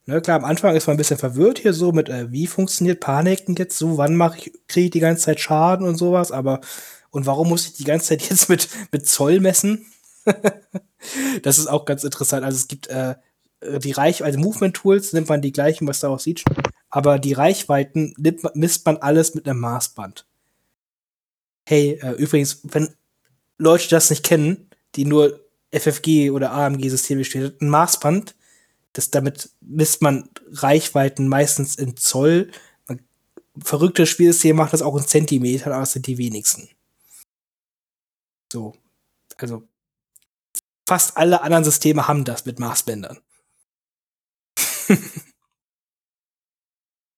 Ne, 0.07 0.21
klar, 0.21 0.37
am 0.37 0.45
Anfang 0.45 0.75
ist 0.75 0.85
man 0.85 0.95
ein 0.95 0.97
bisschen 0.97 1.17
verwirrt 1.17 1.59
hier 1.59 1.73
so 1.73 1.91
mit, 1.91 2.09
äh, 2.09 2.31
wie 2.31 2.45
funktioniert 2.45 2.99
Paniken 2.99 3.55
jetzt 3.55 3.77
so, 3.77 3.97
wann 3.97 4.15
mache 4.15 4.37
ich, 4.37 4.53
kriege 4.67 4.85
ich 4.85 4.91
die 4.91 4.99
ganze 4.99 5.23
Zeit 5.23 5.39
Schaden 5.39 5.87
und 5.87 5.97
sowas, 5.97 6.31
aber 6.31 6.61
und 7.09 7.25
warum 7.25 7.49
muss 7.49 7.65
ich 7.65 7.73
die 7.73 7.85
ganze 7.85 8.09
Zeit 8.09 8.21
jetzt 8.29 8.49
mit, 8.49 8.69
mit 8.91 9.07
Zoll 9.07 9.39
messen? 9.39 9.85
das 11.43 11.57
ist 11.57 11.67
auch 11.67 11.85
ganz 11.85 12.03
interessant. 12.03 12.43
Also 12.43 12.57
es 12.57 12.67
gibt 12.67 12.87
äh, 12.87 13.15
die 13.79 13.93
Reichweite, 13.93 14.25
also 14.25 14.39
Movement 14.39 14.75
Tools 14.75 15.13
nimmt 15.13 15.29
man 15.29 15.41
die 15.41 15.51
gleichen, 15.51 15.87
was 15.87 16.01
da 16.01 16.09
aussieht, 16.09 16.43
aber 16.89 17.17
die 17.17 17.33
Reichweiten 17.33 18.13
nimmt, 18.17 18.43
misst 18.55 18.85
man 18.85 18.97
alles 18.97 19.33
mit 19.33 19.47
einem 19.47 19.59
Maßband. 19.59 20.25
Hey, 21.65 21.99
äh, 22.01 22.11
übrigens, 22.11 22.59
wenn 22.63 22.93
Leute 23.57 23.89
das 23.89 24.09
nicht 24.09 24.23
kennen, 24.23 24.69
die 24.95 25.05
nur 25.05 25.41
FFG 25.71 26.31
oder 26.31 26.51
AMG-Systeme 26.51 27.23
stehen, 27.23 27.55
ein 27.59 27.69
Maßband 27.69 28.35
das, 28.95 29.11
damit 29.11 29.51
misst 29.59 30.01
man 30.01 30.29
Reichweiten 30.49 31.27
meistens 31.27 31.75
in 31.75 31.97
Zoll. 31.97 32.49
Verrückte 33.61 34.05
Spielsysteme 34.05 34.57
machen 34.57 34.71
das 34.71 34.81
auch 34.81 34.95
in 34.95 35.05
Zentimetern, 35.05 35.73
aber 35.73 35.83
es 35.83 35.91
sind 35.91 36.07
die 36.07 36.17
wenigsten. 36.17 36.69
So. 38.51 38.73
Also, 39.35 39.67
fast 40.87 41.17
alle 41.17 41.41
anderen 41.41 41.65
Systeme 41.65 42.07
haben 42.07 42.23
das 42.23 42.45
mit 42.45 42.57
Maßbändern. 42.59 43.19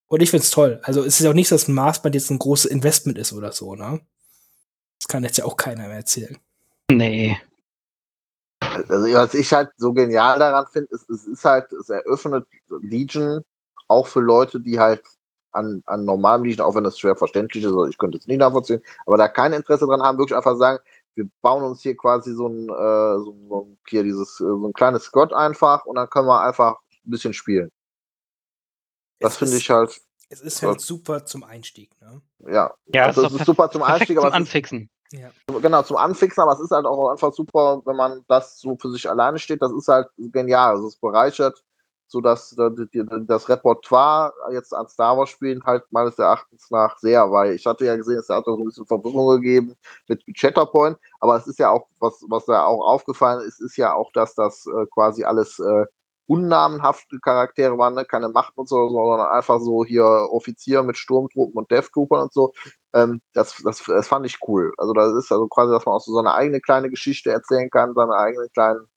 Und 0.07 0.21
ich 0.21 0.31
find's 0.31 0.49
toll. 0.49 0.79
Also, 0.81 1.03
es 1.03 1.19
ist 1.19 1.27
auch 1.27 1.33
nicht 1.33 1.49
so, 1.49 1.55
dass 1.55 1.67
ein 1.67 1.75
Maßband 1.75 2.15
jetzt 2.15 2.31
ein 2.31 2.39
großes 2.39 2.71
Investment 2.71 3.19
ist 3.19 3.33
oder 3.33 3.51
so, 3.51 3.75
ne? 3.75 4.01
Das 5.07 5.13
kann 5.13 5.23
jetzt 5.23 5.37
ja 5.37 5.45
auch 5.45 5.55
keiner 5.55 5.87
mehr 5.87 5.97
erzählen. 5.97 6.37
Nee. 6.91 7.39
Also, 8.59 9.07
was 9.13 9.33
ich 9.35 9.53
halt 9.53 9.69
so 9.77 9.93
genial 9.93 10.37
daran 10.37 10.67
finde, 10.67 10.89
ist, 10.91 11.09
es 11.09 11.25
ist 11.25 11.45
halt, 11.45 11.71
es 11.71 11.87
eröffnet 11.87 12.45
Legion 12.81 13.41
auch 13.87 14.05
für 14.05 14.19
Leute, 14.19 14.59
die 14.59 14.77
halt 14.77 15.01
an, 15.53 15.81
an 15.85 16.03
normalem 16.03 16.43
Legion, 16.43 16.65
auch 16.65 16.75
wenn 16.75 16.83
das 16.83 16.99
schwer 16.99 17.15
verständlich 17.15 17.63
ist, 17.63 17.69
also 17.69 17.85
ich 17.85 17.97
könnte 17.97 18.17
es 18.17 18.27
nicht 18.27 18.39
nachvollziehen, 18.39 18.81
aber 19.05 19.15
da 19.15 19.29
kein 19.29 19.53
Interesse 19.53 19.85
dran 19.85 20.01
haben, 20.01 20.17
wirklich 20.17 20.35
einfach 20.35 20.57
sagen, 20.57 20.79
wir 21.15 21.29
bauen 21.41 21.63
uns 21.63 21.81
hier 21.81 21.95
quasi 21.95 22.33
so 22.33 22.49
ein, 22.49 22.67
äh, 22.67 23.23
so, 23.23 23.33
so, 23.47 23.77
hier 23.87 24.03
dieses, 24.03 24.41
äh, 24.41 24.43
so 24.43 24.67
ein 24.67 24.73
kleines 24.73 25.03
Scott 25.03 25.31
einfach 25.31 25.85
und 25.85 25.95
dann 25.95 26.09
können 26.09 26.27
wir 26.27 26.41
einfach 26.41 26.81
ein 27.05 27.11
bisschen 27.11 27.33
spielen. 27.33 27.71
Das 29.19 29.37
finde 29.37 29.55
ich 29.55 29.69
halt. 29.69 30.01
Es 30.29 30.41
ist 30.41 30.61
halt 30.61 30.81
super 30.81 31.25
zum 31.25 31.45
Einstieg, 31.45 31.89
ne? 32.01 32.21
Ja, 32.51 32.73
Ja, 32.87 33.05
also 33.05 33.25
es 33.25 33.31
ist 33.31 33.45
super 33.45 33.71
zum 33.71 33.81
Einstieg, 33.81 34.17
zum 34.17 34.25
aber 34.25 34.27
es 34.27 34.33
ist 34.33 34.35
Anfixen. 34.41 34.89
Ja. 35.11 35.29
genau, 35.61 35.83
zum 35.83 35.97
Anfixen, 35.97 36.41
aber 36.41 36.53
es 36.53 36.59
ist 36.59 36.71
halt 36.71 36.85
auch 36.85 37.09
einfach 37.09 37.31
super, 37.33 37.81
wenn 37.85 37.95
man 37.95 38.25
das 38.27 38.59
so 38.59 38.75
für 38.75 38.91
sich 38.91 39.09
alleine 39.09 39.39
steht. 39.39 39.61
Das 39.61 39.71
ist 39.71 39.87
halt 39.87 40.07
genial. 40.17 40.75
Also 40.75 40.87
es 40.87 40.97
bereichert 40.97 41.63
so 42.07 42.21
dass 42.21 42.57
äh, 42.57 42.69
das 43.25 43.49
Repertoire 43.49 44.33
jetzt 44.51 44.73
an 44.73 44.87
Star 44.87 45.17
Wars 45.17 45.29
spielen 45.29 45.63
halt 45.65 45.83
meines 45.91 46.17
Erachtens 46.17 46.69
nach 46.71 46.97
sehr, 46.97 47.29
weil 47.31 47.53
ich 47.53 47.65
hatte 47.65 47.85
ja 47.85 47.95
gesehen, 47.95 48.19
es 48.19 48.29
hat 48.29 48.47
auch 48.47 48.57
ein 48.57 48.65
bisschen 48.65 48.85
Verwirrung 48.85 49.41
gegeben 49.41 49.75
mit 50.07 50.23
Chatterpoint, 50.35 50.97
aber 51.19 51.35
es 51.35 51.47
ist 51.47 51.59
ja 51.59 51.69
auch, 51.69 51.87
was, 51.99 52.23
was 52.29 52.45
da 52.45 52.65
auch 52.65 52.81
aufgefallen 52.81 53.45
ist, 53.45 53.59
ist 53.59 53.77
ja 53.77 53.93
auch, 53.93 54.11
dass 54.13 54.35
das 54.35 54.65
äh, 54.67 54.85
quasi 54.93 55.23
alles 55.23 55.59
äh, 55.59 55.85
unnamenhafte 56.27 57.19
Charaktere 57.19 57.77
waren, 57.77 57.95
ne? 57.95 58.05
keine 58.05 58.29
Macht 58.29 58.57
und 58.57 58.67
so, 58.67 58.89
sondern 58.89 59.27
einfach 59.27 59.59
so 59.59 59.85
hier 59.85 60.03
Offizier 60.03 60.83
mit 60.83 60.97
Sturmtruppen 60.97 61.57
und 61.57 61.71
Deathtroopern 61.71 62.23
und 62.23 62.33
so. 62.33 62.53
Ähm, 62.93 63.21
das, 63.33 63.61
das, 63.63 63.83
das 63.83 64.07
fand 64.07 64.25
ich 64.25 64.37
cool. 64.47 64.73
Also 64.77 64.93
das 64.93 65.13
ist 65.13 65.31
also 65.31 65.47
quasi, 65.47 65.71
dass 65.71 65.85
man 65.85 65.95
auch 65.95 66.01
so 66.01 66.13
seine 66.13 66.33
eigene 66.33 66.59
kleine 66.61 66.89
Geschichte 66.89 67.31
erzählen 67.31 67.69
kann, 67.69 67.93
seine 67.95 68.15
eigene 68.15 68.49
kleinen 68.49 68.87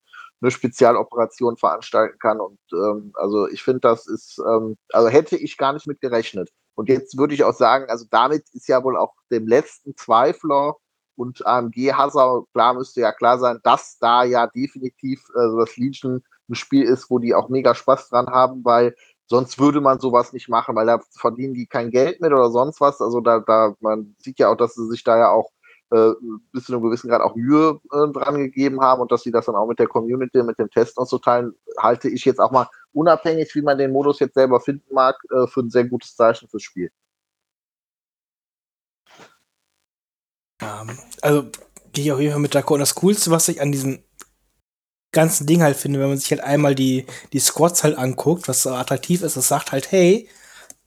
eine 0.42 0.50
Spezialoperation 0.50 1.56
veranstalten 1.56 2.18
kann. 2.18 2.40
Und 2.40 2.58
ähm, 2.72 3.12
also 3.14 3.48
ich 3.48 3.62
finde, 3.62 3.80
das 3.80 4.06
ist, 4.06 4.40
ähm, 4.46 4.76
also 4.92 5.08
hätte 5.08 5.36
ich 5.36 5.56
gar 5.56 5.72
nicht 5.72 5.86
mit 5.86 6.00
gerechnet. 6.00 6.50
Und 6.74 6.88
jetzt 6.88 7.18
würde 7.18 7.34
ich 7.34 7.44
auch 7.44 7.54
sagen, 7.54 7.90
also 7.90 8.06
damit 8.10 8.44
ist 8.52 8.68
ja 8.68 8.82
wohl 8.82 8.96
auch 8.96 9.14
dem 9.30 9.46
letzten 9.46 9.96
Zweifler 9.96 10.76
und 11.16 11.44
AMG-Hasser 11.46 12.44
klar 12.54 12.74
müsste 12.74 13.02
ja 13.02 13.12
klar 13.12 13.38
sein, 13.38 13.60
dass 13.62 13.98
da 13.98 14.24
ja 14.24 14.46
definitiv 14.46 15.22
also 15.34 15.58
das 15.58 15.76
Legion 15.76 16.22
ein 16.50 16.54
Spiel 16.54 16.84
ist, 16.84 17.10
wo 17.10 17.18
die 17.18 17.34
auch 17.34 17.48
mega 17.48 17.74
Spaß 17.74 18.10
dran 18.10 18.26
haben, 18.28 18.64
weil 18.64 18.94
sonst 19.26 19.58
würde 19.58 19.80
man 19.80 20.00
sowas 20.00 20.32
nicht 20.32 20.48
machen, 20.48 20.74
weil 20.76 20.86
da 20.86 21.00
verdienen 21.12 21.54
die 21.54 21.66
kein 21.66 21.90
Geld 21.90 22.20
mit 22.20 22.32
oder 22.32 22.50
sonst 22.50 22.80
was. 22.80 23.00
Also 23.00 23.20
da, 23.20 23.40
da, 23.40 23.74
man 23.80 24.16
sieht 24.18 24.38
ja 24.38 24.50
auch, 24.50 24.56
dass 24.56 24.74
sie 24.74 24.86
sich 24.88 25.04
da 25.04 25.16
ja 25.16 25.30
auch 25.30 25.50
äh, 25.92 26.12
bis 26.52 26.64
zu 26.64 26.72
einem 26.72 26.82
gewissen 26.82 27.08
Grad 27.08 27.20
auch 27.20 27.34
Mühe 27.34 27.80
äh, 27.92 28.12
dran 28.12 28.38
gegeben 28.38 28.80
haben 28.80 29.00
und 29.00 29.12
dass 29.12 29.22
sie 29.22 29.30
das 29.30 29.46
dann 29.46 29.56
auch 29.56 29.66
mit 29.66 29.78
der 29.78 29.88
Community, 29.88 30.42
mit 30.42 30.58
dem 30.58 30.70
Testen 30.70 31.00
und 31.00 31.08
so 31.08 31.18
teilen, 31.18 31.54
halte 31.78 32.08
ich 32.08 32.24
jetzt 32.24 32.40
auch 32.40 32.50
mal 32.50 32.68
unabhängig, 32.92 33.54
wie 33.54 33.62
man 33.62 33.78
den 33.78 33.92
Modus 33.92 34.20
jetzt 34.20 34.34
selber 34.34 34.60
finden 34.60 34.94
mag, 34.94 35.16
äh, 35.30 35.46
für 35.46 35.60
ein 35.60 35.70
sehr 35.70 35.84
gutes 35.84 36.14
Zeichen 36.16 36.48
fürs 36.48 36.62
Spiel. 36.62 36.90
Ähm, 40.60 40.98
also 41.22 41.50
gehe 41.92 42.04
ich 42.04 42.12
auf 42.12 42.20
jeden 42.20 42.32
Fall 42.32 42.40
mit 42.40 42.54
d'accord. 42.54 42.74
Und 42.74 42.80
das 42.80 42.94
Coolste, 42.94 43.30
was 43.30 43.48
ich 43.48 43.60
an 43.60 43.72
diesem 43.72 44.02
ganzen 45.12 45.46
Ding 45.46 45.62
halt 45.62 45.76
finde, 45.76 46.00
wenn 46.00 46.08
man 46.08 46.18
sich 46.18 46.30
halt 46.30 46.42
einmal 46.42 46.74
die, 46.74 47.06
die 47.32 47.40
Squads 47.40 47.82
halt 47.82 47.98
anguckt, 47.98 48.48
was 48.48 48.62
so 48.62 48.70
attraktiv 48.70 49.22
ist, 49.22 49.36
es 49.36 49.48
sagt 49.48 49.72
halt, 49.72 49.90
hey, 49.90 50.28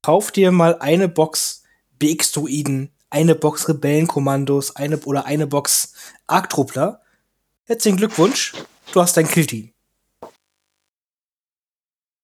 kauf 0.02 0.32
dir 0.32 0.52
mal 0.52 0.78
eine 0.80 1.08
Box 1.08 1.64
BX-Druiden, 2.00 2.92
eine 3.10 3.36
Box 3.36 3.68
Rebellenkommandos, 3.70 4.76
eine 4.76 4.98
oder 5.00 5.26
eine 5.26 5.48
Box 5.48 5.94
Arktruppler. 6.28 7.02
Herzlichen 7.66 7.98
Glückwunsch, 7.98 8.54
du 8.92 9.02
hast 9.02 9.16
dein 9.18 9.28
Killteam. 9.28 9.74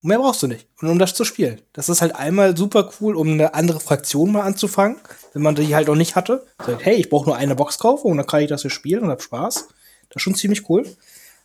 Mehr 0.01 0.19
brauchst 0.19 0.41
du 0.41 0.47
nicht, 0.47 0.65
um 0.81 0.97
das 0.97 1.13
zu 1.13 1.25
spielen. 1.25 1.61
Das 1.73 1.89
ist 1.89 2.01
halt 2.01 2.15
einmal 2.15 2.55
super 2.55 2.89
cool, 2.99 3.17
um 3.17 3.27
eine 3.33 3.53
andere 3.53 3.81
Fraktion 3.81 4.31
mal 4.31 4.43
anzufangen, 4.43 4.97
wenn 5.33 5.41
man 5.41 5.55
die 5.55 5.75
halt 5.75 5.89
noch 5.89 5.95
nicht 5.95 6.15
hatte. 6.15 6.47
Sagt, 6.65 6.85
hey, 6.85 6.95
ich 6.95 7.09
brauche 7.09 7.25
nur 7.25 7.35
eine 7.35 7.55
Box 7.55 7.79
kaufen 7.79 8.09
und 8.09 8.15
dann 8.15 8.25
kann 8.25 8.41
ich 8.41 8.47
das 8.47 8.61
hier 8.61 8.71
spielen 8.71 9.03
und 9.03 9.09
hab 9.09 9.21
Spaß. 9.21 9.67
Das 10.07 10.15
ist 10.15 10.21
schon 10.21 10.35
ziemlich 10.35 10.69
cool. 10.69 10.85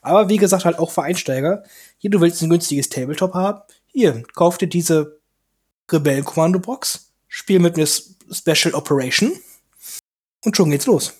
Aber 0.05 0.29
wie 0.29 0.37
gesagt, 0.37 0.67
halt 0.67 0.79
auch 0.79 0.91
für 0.91 1.03
Einsteiger. 1.03 1.65
Hier, 1.99 2.11
du 2.11 2.21
willst 2.21 2.43
ein 2.43 2.51
günstiges 2.51 2.91
Tabletop 2.91 3.33
haben. 3.35 3.63
Hier, 3.87 4.23
kauf 4.35 4.59
dir 4.59 4.69
diese 4.69 5.21
Rebellen-Kommando-Box, 5.91 7.13
spiel 7.27 7.59
mit 7.59 7.79
S- 7.79 8.17
Special 8.31 8.75
Operation 8.75 9.33
und 10.45 10.57
schon 10.57 10.71
geht's 10.71 10.87
los. 10.87 11.15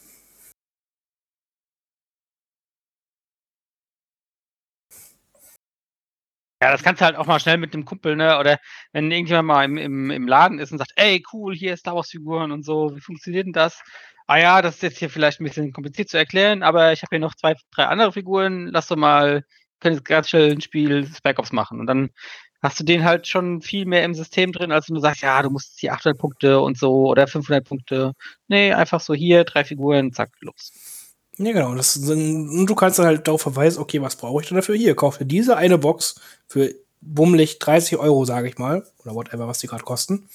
Ja, 6.63 6.71
das 6.73 6.83
kannst 6.83 7.01
du 7.01 7.05
halt 7.07 7.17
auch 7.17 7.27
mal 7.27 7.41
schnell 7.41 7.59
mit 7.59 7.75
dem 7.75 7.85
Kumpel, 7.85 8.17
ne? 8.17 8.39
Oder 8.39 8.59
wenn 8.93 9.11
irgendjemand 9.11 9.47
mal 9.49 9.65
im, 9.65 9.77
im, 9.77 10.11
im 10.11 10.29
Laden 10.29 10.59
ist 10.59 10.73
und 10.73 10.79
sagt, 10.79 10.93
ey, 10.97 11.23
cool, 11.33 11.55
hier 11.55 11.77
Star 11.77 11.95
Wars-Figuren 11.95 12.53
und 12.53 12.65
so, 12.65 12.95
wie 12.95 13.01
funktioniert 13.01 13.47
denn 13.47 13.53
das? 13.53 13.83
Ah 14.27 14.39
ja, 14.39 14.63
das 14.63 14.77
ist 14.77 14.83
jetzt 14.83 14.99
hier 14.99 15.11
vielleicht 15.11 15.41
ein 15.41 15.45
bisschen 15.45 15.73
kompliziert 15.73 16.09
zu 16.09 16.17
erklären, 16.17 16.63
aber 16.63 16.93
ich 16.93 17.03
habe 17.03 17.11
hier 17.11 17.21
noch 17.21 17.35
zwei, 17.35 17.55
drei 17.73 17.85
andere 17.85 18.13
Figuren, 18.13 18.69
lass 18.69 18.89
doch 18.89 18.97
mal, 18.97 19.45
können 19.81 19.97
jetzt 19.97 20.05
ganz 20.07 20.31
schnell 20.31 20.53
ein 20.53 20.63
Spiel 20.63 21.07
Spec 21.15 21.39
Ops 21.39 21.53
machen. 21.53 21.79
Und 21.79 21.87
dann 21.87 22.11
hast 22.63 22.81
du 22.81 22.85
den 22.85 23.05
halt 23.05 23.27
schon 23.27 23.61
viel 23.61 23.85
mehr 23.85 24.05
im 24.05 24.15
System 24.15 24.53
drin, 24.53 24.73
als 24.73 24.89
wenn 24.89 24.95
du 24.95 25.01
sagst, 25.03 25.21
ja, 25.23 25.43
du 25.43 25.51
musst 25.51 25.79
hier 25.79 25.93
800 25.93 26.19
Punkte 26.19 26.61
und 26.61 26.79
so 26.79 27.07
oder 27.07 27.27
500 27.27 27.63
Punkte. 27.69 28.13
Nee, 28.49 28.73
einfach 28.73 29.01
so 29.01 29.13
hier, 29.13 29.45
drei 29.45 29.65
Figuren, 29.65 30.13
zack, 30.13 30.31
los. 30.41 30.73
Ja, 31.37 31.53
genau. 31.53 31.75
Das, 31.75 31.97
und 31.97 32.67
du 32.67 32.75
kannst 32.75 32.99
dann 32.99 33.07
halt 33.07 33.29
darauf 33.29 33.43
verweisen, 33.43 33.81
okay, 33.81 34.01
was 34.01 34.17
brauche 34.17 34.41
ich 34.41 34.49
denn 34.49 34.57
dafür? 34.57 34.77
Hier, 34.77 34.97
kauf 34.97 35.19
dir 35.19 35.27
diese 35.27 35.57
eine 35.57 35.77
Box 35.77 36.15
für 36.49 36.75
bummelig 37.03 37.59
30 37.59 37.99
Euro, 37.99 38.25
sage 38.25 38.49
ich 38.49 38.57
mal. 38.57 38.87
Oder 39.05 39.15
whatever, 39.15 39.47
was 39.47 39.59
die 39.59 39.67
gerade 39.67 39.85
kosten. 39.85 40.29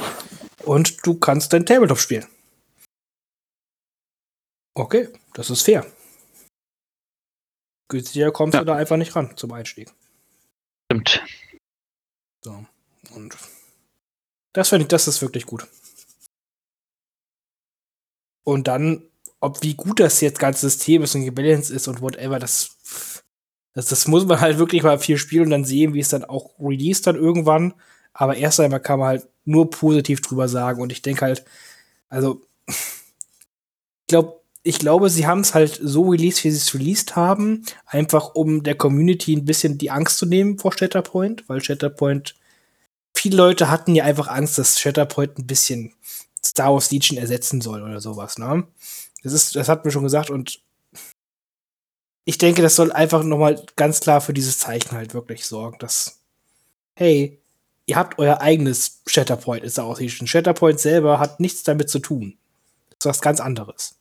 Und 0.64 1.06
du 1.07 1.16
kannst 1.16 1.53
dein 1.53 1.66
Tabletop 1.66 1.98
spielen. 1.98 2.28
Okay, 4.80 5.10
das 5.34 5.50
ist 5.50 5.64
fair. 5.64 5.86
Günstiger 7.90 8.32
kommst 8.32 8.54
Ja. 8.54 8.62
du 8.62 8.66
da 8.68 8.76
einfach 8.76 8.96
nicht 8.96 9.14
ran 9.14 9.36
zum 9.36 9.52
Einstieg. 9.52 9.92
Stimmt. 10.90 11.22
So. 12.46 12.66
Und 13.14 13.38
das 14.54 14.70
finde 14.70 14.84
ich, 14.84 14.88
das 14.88 15.10
ist 15.10 15.22
wirklich 15.22 15.46
gut. 15.46 15.68
Und 18.46 18.70
dann, 18.70 19.06
ob 19.42 19.62
wie 19.64 19.76
gut 19.76 20.00
das 20.00 20.22
jetzt 20.22 20.40
ganze 20.40 20.70
System 20.70 21.04
ist 21.04 21.14
und 21.14 21.26
gebalanced 21.26 21.72
ist 21.72 21.88
und 21.90 22.02
whatever, 22.02 22.40
das, 22.40 22.78
das, 23.74 23.88
das 23.88 24.08
muss 24.08 24.26
man 24.26 24.40
halt 24.40 24.60
wirklich 24.60 24.84
mal 24.84 24.98
viel 24.98 25.18
spielen 25.18 25.46
und 25.46 25.50
dann 25.52 25.66
sehen, 25.66 25.94
wie 25.94 26.00
es 26.00 26.10
dann 26.10 26.24
auch 26.24 26.58
released 26.58 27.06
dann 27.06 27.18
irgendwann. 27.18 27.74
Aber 28.14 28.38
erst 28.38 28.62
einmal 28.62 28.82
kann 28.82 29.00
man 29.00 29.10
halt 29.10 29.28
nur 29.44 29.70
positiv 29.70 30.22
drüber 30.22 30.48
sagen. 30.48 30.82
Und 30.82 30.92
ich 30.94 31.02
denke 31.02 31.22
halt, 31.26 31.46
also, 32.08 32.48
ich 32.68 34.08
glaube, 34.08 34.39
ich 34.64 34.80
glaube, 34.80 35.10
sie 35.10 35.26
haben 35.26 35.40
es 35.41 35.53
halt 35.53 35.80
so 35.81 36.10
released, 36.10 36.44
wie 36.44 36.52
sie 36.52 36.57
es 36.57 36.73
released 36.73 37.15
haben, 37.15 37.64
einfach 37.86 38.36
um 38.36 38.64
der 38.64 38.76
Community 38.76 39.36
ein 39.36 39.45
bisschen 39.45 39.77
die 39.77 39.91
Angst 39.91 40.18
zu 40.18 40.26
nehmen 40.26 40.60
vor 40.60 40.73
Shatterpoint, 40.73 41.48
weil 41.48 41.61
Shatterpoint, 41.61 42.36
viele 43.15 43.38
Leute 43.38 43.69
hatten 43.69 43.95
ja 43.95 44.03
einfach 44.03 44.27
Angst, 44.27 44.57
dass 44.57 44.80
Shatterpoint 44.80 45.38
ein 45.40 45.48
bisschen 45.48 45.94
Star 46.44 46.73
Wars 46.73 46.91
Legion 46.91 47.18
ersetzen 47.18 47.61
soll 47.61 47.81
oder 47.84 48.02
sowas, 48.02 48.38
ne? 48.38 48.68
Das 49.23 49.34
ist, 49.34 49.56
das 49.56 49.68
hat 49.68 49.86
mir 49.86 49.91
schon 49.91 50.03
gesagt 50.03 50.30
und 50.30 50.61
ich 52.26 52.38
denke, 52.38 52.61
das 52.61 52.76
soll 52.76 52.91
einfach 52.91 53.23
noch 53.23 53.38
mal 53.38 53.64
ganz 53.76 53.99
klar 54.02 54.22
für 54.22 54.34
dieses 54.34 54.60
Zeichen 54.60 54.91
halt 54.91 55.14
wirklich 55.14 55.45
sorgen, 55.45 55.80
dass, 55.80 56.22
hey, 56.95 57.41
ihr 57.86 57.95
habt 57.95 58.19
euer 58.19 58.40
eigenes 58.40 59.02
Shatterpoint 59.07 59.64
in 59.64 59.69
Star 59.69 59.88
Wars 59.88 59.99
Legion. 59.99 60.27
Shatterpoint 60.27 60.80
selber 60.80 61.19
hat 61.19 61.40
nichts 61.40 61.64
damit 61.64 61.90
zu 61.90 61.99
tun. 61.99 62.38
Das 62.90 62.99
ist 62.99 63.06
was 63.18 63.22
ganz 63.22 63.40
anderes. 63.40 63.99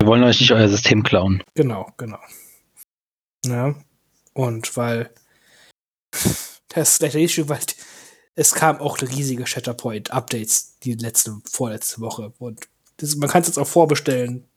Wir 0.00 0.06
wollen 0.06 0.22
euch 0.22 0.40
nicht 0.40 0.52
euer 0.52 0.68
System 0.68 1.02
klauen. 1.02 1.42
Genau, 1.54 1.92
genau. 1.96 2.20
Ja. 3.44 3.74
Und 4.32 4.76
weil 4.76 5.12
das 6.68 6.90
ist 6.90 6.98
vielleicht 6.98 7.14
der 7.14 7.22
Issue, 7.22 7.48
weil 7.48 7.60
es 8.34 8.54
kam 8.54 8.78
auch 8.78 9.00
riesige 9.00 9.46
Shatterpoint-Updates 9.46 10.78
die 10.78 10.94
letzte, 10.94 11.40
vorletzte 11.50 12.00
Woche. 12.00 12.32
Und 12.38 12.68
das, 12.98 13.16
man 13.16 13.28
kann 13.28 13.42
es 13.42 13.48
jetzt 13.48 13.58
auch 13.58 13.66
vorbestellen. 13.66 14.48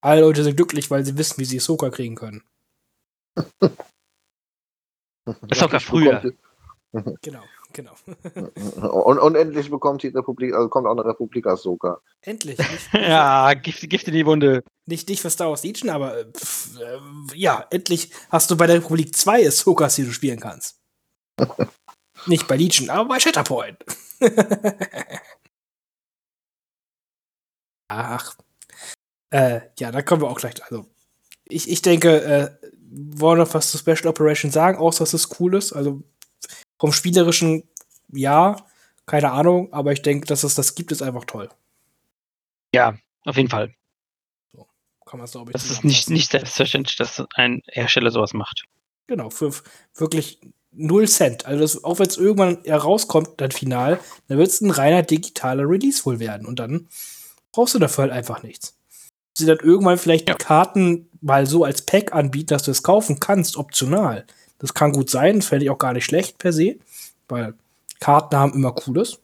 Alle 0.00 0.20
Leute 0.20 0.44
sind 0.44 0.56
glücklich, 0.56 0.90
weil 0.90 1.04
sie 1.04 1.18
wissen, 1.18 1.38
wie 1.38 1.44
sie 1.44 1.58
Soka 1.58 1.90
kriegen 1.90 2.14
können. 2.14 2.42
sogar 5.52 5.80
früher. 5.80 6.32
Genau, 7.22 7.44
genau. 7.72 7.92
Und, 8.90 9.18
und 9.18 9.34
endlich 9.34 9.70
bekommt 9.70 10.02
die 10.02 10.08
Republik, 10.08 10.54
also 10.54 10.68
kommt 10.68 10.86
auch 10.86 10.92
eine 10.92 11.04
Republik 11.04 11.46
Ahsoka. 11.46 12.00
Endlich. 12.22 12.58
Nicht, 12.92 12.92
ja, 12.92 13.54
Gift, 13.54 13.88
Gift 13.88 14.08
in 14.08 14.14
die 14.14 14.26
Wunde. 14.26 14.62
nicht, 14.86 15.08
nicht 15.08 15.20
für 15.22 15.30
Star 15.30 15.48
Wars 15.48 15.62
Legion, 15.62 15.90
aber 15.90 16.18
äh, 16.18 16.24
pff, 16.32 16.78
äh, 16.78 16.98
ja, 17.34 17.66
endlich 17.70 18.12
hast 18.30 18.50
du 18.50 18.56
bei 18.56 18.66
der 18.66 18.76
Republik 18.76 19.14
zwei 19.16 19.46
Ahsokas, 19.46 19.96
die 19.96 20.04
du 20.04 20.12
spielen 20.12 20.40
kannst. 20.40 20.80
nicht 22.26 22.46
bei 22.48 22.56
Legion, 22.56 22.90
aber 22.90 23.08
bei 23.08 23.20
Shatterpoint. 23.20 23.78
Ach. 27.88 28.36
Äh, 29.30 29.60
ja, 29.78 29.90
da 29.90 30.02
kommen 30.02 30.22
wir 30.22 30.28
auch 30.28 30.38
gleich. 30.38 30.62
Also, 30.64 30.86
ich, 31.44 31.68
ich 31.68 31.82
denke, 31.82 32.22
äh, 32.22 32.68
wollen 32.90 33.38
wir 33.38 33.44
noch 33.44 33.54
was 33.54 33.70
zu 33.70 33.78
Special 33.78 34.08
Operation 34.08 34.50
sagen, 34.50 34.78
außer 34.78 35.00
dass 35.00 35.14
es 35.14 35.40
cool 35.40 35.54
ist. 35.56 35.72
Also, 35.72 36.02
vom 36.80 36.92
Spielerischen, 36.92 37.62
ja, 38.08 38.56
keine 39.06 39.30
Ahnung, 39.32 39.72
aber 39.72 39.92
ich 39.92 40.02
denke, 40.02 40.26
dass 40.26 40.42
es 40.42 40.54
das 40.54 40.74
gibt, 40.74 40.90
ist 40.90 41.02
einfach 41.02 41.26
toll. 41.26 41.50
Ja, 42.74 42.96
auf 43.24 43.36
jeden 43.36 43.50
Fall. 43.50 43.74
Kann 45.04 45.18
man 45.18 45.24
es, 45.24 45.32
glaube 45.32 45.50
ich, 45.50 45.52
Das 45.54 45.68
ist 45.68 45.84
nicht, 45.84 46.08
nicht 46.08 46.30
selbstverständlich, 46.30 46.96
dass 46.96 47.22
ein 47.34 47.62
Hersteller 47.66 48.10
sowas 48.10 48.32
macht. 48.32 48.64
Genau, 49.08 49.28
für 49.28 49.52
wirklich 49.96 50.40
null 50.70 51.08
Cent. 51.08 51.46
Also 51.46 51.60
das, 51.60 51.84
auch 51.84 51.98
wenn 51.98 52.06
es 52.06 52.16
irgendwann 52.16 52.62
herauskommt, 52.64 53.40
dann 53.40 53.50
final, 53.50 53.98
dann 54.28 54.38
wird 54.38 54.48
es 54.48 54.60
ein 54.60 54.70
reiner 54.70 55.02
digitaler 55.02 55.68
Release 55.68 56.06
wohl 56.06 56.20
werden. 56.20 56.46
Und 56.46 56.60
dann 56.60 56.88
brauchst 57.52 57.74
du 57.74 57.80
dafür 57.80 58.02
halt 58.02 58.12
einfach 58.12 58.44
nichts. 58.44 58.78
Sie 59.36 59.46
dann 59.46 59.58
irgendwann 59.58 59.98
vielleicht 59.98 60.28
ja. 60.28 60.36
die 60.36 60.44
Karten 60.44 61.10
mal 61.20 61.44
so 61.46 61.64
als 61.64 61.84
Pack 61.84 62.14
anbieten, 62.14 62.48
dass 62.48 62.62
du 62.62 62.70
es 62.70 62.84
kaufen 62.84 63.18
kannst, 63.18 63.56
optional. 63.56 64.26
Das 64.60 64.74
kann 64.74 64.92
gut 64.92 65.10
sein, 65.10 65.42
fände 65.42 65.64
ich 65.64 65.70
auch 65.70 65.78
gar 65.78 65.94
nicht 65.94 66.04
schlecht 66.04 66.38
per 66.38 66.52
se, 66.52 66.78
weil 67.28 67.54
Karten 67.98 68.36
haben 68.36 68.52
immer 68.52 68.72
Cooles. 68.72 69.20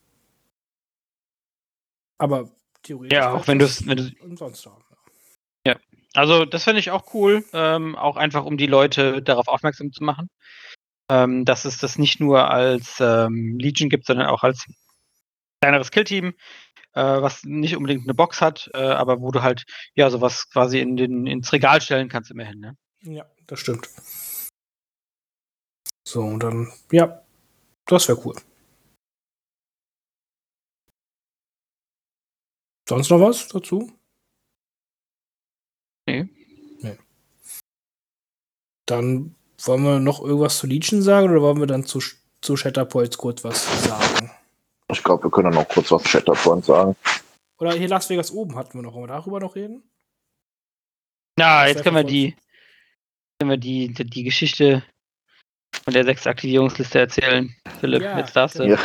Aber 2.18 2.50
theoretisch. 2.82 3.16
Ja, 3.16 3.32
auch 3.32 3.46
wenn 3.46 3.58
du 3.58 3.66
es 3.66 3.82
umsonst 4.20 4.66
haben. 4.66 4.82
Ja, 5.66 5.76
also 6.14 6.46
das 6.46 6.64
finde 6.64 6.80
ich 6.80 6.90
auch 6.90 7.12
cool, 7.14 7.44
ähm, 7.52 7.96
auch 7.96 8.16
einfach 8.16 8.46
um 8.46 8.56
die 8.56 8.66
Leute 8.66 9.22
darauf 9.22 9.48
aufmerksam 9.48 9.92
zu 9.92 10.02
machen, 10.02 10.30
ähm, 11.10 11.44
dass 11.44 11.66
es 11.66 11.78
das 11.78 11.98
nicht 11.98 12.18
nur 12.18 12.50
als 12.50 12.96
ähm, 13.00 13.58
Legion 13.58 13.90
gibt, 13.90 14.06
sondern 14.06 14.28
auch 14.28 14.42
als 14.42 14.64
kleineres 15.60 15.90
Killteam, 15.90 16.28
äh, 16.94 17.02
was 17.02 17.44
nicht 17.44 17.76
unbedingt 17.76 18.04
eine 18.04 18.14
Box 18.14 18.40
hat, 18.40 18.70
äh, 18.72 18.78
aber 18.78 19.20
wo 19.20 19.32
du 19.32 19.42
halt 19.42 19.64
ja 19.94 20.08
sowas 20.08 20.48
quasi 20.50 20.80
in 20.80 20.96
den, 20.96 21.26
ins 21.26 21.52
Regal 21.52 21.82
stellen 21.82 22.08
kannst 22.08 22.30
immerhin. 22.30 22.60
Ne? 22.60 22.76
Ja, 23.02 23.26
das 23.46 23.60
stimmt. 23.60 23.90
So, 26.06 26.22
und 26.22 26.40
dann, 26.40 26.72
ja, 26.92 27.20
das 27.86 28.06
wäre 28.06 28.20
cool. 28.24 28.36
Sonst 32.88 33.10
noch 33.10 33.20
was 33.20 33.48
dazu? 33.48 33.90
Nee. 36.06 36.28
Nee. 36.78 36.96
Dann 38.86 39.34
wollen 39.64 39.82
wir 39.82 39.98
noch 39.98 40.20
irgendwas 40.22 40.58
zu 40.58 40.68
Legion 40.68 41.02
sagen 41.02 41.28
oder 41.28 41.42
wollen 41.42 41.58
wir 41.58 41.66
dann 41.66 41.84
zu, 41.84 42.00
zu 42.40 42.56
Shatterpoints 42.56 43.18
kurz 43.18 43.42
was 43.42 43.84
sagen? 43.84 44.30
Ich 44.92 45.02
glaube, 45.02 45.24
wir 45.24 45.30
können 45.32 45.52
noch 45.52 45.66
kurz 45.66 45.90
was 45.90 46.04
zu 46.04 46.08
Shatterpoint 46.10 46.64
sagen. 46.64 46.94
Oder 47.58 47.72
hier 47.72 47.88
Las 47.88 48.08
Vegas 48.08 48.30
oben 48.30 48.54
hatten 48.54 48.78
wir 48.78 48.82
noch. 48.82 48.94
Wollen 48.94 49.08
wir 49.08 49.14
darüber 49.14 49.40
noch 49.40 49.56
reden? 49.56 49.82
Na, 51.36 51.66
jetzt 51.66 51.82
können 51.82 51.96
wir 51.96 52.04
die, 52.04 52.36
können 53.40 53.50
wir 53.50 53.56
die, 53.56 53.92
die, 53.92 54.04
die 54.04 54.22
Geschichte 54.22 54.84
von 55.84 55.92
der 55.92 56.04
sechs 56.04 56.26
Aktivierungsliste 56.26 56.98
erzählen. 56.98 57.54
Philipp, 57.80 58.02
ja, 58.02 58.18
jetzt 58.18 58.34
darfst 58.34 58.58
du. 58.58 58.64
Ja. 58.64 58.78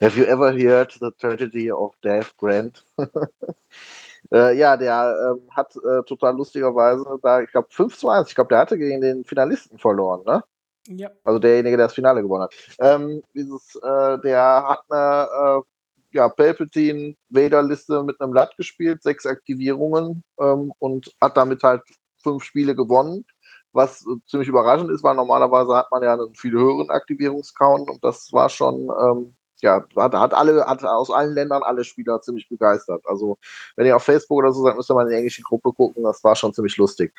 Have 0.00 0.18
you 0.18 0.24
ever 0.24 0.52
heard 0.52 0.92
the 1.00 1.10
tragedy 1.18 1.70
of 1.70 1.94
Dave 2.02 2.26
Grant? 2.38 2.84
äh, 4.32 4.56
ja, 4.56 4.76
der 4.76 5.34
ähm, 5.36 5.48
hat 5.50 5.74
äh, 5.76 6.02
total 6.06 6.36
lustigerweise 6.36 7.04
da, 7.22 7.42
ich 7.42 7.50
glaube, 7.50 7.68
5 7.70 7.96
zu 7.96 8.08
1, 8.08 8.28
ich 8.28 8.34
glaube, 8.34 8.48
der 8.48 8.58
hatte 8.58 8.78
gegen 8.78 9.00
den 9.00 9.24
Finalisten 9.24 9.78
verloren, 9.78 10.22
ne? 10.24 10.42
Ja. 10.88 11.10
Also 11.24 11.38
derjenige, 11.38 11.76
der 11.76 11.86
das 11.86 11.94
Finale 11.94 12.22
gewonnen 12.22 12.44
hat. 12.44 12.54
Ähm, 12.80 13.22
dieses, 13.34 13.76
äh, 13.76 14.18
der 14.20 14.64
hat 14.66 14.80
eine 14.88 15.28
äh, 15.58 16.16
ja, 16.16 16.28
Palpatine-Vader-Liste 16.28 18.02
mit 18.02 18.20
einem 18.20 18.32
Latt 18.32 18.56
gespielt, 18.56 19.02
sechs 19.02 19.26
Aktivierungen 19.26 20.24
ähm, 20.40 20.72
und 20.78 21.14
hat 21.20 21.36
damit 21.36 21.62
halt 21.62 21.82
fünf 22.22 22.44
Spiele 22.44 22.74
gewonnen 22.74 23.24
was 23.72 24.04
ziemlich 24.26 24.48
überraschend 24.48 24.90
ist, 24.90 25.02
weil 25.02 25.14
normalerweise 25.14 25.74
hat 25.76 25.90
man 25.90 26.02
ja 26.02 26.14
einen 26.14 26.34
viel 26.34 26.52
höheren 26.52 26.90
Aktivierungscount 26.90 27.88
und 27.88 28.02
das 28.04 28.32
war 28.32 28.48
schon, 28.48 28.90
ähm, 29.00 29.34
ja, 29.62 29.84
hat, 29.96 30.14
hat 30.14 30.34
alle, 30.34 30.64
hat 30.66 30.82
aus 30.84 31.10
allen 31.10 31.34
Ländern 31.34 31.62
alle 31.62 31.84
Spieler 31.84 32.20
ziemlich 32.20 32.48
begeistert. 32.48 33.02
Also, 33.06 33.38
wenn 33.76 33.86
ihr 33.86 33.96
auf 33.96 34.02
Facebook 34.02 34.38
oder 34.38 34.52
so 34.52 34.62
seid, 34.62 34.76
müsst 34.76 34.90
ihr 34.90 34.94
mal 34.94 35.04
in 35.04 35.10
die 35.10 35.16
englische 35.16 35.42
Gruppe 35.42 35.72
gucken, 35.72 36.02
das 36.02 36.24
war 36.24 36.34
schon 36.34 36.54
ziemlich 36.54 36.76
lustig. 36.76 37.12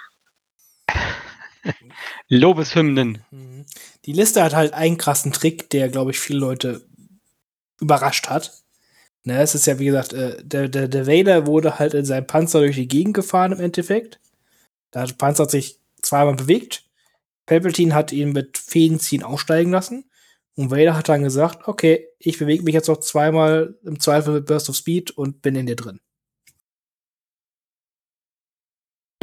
Lobeshymnen. 2.27 3.23
Mhm. 3.31 3.65
Die 4.05 4.13
Liste 4.13 4.43
hat 4.43 4.55
halt 4.55 4.73
einen 4.73 4.97
krassen 4.97 5.31
Trick, 5.31 5.69
der, 5.69 5.89
glaube 5.89 6.11
ich, 6.11 6.19
viele 6.19 6.39
Leute 6.39 6.81
überrascht 7.79 8.29
hat. 8.29 8.61
Ne, 9.23 9.39
es 9.39 9.53
ist 9.53 9.67
ja, 9.67 9.77
wie 9.77 9.85
gesagt, 9.85 10.13
äh, 10.13 10.43
der, 10.43 10.67
der, 10.67 10.87
der 10.87 11.05
Vader 11.05 11.45
wurde 11.45 11.77
halt 11.77 11.93
in 11.93 12.05
seinem 12.05 12.25
Panzer 12.25 12.59
durch 12.59 12.75
die 12.75 12.87
Gegend 12.87 13.13
gefahren 13.13 13.51
im 13.51 13.59
Endeffekt. 13.59 14.19
Der 14.93 15.07
Panzer 15.15 15.43
hat 15.43 15.51
sich 15.51 15.80
zweimal 16.11 16.35
bewegt. 16.35 16.83
Palpatine 17.45 17.95
hat 17.95 18.11
ihn 18.11 18.33
mit 18.33 18.57
Fädenziehen 18.57 19.23
aussteigen 19.23 19.71
lassen. 19.71 20.09
Und 20.55 20.69
Vader 20.69 20.97
hat 20.97 21.07
dann 21.07 21.23
gesagt, 21.23 21.67
okay, 21.67 22.07
ich 22.19 22.37
bewege 22.37 22.63
mich 22.63 22.73
jetzt 22.73 22.89
noch 22.89 22.99
zweimal 22.99 23.77
im 23.83 23.99
Zweifel 23.99 24.33
mit 24.33 24.45
Burst 24.45 24.69
of 24.69 24.75
Speed 24.75 25.11
und 25.11 25.41
bin 25.41 25.55
in 25.55 25.65
dir 25.65 25.77
drin. 25.77 26.01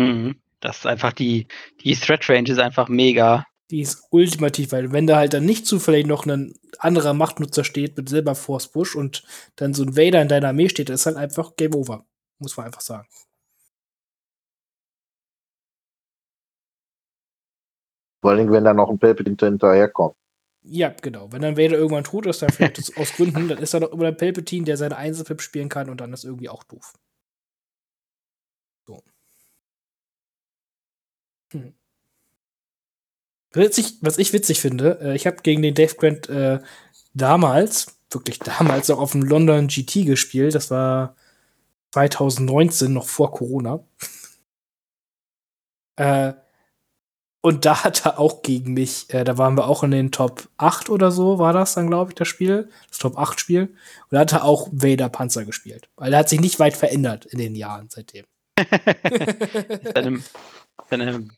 Mhm. 0.01 0.41
Das 0.61 0.79
ist 0.79 0.87
einfach 0.87 1.13
die, 1.13 1.47
die 1.83 1.95
Threat 1.95 2.29
Range 2.29 2.51
ist 2.51 2.59
einfach 2.59 2.89
mega. 2.89 3.45
Die 3.71 3.83
ist 3.83 4.03
ultimativ, 4.11 4.73
weil 4.73 4.93
wenn 4.93 5.07
da 5.07 5.17
halt 5.17 5.35
dann 5.35 5.45
nicht 5.45 5.67
zufällig 5.67 6.07
noch 6.07 6.25
ein 6.25 6.55
anderer 6.79 7.13
Machtnutzer 7.13 7.65
steht 7.65 7.99
mit 7.99 8.09
Silber 8.09 8.35
Force 8.35 8.69
Push 8.69 8.97
und 8.97 9.23
dann 9.57 9.75
so 9.75 9.83
ein 9.83 9.95
Vader 9.95 10.23
in 10.23 10.29
deiner 10.29 10.49
Armee 10.49 10.71
steht, 10.71 10.89
ist 10.89 11.05
halt 11.05 11.17
einfach 11.17 11.55
Game 11.57 11.75
Over. 11.75 12.07
Muss 12.39 12.57
man 12.57 12.67
einfach 12.67 12.81
sagen. 12.81 13.07
Vor 18.21 18.33
allem, 18.33 18.51
wenn 18.51 18.65
da 18.65 18.75
noch 18.75 18.91
ein 18.91 18.99
Palpatine 18.99 19.37
hinterherkommt. 19.39 20.17
Ja, 20.63 20.91
genau. 20.91 21.33
Wenn 21.33 21.43
dann 21.43 21.57
Vader 21.57 21.77
irgendwann 21.79 22.05
tot 22.05 22.27
ist, 22.27 22.43
dann 22.43 22.51
vielleicht 22.51 22.97
aus 22.99 23.13
Gründen, 23.15 23.49
dann 23.49 23.59
ist 23.59 23.75
da 23.75 23.81
doch 23.81 23.93
immer 23.93 24.05
der 24.05 24.13
Palpatine, 24.13 24.65
der 24.65 24.77
seine 24.77 24.97
Einzelpip 24.97 25.41
spielen 25.41 25.69
kann 25.69 25.89
und 25.89 26.01
dann 26.01 26.13
ist 26.13 26.25
irgendwie 26.25 26.49
auch 26.49 26.65
doof. 26.65 26.95
So. 28.87 29.03
Hm. 31.53 31.75
Witzig, 33.53 33.95
was 34.03 34.19
ich 34.19 34.33
witzig 34.33 34.61
finde, 34.61 34.99
äh, 35.01 35.17
ich 35.17 35.27
habe 35.27 35.39
gegen 35.43 35.63
den 35.63 35.75
Dave 35.75 35.95
Grant 35.95 36.29
äh, 36.29 36.61
damals, 37.15 37.99
wirklich 38.11 38.39
damals 38.39 38.91
auch 38.91 38.99
auf 38.99 39.13
dem 39.13 39.23
London 39.23 39.69
GT 39.69 40.05
gespielt. 40.05 40.55
Das 40.55 40.71
war 40.71 41.17
2019, 41.93 42.93
noch 42.93 43.07
vor 43.09 43.33
Corona. 43.33 43.85
äh, 45.97 46.35
und 47.41 47.65
da 47.65 47.85
hat 47.85 48.05
er 48.05 48.19
auch 48.19 48.43
gegen 48.43 48.75
mich, 48.75 49.13
äh, 49.15 49.23
da 49.23 49.39
waren 49.39 49.57
wir 49.57 49.69
auch 49.69 49.85
in 49.85 49.93
den 49.93 50.11
Top 50.11 50.49
8 50.57 50.91
oder 50.91 51.13
so, 51.13 51.39
war 51.39 51.53
das 51.53 51.75
dann, 51.75 51.89
glaube 51.89 52.11
ich, 52.11 52.17
das 52.17 52.27
Spiel, 52.27 52.69
das 52.89 52.99
Top 52.99 53.17
8 53.17 53.39
Spiel. 53.39 53.63
Und 53.63 53.77
da 54.11 54.21
hat 54.21 54.33
er 54.33 54.45
auch 54.45 54.69
Vader 54.73 55.09
Panzer 55.09 55.45
gespielt. 55.45 55.89
Weil 55.97 56.13
er 56.13 56.21
hat 56.21 56.29
sich 56.29 56.41
nicht 56.41 56.59
weit 56.59 56.77
verändert 56.77 57.27
in 57.27 57.39
den 57.39 57.55
Jahren 57.55 57.89
seitdem. 57.91 58.25
seine, 59.95 60.23
seine, 60.91 61.29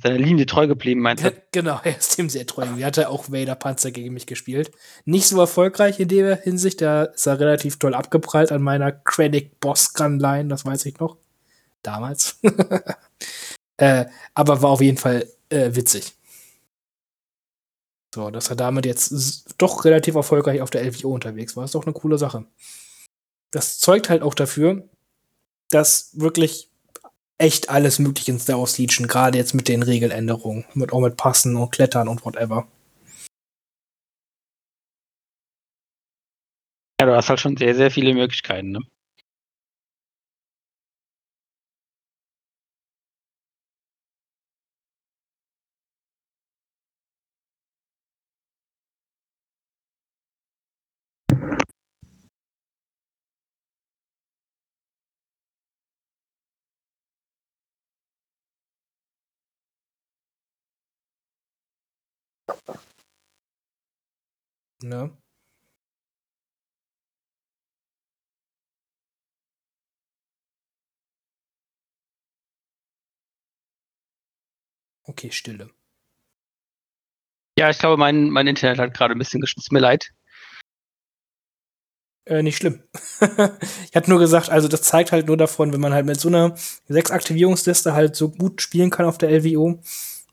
seine 0.00 0.18
Linie 0.18 0.46
treu 0.46 0.68
geblieben, 0.68 1.00
meinst 1.00 1.24
du? 1.24 1.32
Genau, 1.50 1.80
er 1.82 1.98
ist 1.98 2.16
dem 2.16 2.28
sehr 2.28 2.46
treu. 2.46 2.64
Er 2.78 2.86
hatte 2.86 3.08
auch 3.08 3.28
Vader 3.28 3.56
Panzer 3.56 3.90
gegen 3.90 4.14
mich 4.14 4.26
gespielt. 4.26 4.70
Nicht 5.06 5.26
so 5.26 5.40
erfolgreich 5.40 5.98
in 5.98 6.06
der 6.06 6.36
Hinsicht, 6.36 6.80
da 6.82 7.02
ist 7.02 7.26
er 7.26 7.40
relativ 7.40 7.80
toll 7.80 7.94
abgeprallt 7.94 8.52
an 8.52 8.62
meiner 8.62 8.92
Krennic 8.92 9.58
Boss 9.58 9.92
Gun 9.92 10.20
Line, 10.20 10.48
das 10.50 10.64
weiß 10.64 10.86
ich 10.86 11.00
noch. 11.00 11.16
Damals. 11.82 12.38
äh, 13.76 14.04
aber 14.34 14.62
war 14.62 14.70
auf 14.70 14.80
jeden 14.80 14.98
Fall 14.98 15.26
äh, 15.50 15.74
witzig. 15.74 16.14
So, 18.14 18.30
dass 18.30 18.48
er 18.50 18.56
damit 18.56 18.86
jetzt 18.86 19.54
doch 19.58 19.84
relativ 19.84 20.14
erfolgreich 20.14 20.62
auf 20.62 20.70
der 20.70 20.82
LVO 20.84 21.12
unterwegs 21.12 21.56
war, 21.56 21.64
ist 21.64 21.74
doch 21.74 21.84
eine 21.84 21.92
coole 21.92 22.18
Sache. 22.18 22.46
Das 23.52 23.78
zeugt 23.78 24.08
halt 24.08 24.22
auch 24.22 24.34
dafür, 24.34 24.88
dass 25.70 26.10
wirklich 26.18 26.70
echt 27.38 27.70
alles 27.70 27.98
möglich 27.98 28.28
in 28.28 28.40
Star 28.40 28.58
Wars 28.58 28.76
gerade 28.76 29.38
jetzt 29.38 29.54
mit 29.54 29.68
den 29.68 29.82
Regeländerungen, 29.82 30.64
mit 30.74 30.92
auch 30.92 31.00
mit 31.00 31.16
Passen 31.16 31.56
und 31.56 31.70
Klettern 31.70 32.08
und 32.08 32.24
whatever. 32.24 32.66
Ja, 37.00 37.06
du 37.06 37.14
hast 37.14 37.28
halt 37.28 37.38
schon 37.40 37.56
sehr, 37.56 37.74
sehr 37.76 37.90
viele 37.92 38.12
Möglichkeiten, 38.12 38.72
ne? 38.72 38.80
Ne? 64.82 65.10
Okay, 75.08 75.30
Stille. 75.32 75.70
Ja, 77.58 77.70
ich 77.70 77.78
glaube, 77.78 77.96
mein, 77.96 78.30
mein 78.30 78.46
Internet 78.46 78.78
hat 78.78 78.94
gerade 78.94 79.14
ein 79.14 79.18
bisschen 79.18 79.40
geschmissen. 79.40 79.74
Mir 79.74 79.80
leid. 79.80 80.12
Äh, 82.26 82.42
nicht 82.42 82.56
schlimm. 82.58 82.82
ich 83.20 83.96
hatte 83.96 84.10
nur 84.10 84.18
gesagt, 84.18 84.50
also 84.50 84.68
das 84.68 84.82
zeigt 84.82 85.12
halt 85.12 85.26
nur 85.26 85.36
davon, 85.38 85.72
wenn 85.72 85.80
man 85.80 85.94
halt 85.94 86.04
mit 86.06 86.20
so 86.20 86.28
einer 86.28 86.54
sechs 86.86 87.10
Aktivierungsliste 87.10 87.94
halt 87.94 88.16
so 88.16 88.30
gut 88.30 88.60
spielen 88.60 88.90
kann 88.90 89.06
auf 89.06 89.16
der 89.18 89.30
LWO, 89.30 89.80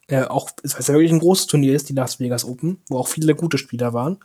äh, 0.07 0.23
auch, 0.23 0.51
weil 0.63 0.79
es 0.79 0.87
ja 0.87 0.93
wirklich 0.93 1.11
ein 1.11 1.19
großes 1.19 1.47
Turnier 1.47 1.73
ist, 1.73 1.89
die 1.89 1.93
Las 1.93 2.19
Vegas 2.19 2.45
Open, 2.45 2.81
wo 2.89 2.99
auch 2.99 3.07
viele 3.07 3.35
gute 3.35 3.57
Spieler 3.57 3.93
waren. 3.93 4.19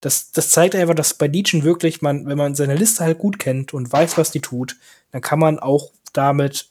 Das, 0.00 0.32
das 0.32 0.50
zeigt 0.50 0.74
einfach, 0.74 0.94
dass 0.94 1.14
bei 1.14 1.26
Legion 1.28 1.62
wirklich 1.62 2.02
man, 2.02 2.26
wenn 2.26 2.38
man 2.38 2.54
seine 2.54 2.74
Liste 2.74 3.04
halt 3.04 3.18
gut 3.18 3.38
kennt 3.38 3.72
und 3.72 3.92
weiß, 3.92 4.18
was 4.18 4.30
die 4.30 4.40
tut, 4.40 4.76
dann 5.12 5.20
kann 5.20 5.38
man 5.38 5.58
auch 5.58 5.92
damit 6.12 6.70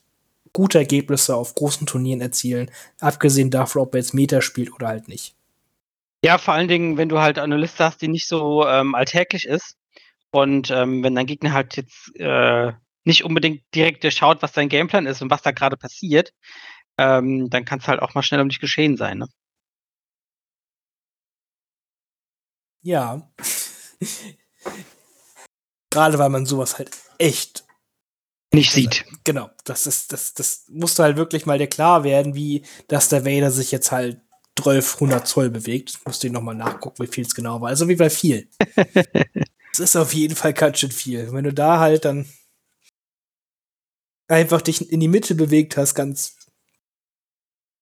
gute 0.54 0.80
Ergebnisse 0.80 1.36
auf 1.36 1.56
großen 1.56 1.88
Turnieren 1.88 2.20
erzielen, 2.20 2.70
abgesehen 3.00 3.52
davon, 3.52 3.84
ob 3.84 3.94
er 3.94 4.00
jetzt 4.02 4.14
Meta 4.14 4.42
spielt 4.42 4.74
oder 4.74 4.88
halt 4.88 5.08
nicht. 5.08 5.36
Ja, 6.24 6.38
vor 6.38 6.54
allen 6.54 6.68
Dingen, 6.68 6.98
wenn 6.98 7.10
du 7.10 7.20
halt 7.20 7.40
eine 7.40 7.58
Liste 7.58 7.86
hast, 7.86 8.02
die 8.02 8.08
nicht 8.08 8.28
so 8.28 8.68
ähm, 8.68 8.96
alltäglich 8.96 9.46
ist 9.46 9.78
und 10.32 10.70
ähm, 10.70 11.04
wenn 11.04 11.16
dein 11.16 11.26
Gegner 11.26 11.54
halt 11.54 11.78
jetzt 11.78 12.16
äh, 12.18 12.74
nicht 13.04 13.24
unbedingt 13.24 13.64
direkt 13.74 14.06
schaut, 14.14 14.42
was 14.42 14.52
dein 14.52 14.70
Gameplan 14.70 15.08
ist 15.08 15.22
und 15.22 15.32
was 15.32 15.42
da 15.42 15.52
gerade 15.52 15.78
passiert, 15.78 16.34
ähm, 16.98 17.50
dann 17.50 17.66
kann 17.66 17.80
es 17.80 17.88
halt 17.88 18.02
auch 18.02 18.14
mal 18.16 18.24
schnell 18.24 18.42
um 18.42 18.50
dich 18.50 18.60
geschehen 18.60 18.98
sein. 18.98 19.20
Ne? 19.20 19.28
Ja. 22.84 23.32
Gerade 25.90 26.18
weil 26.20 26.30
man 26.30 26.46
sowas 26.46 26.78
halt 26.78 26.92
echt 27.18 27.66
nicht 28.54 28.72
sieht. 28.72 29.06
Genau, 29.24 29.50
das 29.64 29.88
ist, 29.88 30.12
das, 30.14 30.34
das 30.34 30.66
musste 30.70 31.04
halt 31.04 31.16
wirklich 31.18 31.46
mal 31.46 31.58
dir 31.58 31.68
klar 31.68 32.04
werden, 32.04 32.36
wie, 32.36 32.66
dass 32.88 33.10
der 33.10 33.26
Vader 33.26 33.52
sich 33.52 33.72
jetzt 33.72 33.92
halt 33.92 34.20
1200 34.58 35.28
Zoll 35.28 35.50
bewegt. 35.50 35.92
Ich 35.92 36.06
musste 36.06 36.28
ich 36.28 36.34
nochmal 36.34 36.56
nachgucken, 36.56 37.04
wie 37.04 37.08
viel 37.08 37.26
es 37.26 37.36
genau 37.36 37.62
war. 37.62 37.70
Also 37.70 37.88
wie 37.88 37.96
bei 37.96 38.10
viel. 38.10 38.50
Es 39.74 39.80
ist 39.80 39.96
auf 39.96 40.14
jeden 40.14 40.36
Fall 40.36 40.52
ganz 40.54 40.80
schön 40.80 40.92
viel. 40.92 41.32
Wenn 41.32 41.46
du 41.46 41.54
da 41.54 41.80
halt 41.80 42.04
dann 42.04 42.28
einfach 44.28 44.62
dich 44.62 44.92
in 44.92 45.00
die 45.00 45.08
Mitte 45.08 45.34
bewegt 45.34 45.78
hast, 45.78 45.96
ganz 45.96 46.36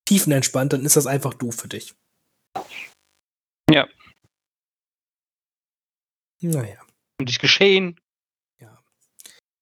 tiefenentspannt, 0.10 0.74
dann 0.74 0.86
ist 0.86 0.96
das 0.96 1.06
einfach 1.06 1.36
doof 1.36 1.56
für 1.56 1.68
dich. 1.68 1.94
Ja. 3.70 3.88
Naja. 6.42 6.80
Um 7.20 7.28
dich 7.28 7.38
geschehen. 7.38 8.00
Ja. 8.60 8.80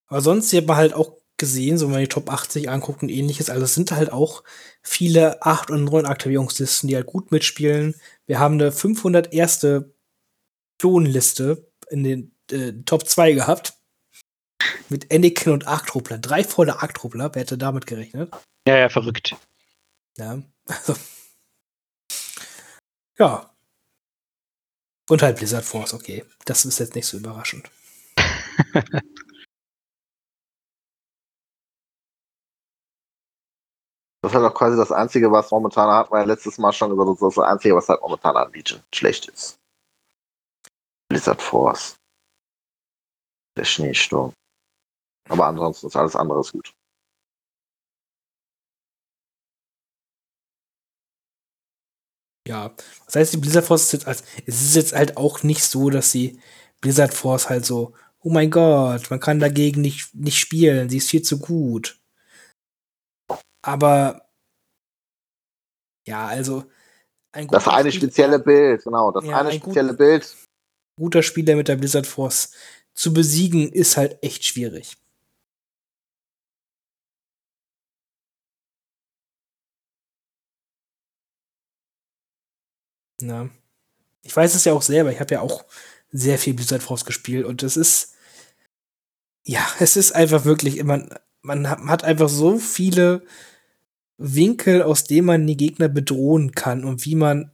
Aber 0.08 0.22
sonst 0.22 0.52
hier 0.52 0.62
hat 0.62 0.68
man 0.68 0.78
halt 0.78 0.94
auch 0.94 1.18
gesehen, 1.36 1.78
so 1.78 1.88
wenn 1.88 1.94
man 1.94 2.02
die 2.02 2.08
Top 2.08 2.32
80 2.32 2.70
anguckt 2.70 3.04
und 3.04 3.10
ähnliches, 3.10 3.50
also 3.50 3.66
es 3.66 3.76
sind 3.76 3.92
halt 3.92 4.12
auch 4.12 4.44
viele 4.82 5.42
8 5.44 5.70
und 5.70 5.84
9 5.84 6.06
Aktivierungslisten, 6.06 6.88
die 6.88 6.96
halt 6.96 7.08
gut 7.08 7.32
mitspielen. 7.32 7.96
Wir 8.26 8.40
haben 8.40 8.54
eine 8.54 8.72
501. 8.72 9.86
Klonliste 10.80 11.72
in 11.90 12.04
den 12.04 12.36
äh, 12.52 12.72
Top 12.86 13.08
2 13.08 13.34
gehabt. 13.34 13.74
Mit 14.90 15.12
Anakin 15.12 15.52
und 15.52 15.68
Arktruppler. 15.68 16.20
Drei 16.20 16.44
volle 16.44 16.82
Arktruppler. 16.82 17.34
Wer 17.34 17.42
hätte 17.42 17.58
damit 17.58 17.88
gerechnet? 17.88 18.32
Ja, 18.68 18.78
ja, 18.78 18.90
verrückt. 18.90 19.36
Ja, 20.18 20.42
also. 20.68 20.96
Ja. 23.20 23.52
Und 25.10 25.22
halt 25.22 25.38
Blizzard 25.38 25.64
Force, 25.66 25.94
okay. 25.94 26.26
Das 26.46 26.66
ist 26.66 26.80
jetzt 26.80 26.96
nicht 26.96 27.08
so 27.08 27.18
überraschend. 27.18 27.70
Das 34.22 34.32
ist 34.32 34.36
halt 34.36 34.52
auch 34.52 34.58
quasi 34.58 34.76
das 34.76 34.92
Einzige, 34.92 35.32
was 35.32 35.52
momentan 35.52 35.90
hat, 35.90 36.10
ja 36.12 36.24
letztes 36.24 36.58
Mal 36.58 36.74
schon 36.74 36.90
gesagt, 36.90 37.08
das 37.10 37.30
ist 37.30 37.38
das 37.38 37.46
Einzige, 37.46 37.76
was 37.76 37.88
halt 37.88 38.02
momentan 38.02 38.36
an 38.36 38.52
Legion 38.52 38.82
schlecht 38.94 39.28
ist. 39.30 39.58
Blizzard 41.10 41.42
Force. 41.42 41.96
Der 43.58 43.64
Schneesturm. 43.66 44.34
Aber 45.30 45.48
ansonsten 45.48 45.88
ist 45.88 45.96
alles 45.96 46.16
anderes 46.16 46.52
gut. 46.52 46.74
Ja, 52.48 52.74
das 53.06 53.16
heißt, 53.16 53.34
die 53.34 53.38
Blizzard 53.38 53.66
Force 53.66 53.84
ist 53.84 53.92
jetzt 53.94 54.08
als, 54.08 54.24
es 54.46 54.62
ist 54.62 54.76
jetzt 54.76 54.94
halt 54.94 55.18
auch 55.18 55.44
nicht 55.44 55.64
so, 55.64 55.90
dass 55.90 56.12
sie 56.12 56.40
Blizzard 56.80 57.14
Force 57.14 57.50
halt 57.50 57.66
so, 57.66 57.94
oh 58.22 58.30
mein 58.30 58.50
Gott, 58.50 59.10
man 59.10 59.20
kann 59.20 59.40
dagegen 59.40 59.82
nicht, 59.82 60.16
nicht 60.16 60.40
spielen, 60.40 60.90
sie 60.90 60.98
ist 60.98 61.10
viel 61.10 61.22
zu 61.22 61.40
gut. 61.40 62.00
Aber 63.62 64.30
ja, 66.08 66.26
also 66.28 66.64
ein 67.34 67.50
Das 67.50 67.68
eine 67.68 67.92
Spiel 67.92 68.08
spezielle 68.08 68.40
Bild, 68.40 68.82
genau, 68.84 69.12
das 69.12 69.26
ja, 69.26 69.40
eine 69.40 69.50
ein 69.50 69.60
spezielle 69.60 69.90
gut, 69.90 69.98
Bild. 69.98 70.38
Guter 70.98 71.24
Spieler 71.24 71.56
mit 71.58 71.68
der 71.68 71.76
Blizzard 71.76 72.08
Force 72.08 72.54
zu 72.94 73.14
besiegen 73.14 73.72
ist 73.72 73.98
halt 73.98 74.24
echt 74.24 74.46
schwierig. 74.46 74.96
Na. 83.20 83.50
Ich 84.24 84.36
weiß 84.36 84.56
es 84.56 84.66
ja 84.66 84.74
auch 84.74 84.82
selber, 84.82 85.12
ich 85.12 85.20
habe 85.20 85.34
ja 85.34 85.42
auch 85.42 85.66
sehr 86.12 86.38
viel 86.38 86.54
Blizzard 86.54 86.84
Force 86.84 87.06
gespielt 87.06 87.46
und 87.46 87.64
es 87.64 87.78
ist 87.78 88.16
ja, 89.44 89.66
es 89.80 89.98
ist 89.98 90.14
einfach 90.14 90.46
wirklich 90.46 90.78
immer 90.78 91.08
man 91.42 91.70
hat 91.70 92.04
einfach 92.04 92.30
so 92.30 92.58
viele 92.58 93.24
Winkel, 94.18 94.84
aus 94.84 95.06
dem 95.06 95.26
man 95.26 95.48
die 95.48 95.58
Gegner 95.58 95.88
bedrohen 95.88 96.52
kann 96.52 96.84
und 96.84 97.06
wie 97.06 97.16
man 97.16 97.52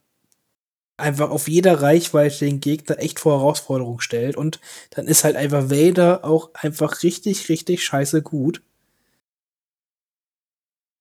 einfach 0.98 1.30
auf 1.30 1.48
jeder 1.48 1.82
Reichweite 1.82 2.46
den 2.46 2.60
Gegner 2.60 3.00
echt 3.00 3.20
vor 3.20 3.40
Herausforderung 3.40 4.00
stellt. 4.00 4.36
Und 4.38 4.60
dann 4.92 5.08
ist 5.08 5.24
halt 5.24 5.36
einfach 5.36 5.70
Vader 5.70 6.24
auch 6.24 6.54
einfach 6.54 7.04
richtig, 7.04 7.50
richtig 7.50 7.84
scheiße 7.84 8.22
gut. 8.22 8.62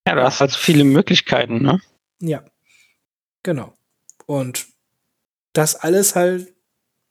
Ja, 0.07 0.15
du 0.15 0.23
hast 0.23 0.41
halt 0.41 0.53
viele 0.53 0.85
Möglichkeiten, 0.85 1.63
ne? 1.63 1.81
Ja. 2.21 2.45
Genau. 3.43 3.77
Und 4.33 4.69
das 5.53 5.77
alles 5.77 6.15
halt, 6.15 6.55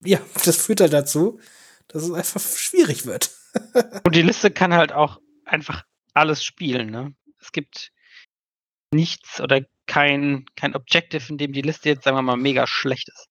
ja, 0.03 0.19
das 0.43 0.57
führt 0.57 0.81
halt 0.81 0.91
dazu, 0.91 1.39
dass 1.87 2.01
es 2.01 2.11
einfach 2.11 2.41
schwierig 2.41 3.05
wird. 3.05 3.29
Und 4.03 4.15
die 4.15 4.23
Liste 4.23 4.49
kann 4.49 4.73
halt 4.73 4.91
auch 4.91 5.21
einfach 5.45 5.83
alles 6.15 6.43
spielen, 6.43 6.89
ne? 6.89 7.13
Es 7.39 7.51
gibt 7.51 7.91
nichts 8.91 9.39
oder 9.39 9.61
kein, 9.85 10.45
kein 10.55 10.75
Objective, 10.75 11.23
in 11.29 11.37
dem 11.37 11.53
die 11.53 11.61
Liste 11.61 11.89
jetzt, 11.89 12.05
sagen 12.05 12.17
wir 12.17 12.23
mal, 12.23 12.37
mega 12.37 12.65
schlecht 12.65 13.09
ist. 13.09 13.27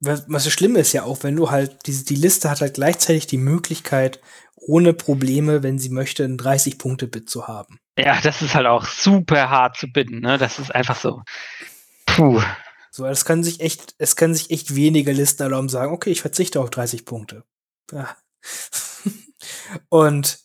Was, 0.00 0.24
was 0.28 0.44
das 0.44 0.52
Schlimme 0.52 0.80
ist 0.80 0.92
ja 0.92 1.04
auch, 1.04 1.22
wenn 1.22 1.36
du 1.36 1.50
halt, 1.50 1.86
die, 1.86 2.04
die 2.04 2.14
Liste 2.14 2.50
hat 2.50 2.60
halt 2.60 2.74
gleichzeitig 2.74 3.26
die 3.26 3.36
Möglichkeit, 3.36 4.20
ohne 4.56 4.92
Probleme, 4.92 5.62
wenn 5.62 5.78
sie 5.78 5.90
möchte, 5.90 6.24
ein 6.24 6.38
30-Punkte-Bit 6.38 7.28
zu 7.28 7.48
haben. 7.48 7.78
Ja, 7.98 8.20
das 8.20 8.42
ist 8.42 8.54
halt 8.54 8.66
auch 8.66 8.86
super 8.86 9.50
hart 9.50 9.76
zu 9.76 9.88
bitten, 9.88 10.20
ne? 10.20 10.38
Das 10.38 10.58
ist 10.58 10.74
einfach 10.74 10.96
so. 10.96 11.22
Puh. 12.06 12.42
So, 12.90 13.06
es 13.06 13.24
kann 13.24 13.44
sich 13.44 13.60
echt, 13.60 13.94
es 13.98 14.16
können 14.16 14.34
sich 14.34 14.50
echt 14.50 14.74
wenige 14.74 15.12
Listen 15.12 15.42
erlauben, 15.42 15.68
sagen, 15.68 15.92
okay, 15.92 16.10
ich 16.10 16.20
verzichte 16.20 16.60
auf 16.60 16.70
30 16.70 17.04
Punkte. 17.04 17.44
Ja. 17.92 18.16
Und 19.88 20.40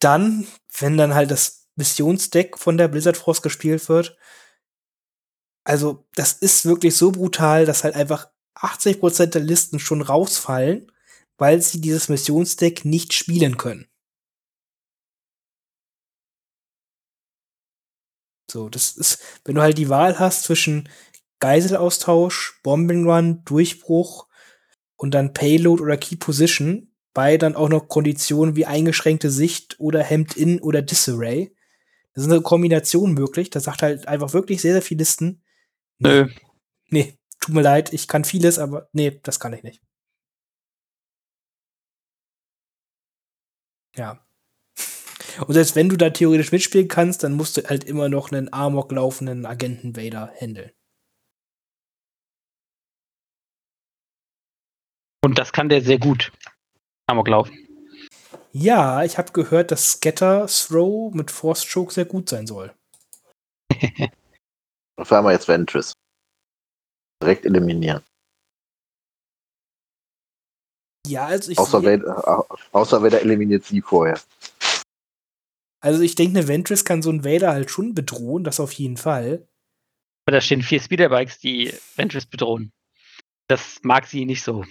dann, 0.00 0.46
wenn 0.78 0.96
dann 0.96 1.14
halt 1.14 1.30
das 1.30 1.68
Missionsdeck 1.76 2.58
von 2.58 2.76
der 2.76 2.88
Blizzard 2.88 3.16
Force 3.16 3.42
gespielt 3.42 3.88
wird, 3.88 4.16
also 5.64 6.06
das 6.14 6.32
ist 6.34 6.66
wirklich 6.66 6.96
so 6.96 7.12
brutal, 7.12 7.64
dass 7.64 7.84
halt 7.84 7.94
einfach 7.94 8.28
80% 8.54 9.26
der 9.26 9.42
Listen 9.42 9.78
schon 9.78 10.02
rausfallen, 10.02 10.90
weil 11.36 11.60
sie 11.60 11.80
dieses 11.80 12.08
Missionsdeck 12.08 12.84
nicht 12.84 13.12
spielen 13.12 13.56
können. 13.56 13.88
So, 18.50 18.68
das 18.68 18.96
ist, 18.96 19.20
wenn 19.44 19.56
du 19.56 19.62
halt 19.62 19.78
die 19.78 19.88
Wahl 19.88 20.18
hast 20.18 20.44
zwischen 20.44 20.88
Geiselaustausch, 21.40 22.60
Bombing 22.62 23.08
Run, 23.08 23.44
Durchbruch 23.44 24.28
und 24.96 25.12
dann 25.12 25.34
Payload 25.34 25.82
oder 25.82 25.96
Key 25.96 26.16
Position, 26.16 26.94
bei 27.14 27.36
dann 27.36 27.56
auch 27.56 27.68
noch 27.68 27.88
Konditionen 27.88 28.56
wie 28.56 28.66
eingeschränkte 28.66 29.30
Sicht 29.30 29.76
oder 29.78 30.02
Hemd-In 30.02 30.60
oder 30.60 30.82
Disarray. 30.82 31.54
Das 32.12 32.24
ist 32.24 32.30
eine 32.30 32.42
Kombination 32.42 33.12
möglich. 33.12 33.50
Das 33.50 33.64
sagt 33.64 33.82
halt 33.82 34.06
einfach 34.08 34.32
wirklich 34.32 34.60
sehr, 34.60 34.72
sehr 34.72 34.82
viele 34.82 34.98
Listen. 34.98 35.42
Nö. 35.98 36.28
Nee, 36.90 37.18
tut 37.44 37.54
mir 37.54 37.62
leid, 37.62 37.92
ich 37.92 38.08
kann 38.08 38.24
vieles, 38.24 38.58
aber 38.58 38.88
nee, 38.92 39.20
das 39.22 39.38
kann 39.38 39.52
ich 39.52 39.62
nicht. 39.62 39.82
Ja. 43.96 44.24
Und 45.46 45.54
selbst 45.54 45.76
wenn 45.76 45.88
du 45.88 45.96
da 45.96 46.10
theoretisch 46.10 46.52
mitspielen 46.52 46.88
kannst, 46.88 47.22
dann 47.22 47.34
musst 47.34 47.56
du 47.56 47.68
halt 47.68 47.84
immer 47.84 48.08
noch 48.08 48.32
einen 48.32 48.52
Amok 48.52 48.92
laufenden 48.92 49.46
Agenten 49.46 49.96
Vader 49.96 50.32
handeln. 50.40 50.72
Und 55.22 55.38
das 55.38 55.52
kann 55.52 55.68
der 55.68 55.82
sehr 55.82 55.98
gut. 55.98 56.32
Amoklauf. 57.06 57.50
Ja, 58.52 59.04
ich 59.04 59.18
habe 59.18 59.32
gehört, 59.32 59.70
dass 59.70 59.92
Scatter 59.92 60.46
Throw 60.46 61.12
mit 61.12 61.30
Force 61.30 61.66
Choke 61.70 61.92
sehr 61.92 62.04
gut 62.04 62.28
sein 62.28 62.46
soll. 62.46 62.74
Vor 64.98 65.16
allem 65.16 65.30
jetzt 65.30 65.48
Ventress. 65.48 65.94
Direkt 67.24 67.46
eliminieren. 67.46 68.02
Ja, 71.06 71.26
also 71.26 71.50
ich. 71.50 71.58
Außer, 71.58 71.82
Vader, 71.82 72.46
außer 72.72 73.02
Vader 73.02 73.22
eliminiert 73.22 73.64
sie 73.64 73.80
vorher. 73.80 74.20
Also 75.80 76.02
ich 76.02 76.14
denke, 76.14 76.38
eine 76.38 76.48
Ventress 76.48 76.84
kann 76.84 77.00
so 77.00 77.10
ein 77.10 77.24
Vader 77.24 77.52
halt 77.52 77.70
schon 77.70 77.94
bedrohen, 77.94 78.44
das 78.44 78.60
auf 78.60 78.72
jeden 78.72 78.98
Fall. 78.98 79.48
Aber 80.26 80.36
da 80.36 80.40
stehen 80.42 80.62
vier 80.62 80.80
Speederbikes, 80.80 81.38
die 81.38 81.72
Ventress 81.96 82.26
bedrohen. 82.26 82.72
Das 83.48 83.80
mag 83.82 84.06
sie 84.06 84.26
nicht 84.26 84.42
so. 84.42 84.64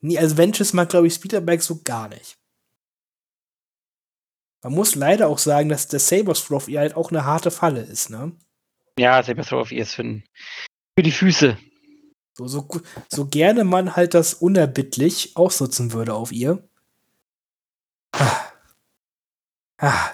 Nee, 0.00 0.18
also 0.18 0.36
Ventress 0.36 0.72
mag, 0.72 0.88
glaube 0.88 1.06
ich, 1.06 1.14
Speederbike 1.14 1.62
so 1.62 1.82
gar 1.82 2.08
nicht. 2.08 2.36
Man 4.62 4.74
muss 4.74 4.94
leider 4.94 5.28
auch 5.28 5.38
sagen, 5.38 5.68
dass 5.68 5.88
der 5.88 6.00
Sabers 6.00 6.44
Throw 6.44 6.66
ihr 6.68 6.80
halt 6.80 6.96
auch 6.96 7.10
eine 7.10 7.24
harte 7.26 7.50
Falle 7.50 7.82
ist, 7.82 8.08
ne? 8.08 8.32
Ja, 8.98 9.22
Saber 9.22 9.44
Throw 9.44 9.70
ihr 9.70 9.82
ist 9.82 9.94
für, 9.94 10.22
für 10.98 11.02
die 11.02 11.12
Füße. 11.12 11.58
So, 12.36 12.48
so, 12.48 12.68
so 13.08 13.26
gerne 13.26 13.62
man 13.64 13.94
halt 13.94 14.14
das 14.14 14.34
unerbittlich 14.34 15.36
ausnutzen 15.36 15.92
würde 15.92 16.14
auf 16.14 16.32
ihr. 16.32 16.68
Ah. 18.12 18.52
Ah. 19.78 20.10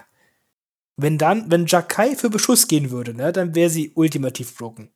Wenn 0.97 1.16
dann, 1.16 1.51
wenn 1.51 1.64
Jakai 1.66 2.14
für 2.14 2.28
Beschuss 2.28 2.68
gehen 2.68 2.90
würde, 2.90 3.14
ne, 3.14 3.32
dann 3.32 3.55
wäre 3.55 3.70
sie 3.70 3.92
ultimativ 3.94 4.55
broken. 4.55 4.92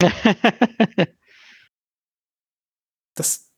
das 3.16 3.50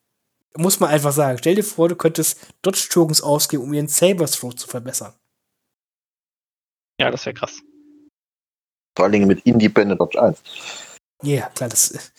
muss 0.57 0.81
man 0.81 0.89
einfach 0.89 1.13
sagen. 1.13 1.37
Stell 1.37 1.57
dir 1.57 1.65
vor, 1.65 1.91
du 1.91 1.97
könntest 1.97 2.55
Dodge 2.63 2.89
Tokens 2.91 3.21
ausgeben, 3.21 3.65
um 3.65 3.75
ihren 3.75 3.89
Saber 3.89 4.27
Throw 4.27 4.55
zu 4.55 4.67
verbessern. 4.67 5.13
Ja, 6.99 7.11
das 7.11 7.27
wäre 7.27 7.35
krass. 7.35 7.61
Vor 8.97 9.05
allen 9.05 9.13
Dingen 9.13 9.29
mit 9.29 9.45
Independent 9.45 10.01
Dodge 10.01 10.23
1. 10.23 10.43
Ja, 11.23 11.29
yeah, 11.29 11.51
klar, 11.51 11.69
das 11.69 12.13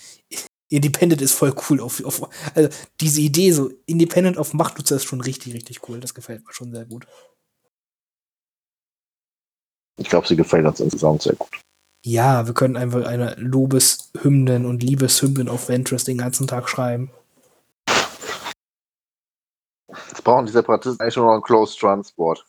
Independent 0.70 1.22
ist 1.22 1.34
voll 1.34 1.56
cool. 1.70 1.80
Auf, 1.80 2.04
auf, 2.04 2.30
also 2.54 2.70
diese 3.00 3.22
Idee, 3.22 3.52
so 3.52 3.72
Independent 3.86 4.38
auf 4.38 4.54
Machtnutzer 4.54 4.98
ist 4.98 5.06
schon 5.06 5.22
richtig, 5.22 5.54
richtig 5.54 5.88
cool. 5.88 6.00
Das 6.00 6.14
gefällt 6.14 6.46
mir 6.46 6.54
schon 6.54 6.74
sehr 6.74 6.86
gut. 6.86 7.08
Ich 9.98 10.10
glaube, 10.10 10.28
sie 10.28 10.36
gefällt 10.36 10.66
uns 10.66 10.80
insgesamt 10.80 11.24
sehr 11.24 11.36
gut. 11.36 11.50
Ja, 12.06 12.46
wir 12.46 12.54
können 12.54 12.78
einfach 12.78 13.06
eine 13.06 13.36
Lobeshymnen 13.36 14.66
und 14.66 14.84
Liebeshymnen 14.84 15.50
auf 15.50 15.68
Ventress 15.68 16.04
den 16.04 16.18
ganzen 16.18 16.48
Tag 16.48 16.70
schreiben. 16.70 17.12
Jetzt 19.90 20.24
brauchen 20.24 20.46
die 20.46 20.52
Separatisten 20.52 21.02
eigentlich 21.02 21.16
nur 21.16 21.26
noch 21.26 21.36
ein 21.36 21.42
Closed 21.42 21.80
Transport. 21.80 22.46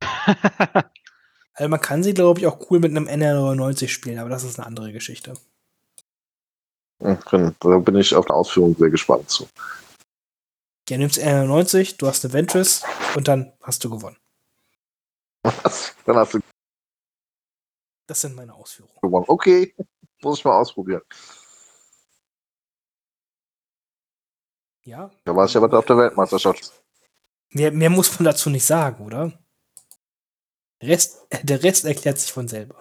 also 0.02 1.68
man 1.68 1.80
kann 1.80 2.02
sie, 2.02 2.14
glaube 2.14 2.40
ich, 2.40 2.46
auch 2.46 2.70
cool 2.70 2.78
mit 2.78 2.90
einem 2.90 3.08
NR99 3.08 3.88
spielen, 3.88 4.18
aber 4.18 4.30
das 4.30 4.44
ist 4.44 4.58
eine 4.58 4.66
andere 4.66 4.92
Geschichte. 4.92 5.34
Hm, 7.00 7.54
da 7.60 7.78
bin 7.78 7.96
ich 7.96 8.14
auf 8.14 8.26
eine 8.28 8.36
Ausführung 8.36 8.76
sehr 8.76 8.90
gespannt 8.90 9.30
zu. 9.30 9.48
Ja, 10.88 10.96
nimmst 10.96 11.18
NR90, 11.18 11.98
du 11.98 12.06
hast 12.06 12.24
eine 12.24 12.32
Ventress 12.32 12.82
und 13.14 13.28
dann 13.28 13.52
hast 13.62 13.84
du 13.84 13.90
gewonnen. 13.90 14.16
Was? 15.42 15.94
Dann 16.04 16.16
hast 16.16 16.34
du. 16.34 16.40
Das 18.06 18.20
sind 18.20 18.34
meine 18.34 18.54
Ausführungen. 18.54 18.98
gewonnen. 19.02 19.26
Okay, 19.28 19.74
muss 20.22 20.38
ich 20.38 20.44
mal 20.44 20.58
ausprobieren. 20.58 21.02
Ja. 24.84 25.10
Da 25.24 25.36
war 25.36 25.44
ich 25.44 25.56
aber 25.56 25.78
auf 25.78 25.84
der 25.84 25.98
Weltmeisterschaft. 25.98 26.72
Mehr, 27.50 27.70
mehr 27.70 27.90
muss 27.90 28.18
man 28.18 28.24
dazu 28.24 28.48
nicht 28.48 28.64
sagen, 28.64 29.04
oder? 29.04 29.38
Rest, 30.82 31.26
der 31.42 31.62
Rest 31.62 31.84
erklärt 31.84 32.18
sich 32.18 32.32
von 32.32 32.48
selber. 32.48 32.80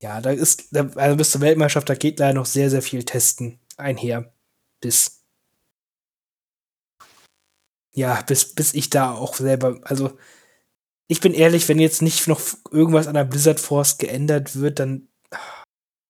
ja, 0.03 0.19
da 0.19 0.31
ist, 0.31 0.67
da, 0.75 0.89
also 0.95 1.15
bis 1.15 1.31
zur 1.31 1.39
Weltmeisterschaft, 1.39 1.89
da 1.89 1.95
geht 1.95 2.19
leider 2.19 2.33
noch 2.33 2.45
sehr, 2.45 2.69
sehr 2.69 2.81
viel 2.81 3.05
Testen 3.05 3.59
einher. 3.77 4.33
Bis. 4.81 5.23
Ja, 7.95 8.21
bis, 8.21 8.53
bis 8.53 8.73
ich 8.73 8.89
da 8.89 9.13
auch 9.13 9.35
selber, 9.35 9.79
also 9.83 10.17
ich 11.07 11.21
bin 11.21 11.33
ehrlich, 11.33 11.69
wenn 11.69 11.79
jetzt 11.79 12.01
nicht 12.01 12.27
noch 12.27 12.41
irgendwas 12.69 13.07
an 13.07 13.13
der 13.13 13.23
Blizzard 13.23 13.61
Force 13.61 13.97
geändert 13.97 14.57
wird, 14.57 14.79
dann 14.79 15.07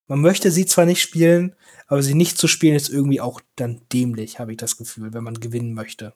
man 0.07 0.22
möchte 0.22 0.49
sie 0.49 0.65
zwar 0.65 0.86
nicht 0.86 1.02
spielen, 1.02 1.56
aber 1.88 2.02
sie 2.02 2.15
nicht 2.15 2.38
zu 2.38 2.48
spielen 2.48 2.76
ist 2.76 2.90
irgendwie 2.90 3.22
auch 3.22 3.41
dann 3.56 3.82
dämlich, 3.94 4.40
habe 4.40 4.52
ich 4.52 4.57
das 4.57 4.78
Gefühl, 4.78 5.14
wenn 5.14 5.24
man 5.24 5.36
gewinnen 5.36 5.74
möchte. 5.74 6.15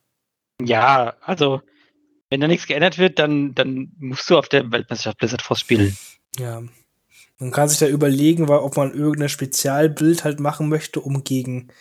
Ja, 0.61 1.15
also 1.21 1.61
wenn 2.29 2.41
da 2.41 2.47
nichts 2.47 2.65
geändert 2.65 2.97
wird, 2.97 3.19
dann, 3.19 3.53
dann 3.53 3.91
musst 3.99 4.29
du 4.29 4.37
auf 4.37 4.49
der 4.49 4.71
Weltmeisterschaft 4.71 5.19
Blizzard 5.19 5.41
Force 5.43 5.59
spielen. 5.59 5.95
Ja. 6.39 6.63
Man 7.39 7.51
kann 7.51 7.69
sich 7.69 7.77
da 7.77 7.87
überlegen, 7.87 8.49
ob 8.49 8.77
man 8.77 8.93
irgendein 8.93 9.29
Spezialbild 9.29 10.23
halt 10.23 10.39
machen 10.39 10.69
möchte, 10.69 11.01
um 11.01 11.23
gegen 11.23 11.71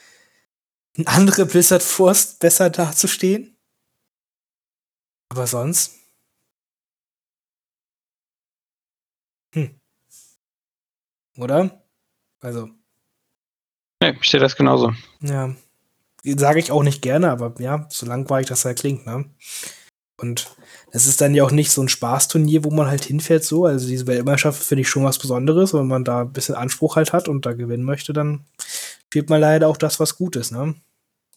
eine 0.96 1.06
andere 1.08 1.46
Blizzard 1.46 1.82
Force 1.82 2.34
besser 2.38 2.70
dazustehen. 2.70 3.56
Aber 5.28 5.46
sonst. 5.46 5.94
Hm. 9.54 9.80
Oder? 11.38 11.82
Also. 12.40 12.68
Nee, 14.02 14.16
steht 14.20 14.42
das 14.42 14.56
genauso. 14.56 14.92
Ja. 15.20 15.54
Sage 16.22 16.58
ich 16.58 16.70
auch 16.70 16.82
nicht 16.82 17.02
gerne, 17.02 17.30
aber 17.30 17.54
ja, 17.60 17.86
so 17.88 18.04
langweilig 18.04 18.48
das 18.48 18.64
halt 18.64 18.80
klingt, 18.80 19.06
ne? 19.06 19.30
Und 20.18 20.48
es 20.92 21.06
ist 21.06 21.20
dann 21.20 21.34
ja 21.34 21.44
auch 21.44 21.50
nicht 21.50 21.70
so 21.70 21.82
ein 21.82 21.88
Spaßturnier, 21.88 22.64
wo 22.64 22.70
man 22.70 22.86
halt 22.86 23.04
hinfährt, 23.04 23.44
so. 23.44 23.66
Also 23.66 23.86
diese 23.86 24.06
Weltmeisterschaft 24.06 24.62
finde 24.62 24.82
ich 24.82 24.88
schon 24.88 25.04
was 25.04 25.18
Besonderes. 25.18 25.74
Wenn 25.74 25.86
man 25.86 26.04
da 26.04 26.22
ein 26.22 26.32
bisschen 26.32 26.54
Anspruch 26.54 26.96
halt 26.96 27.12
hat 27.12 27.28
und 27.28 27.44
da 27.44 27.52
gewinnen 27.52 27.84
möchte, 27.84 28.12
dann 28.12 28.46
spielt 29.04 29.28
man 29.28 29.40
leider 29.40 29.68
auch 29.68 29.76
das, 29.76 30.00
was 30.00 30.16
gut 30.16 30.36
ist, 30.36 30.52
ne? 30.52 30.74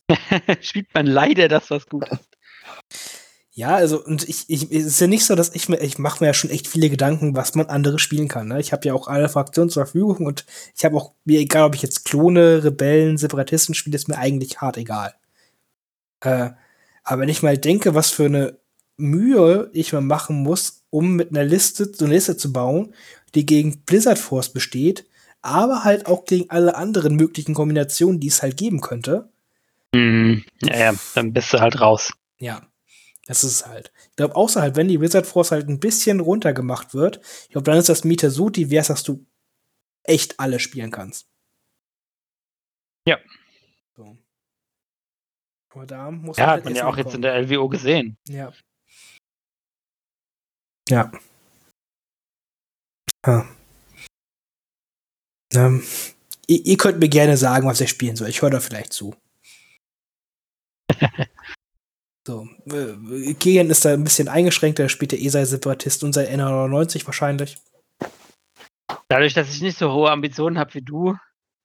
spielt 0.61 0.93
man 0.93 1.05
leider 1.05 1.47
das, 1.47 1.69
was 1.69 1.87
gut 1.87 2.07
ist. 2.09 2.29
Ja, 3.51 3.75
also, 3.75 4.01
und 4.01 4.29
ich, 4.29 4.45
ich, 4.47 4.71
es 4.71 4.85
ist 4.85 5.01
ja 5.01 5.07
nicht 5.07 5.25
so, 5.25 5.35
dass 5.35 5.53
ich 5.53 5.67
mir, 5.67 5.81
ich 5.81 5.97
mache 5.97 6.23
mir 6.23 6.27
ja 6.27 6.33
schon 6.33 6.49
echt 6.49 6.67
viele 6.67 6.89
Gedanken, 6.89 7.35
was 7.35 7.55
man 7.55 7.65
andere 7.67 7.99
spielen 7.99 8.29
kann. 8.29 8.47
Ne? 8.47 8.61
Ich 8.61 8.71
habe 8.71 8.87
ja 8.87 8.93
auch 8.93 9.09
alle 9.09 9.27
Fraktionen 9.27 9.69
zur 9.69 9.85
Verfügung 9.85 10.25
und 10.25 10.45
ich 10.77 10.85
habe 10.85 10.95
auch, 10.95 11.11
mir 11.25 11.39
egal, 11.41 11.65
ob 11.65 11.75
ich 11.75 11.81
jetzt 11.81 12.05
Klone, 12.05 12.63
Rebellen, 12.63 13.17
Separatisten 13.17 13.75
spiele, 13.75 13.97
ist 13.97 14.07
mir 14.07 14.17
eigentlich 14.17 14.61
hart 14.61 14.77
egal. 14.77 15.13
Äh, 16.21 16.51
aber 17.03 17.21
wenn 17.21 17.29
ich 17.29 17.43
mal 17.43 17.57
denke, 17.57 17.95
was 17.95 18.11
für 18.11 18.25
eine 18.25 18.58
Mühe 18.99 19.69
ich 19.73 19.93
mal 19.93 20.01
machen 20.01 20.43
muss, 20.43 20.83
um 20.89 21.15
mit 21.15 21.29
einer 21.29 21.43
Liste, 21.43 21.91
so 21.93 22.05
eine 22.05 22.13
Liste 22.15 22.37
zu 22.37 22.53
bauen, 22.53 22.93
die 23.35 23.45
gegen 23.45 23.81
Blizzard 23.81 24.19
Force 24.19 24.49
besteht, 24.49 25.05
aber 25.41 25.83
halt 25.83 26.05
auch 26.07 26.25
gegen 26.25 26.49
alle 26.49 26.75
anderen 26.75 27.15
möglichen 27.15 27.53
Kombinationen, 27.53 28.19
die 28.19 28.27
es 28.27 28.41
halt 28.41 28.57
geben 28.57 28.81
könnte. 28.81 29.29
Mm, 29.93 30.39
ja, 30.63 30.77
ja, 30.77 30.93
dann 31.15 31.33
bist 31.33 31.53
du 31.53 31.59
halt 31.59 31.79
raus. 31.79 32.13
Ja. 32.37 32.61
Das 33.29 33.43
ist 33.43 33.67
halt. 33.67 33.91
Ich 34.09 34.15
glaube, 34.15 34.35
außer 34.35 34.59
halt, 34.59 34.75
wenn 34.75 34.87
die 34.87 35.01
Wizard 35.01 35.27
Force 35.27 35.51
halt 35.51 35.69
ein 35.69 35.79
bisschen 35.79 36.19
runtergemacht 36.19 36.95
wird, 36.95 37.21
ich 37.43 37.49
glaube, 37.49 37.65
dann 37.65 37.77
ist 37.77 37.87
das 37.87 38.03
Mieter 38.03 38.31
so 38.31 38.49
divers, 38.49 38.87
dass 38.87 39.03
du 39.03 39.23
echt 40.03 40.39
alle 40.39 40.59
spielen 40.59 40.89
kannst. 40.89 41.29
Ja. 43.05 43.19
So. 43.95 44.17
Aber 45.69 45.85
da 45.85 46.09
muss 46.09 46.37
ja, 46.37 46.47
hat 46.47 46.65
man 46.65 46.73
ja 46.73 46.87
auch 46.87 46.97
jetzt 46.97 47.13
in 47.13 47.21
der 47.21 47.35
LWO 47.39 47.69
gesehen. 47.69 48.17
Ja. 48.27 48.51
Ja. 50.89 51.11
ja. 53.25 53.45
Ähm, 55.53 55.83
ihr, 56.47 56.65
ihr, 56.65 56.77
könnt 56.77 56.99
mir 56.99 57.09
gerne 57.09 57.37
sagen, 57.37 57.67
was 57.67 57.81
ich 57.81 57.89
spielen 57.89 58.15
soll. 58.15 58.29
Ich 58.29 58.41
höre 58.41 58.49
da 58.49 58.59
vielleicht 58.59 58.93
zu. 58.93 59.15
So, 62.27 62.47
äh, 62.71 63.33
Kegan 63.33 63.71
ist 63.71 63.85
da 63.85 63.93
ein 63.93 64.03
bisschen 64.03 64.27
eingeschränkter, 64.27 64.83
er 64.83 64.89
spielt 64.89 65.13
ja 65.13 65.17
eh 65.17 65.29
sein 65.29 65.47
Separatist 65.47 66.03
und 66.03 66.13
sein 66.13 66.27
N99 66.27 67.03
wahrscheinlich. 67.07 67.57
Dadurch, 69.07 69.33
dass 69.33 69.51
ich 69.51 69.61
nicht 69.61 69.79
so 69.79 69.91
hohe 69.91 70.11
Ambitionen 70.11 70.59
habe 70.59 70.75
wie 70.75 70.83
du, 70.83 71.13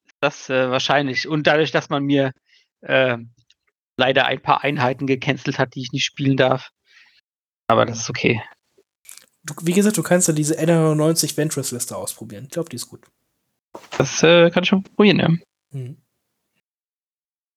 ist 0.07 0.17
das 0.21 0.49
äh, 0.49 0.71
wahrscheinlich. 0.71 1.29
Und 1.29 1.47
dadurch, 1.47 1.71
dass 1.71 1.91
man 1.91 2.05
mir 2.05 2.33
äh, 2.81 3.19
leider 3.99 4.25
ein 4.25 4.41
paar 4.41 4.65
Einheiten 4.65 5.07
gecancelt 5.07 5.59
hat, 5.59 5.75
die 5.75 5.83
ich 5.83 5.93
nicht 5.93 6.07
spielen 6.07 6.39
darf. 6.39 6.71
Aber 7.69 7.85
das 7.85 8.01
ist 8.01 8.09
okay. 8.09 8.43
Du, 9.45 9.55
wie 9.63 9.73
gesagt, 9.73 9.97
du 9.97 10.03
kannst 10.03 10.29
ja 10.29 10.35
diese 10.35 10.59
N99 10.59 11.37
Ventress-Liste 11.37 11.97
ausprobieren. 11.97 12.45
Ich 12.45 12.51
glaube, 12.51 12.71
die 12.71 12.77
ist 12.77 12.89
gut. 12.89 13.03
Das 13.99 14.23
äh, 14.23 14.51
kann 14.51 14.63
ich 14.63 14.69
schon 14.69 14.83
probieren, 14.83 15.19
ja. 15.19 15.29
Hm. 15.73 15.97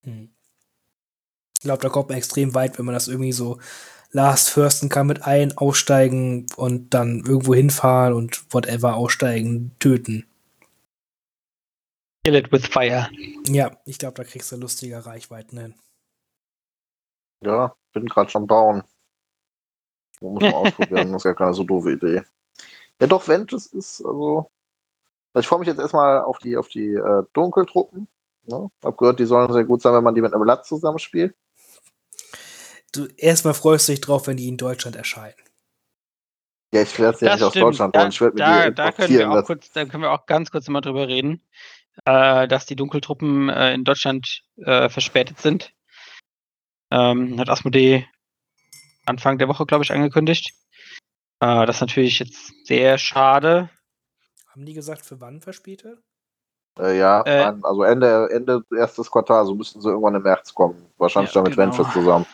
Hm. 0.03 0.29
Ich 1.57 1.61
glaube, 1.61 1.81
da 1.81 1.89
kommt 1.89 2.09
man 2.09 2.17
extrem 2.17 2.53
weit, 2.53 2.77
wenn 2.77 2.85
man 2.85 2.93
das 2.93 3.07
irgendwie 3.07 3.31
so 3.31 3.59
last 4.11 4.49
firsten 4.49 4.89
kann 4.89 5.07
mit 5.07 5.23
ein, 5.23 5.57
aussteigen 5.57 6.45
und 6.55 6.93
dann 6.93 7.23
irgendwo 7.25 7.53
hinfahren 7.55 8.13
und 8.13 8.53
whatever 8.53 8.95
aussteigen, 8.95 9.75
töten. 9.79 10.25
Kill 12.23 12.35
it 12.35 12.51
with 12.51 12.67
fire. 12.67 13.09
Ja, 13.47 13.77
ich 13.85 13.97
glaube, 13.97 14.15
da 14.15 14.23
kriegst 14.23 14.51
du 14.51 14.57
lustige 14.57 15.05
Reichweiten 15.05 15.57
hin. 15.57 15.75
Ja, 17.43 17.75
bin 17.93 18.07
gerade 18.07 18.29
schon 18.29 18.47
bauen. 18.47 18.83
Muss 20.21 20.41
man 20.41 20.53
ausprobieren, 20.53 21.11
das 21.11 21.21
ist 21.21 21.25
ja 21.25 21.33
keine 21.33 21.53
so 21.53 21.63
doofe 21.63 21.91
Idee. 21.91 22.23
Ja, 22.99 23.07
doch, 23.07 23.27
Ventus 23.27 23.67
ist 23.67 24.03
also. 24.05 24.49
Ich 25.37 25.45
freue 25.45 25.59
mich 25.59 25.67
jetzt 25.67 25.79
erstmal 25.79 26.21
auf 26.21 26.39
die, 26.39 26.57
auf 26.57 26.67
die 26.67 26.93
äh, 26.93 27.23
Dunkeltruppen, 27.33 28.07
Ne? 28.47 28.71
Hab 28.83 28.97
gehört, 28.97 29.19
die 29.19 29.25
sollen 29.25 29.51
sehr 29.51 29.65
gut 29.65 29.81
sein, 29.81 29.93
wenn 29.93 30.03
man 30.03 30.15
die 30.15 30.21
mit 30.21 30.33
einem 30.33 30.43
Blatt 30.43 30.65
zusammenspielt. 30.65 31.35
Du 32.93 33.07
erstmal 33.17 33.53
freust 33.53 33.87
du 33.87 33.91
dich 33.91 34.01
drauf, 34.01 34.27
wenn 34.27 34.37
die 34.37 34.47
in 34.47 34.57
Deutschland 34.57 34.95
erscheinen. 34.95 35.35
Ja, 36.73 36.81
ich 36.81 36.97
werde 36.97 37.25
ja 37.25 37.31
Das 37.31 37.39
nicht 37.39 37.47
aus. 37.47 37.53
Deutschland 37.53 37.95
Da, 37.95 38.01
holen. 38.01 38.11
Ich 38.11 38.21
werde 38.21 38.35
mir 38.35 38.41
da, 38.41 38.69
die 38.69 38.75
da, 38.75 38.91
können 38.91 39.13
wir 39.13 39.31
auch 39.31 39.43
kurz, 39.43 39.71
da 39.71 39.85
können 39.85 40.03
wir 40.03 40.11
auch 40.11 40.25
ganz 40.25 40.51
kurz 40.51 40.67
mal 40.69 40.81
drüber 40.81 41.07
reden, 41.07 41.41
äh, 42.05 42.47
dass 42.47 42.65
die 42.65 42.75
Dunkeltruppen 42.75 43.49
äh, 43.49 43.73
in 43.73 43.83
Deutschland 43.83 44.43
äh, 44.57 44.89
verspätet 44.89 45.39
sind. 45.39 45.73
Ähm, 46.89 47.37
hat 47.37 47.49
Asmodee 47.49 48.07
Anfang 49.07 49.37
der 49.37 49.47
Woche, 49.47 49.65
glaube 49.65 49.83
ich, 49.83 49.91
angekündigt. 49.91 50.53
Äh, 51.39 51.65
das 51.65 51.77
ist 51.77 51.81
natürlich 51.81 52.19
jetzt 52.19 52.53
sehr 52.65 52.97
schade. 52.97 53.69
Haben 54.49 54.65
die 54.65 54.73
gesagt, 54.73 55.05
für 55.05 55.21
wann 55.21 55.41
verspätet? 55.41 55.99
Äh, 56.79 56.97
ja, 56.97 57.23
Äh, 57.25 57.43
an- 57.43 57.63
also 57.63 57.83
Ende, 57.83 58.29
Ende 58.31 58.63
erstes 58.75 59.09
Quartal, 59.09 59.45
so 59.45 59.55
müssten 59.55 59.81
sie 59.81 59.89
irgendwann 59.89 60.15
im 60.15 60.23
März 60.23 60.53
kommen. 60.53 60.91
Wahrscheinlich 60.97 61.33
Ja, 61.33 61.41
dann 61.41 61.49
mit 61.49 61.55
genau. 61.57 61.71
Venture 61.71 61.91
zusammen. 61.91 62.25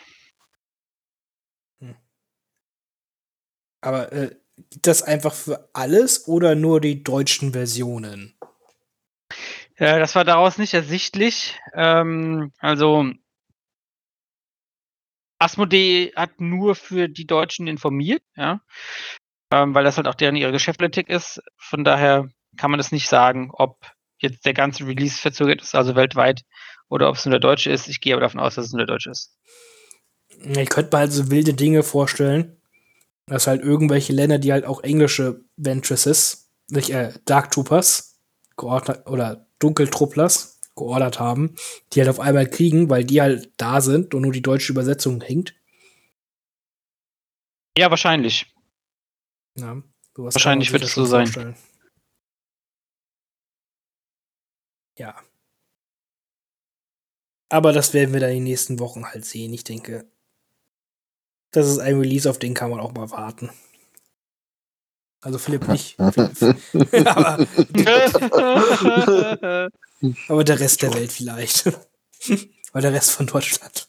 Aber 3.80 4.12
äh, 4.12 4.34
gibt 4.70 4.86
das 4.86 5.02
einfach 5.02 5.34
für 5.34 5.68
alles 5.74 6.26
oder 6.26 6.54
nur 6.54 6.80
die 6.80 7.04
deutschen 7.04 7.52
Versionen? 7.52 8.34
Äh, 9.76 9.98
das 9.98 10.14
war 10.14 10.24
daraus 10.24 10.56
nicht 10.56 10.72
ersichtlich. 10.72 11.60
Ähm, 11.74 12.50
also 12.60 13.04
Asmodee 15.38 16.12
hat 16.16 16.40
nur 16.40 16.74
für 16.74 17.08
die 17.08 17.26
Deutschen 17.26 17.66
informiert, 17.66 18.22
ja, 18.36 18.60
ähm, 19.52 19.74
weil 19.74 19.84
das 19.84 19.96
halt 19.96 20.06
auch 20.06 20.14
deren 20.14 20.36
ihre 20.36 20.52
Geschäftspolitik 20.52 21.08
ist. 21.08 21.42
Von 21.56 21.84
daher 21.84 22.28
kann 22.56 22.70
man 22.70 22.78
das 22.78 22.92
nicht 22.92 23.08
sagen, 23.08 23.50
ob 23.52 23.78
jetzt 24.18 24.46
der 24.46 24.54
ganze 24.54 24.86
Release 24.86 25.20
verzögert 25.20 25.62
ist, 25.62 25.74
also 25.74 25.94
weltweit, 25.94 26.42
oder 26.88 27.08
ob 27.08 27.16
es 27.16 27.24
nur 27.24 27.32
der 27.32 27.40
deutsche 27.40 27.70
ist. 27.70 27.88
Ich 27.88 28.00
gehe 28.00 28.14
aber 28.14 28.22
davon 28.22 28.40
aus, 28.40 28.54
dass 28.54 28.66
es 28.66 28.72
nur 28.72 28.86
der 28.86 28.94
deutsche 28.94 29.10
ist. 29.10 29.36
Ich 30.28 30.68
könnte 30.68 30.94
mir 30.94 31.00
halt 31.00 31.12
so 31.12 31.30
wilde 31.30 31.54
Dinge 31.54 31.82
vorstellen, 31.82 32.60
dass 33.26 33.46
halt 33.46 33.62
irgendwelche 33.62 34.12
Länder, 34.12 34.38
die 34.38 34.52
halt 34.52 34.64
auch 34.64 34.82
englische 34.82 35.44
Ventresses, 35.56 36.52
nicht 36.68 36.90
äh, 36.90 37.12
Dark 37.24 37.50
Troopers 37.50 38.20
oder 38.56 39.46
Dunkeltrupplers 39.58 40.53
geordert 40.76 41.20
haben, 41.20 41.54
die 41.92 42.00
halt 42.00 42.10
auf 42.10 42.20
einmal 42.20 42.48
kriegen, 42.48 42.90
weil 42.90 43.04
die 43.04 43.20
halt 43.20 43.52
da 43.56 43.80
sind 43.80 44.14
und 44.14 44.22
nur 44.22 44.32
die 44.32 44.42
deutsche 44.42 44.72
Übersetzung 44.72 45.20
hängt. 45.20 45.54
Ja, 47.76 47.90
wahrscheinlich. 47.90 48.54
Ja, 49.56 49.82
Wahrscheinlich 50.16 50.72
wird 50.72 50.84
es 50.84 50.94
so 50.94 51.04
sein. 51.04 51.26
vorstellen. 51.26 51.56
Ja. 54.96 55.16
Aber 57.48 57.72
das 57.72 57.92
werden 57.94 58.12
wir 58.12 58.20
dann 58.20 58.30
in 58.30 58.36
den 58.36 58.44
nächsten 58.44 58.78
Wochen 58.78 59.04
halt 59.06 59.24
sehen. 59.24 59.52
Ich 59.52 59.64
denke, 59.64 60.06
das 61.50 61.68
ist 61.68 61.78
ein 61.78 61.98
Release, 61.98 62.28
auf 62.28 62.38
den 62.38 62.54
kann 62.54 62.70
man 62.70 62.80
auch 62.80 62.92
mal 62.92 63.10
warten. 63.10 63.50
Also 65.20 65.38
Philipp 65.38 65.66
nicht. 65.68 65.96
Philipp, 65.96 67.06
aber, 67.06 67.46
aber 70.28 70.44
der 70.44 70.60
Rest 70.60 70.82
der 70.82 70.94
Welt 70.94 71.12
vielleicht. 71.12 71.66
Weil 72.72 72.82
der 72.82 72.92
Rest 72.92 73.12
von 73.12 73.26
Deutschland. 73.26 73.88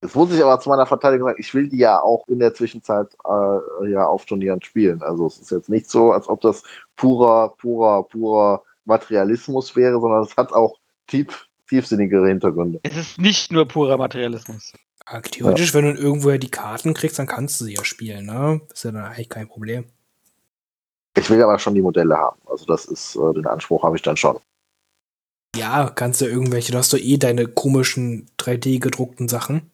Jetzt 0.00 0.14
muss 0.14 0.32
ich 0.32 0.42
aber 0.42 0.60
zu 0.60 0.68
meiner 0.68 0.86
Verteidigung 0.86 1.28
sagen, 1.28 1.40
ich 1.40 1.52
will 1.54 1.68
die 1.68 1.78
ja 1.78 2.00
auch 2.00 2.28
in 2.28 2.38
der 2.38 2.54
Zwischenzeit 2.54 3.08
äh, 3.24 3.90
ja 3.90 4.06
auf 4.06 4.26
Turnieren 4.26 4.62
spielen. 4.62 5.02
Also 5.02 5.26
es 5.26 5.38
ist 5.38 5.50
jetzt 5.50 5.68
nicht 5.68 5.90
so, 5.90 6.12
als 6.12 6.28
ob 6.28 6.40
das 6.40 6.62
purer, 6.94 7.54
purer, 7.58 8.04
purer 8.04 8.62
Materialismus 8.84 9.74
wäre, 9.74 10.00
sondern 10.00 10.22
es 10.22 10.36
hat 10.36 10.52
auch 10.52 10.78
tief, 11.08 11.48
tiefsinnigere 11.68 12.28
Hintergründe. 12.28 12.78
es 12.84 12.96
ist 12.96 13.18
nicht 13.18 13.50
nur 13.50 13.66
purer 13.66 13.96
Materialismus. 13.96 14.72
Ja, 15.10 15.20
theoretisch, 15.20 15.74
wenn 15.74 15.94
du 15.94 16.00
irgendwoher 16.00 16.38
die 16.38 16.50
Karten 16.50 16.94
kriegst, 16.94 17.18
dann 17.18 17.26
kannst 17.26 17.60
du 17.60 17.64
sie 17.64 17.74
ja 17.74 17.84
spielen, 17.84 18.26
ne? 18.26 18.60
Ist 18.72 18.84
ja 18.84 18.92
dann 18.92 19.04
eigentlich 19.04 19.28
kein 19.28 19.48
Problem. 19.48 19.86
Ich 21.16 21.28
will 21.30 21.42
aber 21.42 21.58
schon 21.58 21.74
die 21.74 21.82
Modelle 21.82 22.16
haben. 22.16 22.38
Also 22.46 22.66
das 22.66 22.84
ist, 22.84 23.16
äh, 23.16 23.32
den 23.34 23.46
Anspruch 23.46 23.82
habe 23.82 23.96
ich 23.96 24.02
dann 24.02 24.16
schon. 24.16 24.38
Ja, 25.56 25.90
kannst 25.90 26.20
du 26.20 26.26
irgendwelche, 26.26 26.72
du 26.72 26.78
hast 26.78 26.92
doch 26.92 26.98
eh 26.98 27.16
deine 27.16 27.46
komischen 27.46 28.28
3D 28.38 28.78
gedruckten 28.78 29.28
Sachen. 29.28 29.70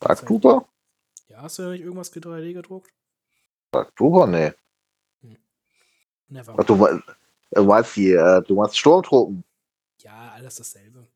Dark 0.00 0.26
Trooper? 0.26 0.68
Ja, 1.28 1.42
hast 1.42 1.58
du 1.58 1.62
ja 1.62 1.70
nicht 1.70 1.82
irgendwas 1.82 2.12
3D 2.12 2.52
gedruckt? 2.52 2.92
Dark 3.72 3.94
Trooper? 3.96 4.26
Nee. 4.26 4.52
Never. 6.28 6.54
Ach, 6.56 6.64
du, 6.64 6.78
wei- 6.80 7.00
du 7.52 7.64
meinst 7.64 7.96
die, 7.96 8.12
äh, 8.12 8.42
du 8.42 8.54
meinst 8.54 8.78
Sturmtruppen? 8.78 9.44
Ja, 9.98 10.32
alles 10.34 10.56
dasselbe. 10.56 11.06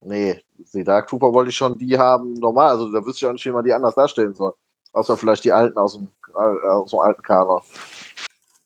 Nee, 0.00 0.42
die 0.74 0.84
Dark 0.84 1.08
Trooper 1.08 1.32
wollte 1.32 1.48
ich 1.50 1.56
schon 1.56 1.78
die 1.78 1.98
haben, 1.98 2.34
normal. 2.34 2.70
Also 2.70 2.92
da 2.92 3.04
wüsste 3.04 3.24
ich 3.24 3.26
auch 3.28 3.32
nicht, 3.32 3.44
wie 3.46 3.50
man 3.50 3.64
die 3.64 3.72
anders 3.72 3.94
darstellen 3.94 4.34
soll. 4.34 4.54
Außer 4.92 5.16
vielleicht 5.16 5.44
die 5.44 5.52
alten 5.52 5.78
aus 5.78 5.94
dem, 5.94 6.08
äh, 6.34 6.68
aus 6.68 6.90
dem 6.90 6.98
alten 7.00 7.22
Kader. 7.22 7.62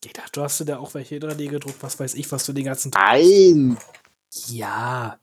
Ich 0.05 0.13
dachte, 0.13 0.31
du 0.33 0.43
hast 0.43 0.59
dir 0.59 0.65
da 0.65 0.79
auch 0.79 0.93
welche 0.93 1.17
3D 1.17 1.49
gedruckt, 1.49 1.83
was 1.83 1.99
weiß 1.99 2.13
ich, 2.13 2.31
was 2.31 2.45
du 2.45 2.53
den 2.53 2.65
ganzen 2.65 2.91
Nein! 2.91 3.77
Ja. 4.47 5.19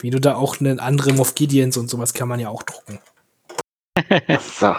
Wie 0.00 0.10
du 0.10 0.20
da 0.20 0.36
auch 0.36 0.60
einen 0.60 0.80
anderen 0.80 1.16
Moff 1.16 1.34
Gideons 1.34 1.76
und 1.76 1.88
sowas 1.88 2.12
kann 2.12 2.28
man 2.28 2.40
ja 2.40 2.50
auch 2.50 2.62
drucken. 2.62 3.00
So. 4.58 4.76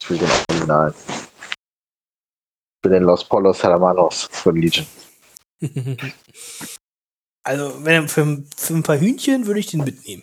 Ich 0.00 0.08
will 0.08 0.18
den 0.18 0.30
Original. 0.48 0.94
Ich 0.96 2.84
will 2.84 2.92
den 2.92 3.02
Los 3.02 3.24
Polos 3.24 3.62
Hermanos 3.62 4.28
von 4.32 4.56
Legion. 4.56 4.86
also, 7.42 7.84
wenn 7.84 8.08
für, 8.08 8.44
für 8.56 8.74
ein 8.74 8.82
paar 8.82 8.98
Hühnchen 8.98 9.46
würde 9.46 9.60
ich 9.60 9.66
den 9.66 9.84
mitnehmen. 9.84 10.22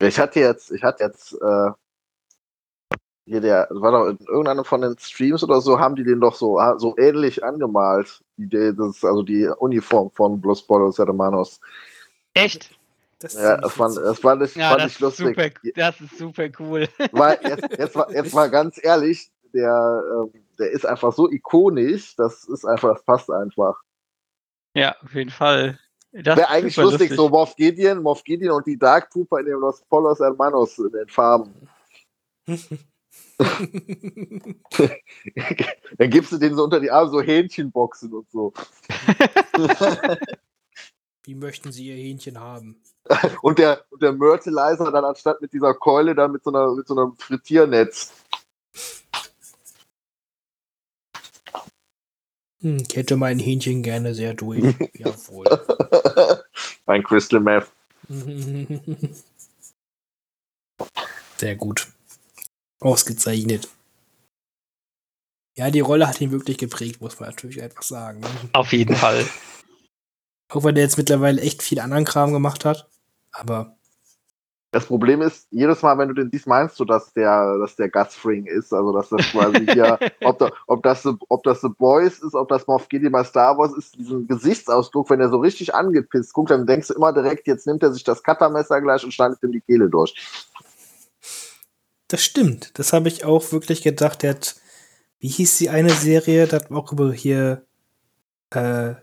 Ich 0.00 0.18
hatte 0.20 0.38
jetzt, 0.38 0.70
ich 0.70 0.84
hatte 0.84 1.02
jetzt, 1.04 1.32
äh, 1.32 1.70
hier 3.28 3.40
der, 3.40 3.68
war 3.70 3.92
doch 3.92 4.06
in 4.08 4.18
irgendeinem 4.26 4.64
von 4.64 4.80
den 4.80 4.96
Streams 4.98 5.44
oder 5.44 5.60
so, 5.60 5.78
haben 5.78 5.94
die 5.96 6.04
den 6.04 6.20
doch 6.20 6.34
so, 6.34 6.60
so 6.78 6.96
ähnlich 6.98 7.44
angemalt. 7.44 8.22
Die, 8.36 8.74
das, 8.74 9.04
also 9.04 9.22
die 9.22 9.46
Uniform 9.58 10.10
von 10.10 10.40
Los 10.42 10.66
Polos 10.66 10.98
Hermanos. 10.98 11.60
Echt? 12.34 12.70
Das 13.20 13.34
Ja, 13.34 13.56
das 13.56 13.72
fand, 13.72 13.96
das 13.96 14.20
fand 14.20 14.42
ich, 14.44 14.54
Ja, 14.54 14.70
fand 14.70 14.80
das 14.82 14.86
ich 14.86 14.94
ist, 14.94 15.00
lustig. 15.00 15.26
super, 15.26 15.72
das 15.74 16.00
ist 16.00 16.18
super 16.18 16.48
cool. 16.58 16.88
Weil 17.12 17.38
jetzt, 17.42 17.78
jetzt, 17.78 17.96
mal, 17.96 18.06
jetzt 18.12 18.34
mal 18.34 18.48
ganz 18.48 18.80
ehrlich, 18.82 19.30
der, 19.52 20.02
ähm, 20.12 20.32
der 20.58 20.70
ist 20.70 20.86
einfach 20.86 21.12
so 21.12 21.30
ikonisch, 21.30 22.14
das 22.16 22.44
ist 22.44 22.64
einfach, 22.64 22.94
das 22.94 23.02
passt 23.04 23.30
einfach. 23.30 23.80
Ja, 24.74 24.94
auf 25.02 25.14
jeden 25.14 25.30
Fall. 25.30 25.78
Das 26.12 26.38
Wäre 26.38 26.48
eigentlich 26.48 26.74
super 26.74 26.92
lustig, 26.92 27.12
so 27.12 27.28
Moff 27.28 27.54
Gideon, 27.56 28.02
Moff 28.02 28.24
Gideon 28.24 28.56
und 28.56 28.66
die 28.66 28.78
Dark 28.78 29.10
Trooper 29.10 29.40
in 29.40 29.46
den 29.46 29.58
Los 29.58 29.82
Polos 29.88 30.20
Hermanos 30.20 30.78
in 30.78 30.90
den 30.90 31.08
Farben. 31.08 31.68
Dann 35.98 36.10
gibst 36.10 36.32
du 36.32 36.38
denen 36.38 36.56
so 36.56 36.64
unter 36.64 36.80
die 36.80 36.90
Arme 36.90 37.10
so 37.10 37.22
Hähnchenboxen 37.22 38.12
und 38.12 38.28
so. 38.30 38.52
Wie 41.24 41.34
möchten 41.34 41.72
sie 41.72 41.88
ihr 41.88 41.94
Hähnchen 41.94 42.38
haben? 42.40 42.82
Und 43.42 43.58
der, 43.58 43.84
und 43.90 44.02
der 44.02 44.12
Myrtleizer 44.12 44.92
dann 44.92 45.04
anstatt 45.04 45.40
mit 45.40 45.54
dieser 45.54 45.72
Keule 45.72 46.14
dann 46.14 46.32
mit 46.32 46.44
so, 46.44 46.50
einer, 46.50 46.74
mit 46.74 46.86
so 46.86 46.94
einem 46.94 47.16
Frittiernetz. 47.16 48.12
Hm, 52.60 52.84
ich 52.86 52.96
hätte 52.96 53.16
mein 53.16 53.38
Hähnchen 53.38 53.82
gerne 53.82 54.14
sehr 54.14 54.34
durch. 54.34 54.62
Jawohl. 54.92 55.46
Ein 56.86 57.02
Crystal 57.02 57.40
Meth. 57.40 57.70
Sehr 61.38 61.56
gut. 61.56 61.88
Ausgezeichnet. 62.80 63.68
Ja, 65.56 65.70
die 65.70 65.80
Rolle 65.80 66.06
hat 66.08 66.20
ihn 66.20 66.30
wirklich 66.30 66.58
geprägt, 66.58 67.00
muss 67.00 67.18
man 67.18 67.30
natürlich 67.30 67.60
einfach 67.62 67.82
sagen. 67.82 68.20
ne? 68.20 68.28
Auf 68.52 68.72
jeden 68.72 68.94
Fall. 68.94 69.26
Auch 70.52 70.64
wenn 70.64 70.74
der 70.76 70.84
jetzt 70.84 70.96
mittlerweile 70.96 71.42
echt 71.42 71.62
viel 71.62 71.80
anderen 71.80 72.04
Kram 72.04 72.32
gemacht 72.32 72.64
hat. 72.64 72.88
Aber 73.32 73.76
Das 74.70 74.86
Problem 74.86 75.20
ist, 75.20 75.46
jedes 75.50 75.82
Mal, 75.82 75.98
wenn 75.98 76.08
du 76.08 76.14
den 76.14 76.30
siehst, 76.30 76.46
meinst 76.46 76.78
du, 76.80 76.84
dass 76.84 77.12
der, 77.12 77.58
dass 77.58 77.74
der 77.76 77.90
Gutfring 77.90 78.46
ist. 78.46 78.72
Also, 78.72 78.92
dass 78.92 79.08
das 79.10 79.26
quasi 79.32 79.66
hier, 79.66 79.98
ob, 80.22 80.38
da, 80.38 80.50
ob, 80.68 80.82
das, 80.84 81.02
The- 81.02 81.16
ob 81.28 81.42
das 81.42 81.60
The 81.60 81.68
Boys 81.76 82.20
ist, 82.20 82.34
ob 82.34 82.48
das 82.48 82.66
Moff 82.68 82.88
Gideon 82.88 83.12
bei 83.12 83.24
Star 83.24 83.58
Wars 83.58 83.72
ist, 83.76 83.96
diesen 83.98 84.26
Gesichtsausdruck, 84.28 85.10
wenn 85.10 85.20
er 85.20 85.28
so 85.28 85.38
richtig 85.38 85.74
angepisst 85.74 86.32
guckt, 86.32 86.50
dann 86.50 86.66
denkst 86.66 86.88
du 86.88 86.94
immer 86.94 87.12
direkt, 87.12 87.46
jetzt 87.48 87.66
nimmt 87.66 87.82
er 87.82 87.92
sich 87.92 88.04
das 88.04 88.22
Cuttermesser 88.22 88.80
gleich 88.80 89.02
und 89.04 89.12
schneidet 89.12 89.42
ihm 89.42 89.52
die 89.52 89.60
Kehle 89.60 89.90
durch. 89.90 90.14
Das 92.08 92.24
stimmt. 92.24 92.78
Das 92.78 92.92
habe 92.92 93.08
ich 93.08 93.24
auch 93.24 93.52
wirklich 93.52 93.82
gedacht. 93.82 94.22
Der 94.22 94.30
hat, 94.30 94.56
wie 95.18 95.28
hieß 95.28 95.58
die 95.58 95.70
eine 95.70 95.90
Serie? 95.90 96.46
Das 96.46 96.64
hat 96.64 96.72
auch 96.72 96.92
über 96.92 97.12
hier 97.12 97.66
äh, 98.50 98.94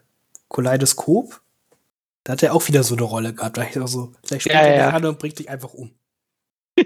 Kaleidoskop. 0.49 1.41
Da 2.23 2.33
hat 2.33 2.43
er 2.43 2.53
auch 2.53 2.67
wieder 2.67 2.83
so 2.83 2.95
eine 2.95 3.03
Rolle 3.03 3.33
gehabt. 3.33 3.57
Da 3.57 3.63
ich 3.63 3.79
auch 3.79 3.87
so, 3.87 4.13
vielleicht 4.23 4.43
steht 4.43 4.53
Ja, 4.53 4.61
er 4.61 4.77
ja. 4.77 4.89
da 4.91 4.97
an 4.97 5.05
und 5.05 5.19
bringt 5.19 5.37
dich 5.37 5.49
einfach 5.49 5.73
um. 5.73 5.93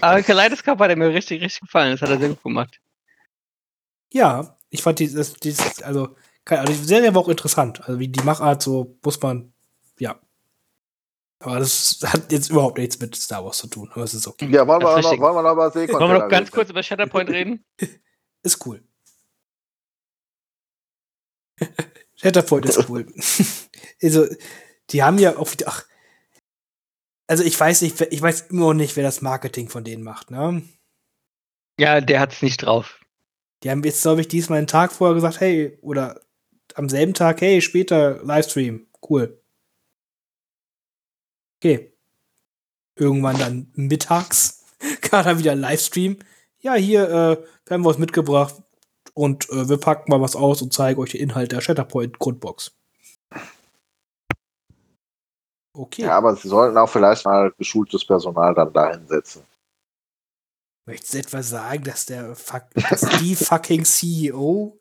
Aber 0.00 0.22
Kaleidoskop 0.22 0.78
hat 0.78 0.90
er 0.90 0.96
mir 0.96 1.08
richtig, 1.08 1.42
richtig 1.42 1.60
gefallen. 1.62 1.92
Das 1.92 2.02
hat 2.02 2.10
er 2.10 2.18
sehr 2.18 2.28
gut 2.28 2.42
gemacht. 2.42 2.80
Ja, 4.12 4.58
ich 4.70 4.82
fand 4.82 4.98
die, 4.98 5.12
das, 5.12 5.34
dieses, 5.34 5.82
also, 5.82 6.16
keine 6.44 6.62
Ahnung, 6.62 6.74
die 6.74 6.84
Serie 6.84 7.14
war 7.14 7.22
auch 7.22 7.28
interessant. 7.28 7.80
Also 7.86 7.98
wie 7.98 8.08
die 8.08 8.22
Machart, 8.22 8.62
so 8.62 8.98
muss 9.02 9.20
man, 9.20 9.52
ja. 9.98 10.20
Aber 11.40 11.60
das 11.60 12.00
hat 12.04 12.32
jetzt 12.32 12.50
überhaupt 12.50 12.78
nichts 12.78 12.98
mit 12.98 13.14
Star 13.14 13.44
Wars 13.44 13.58
zu 13.58 13.68
tun. 13.68 13.88
Aber 13.92 14.02
es 14.02 14.14
ist 14.14 14.26
okay. 14.26 14.48
Ja, 14.50 14.66
wollen 14.66 14.82
wir, 14.82 14.96
richtig. 14.96 15.20
wollen 15.20 15.36
wir 15.36 15.42
noch 15.42 15.52
über 15.52 15.70
Seekontainer 15.70 16.00
Wollen 16.00 16.18
wir 16.18 16.24
noch 16.24 16.30
ganz 16.30 16.50
kurz 16.50 16.70
über 16.70 16.82
Shatterpoint 16.82 17.30
reden? 17.30 17.64
Ist 18.42 18.64
cool. 18.66 18.82
Shatterpoint 22.14 22.66
ist 22.66 22.88
cool. 22.88 23.06
also, 24.02 24.26
die 24.90 25.02
haben 25.02 25.18
ja 25.18 25.36
auch 25.36 25.52
wieder, 25.52 25.66
ach, 25.68 25.84
also 27.26 27.44
ich 27.44 27.58
weiß 27.58 27.82
nicht, 27.82 28.00
ich 28.00 28.22
weiß 28.22 28.42
immer 28.50 28.66
noch 28.68 28.74
nicht, 28.74 28.96
wer 28.96 29.02
das 29.02 29.22
Marketing 29.22 29.68
von 29.68 29.84
denen 29.84 30.02
macht, 30.02 30.30
ne? 30.30 30.62
Ja, 31.78 32.00
der 32.00 32.20
hat's 32.20 32.42
nicht 32.42 32.58
drauf. 32.58 33.00
Die 33.62 33.70
haben 33.70 33.82
jetzt, 33.84 34.02
glaube 34.02 34.20
ich, 34.20 34.28
diesmal 34.28 34.58
einen 34.58 34.66
Tag 34.66 34.92
vorher 34.92 35.14
gesagt, 35.14 35.40
hey, 35.40 35.78
oder 35.82 36.20
am 36.74 36.88
selben 36.88 37.14
Tag, 37.14 37.40
hey, 37.40 37.60
später 37.60 38.22
Livestream. 38.24 38.86
Cool. 39.08 39.42
Okay. 41.58 41.92
Irgendwann 42.96 43.38
dann 43.38 43.72
mittags 43.74 44.64
kam 45.02 45.24
dann 45.24 45.38
wieder 45.38 45.52
ein 45.52 45.60
Livestream. 45.60 46.18
Ja, 46.60 46.74
hier, 46.74 47.08
äh, 47.08 47.44
wir 47.66 47.74
haben 47.74 47.84
was 47.84 47.98
mitgebracht 47.98 48.54
und 49.14 49.48
äh, 49.50 49.68
wir 49.68 49.78
packen 49.78 50.10
mal 50.10 50.20
was 50.20 50.36
aus 50.36 50.62
und 50.62 50.72
zeigen 50.72 51.00
euch 51.00 51.10
den 51.10 51.20
Inhalt 51.20 51.52
der 51.52 51.60
Shatterpoint 51.60 52.18
Grundbox. 52.18 52.72
Okay. 55.72 56.02
Ja, 56.02 56.16
aber 56.16 56.34
sie 56.34 56.48
sollten 56.48 56.76
auch 56.76 56.88
vielleicht 56.88 57.24
mal 57.24 57.52
geschultes 57.56 58.04
Personal 58.04 58.54
dann 58.54 58.72
dahin 58.72 59.06
setzen. 59.06 59.44
Möchtest 60.86 61.14
du 61.14 61.18
etwa 61.18 61.42
sagen, 61.42 61.84
dass 61.84 62.06
der 62.06 62.34
fuck, 62.34 62.64
dass 62.74 63.00
die 63.20 63.36
fucking 63.36 63.84
CEO 63.84 64.78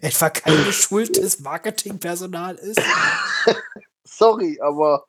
etwa 0.00 0.30
kein 0.30 0.64
geschultes 0.64 1.40
Marketingpersonal 1.40 2.56
ist? 2.56 2.80
Sorry, 4.04 4.58
aber 4.60 5.06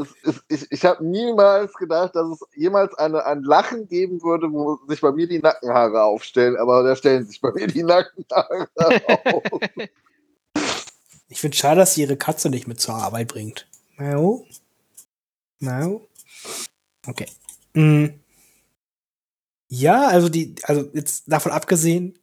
es, 0.00 0.14
es, 0.22 0.42
ich, 0.48 0.72
ich 0.72 0.84
habe 0.84 1.04
niemals 1.04 1.72
gedacht, 1.74 2.14
dass 2.14 2.28
es 2.28 2.40
jemals 2.54 2.94
eine, 2.94 3.24
ein 3.24 3.42
Lachen 3.42 3.88
geben 3.88 4.22
würde, 4.22 4.50
wo 4.52 4.78
sich 4.88 5.00
bei 5.00 5.12
mir 5.12 5.28
die 5.28 5.38
Nackenhaare 5.38 6.02
aufstellen, 6.02 6.56
aber 6.56 6.82
da 6.82 6.96
stellen 6.96 7.26
sich 7.26 7.40
bei 7.40 7.52
mir 7.52 7.66
die 7.66 7.82
Nackenhaare 7.84 8.68
auf. 9.24 9.60
Ich 11.28 11.40
finde 11.40 11.56
schade, 11.56 11.80
dass 11.80 11.94
sie 11.94 12.02
ihre 12.02 12.16
Katze 12.16 12.50
nicht 12.50 12.66
mit 12.66 12.80
zur 12.80 12.96
Arbeit 12.96 13.28
bringt. 13.28 13.66
Mau? 13.96 14.44
Mau? 15.60 16.08
Okay. 17.06 17.26
Mm. 17.74 18.06
Ja, 19.68 20.08
also 20.08 20.28
die, 20.28 20.56
also 20.64 20.90
jetzt 20.92 21.24
davon 21.26 21.52
abgesehen, 21.52 22.18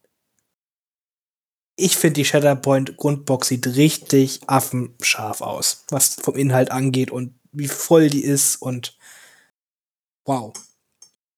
ich 1.76 1.96
finde 1.96 2.14
die 2.14 2.24
Shatterpoint 2.24 2.96
Grundbox 2.96 3.48
sieht 3.48 3.66
richtig 3.68 4.40
affenscharf 4.48 5.40
aus, 5.40 5.84
was 5.90 6.16
vom 6.16 6.34
Inhalt 6.34 6.72
angeht 6.72 7.12
und 7.12 7.37
wie 7.52 7.68
voll 7.68 8.10
die 8.10 8.24
ist 8.24 8.56
und 8.62 8.96
wow. 10.26 10.52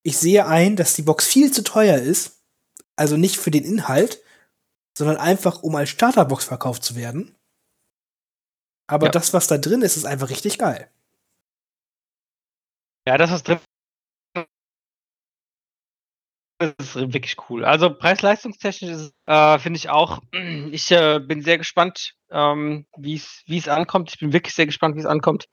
Ich 0.03 0.19
sehe 0.19 0.47
ein, 0.47 0.77
dass 0.77 0.95
die 0.95 1.03
Box 1.03 1.27
viel 1.27 1.53
zu 1.53 1.63
teuer 1.65 1.99
ist, 1.99 2.41
also 2.97 3.17
nicht 3.17 3.37
für 3.39 3.51
den 3.51 3.65
Inhalt, 3.65 4.23
sondern 4.97 5.19
einfach 5.19 5.63
um 5.63 5.77
als 5.77 5.91
Starterbox 5.91 6.45
verkauft 6.45 6.85
zu 6.85 6.97
werden. 6.97 7.37
Aber 8.89 9.07
Ja. 9.07 9.13
das, 9.13 9.33
was 9.33 9.47
da 9.47 9.57
drin 9.57 9.81
ist, 9.83 9.97
ist 9.97 10.05
einfach 10.05 10.29
richtig 10.31 10.59
geil. 10.59 10.91
Ja, 13.07 13.17
das 13.19 13.31
ist 13.33 13.49
drin. 13.49 13.59
Das 16.59 16.75
ist 16.79 16.95
wirklich 17.15 17.37
cool. 17.49 17.65
Also 17.65 17.89
preis-leistungstechnisch 17.95 18.91
ist, 18.91 19.15
äh, 19.27 19.59
finde 19.59 19.79
ich 19.79 19.89
auch. 19.89 20.21
Ich 20.73 20.91
äh, 20.91 21.19
bin 21.19 21.43
sehr 21.43 21.57
gespannt, 21.57 22.15
ähm, 22.31 22.87
wie 22.99 23.15
es 23.49 23.69
ankommt. 23.69 24.11
Ich 24.13 24.19
bin 24.19 24.33
wirklich 24.33 24.55
sehr 24.55 24.67
gespannt, 24.67 24.95
wie 24.97 25.01
es 25.01 25.07
ankommt. 25.07 25.47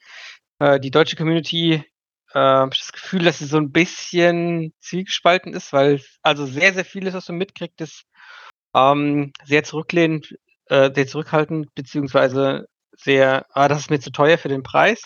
Äh, 0.60 0.80
die 0.80 0.92
deutsche 0.92 1.16
Community 1.16 1.84
äh, 2.34 2.40
habe 2.40 2.72
ich 2.74 2.80
das 2.80 2.92
Gefühl, 2.94 3.24
dass 3.24 3.40
sie 3.40 3.46
so 3.46 3.58
ein 3.58 3.72
bisschen 3.72 4.74
zwiegespalten 4.80 5.54
ist, 5.54 5.74
weil 5.74 6.02
also 6.22 6.46
sehr 6.46 6.74
sehr 6.74 6.86
vieles, 6.86 7.14
was 7.14 7.28
man 7.30 7.38
mitkriegt, 7.38 7.80
ist 7.82 8.04
ähm, 8.76 9.34
sehr 9.46 9.64
zurücklehnend, 9.64 10.36
äh, 10.68 10.92
sehr 10.94 11.08
zurückhaltend 11.08 11.74
beziehungsweise 11.76 12.68
sehr, 12.94 13.46
ah, 13.52 13.68
das 13.68 13.82
ist 13.82 13.90
mir 13.92 14.00
zu 14.00 14.12
teuer 14.12 14.38
für 14.38 14.50
den 14.50 14.64
Preis. 14.64 15.02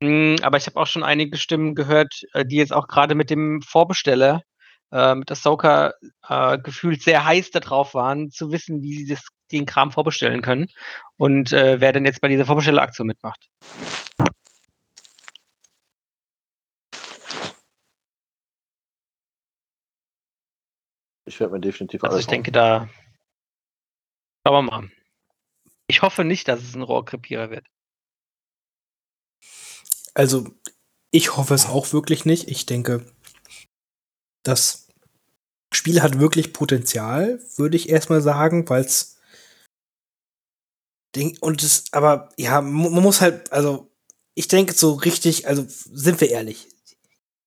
Mm, 0.00 0.36
Aber 0.42 0.56
ich 0.58 0.66
habe 0.66 0.78
auch 0.80 0.86
schon 0.86 1.04
einige 1.04 1.36
Stimmen 1.38 1.74
gehört, 1.74 2.22
äh, 2.34 2.44
die 2.44 2.56
jetzt 2.56 2.72
auch 2.72 2.88
gerade 2.88 3.14
mit 3.14 3.30
dem 3.30 3.62
Vorbesteller, 3.62 4.42
äh, 4.92 5.14
mit 5.14 5.30
Ahsoka, 5.30 5.94
äh, 6.28 6.58
gefühlt 6.58 7.02
sehr 7.02 7.24
heiß 7.24 7.50
darauf 7.50 7.94
waren, 7.94 8.30
zu 8.30 8.52
wissen, 8.52 8.82
wie 8.82 8.94
sie 8.98 9.06
das, 9.08 9.22
den 9.52 9.66
Kram 9.66 9.92
vorbestellen 9.92 10.42
können 10.42 10.66
und 11.18 11.52
äh, 11.52 11.80
wer 11.80 11.92
denn 11.92 12.06
jetzt 12.06 12.20
bei 12.20 12.28
dieser 12.28 12.46
Vorbestelleraktion 12.46 13.06
mitmacht. 13.06 13.48
Ich 21.32 21.40
werde 21.40 21.54
mir 21.54 21.60
definitiv 21.60 22.04
Also 22.04 22.16
alles 22.16 22.24
ich 22.24 22.28
denke, 22.28 22.52
da 22.52 22.90
schauen 24.46 24.66
wir 24.66 24.70
mal. 24.70 24.90
Ich 25.86 26.02
hoffe 26.02 26.24
nicht, 26.24 26.46
dass 26.46 26.60
es 26.60 26.74
ein 26.74 26.82
Rohrkrepierer 26.82 27.48
wird. 27.48 27.66
Also, 30.12 30.46
ich 31.10 31.38
hoffe 31.38 31.54
es 31.54 31.64
auch 31.64 31.94
wirklich 31.94 32.26
nicht. 32.26 32.50
Ich 32.50 32.66
denke, 32.66 33.06
das 34.42 34.88
Spiel 35.72 36.02
hat 36.02 36.20
wirklich 36.20 36.52
Potenzial, 36.52 37.40
würde 37.56 37.78
ich 37.78 37.88
erstmal 37.88 38.20
sagen, 38.20 38.68
weil 38.68 38.84
es. 38.84 39.18
Und 41.40 41.62
es, 41.62 41.90
aber 41.94 42.28
ja, 42.36 42.60
man 42.60 43.02
muss 43.02 43.22
halt, 43.22 43.50
also, 43.52 43.90
ich 44.34 44.48
denke 44.48 44.74
so 44.74 44.92
richtig, 44.92 45.48
also, 45.48 45.64
sind 45.66 46.20
wir 46.20 46.28
ehrlich. 46.28 46.68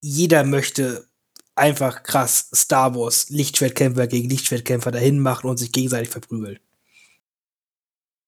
Jeder 0.02 0.42
möchte 0.42 1.08
einfach 1.56 2.02
krass 2.02 2.50
Star 2.54 2.94
Wars 2.94 3.30
Lichtschwertkämpfer 3.30 4.06
gegen 4.06 4.28
Lichtschwertkämpfer 4.28 4.92
dahin 4.92 5.18
machen 5.18 5.48
und 5.50 5.56
sich 5.56 5.72
gegenseitig 5.72 6.10
verprügeln. 6.10 6.58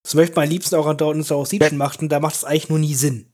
Das 0.03 0.15
möchte 0.15 0.37
man 0.37 0.45
am 0.45 0.51
liebsten 0.51 0.75
auch 0.77 0.87
an 0.87 0.97
Dortmund 0.97 1.27
Star 1.27 1.39
Wars 1.39 1.53
Legion 1.53 1.77
machen, 1.77 2.09
da 2.09 2.19
macht 2.19 2.35
es 2.35 2.45
eigentlich 2.45 2.71
nur 2.71 2.79
nie 2.79 2.95
Sinn. 2.95 3.33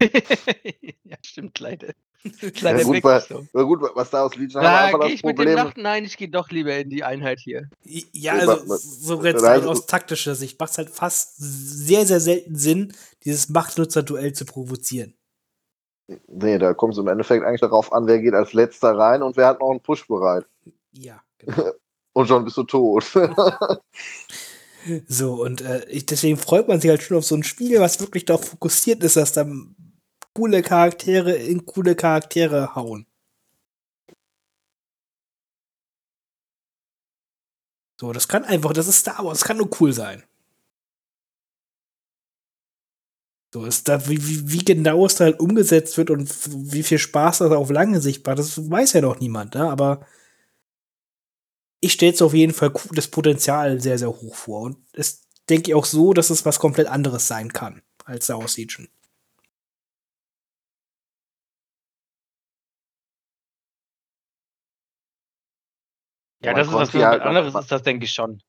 ja, 0.02 1.16
stimmt 1.24 1.58
leider. 1.60 1.88
Ja, 2.24 2.50
leider 2.60 2.84
gut, 2.84 3.02
so. 3.28 3.46
Na 3.52 3.62
gut, 3.62 3.80
was 3.94 4.10
da 4.10 4.22
aus 4.22 4.36
Legion 4.36 4.62
haben 4.62 4.64
wir 4.64 4.70
Da 4.70 4.84
einfach 4.84 5.00
gehe 5.00 5.08
das 5.08 5.14
ich 5.14 5.24
mit 5.24 5.32
dem 5.32 5.36
Problem. 5.36 5.54
Nacht. 5.56 5.76
Nein, 5.76 6.04
ich 6.04 6.16
gehe 6.16 6.28
doch 6.28 6.50
lieber 6.50 6.76
in 6.76 6.88
die 6.88 7.02
Einheit 7.02 7.40
hier. 7.40 7.68
Ja, 7.84 8.02
Ja, 8.12 8.32
also 8.34 8.76
so 8.76 9.24
jetzt 9.24 9.42
rein 9.42 9.64
aus 9.64 9.86
taktischer 9.86 10.36
Sicht 10.36 10.60
macht 10.60 10.70
es 10.70 10.78
halt 10.78 10.90
fast 10.90 11.34
sehr, 11.38 12.06
sehr 12.06 12.20
selten 12.20 12.54
Sinn, 12.54 12.94
dieses 13.24 13.48
Machtnutzer-Duell 13.48 14.34
zu 14.34 14.44
provozieren. 14.44 15.14
Nee, 16.06 16.58
da 16.58 16.74
kommt 16.74 16.94
es 16.94 16.98
im 16.98 17.08
Endeffekt 17.08 17.44
eigentlich 17.44 17.60
darauf 17.60 17.92
an, 17.92 18.06
wer 18.06 18.18
geht 18.18 18.34
als 18.34 18.52
letzter 18.52 18.96
rein 18.96 19.22
und 19.22 19.36
wer 19.36 19.46
hat 19.46 19.60
noch 19.60 19.70
einen 19.70 19.80
Push 19.80 20.06
bereit. 20.06 20.46
Ja, 20.92 21.22
genau. 21.38 21.70
Und 22.14 22.26
schon 22.28 22.44
bist 22.44 22.58
du 22.58 22.64
tot. 22.64 23.04
so, 25.08 25.42
und 25.42 25.62
äh, 25.62 25.82
ich, 25.88 26.04
deswegen 26.04 26.36
freut 26.36 26.68
man 26.68 26.78
sich 26.78 26.90
halt 26.90 27.02
schon 27.02 27.16
auf 27.16 27.24
so 27.24 27.34
ein 27.34 27.42
Spiel, 27.42 27.80
was 27.80 28.00
wirklich 28.00 28.26
darauf 28.26 28.46
fokussiert 28.46 29.02
ist, 29.02 29.16
dass 29.16 29.32
dann 29.32 29.74
coole 30.34 30.60
Charaktere 30.60 31.32
in 31.32 31.64
coole 31.64 31.94
Charaktere 31.94 32.74
hauen. 32.74 33.06
So, 37.98 38.12
das 38.12 38.28
kann 38.28 38.44
einfach, 38.44 38.72
das 38.72 38.88
ist 38.88 38.98
Star 38.98 39.24
Wars, 39.24 39.38
das 39.38 39.48
kann 39.48 39.56
nur 39.56 39.70
cool 39.80 39.92
sein. 39.92 40.24
So, 43.52 43.66
ist 43.66 43.86
da, 43.88 44.08
wie, 44.08 44.16
wie, 44.26 44.50
wie 44.50 44.64
genau 44.64 45.04
es 45.04 45.16
da 45.16 45.24
halt 45.24 45.38
umgesetzt 45.38 45.98
wird 45.98 46.08
und 46.10 46.30
wie 46.72 46.82
viel 46.82 46.98
Spaß 46.98 47.38
das 47.38 47.52
auf 47.52 47.70
lange 47.70 48.00
Sicht 48.00 48.26
macht, 48.26 48.38
das 48.38 48.70
weiß 48.70 48.94
ja 48.94 49.02
noch 49.02 49.20
niemand, 49.20 49.54
ne? 49.54 49.68
Aber 49.70 50.06
ich 51.80 51.92
stelle 51.92 52.12
es 52.14 52.22
auf 52.22 52.32
jeden 52.32 52.54
Fall 52.54 52.72
das 52.92 53.08
Potenzial 53.08 53.80
sehr, 53.80 53.98
sehr 53.98 54.08
hoch 54.08 54.34
vor. 54.34 54.62
Und 54.62 54.78
es 54.94 55.22
denke 55.50 55.70
ich 55.70 55.74
auch 55.74 55.84
so, 55.84 56.14
dass 56.14 56.30
es 56.30 56.46
was 56.46 56.58
komplett 56.60 56.86
anderes 56.86 57.28
sein 57.28 57.52
kann 57.52 57.82
als 58.04 58.24
Star 58.24 58.38
Wars 58.38 58.56
Legion. 58.56 58.88
Ja, 66.44 66.54
das 66.54 66.66
ist 66.68 66.72
was 66.74 66.92
ja 66.92 67.08
halt 67.08 67.22
anderes, 67.22 67.52
noch- 67.52 67.60
ist 67.60 67.70
das, 67.70 67.82
denke 67.82 68.04
ich 68.04 68.12
schon. 68.12 68.40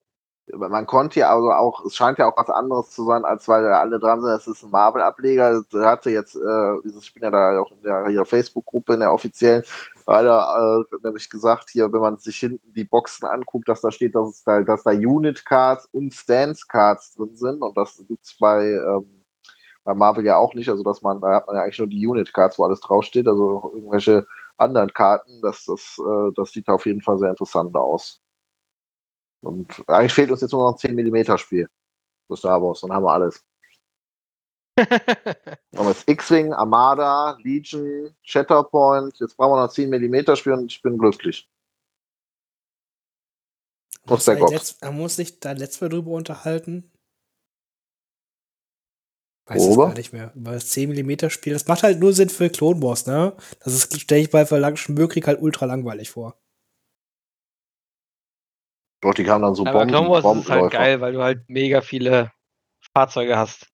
Man 0.51 0.85
konnte 0.85 1.21
ja 1.21 1.33
also 1.33 1.51
auch, 1.51 1.85
es 1.85 1.95
scheint 1.95 2.17
ja 2.17 2.27
auch 2.27 2.37
was 2.37 2.49
anderes 2.49 2.91
zu 2.91 3.05
sein, 3.05 3.23
als 3.23 3.47
weil 3.47 3.63
da 3.63 3.79
alle 3.79 3.99
dran 3.99 4.21
sind, 4.21 4.31
es 4.31 4.47
ist 4.47 4.63
ein 4.63 4.71
Marvel-Ableger. 4.71 5.63
Da 5.71 5.85
hatte 5.85 6.09
jetzt 6.09 6.35
äh, 6.35 6.81
dieses 6.83 7.11
ja 7.15 7.31
da 7.31 7.59
auch 7.59 7.71
in 7.71 7.81
der 7.81 8.07
hier 8.07 8.25
Facebook-Gruppe, 8.25 8.95
in 8.95 8.99
der 8.99 9.13
offiziellen, 9.13 9.63
weil 10.05 10.27
er 10.27 10.83
äh, 10.91 10.95
nämlich 11.03 11.29
gesagt, 11.29 11.69
hier, 11.69 11.91
wenn 11.93 12.01
man 12.01 12.17
sich 12.17 12.37
hinten 12.37 12.73
die 12.73 12.83
Boxen 12.83 13.25
anguckt, 13.25 13.69
dass 13.69 13.81
da 13.81 13.91
steht, 13.91 14.15
dass, 14.15 14.29
es 14.29 14.43
da, 14.43 14.61
dass 14.61 14.83
da 14.83 14.91
Unit-Cards 14.91 15.87
und 15.93 16.13
Stance-Cards 16.13 17.15
drin 17.15 17.35
sind 17.35 17.61
und 17.61 17.77
das 17.77 18.03
gibt's 18.07 18.37
bei, 18.37 18.65
ähm, 18.65 19.23
bei 19.85 19.93
Marvel 19.93 20.25
ja 20.25 20.37
auch 20.37 20.53
nicht, 20.55 20.69
also 20.69 20.83
dass 20.83 21.01
man, 21.01 21.21
da 21.21 21.35
hat 21.35 21.47
man 21.47 21.55
ja 21.55 21.63
eigentlich 21.63 21.79
nur 21.79 21.87
die 21.87 22.05
Unit-Cards, 22.05 22.59
wo 22.59 22.65
alles 22.65 22.81
draufsteht, 22.81 23.27
also 23.27 23.71
irgendwelche 23.75 24.25
anderen 24.57 24.93
Karten. 24.93 25.41
Das, 25.41 25.65
das, 25.65 25.97
äh, 25.99 26.31
das 26.35 26.51
sieht 26.51 26.67
auf 26.69 26.85
jeden 26.85 27.01
Fall 27.01 27.17
sehr 27.17 27.29
interessant 27.29 27.75
aus. 27.75 28.22
Und 29.43 29.83
eigentlich 29.87 30.13
fehlt 30.13 30.31
uns 30.31 30.41
jetzt 30.41 30.51
nur 30.51 30.63
noch 30.63 30.73
ein 30.73 30.77
10 30.77 30.95
mm 30.95 31.37
Spiel 31.37 31.67
für 32.27 32.37
Star 32.37 32.61
Wars, 32.61 32.81
dann 32.81 32.93
haben 32.93 33.03
wir 33.03 33.11
alles. 33.11 33.43
haben 34.79 35.87
jetzt 35.87 36.09
X-Wing, 36.09 36.53
Armada, 36.53 37.37
Legion, 37.43 38.15
Shatterpoint, 38.23 39.19
jetzt 39.19 39.37
brauchen 39.37 39.57
wir 39.57 39.63
noch 39.63 39.71
10 39.71 39.89
mm 39.89 40.35
Spiel 40.35 40.53
und 40.53 40.71
ich 40.71 40.81
bin 40.81 40.97
glücklich. 40.97 41.47
Muss 44.05 44.25
letzt, 44.25 44.81
man 44.81 44.97
muss 44.97 45.15
sich 45.15 45.39
da 45.39 45.51
letztes 45.51 45.81
Mal 45.81 45.89
drüber 45.89 46.11
unterhalten. 46.11 46.91
Weiß 49.45 49.61
es 49.61 49.75
gar 49.75 49.93
nicht 49.93 50.13
mehr. 50.13 50.31
Über 50.35 50.53
das 50.53 50.69
10 50.69 50.89
mm 50.89 51.29
Spiel. 51.29 51.53
Das 51.53 51.67
macht 51.67 51.83
halt 51.83 51.99
nur 51.99 52.13
Sinn 52.13 52.29
für 52.29 52.49
Clone 52.49 52.81
Wars, 52.81 53.05
ne? 53.05 53.35
Das 53.59 53.73
ist, 53.73 53.99
stelle 53.99 54.21
ich 54.21 54.29
bei 54.29 54.45
Verlangischen 54.45 54.95
Möglich 54.95 55.25
halt 55.25 55.41
ultra 55.41 55.65
langweilig 55.65 56.11
vor. 56.11 56.37
Doch, 59.03 59.13
die 59.13 59.23
kamen 59.25 59.43
dann 59.43 59.53
so 59.53 59.65
Aber 59.65 59.79
Bomben. 59.79 59.89
Clone 59.89 60.09
Wars 60.09 60.23
ist 60.37 60.49
halt 60.49 60.71
geil, 60.71 61.01
weil 61.01 61.11
du 61.11 61.21
halt 61.21 61.49
mega 61.49 61.81
viele 61.81 62.31
Fahrzeuge 62.95 63.37
hast. 63.37 63.67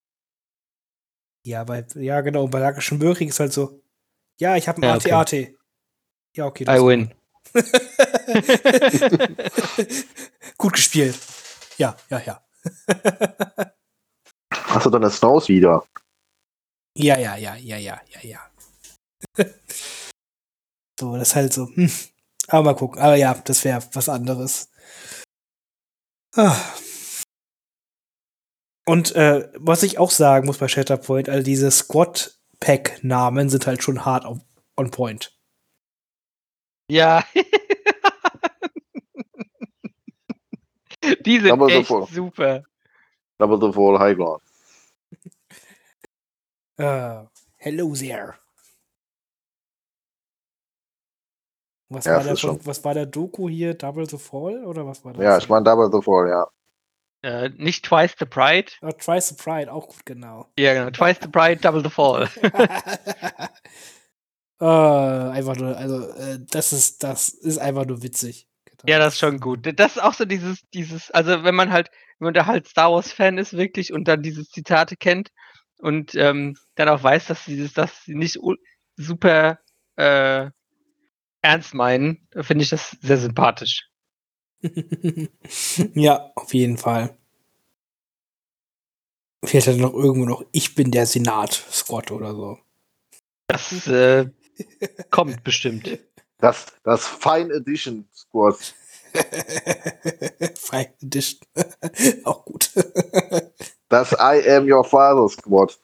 Ja, 1.45 1.63
bei, 1.63 1.85
ja, 1.93 2.21
genau. 2.21 2.47
Bei 2.47 2.57
Verlangischen 2.57 2.97
Möglich 2.97 3.29
ist 3.29 3.39
halt 3.39 3.53
so, 3.53 3.79
ja, 4.39 4.55
ich 4.55 4.67
habe 4.67 4.81
ein 4.81 4.85
ja, 4.85 4.95
AT-AT. 4.95 5.27
Okay. 5.27 5.55
Ja, 6.35 6.47
okay. 6.47 6.63
I 6.63 6.83
win. 6.83 7.13
Gut 10.57 10.73
gespielt. 10.73 11.19
Ja, 11.77 11.95
ja, 12.09 12.21
ja. 12.25 12.43
Hast 14.51 14.87
du 14.87 14.89
deine 14.89 15.11
Snows 15.11 15.47
wieder? 15.47 15.85
Ja, 16.97 17.19
ja, 17.19 17.35
ja, 17.35 17.53
ja, 17.55 17.77
ja, 17.77 18.01
ja, 18.09 18.21
ja. 18.23 18.39
so, 20.99 21.15
das 21.17 21.27
ist 21.29 21.35
halt 21.35 21.53
so. 21.53 21.67
Hm. 21.67 21.91
Aber 22.47 22.63
mal 22.63 22.75
gucken. 22.75 22.99
Aber 22.99 23.15
ja, 23.15 23.35
das 23.35 23.63
wäre 23.63 23.83
was 23.93 24.09
anderes. 24.09 24.69
Ah. 26.35 26.55
Und 28.85 29.15
äh, 29.15 29.49
was 29.55 29.83
ich 29.83 29.99
auch 29.99 30.11
sagen 30.11 30.47
muss 30.47 30.57
bei 30.57 30.67
Shatterpoint, 30.67 31.29
all 31.29 31.43
diese 31.43 31.69
Squad-Pack-Namen 31.69 33.49
sind 33.49 33.67
halt 33.67 33.83
schon 33.83 34.03
hart 34.05 34.25
auf, 34.25 34.39
on 34.75 34.89
point. 34.91 35.37
Ja. 36.89 37.23
Die 41.25 41.39
sind 41.39 41.49
Double 41.49 41.69
echt 41.71 41.87
super. 42.11 42.63
Double 43.37 43.59
the 43.61 43.71
Fall 43.73 43.99
High 43.99 44.17
Ground. 44.17 44.41
Uh, 46.79 47.27
hello 47.57 47.93
there. 47.93 48.39
Was, 51.89 52.05
ja, 52.05 52.17
war 52.17 52.23
der 52.23 52.37
von, 52.37 52.59
was 52.65 52.83
war 52.83 52.93
der 52.93 53.07
Doku 53.07 53.49
hier? 53.49 53.73
Double 53.73 54.07
the 54.07 54.17
Fall? 54.17 54.63
Oder 54.63 54.85
was 54.85 55.03
war 55.03 55.13
das? 55.13 55.23
Ja, 55.23 55.37
ich 55.37 55.49
meine 55.49 55.63
Double 55.63 55.89
the 55.91 56.01
Fall, 56.03 56.29
ja. 56.29 56.47
Äh, 57.21 57.49
nicht 57.57 57.83
Twice 57.83 58.15
the 58.17 58.25
Pride. 58.25 58.71
Oh, 58.81 58.91
Twice 58.91 59.29
the 59.29 59.35
Pride, 59.35 59.71
auch 59.71 59.87
gut, 59.87 60.05
genau. 60.05 60.47
Ja, 60.57 60.73
genau. 60.73 60.91
Twice 60.91 61.17
the 61.21 61.27
Pride, 61.27 61.57
Double 61.57 61.83
the 61.83 61.89
Fall. 61.89 62.29
uh, 64.61 64.65
einfach 65.33 65.55
nur, 65.55 65.75
also, 65.75 66.09
äh, 66.11 66.39
das 66.51 66.71
ist, 66.71 67.03
das 67.03 67.29
ist 67.29 67.57
einfach 67.57 67.85
nur 67.85 68.03
witzig. 68.03 68.47
Ja, 68.87 68.99
das 68.99 69.15
ist 69.15 69.19
schon 69.19 69.39
gut. 69.39 69.67
Das 69.77 69.97
ist 69.97 70.01
auch 70.01 70.13
so 70.13 70.25
dieses, 70.25 70.61
dieses, 70.73 71.11
also 71.11 71.43
wenn 71.43 71.55
man 71.55 71.71
halt, 71.71 71.89
wenn 72.19 72.27
man 72.27 72.33
da 72.33 72.45
halt 72.45 72.67
Star 72.67 72.91
Wars-Fan 72.91 73.37
ist, 73.37 73.53
wirklich, 73.53 73.91
und 73.91 74.07
dann 74.07 74.21
diese 74.21 74.47
Zitate 74.47 74.95
kennt 74.95 75.31
und 75.79 76.15
ähm, 76.15 76.55
dann 76.75 76.87
auch 76.87 77.03
weiß, 77.03 77.27
dass 77.27 77.45
sie 77.45 77.69
das 77.73 78.07
nicht 78.07 78.39
super 78.95 79.59
äh, 79.97 80.51
ernst 81.41 81.73
meinen, 81.73 82.27
finde 82.41 82.63
ich 82.63 82.69
das 82.69 82.97
sehr 83.01 83.17
sympathisch. 83.17 83.89
ja, 85.93 86.31
auf 86.35 86.53
jeden 86.53 86.77
Fall. 86.77 87.17
Vielleicht 89.43 89.67
hat 89.67 89.75
er 89.75 89.81
noch 89.81 89.93
irgendwo 89.93 90.25
noch 90.25 90.43
Ich 90.51 90.75
bin 90.75 90.91
der 90.91 91.05
Senat, 91.05 91.53
Scott 91.71 92.11
oder 92.11 92.33
so. 92.33 92.57
Das 93.47 93.87
äh, 93.87 94.29
kommt 95.09 95.43
bestimmt. 95.43 95.99
Das, 96.39 96.67
das 96.83 97.07
Fine 97.07 97.53
Edition 97.53 98.07
Squad. 98.13 98.57
Fine 100.55 100.93
Edition. 101.01 101.39
Auch 102.25 102.45
gut. 102.45 102.71
das 103.89 104.11
I 104.13 104.47
am 104.51 104.69
your 104.69 104.83
father 104.83 105.27
Squad. 105.29 105.79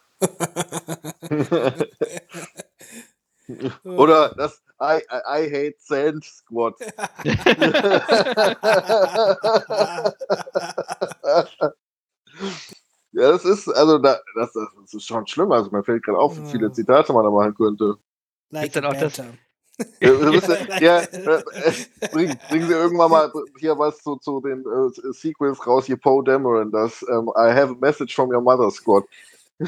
Oder 3.84 4.34
das 4.36 4.62
I, 4.82 5.02
I, 5.10 5.22
I 5.26 5.50
hate 5.50 5.76
Sand 5.80 6.26
Squad. 6.26 6.76
ja, 13.14 13.32
das 13.32 13.46
ist, 13.46 13.70
also, 13.70 13.98
da, 14.00 14.20
das, 14.36 14.52
das 14.54 14.94
ist 14.94 15.06
schon 15.06 15.26
schlimm. 15.28 15.52
Also, 15.54 15.72
mir 15.72 15.84
fällt 15.84 16.04
gerade 16.04 16.18
auf, 16.18 16.38
wie 16.38 16.52
viele 16.52 16.72
Zitate 16.74 17.14
man 17.14 17.24
da 17.24 17.30
machen 17.32 17.56
könnte. 17.56 17.96
Like 18.50 18.74
dann 18.74 18.86
auch 18.86 18.94
das, 18.94 19.22
ja, 20.80 21.00
äh, 21.02 21.44
bringen, 22.12 22.38
bringen 22.50 22.68
Sie 22.68 22.74
irgendwann 22.74 23.12
mal 23.12 23.32
hier 23.60 23.78
was 23.78 24.02
zu, 24.02 24.16
zu 24.18 24.42
den 24.42 24.62
äh, 24.62 24.90
Sequels 25.14 25.66
raus, 25.66 25.86
hier 25.86 25.98
Poe 25.98 26.24
Dameron, 26.24 26.72
das 26.72 27.04
um, 27.04 27.28
ähm, 27.28 27.34
I 27.38 27.54
have 27.54 27.72
a 27.72 27.76
message 27.80 28.16
from 28.16 28.30
your 28.30 28.42
mother 28.42 28.72
squad. 28.72 29.04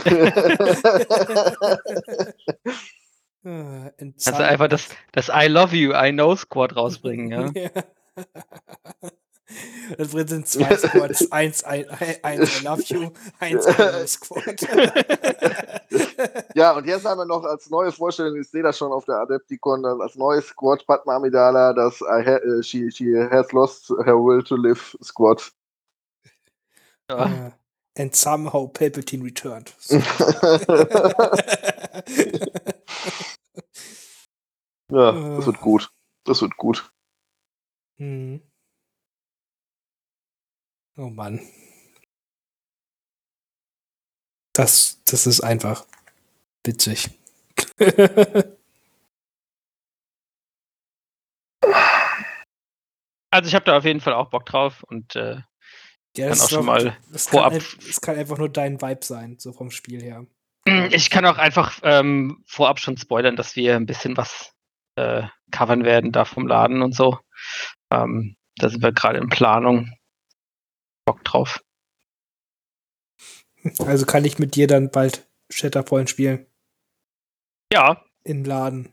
Kannst 3.98 4.28
du 4.28 4.46
einfach 4.46 4.68
das, 4.68 4.90
das 5.12 5.30
I 5.30 5.48
love 5.48 5.76
you, 5.76 5.94
I 5.94 6.12
know 6.12 6.36
Squad 6.36 6.76
rausbringen, 6.76 7.54
ja? 7.54 7.70
Das 9.98 10.12
sind 10.12 10.48
zwei 10.48 10.76
Squads. 10.76 11.32
Eins, 11.32 11.64
ein, 11.64 11.90
eins 12.22 12.62
I 12.62 12.66
love 12.66 12.84
you, 12.88 13.12
eins 13.40 13.66
I 13.66 13.74
know 13.74 14.06
Squad. 14.06 14.62
ja, 16.56 16.74
und 16.74 16.86
jetzt 16.86 17.06
haben 17.06 17.20
wir 17.20 17.26
noch 17.26 17.46
als 17.46 17.70
neue 17.70 17.92
Vorstellung, 17.92 18.36
ich 18.40 18.50
sehe 18.50 18.64
das 18.64 18.78
schon 18.78 18.92
auf 18.92 19.06
der 19.06 19.16
Adepticon, 19.20 19.86
als 19.86 20.16
neues 20.16 20.48
Squad 20.48 20.86
Padma 20.86 21.16
Amidala, 21.16 21.74
das 21.74 22.02
I 22.02 22.26
ha 22.26 22.40
uh, 22.46 22.62
she, 22.62 22.92
she 22.92 23.16
has 23.16 23.54
lost 23.54 23.90
her 24.04 24.18
will 24.18 24.44
to 24.44 24.58
live 24.58 24.98
Squad. 25.02 25.42
Ja. 27.10 27.26
Uh, 27.26 27.52
and 27.98 28.14
somehow 28.14 28.68
Palpatine 28.68 29.24
returned. 29.24 29.74
Ja, 34.92 35.12
das 35.12 35.46
wird 35.46 35.60
gut. 35.60 35.92
Das 36.24 36.42
wird 36.42 36.58
gut. 36.58 36.92
Mhm. 37.98 38.42
Oh 40.98 41.10
Mann. 41.10 41.42
Das, 44.54 45.02
das 45.06 45.28
ist 45.28 45.42
einfach 45.42 45.86
witzig. 46.66 47.12
also 53.30 53.48
ich 53.48 53.54
habe 53.54 53.66
da 53.66 53.78
auf 53.78 53.86
jeden 53.86 54.02
Fall 54.02 54.14
auch 54.14 54.30
Bock 54.30 54.46
drauf 54.46 54.84
und 54.84 55.16
äh, 55.16 55.42
ja, 56.16 56.30
kann 56.30 56.40
auch 56.40 56.50
schon 56.50 56.66
mal 56.66 56.98
das 57.12 57.28
vorab. 57.28 57.54
Es 57.54 58.02
kann 58.02 58.18
einfach 58.18 58.40
nur 58.40 58.50
dein 58.50 58.82
Vibe 58.82 59.06
sein, 59.06 59.38
so 59.38 59.54
vom 59.54 59.70
Spiel 59.70 60.02
her. 60.02 60.26
Ich 60.92 61.10
kann 61.10 61.26
auch 61.26 61.38
einfach 61.38 61.80
ähm, 61.84 62.44
vorab 62.46 62.80
schon 62.80 62.98
spoilern, 62.98 63.36
dass 63.36 63.56
wir 63.56 63.76
ein 63.76 63.86
bisschen 63.86 64.18
was 64.18 64.57
äh, 64.98 65.28
covern 65.52 65.84
werden 65.84 66.12
da 66.12 66.26
vom 66.26 66.48
Laden 66.48 66.82
und 66.82 66.96
so. 66.96 67.20
Ähm, 67.92 68.36
da 68.58 68.70
sind 68.70 68.82
wir 68.84 68.92
gerade 68.92 69.20
in 69.20 69.30
Planung. 69.30 69.94
Bock 71.06 71.24
drauf. 71.24 71.64
Also 73.80 74.06
kann 74.06 74.26
ich 74.26 74.40
mit 74.40 74.56
dir 74.56 74.68
dann 74.68 74.92
bald 74.92 75.28
Shatterpoint 75.50 76.10
spielen? 76.10 76.46
Ja. 77.72 78.04
Im 78.24 78.44
Laden. 78.44 78.92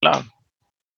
Klar. 0.00 0.24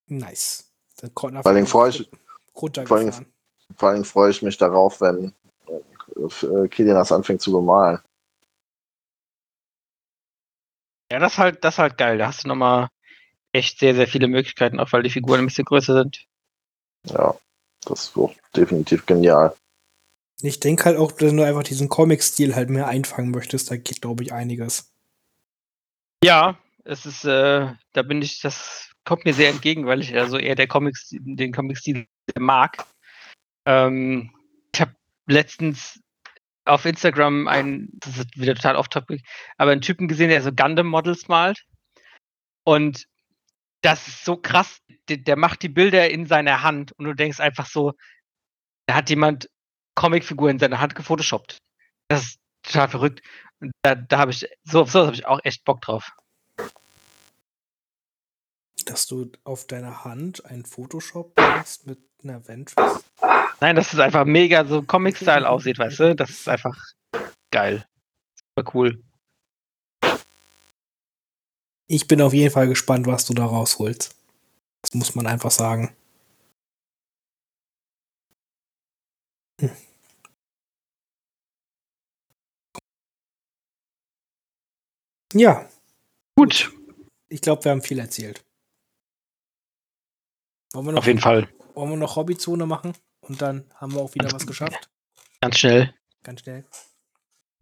Nice. 0.06 0.70
Dann 1.00 1.12
vor 1.14 1.46
allem 1.46 1.66
freue 1.66 1.90
ich, 1.90 2.10
vor 2.52 2.70
allem, 2.76 3.26
vor 3.74 3.88
allem 3.88 4.04
freue 4.04 4.30
ich 4.30 4.42
mich 4.42 4.58
darauf, 4.58 5.00
wenn 5.00 5.32
äh, 5.66 6.68
Kilian 6.68 6.96
das 6.96 7.10
anfängt 7.10 7.40
zu 7.40 7.52
bemalen. 7.52 8.00
Ja, 11.10 11.18
das 11.18 11.32
ist 11.32 11.38
halt, 11.38 11.64
das 11.64 11.74
ist 11.74 11.78
halt 11.78 11.96
geil. 11.96 12.18
Da 12.18 12.26
hast 12.26 12.44
du 12.44 12.48
nochmal 12.48 12.88
echt 13.52 13.78
sehr, 13.78 13.94
sehr 13.94 14.06
viele 14.06 14.28
Möglichkeiten, 14.28 14.78
auch 14.78 14.92
weil 14.92 15.02
die 15.02 15.10
Figuren 15.10 15.40
ein 15.40 15.46
bisschen 15.46 15.64
größer 15.64 15.94
sind. 15.94 16.26
Ja, 17.04 17.34
das 17.84 18.04
ist 18.04 18.16
auch 18.16 18.34
definitiv 18.54 19.06
genial. 19.06 19.54
Ich 20.42 20.60
denke 20.60 20.84
halt 20.84 20.96
auch, 20.96 21.12
wenn 21.18 21.36
du 21.36 21.44
einfach 21.44 21.62
diesen 21.62 21.88
Comic-Stil 21.88 22.54
halt 22.54 22.70
mehr 22.70 22.88
einfangen 22.88 23.30
möchtest, 23.30 23.70
da 23.70 23.76
geht, 23.76 24.00
glaube 24.00 24.22
ich, 24.22 24.32
einiges. 24.32 24.92
Ja, 26.24 26.58
es 26.84 27.06
ist, 27.06 27.24
äh, 27.24 27.72
da 27.92 28.02
bin 28.02 28.22
ich, 28.22 28.40
das 28.40 28.90
kommt 29.04 29.24
mir 29.24 29.34
sehr 29.34 29.50
entgegen, 29.50 29.86
weil 29.86 30.00
ich 30.00 30.16
also 30.16 30.38
eher 30.38 30.54
der 30.54 30.68
Comics, 30.68 31.08
den 31.10 31.52
Comic-Stil 31.52 32.06
mag. 32.38 32.86
Ähm, 33.66 34.30
ich 34.74 34.80
habe 34.80 34.94
letztens 35.26 36.00
auf 36.64 36.84
Instagram 36.84 37.48
einen, 37.48 37.88
das 38.00 38.18
ist 38.18 38.38
wieder 38.38 38.54
total 38.54 38.76
off-topic, 38.76 39.22
aber 39.56 39.72
einen 39.72 39.80
Typen 39.80 40.08
gesehen, 40.08 40.28
der 40.28 40.42
so 40.42 40.52
Gundam-Models 40.52 41.28
malt. 41.28 41.64
Und 42.64 43.06
das 43.82 44.06
ist 44.08 44.24
so 44.24 44.36
krass. 44.36 44.80
Der, 45.08 45.16
der 45.16 45.36
macht 45.36 45.62
die 45.62 45.68
Bilder 45.68 46.10
in 46.10 46.26
seiner 46.26 46.62
Hand 46.62 46.92
und 46.92 47.04
du 47.04 47.14
denkst 47.14 47.40
einfach 47.40 47.66
so, 47.66 47.94
da 48.86 48.94
hat 48.94 49.10
jemand 49.10 49.48
Comicfiguren 49.94 50.52
in 50.52 50.58
seiner 50.58 50.80
Hand 50.80 50.94
gefotoshoppt. 50.94 51.58
Das 52.08 52.22
ist 52.22 52.40
total 52.62 52.88
verrückt. 52.88 53.22
Und 53.60 53.72
da, 53.82 53.94
da 53.94 54.18
habe 54.18 54.30
ich, 54.30 54.48
so, 54.64 54.84
so 54.84 55.06
habe 55.06 55.14
ich 55.14 55.26
auch 55.26 55.40
echt 55.44 55.64
Bock 55.64 55.80
drauf. 55.82 56.10
Dass 58.86 59.06
du 59.06 59.30
auf 59.44 59.66
deiner 59.66 60.04
Hand 60.04 60.44
ein 60.46 60.64
Photoshop 60.64 61.36
machst 61.36 61.86
mit 61.86 61.98
einer 62.22 62.46
Ventress? 62.46 63.04
Nein, 63.60 63.76
dass 63.76 63.92
es 63.92 63.98
einfach 63.98 64.24
mega 64.24 64.64
so 64.64 64.82
Comic-Style 64.82 65.48
aussieht, 65.48 65.78
weißt 65.78 66.00
du? 66.00 66.16
Das 66.16 66.30
ist 66.30 66.48
einfach 66.48 66.76
geil. 67.50 67.86
Super 68.56 68.70
cool. 68.74 69.02
Ich 71.92 72.06
bin 72.06 72.22
auf 72.22 72.32
jeden 72.32 72.52
Fall 72.52 72.68
gespannt, 72.68 73.08
was 73.08 73.24
du 73.24 73.34
da 73.34 73.44
rausholst. 73.44 74.14
Das 74.82 74.94
muss 74.94 75.16
man 75.16 75.26
einfach 75.26 75.50
sagen. 75.50 75.92
Hm. 79.60 79.72
Ja. 85.32 85.68
Gut. 86.36 86.72
Ich 87.28 87.40
glaube, 87.40 87.64
wir 87.64 87.72
haben 87.72 87.82
viel 87.82 87.98
erzählt. 87.98 88.44
Wollen 90.72 90.86
wir 90.86 90.92
noch, 90.92 91.00
Auf 91.00 91.06
jeden 91.08 91.18
Fall. 91.18 91.52
Wollen 91.74 91.90
wir 91.90 91.96
noch 91.96 92.14
Hobbyzone 92.14 92.66
machen? 92.66 92.92
Und 93.22 93.42
dann 93.42 93.68
haben 93.74 93.94
wir 93.94 94.00
auch 94.00 94.14
wieder 94.14 94.30
was 94.30 94.46
geschafft. 94.46 94.88
Ganz 95.40 95.58
schnell. 95.58 95.92
Ganz 96.22 96.42
schnell. 96.42 96.64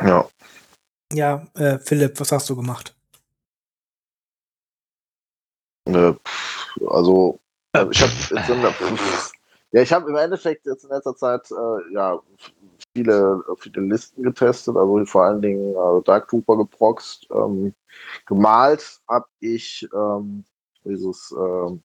Ja. 0.03 0.29
Ja, 1.15 1.47
äh, 1.55 1.79
Philipp, 1.79 2.21
was 2.21 2.31
hast 2.31 2.51
du 2.51 2.57
gemacht? 2.57 2.95
Äh, 5.89 6.15
also, 6.87 7.39
äh, 7.73 7.87
ich 7.91 8.03
habe 8.03 8.13
ja, 9.73 9.83
ich 9.83 9.93
habe 9.93 10.11
im 10.11 10.17
Endeffekt 10.17 10.67
jetzt 10.67 10.85
in 10.85 10.91
letzter 10.91 11.17
Zeit 11.17 11.51
äh, 11.51 11.95
ja 11.95 12.21
viele, 12.95 13.43
viele 13.59 13.83
Listen 13.83 14.23
getestet, 14.23 14.77
also 14.77 15.05
vor 15.05 15.25
allen 15.25 15.43
Dingen 15.43 15.75
äh, 15.75 16.03
Dark 16.05 16.29
Trooper 16.29 16.57
geproxt. 16.57 17.27
Ähm, 17.31 17.75
gemalt 18.27 19.01
habe 19.09 19.27
ich 19.41 19.89
ähm, 19.95 20.45
dieses 20.85 21.35
ähm, 21.39 21.83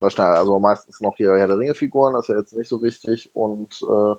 also 0.00 0.58
meistens 0.58 1.00
noch 1.00 1.16
hier 1.16 1.36
Herr 1.36 1.46
der 1.46 1.58
Ringe-Figuren, 1.58 2.14
das 2.14 2.24
ist 2.24 2.28
ja 2.28 2.38
jetzt 2.38 2.56
nicht 2.56 2.68
so 2.68 2.82
wichtig. 2.82 3.34
Und 3.34 3.82
äh, 3.82 4.14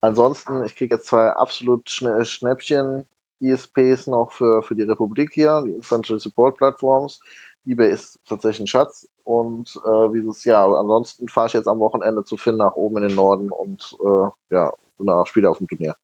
ansonsten, 0.00 0.64
ich 0.64 0.76
kriege 0.76 0.96
jetzt 0.96 1.06
zwei 1.06 1.30
absolut 1.30 1.88
Schnäppchen 1.88 3.06
ISPs 3.40 4.06
noch 4.06 4.32
für, 4.32 4.62
für 4.62 4.74
die 4.74 4.82
Republik 4.82 5.32
hier, 5.32 5.62
die 5.66 5.72
Infantry 5.72 6.18
Support 6.18 6.56
Platforms. 6.56 7.20
eBay 7.66 7.92
ist 7.92 8.18
tatsächlich 8.26 8.60
ein 8.60 8.66
Schatz. 8.66 9.08
Und 9.24 9.80
äh, 9.84 10.12
dieses 10.12 10.44
Jahr, 10.44 10.78
ansonsten 10.78 11.28
fahre 11.28 11.48
ich 11.48 11.52
jetzt 11.54 11.66
am 11.66 11.80
Wochenende 11.80 12.24
zu 12.24 12.36
Finn 12.36 12.56
nach 12.56 12.74
oben 12.74 12.98
in 12.98 13.08
den 13.08 13.16
Norden 13.16 13.50
und 13.50 13.96
äh, 14.04 14.54
ja, 14.54 14.72
danach 14.98 15.26
Spiele 15.26 15.50
auf 15.50 15.58
dem 15.58 15.66
Turnier. 15.66 15.96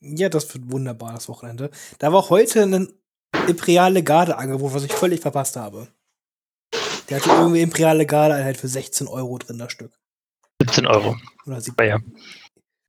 Ja, 0.00 0.28
das 0.28 0.52
wird 0.54 0.70
wunderbar, 0.70 1.14
das 1.14 1.28
Wochenende. 1.28 1.70
Da 1.98 2.12
war 2.12 2.28
heute 2.28 2.62
ein 2.62 2.92
Imperiale 3.48 4.02
Garde-Angebot, 4.02 4.74
was 4.74 4.84
ich 4.84 4.92
völlig 4.92 5.20
verpasst 5.20 5.56
habe. 5.56 5.88
Der 7.08 7.18
hatte 7.18 7.30
irgendwie 7.30 7.62
Imperiale 7.62 8.06
Garde-Einheit 8.06 8.56
für 8.56 8.68
16 8.68 9.08
Euro 9.08 9.38
drin, 9.38 9.58
das 9.58 9.72
Stück. 9.72 9.92
17 10.60 10.86
Euro. 10.86 11.16
Oder 11.46 11.60
sie 11.60 11.72
ja. 11.80 11.98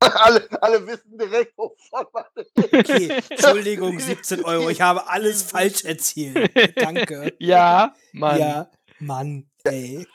alle, 0.00 0.46
alle 0.62 0.86
wissen 0.86 1.18
direkt, 1.18 1.56
wovon 1.58 2.06
man 2.12 2.24
Okay, 2.56 3.20
Entschuldigung, 3.30 3.98
17 4.00 4.44
Euro. 4.44 4.68
Ich 4.68 4.80
habe 4.80 5.08
alles 5.08 5.42
falsch 5.42 5.84
erzählt. 5.84 6.50
Danke. 6.76 7.34
Ja, 7.38 7.94
Mann. 8.12 8.38
Ja, 8.38 8.70
Mann, 9.00 9.46
ey. 9.64 10.06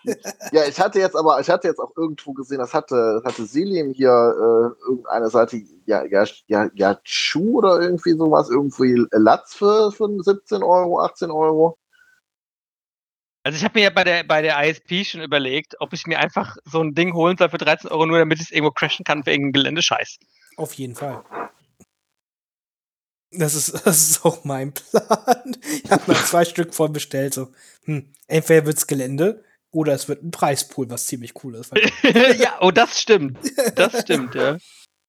Ja, 0.52 0.66
ich 0.68 0.80
hatte 0.80 1.00
jetzt 1.00 1.16
aber, 1.16 1.40
ich 1.40 1.50
hatte 1.50 1.68
jetzt 1.68 1.80
auch 1.80 1.92
irgendwo 1.96 2.34
gesehen, 2.34 2.60
das 2.60 2.74
hatte, 2.74 3.22
das 3.24 3.34
hatte 3.34 3.46
Selim 3.46 3.92
hier 3.94 4.10
äh, 4.10 4.90
irgendeine 4.90 5.30
Seite, 5.30 5.62
ja, 5.86 6.04
ja, 6.06 6.26
ja, 6.48 6.70
ja, 6.74 7.00
Schuh 7.04 7.60
oder 7.60 7.82
irgendwie 7.82 8.14
sowas, 8.14 8.50
irgendwie 8.50 9.06
Latz 9.12 9.54
für, 9.54 9.92
für 9.92 10.10
17 10.22 10.64
Euro, 10.64 11.02
18 11.02 11.32
Euro. 11.32 11.78
Also 13.44 13.58
ich 13.58 13.64
habe 13.66 13.78
mir 13.78 13.84
ja 13.84 13.90
bei 13.90 14.06
der, 14.06 14.24
bei 14.24 14.42
der 14.42 14.64
ISP 14.64 15.04
schon 15.04 15.22
überlegt, 15.22 15.76
ob 15.82 15.92
ich 15.92 16.08
mir 16.08 16.20
einfach 16.20 16.56
so 16.64 16.82
ein 16.82 16.96
Ding 16.96 17.14
holen 17.14 17.38
soll 17.38 17.50
für 17.50 17.58
13 17.58 17.90
Euro, 17.92 18.06
nur 18.06 18.18
damit 18.18 18.40
ich 18.40 18.46
es 18.46 18.52
irgendwo 18.52 18.72
crashen 18.72 19.04
kann 19.04 19.24
für 19.24 19.32
irgendeinen 19.32 19.54
Geländescheiß. 19.54 20.18
Auf 20.56 20.74
jeden 20.74 20.96
Fall. 20.96 21.24
Das 23.32 23.54
ist, 23.54 23.74
das 23.86 24.10
ist 24.10 24.26
auch 24.26 24.46
mein 24.46 24.74
Plan. 24.74 25.58
Ich 25.84 25.92
habe 25.92 26.04
mal 26.12 26.24
zwei 26.24 26.46
Stück 26.46 26.74
von 26.74 26.94
bestellt. 26.94 27.34
So, 27.34 27.52
hm, 27.84 28.14
entweder 28.28 28.66
wird's 28.66 28.88
Gelände 28.88 29.44
oder 29.72 29.94
es 29.94 30.08
wird 30.08 30.24
ein 30.24 30.32
Preispool, 30.32 30.90
was 30.90 31.08
ziemlich 31.08 31.34
cool 31.44 31.56
ist. 31.56 31.74
ja, 32.38 32.58
oh, 32.62 32.72
das 32.72 33.02
stimmt. 33.02 33.38
Das 33.76 34.02
stimmt, 34.02 34.36
ja. 34.36 34.58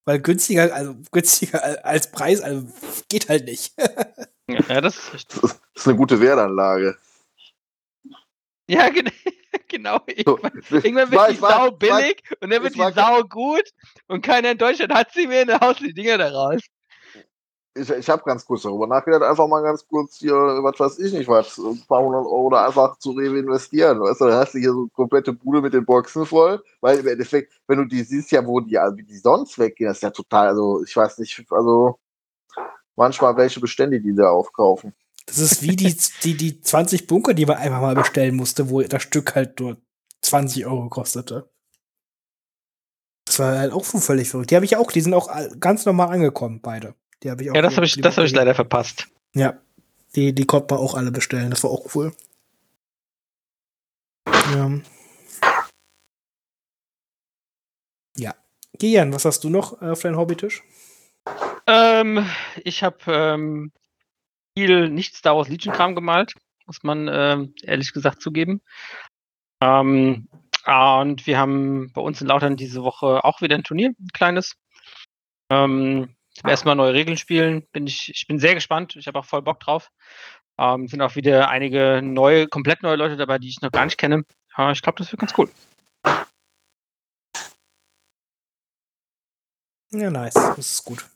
Weil 0.06 0.20
günstiger, 0.20 0.74
also 0.74 0.96
günstiger 1.12 1.84
als 1.84 2.10
Preis, 2.10 2.40
also 2.40 2.66
geht 3.08 3.28
halt 3.28 3.44
nicht. 3.44 3.74
ja, 4.48 4.80
das 4.80 4.98
ist 4.98 5.14
richtig. 5.14 5.40
Das 5.40 5.58
ist 5.76 5.88
eine 5.88 5.96
gute 5.96 6.20
Wertanlage. 6.20 6.98
Ja, 8.68 8.88
gen 8.90 9.10
genau. 9.68 10.00
Irgendwann, 10.06 10.62
irgendwann 10.70 11.10
wird 11.10 11.30
die 11.30 11.36
Sau 11.36 11.70
billig 11.72 12.22
und 12.40 12.50
dann 12.50 12.62
wird 12.62 12.74
die 12.74 12.92
Sau 12.94 13.22
gut 13.22 13.70
und 14.08 14.24
keiner 14.24 14.52
in 14.52 14.58
Deutschland 14.58 14.94
hat 14.94 15.12
sie 15.12 15.26
mehr 15.26 15.42
und 15.42 15.48
dann 15.48 15.60
haust 15.60 15.80
die 15.80 15.92
Dinger 15.92 16.18
da 16.18 16.30
raus. 16.30 16.62
Ich, 17.76 17.90
ich 17.90 18.08
habe 18.08 18.22
ganz 18.22 18.44
kurz 18.44 18.62
darüber 18.62 18.86
nachgedacht, 18.86 19.22
einfach 19.22 19.48
mal 19.48 19.60
ganz 19.60 19.84
kurz 19.86 20.18
hier, 20.18 20.32
was 20.32 20.78
weiß 20.78 20.98
ich 21.00 21.12
nicht 21.12 21.26
was, 21.26 21.58
ein 21.58 21.82
paar 21.88 22.02
hundert 22.04 22.24
Euro 22.24 22.48
da 22.50 22.66
einfach 22.66 22.96
zu 22.98 23.10
reinvestieren. 23.10 24.00
Weißt 24.00 24.20
du, 24.20 24.26
dann 24.26 24.38
hast 24.38 24.54
du 24.54 24.58
hier 24.58 24.70
so 24.70 24.82
eine 24.82 24.90
komplette 24.90 25.32
Bude 25.32 25.60
mit 25.60 25.74
den 25.74 25.84
Boxen 25.84 26.24
voll, 26.24 26.62
weil 26.80 27.00
im 27.00 27.08
Endeffekt, 27.08 27.52
wenn 27.66 27.78
du 27.78 27.84
die 27.84 28.04
siehst, 28.04 28.30
ja, 28.30 28.46
wo 28.46 28.60
die, 28.60 28.78
also 28.78 28.96
wie 28.96 29.02
die 29.02 29.18
sonst 29.18 29.58
weggehen, 29.58 29.88
das 29.88 29.98
ist 29.98 30.02
ja 30.04 30.10
total, 30.10 30.48
also 30.48 30.84
ich 30.84 30.96
weiß 30.96 31.18
nicht, 31.18 31.44
also 31.50 31.98
manchmal 32.96 33.36
welche 33.36 33.60
Bestände 33.60 34.00
die 34.00 34.14
da 34.14 34.30
aufkaufen. 34.30 34.94
Das 35.26 35.38
ist 35.38 35.62
wie 35.62 35.76
die, 35.76 35.96
die, 36.22 36.36
die 36.36 36.60
20 36.60 37.06
Bunker, 37.06 37.34
die 37.34 37.46
man 37.46 37.56
einfach 37.56 37.80
mal 37.80 37.94
bestellen 37.94 38.36
musste, 38.36 38.70
wo 38.70 38.82
das 38.82 39.02
Stück 39.02 39.34
halt 39.34 39.60
nur 39.60 39.76
20 40.22 40.66
Euro 40.66 40.88
kostete. 40.88 41.50
Das 43.24 43.38
war 43.38 43.58
halt 43.58 43.72
auch 43.72 43.84
völlig 43.84 44.28
verrückt. 44.28 44.50
Die 44.50 44.56
habe 44.56 44.64
ich 44.64 44.76
auch, 44.76 44.92
die 44.92 45.00
sind 45.00 45.14
auch 45.14 45.30
ganz 45.58 45.86
normal 45.86 46.10
angekommen, 46.10 46.60
beide. 46.60 46.94
Die 47.22 47.30
habe 47.30 47.42
ich 47.42 47.50
auch. 47.50 47.54
Ja, 47.54 47.62
das 47.62 47.76
habe 47.76 47.86
ich, 47.86 48.00
das 48.00 48.16
hab 48.18 48.24
ich 48.24 48.32
leider 48.32 48.54
verpasst. 48.54 49.08
Ja. 49.34 49.58
Die, 50.14 50.34
die 50.34 50.44
konnte 50.44 50.74
man 50.74 50.82
auch 50.82 50.94
alle 50.94 51.10
bestellen. 51.10 51.50
Das 51.50 51.64
war 51.64 51.70
auch 51.70 51.94
cool. 51.94 52.12
Ja. 54.26 54.70
Ja. 58.16 58.34
Gian, 58.78 59.12
was 59.12 59.24
hast 59.24 59.42
du 59.42 59.50
noch 59.50 59.80
auf 59.80 60.02
deinem 60.02 60.16
Hobbytisch? 60.16 60.62
Ähm, 61.66 62.28
ich 62.62 62.82
habe 62.82 62.98
ähm, 63.08 63.72
viel 64.56 64.88
nicht 64.88 65.16
Star 65.16 65.36
Wars 65.36 65.48
Legion 65.48 65.74
Kram 65.74 65.94
gemalt, 65.94 66.34
muss 66.66 66.82
man 66.82 67.08
äh, 67.08 67.46
ehrlich 67.62 67.92
gesagt 67.92 68.22
zugeben. 68.22 68.62
Ähm, 69.60 70.28
und 70.66 71.26
wir 71.26 71.38
haben 71.38 71.92
bei 71.92 72.00
uns 72.00 72.20
in 72.20 72.28
Lautern 72.28 72.56
diese 72.56 72.82
Woche 72.82 73.24
auch 73.24 73.42
wieder 73.42 73.54
ein 73.54 73.64
Turnier, 73.64 73.90
ein 73.90 74.08
kleines. 74.12 74.56
Ähm, 75.50 76.14
zum 76.32 76.50
ersten 76.50 76.68
Mal 76.68 76.74
neue 76.74 76.94
Regeln 76.94 77.16
spielen. 77.16 77.66
Bin 77.72 77.86
ich, 77.86 78.10
ich 78.10 78.26
bin 78.26 78.38
sehr 78.38 78.54
gespannt. 78.54 78.96
Ich 78.96 79.06
habe 79.06 79.18
auch 79.18 79.24
voll 79.24 79.42
Bock 79.42 79.60
drauf. 79.60 79.90
Ähm, 80.58 80.88
sind 80.88 81.02
auch 81.02 81.16
wieder 81.16 81.48
einige 81.48 82.00
neue, 82.02 82.46
komplett 82.46 82.82
neue 82.82 82.96
Leute 82.96 83.16
dabei, 83.16 83.38
die 83.38 83.48
ich 83.48 83.60
noch 83.60 83.72
gar 83.72 83.84
nicht 83.84 83.98
kenne. 83.98 84.24
Äh, 84.56 84.72
ich 84.72 84.82
glaube, 84.82 84.98
das 84.98 85.12
wird 85.12 85.20
ganz 85.20 85.34
cool. 85.36 85.50
Ja, 89.90 90.10
nice. 90.10 90.34
Das 90.34 90.58
ist 90.58 90.84
gut. 90.84 91.13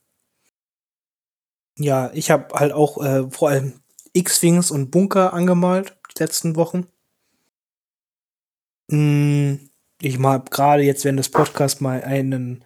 Ja, 1.79 2.11
ich 2.13 2.31
habe 2.31 2.55
halt 2.55 2.73
auch 2.73 3.03
äh, 3.03 3.31
vor 3.31 3.51
allem 3.51 3.81
X-Wings 4.13 4.71
und 4.71 4.91
Bunker 4.91 5.33
angemalt 5.33 5.97
die 6.17 6.23
letzten 6.23 6.57
Wochen. 6.57 6.87
Mm, 8.89 9.55
ich 10.01 10.19
habe 10.19 10.51
gerade 10.51 10.83
jetzt 10.83 11.05
während 11.05 11.19
des 11.19 11.31
Podcasts 11.31 11.81
mal 11.81 12.03
einen 12.03 12.65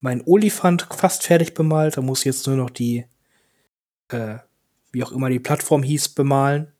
mein 0.00 0.22
Olifant 0.26 0.88
fast 0.90 1.22
fertig 1.24 1.54
bemalt. 1.54 1.96
Da 1.96 2.02
muss 2.02 2.20
ich 2.20 2.26
jetzt 2.26 2.46
nur 2.46 2.56
noch 2.56 2.70
die, 2.70 3.06
äh, 4.08 4.38
wie 4.90 5.04
auch 5.04 5.12
immer 5.12 5.30
die 5.30 5.38
Plattform 5.38 5.82
hieß, 5.82 6.10
bemalen. 6.10 6.72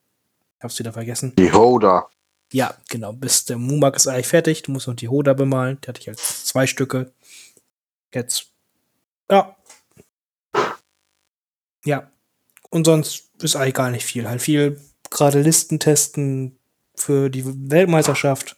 Ich 0.57 0.63
hab's 0.63 0.79
wieder 0.79 0.93
vergessen. 0.93 1.33
Die 1.37 1.51
Hoda. 1.51 2.09
Ja, 2.51 2.75
genau. 2.89 3.13
Bis 3.13 3.45
der 3.45 3.57
Mumak 3.57 3.95
ist 3.95 4.07
eigentlich 4.07 4.27
fertig. 4.27 4.61
Du 4.63 4.71
musst 4.71 4.87
noch 4.87 4.95
die 4.95 5.09
Hoda 5.09 5.33
bemalen. 5.33 5.79
Die 5.81 5.87
hatte 5.87 6.01
ich 6.01 6.09
als 6.09 6.45
zwei 6.45 6.67
Stücke. 6.67 7.11
Jetzt. 8.13 8.51
Ja, 9.31 9.55
ja. 11.85 12.11
Und 12.69 12.85
sonst 12.85 13.31
ist 13.41 13.55
eigentlich 13.55 13.73
gar 13.73 13.91
nicht 13.91 14.05
viel. 14.05 14.27
Halt 14.27 14.41
viel 14.41 14.81
gerade 15.09 15.41
Listen 15.41 15.79
testen 15.79 16.59
für 16.95 17.29
die 17.29 17.43
Weltmeisterschaft. 17.45 18.57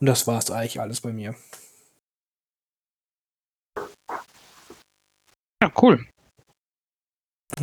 Und 0.00 0.06
das 0.06 0.26
war 0.26 0.38
es 0.38 0.50
eigentlich 0.50 0.80
alles 0.80 1.00
bei 1.00 1.12
mir. 1.12 1.34
Ja, 5.62 5.72
cool. 5.80 6.06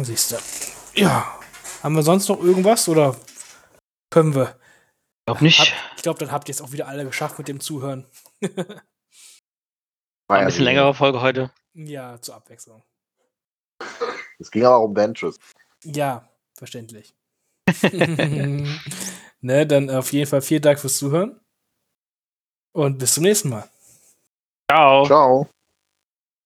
Siehst 0.02 0.32
du. 0.32 0.38
Ja. 1.00 1.40
Haben 1.84 1.96
wir 1.96 2.04
sonst 2.04 2.30
noch 2.30 2.42
irgendwas 2.42 2.88
oder 2.88 3.16
Können 4.10 4.36
wir. 4.36 4.60
Glaub 5.26 5.42
nicht. 5.42 5.60
Hab, 5.60 5.68
ich 5.98 6.04
glaube, 6.04 6.20
dann 6.20 6.32
habt 6.32 6.48
ihr 6.48 6.54
es 6.54 6.62
auch 6.62 6.72
wieder 6.72 6.88
alle 6.88 7.04
geschafft 7.04 7.40
mit 7.40 7.48
dem 7.48 7.60
Zuhören. 7.60 8.06
War 10.28 10.38
ein 10.38 10.46
bisschen 10.46 10.66
längere 10.66 10.94
Folge 10.94 11.22
heute. 11.22 11.52
Ja, 11.74 12.22
zur 12.22 12.36
Abwechslung. 12.36 12.84
Es 14.40 14.52
ging 14.52 14.66
aber 14.66 14.82
um 14.82 14.94
Benches. 14.94 15.38
Ja, 15.84 16.30
verständlich. 16.56 17.14
ne, 19.42 19.68
dann 19.68 19.90
auf 19.90 20.12
jeden 20.12 20.28
Fall 20.28 20.42
vielen 20.42 20.62
Dank 20.62 20.80
fürs 20.80 20.98
Zuhören. 20.98 21.40
Und 22.74 22.98
bis 22.98 23.14
zum 23.14 23.24
nächsten 23.24 23.50
Mal. 23.50 23.70
Ciao. 24.70 25.06
Ciao. 25.06 25.50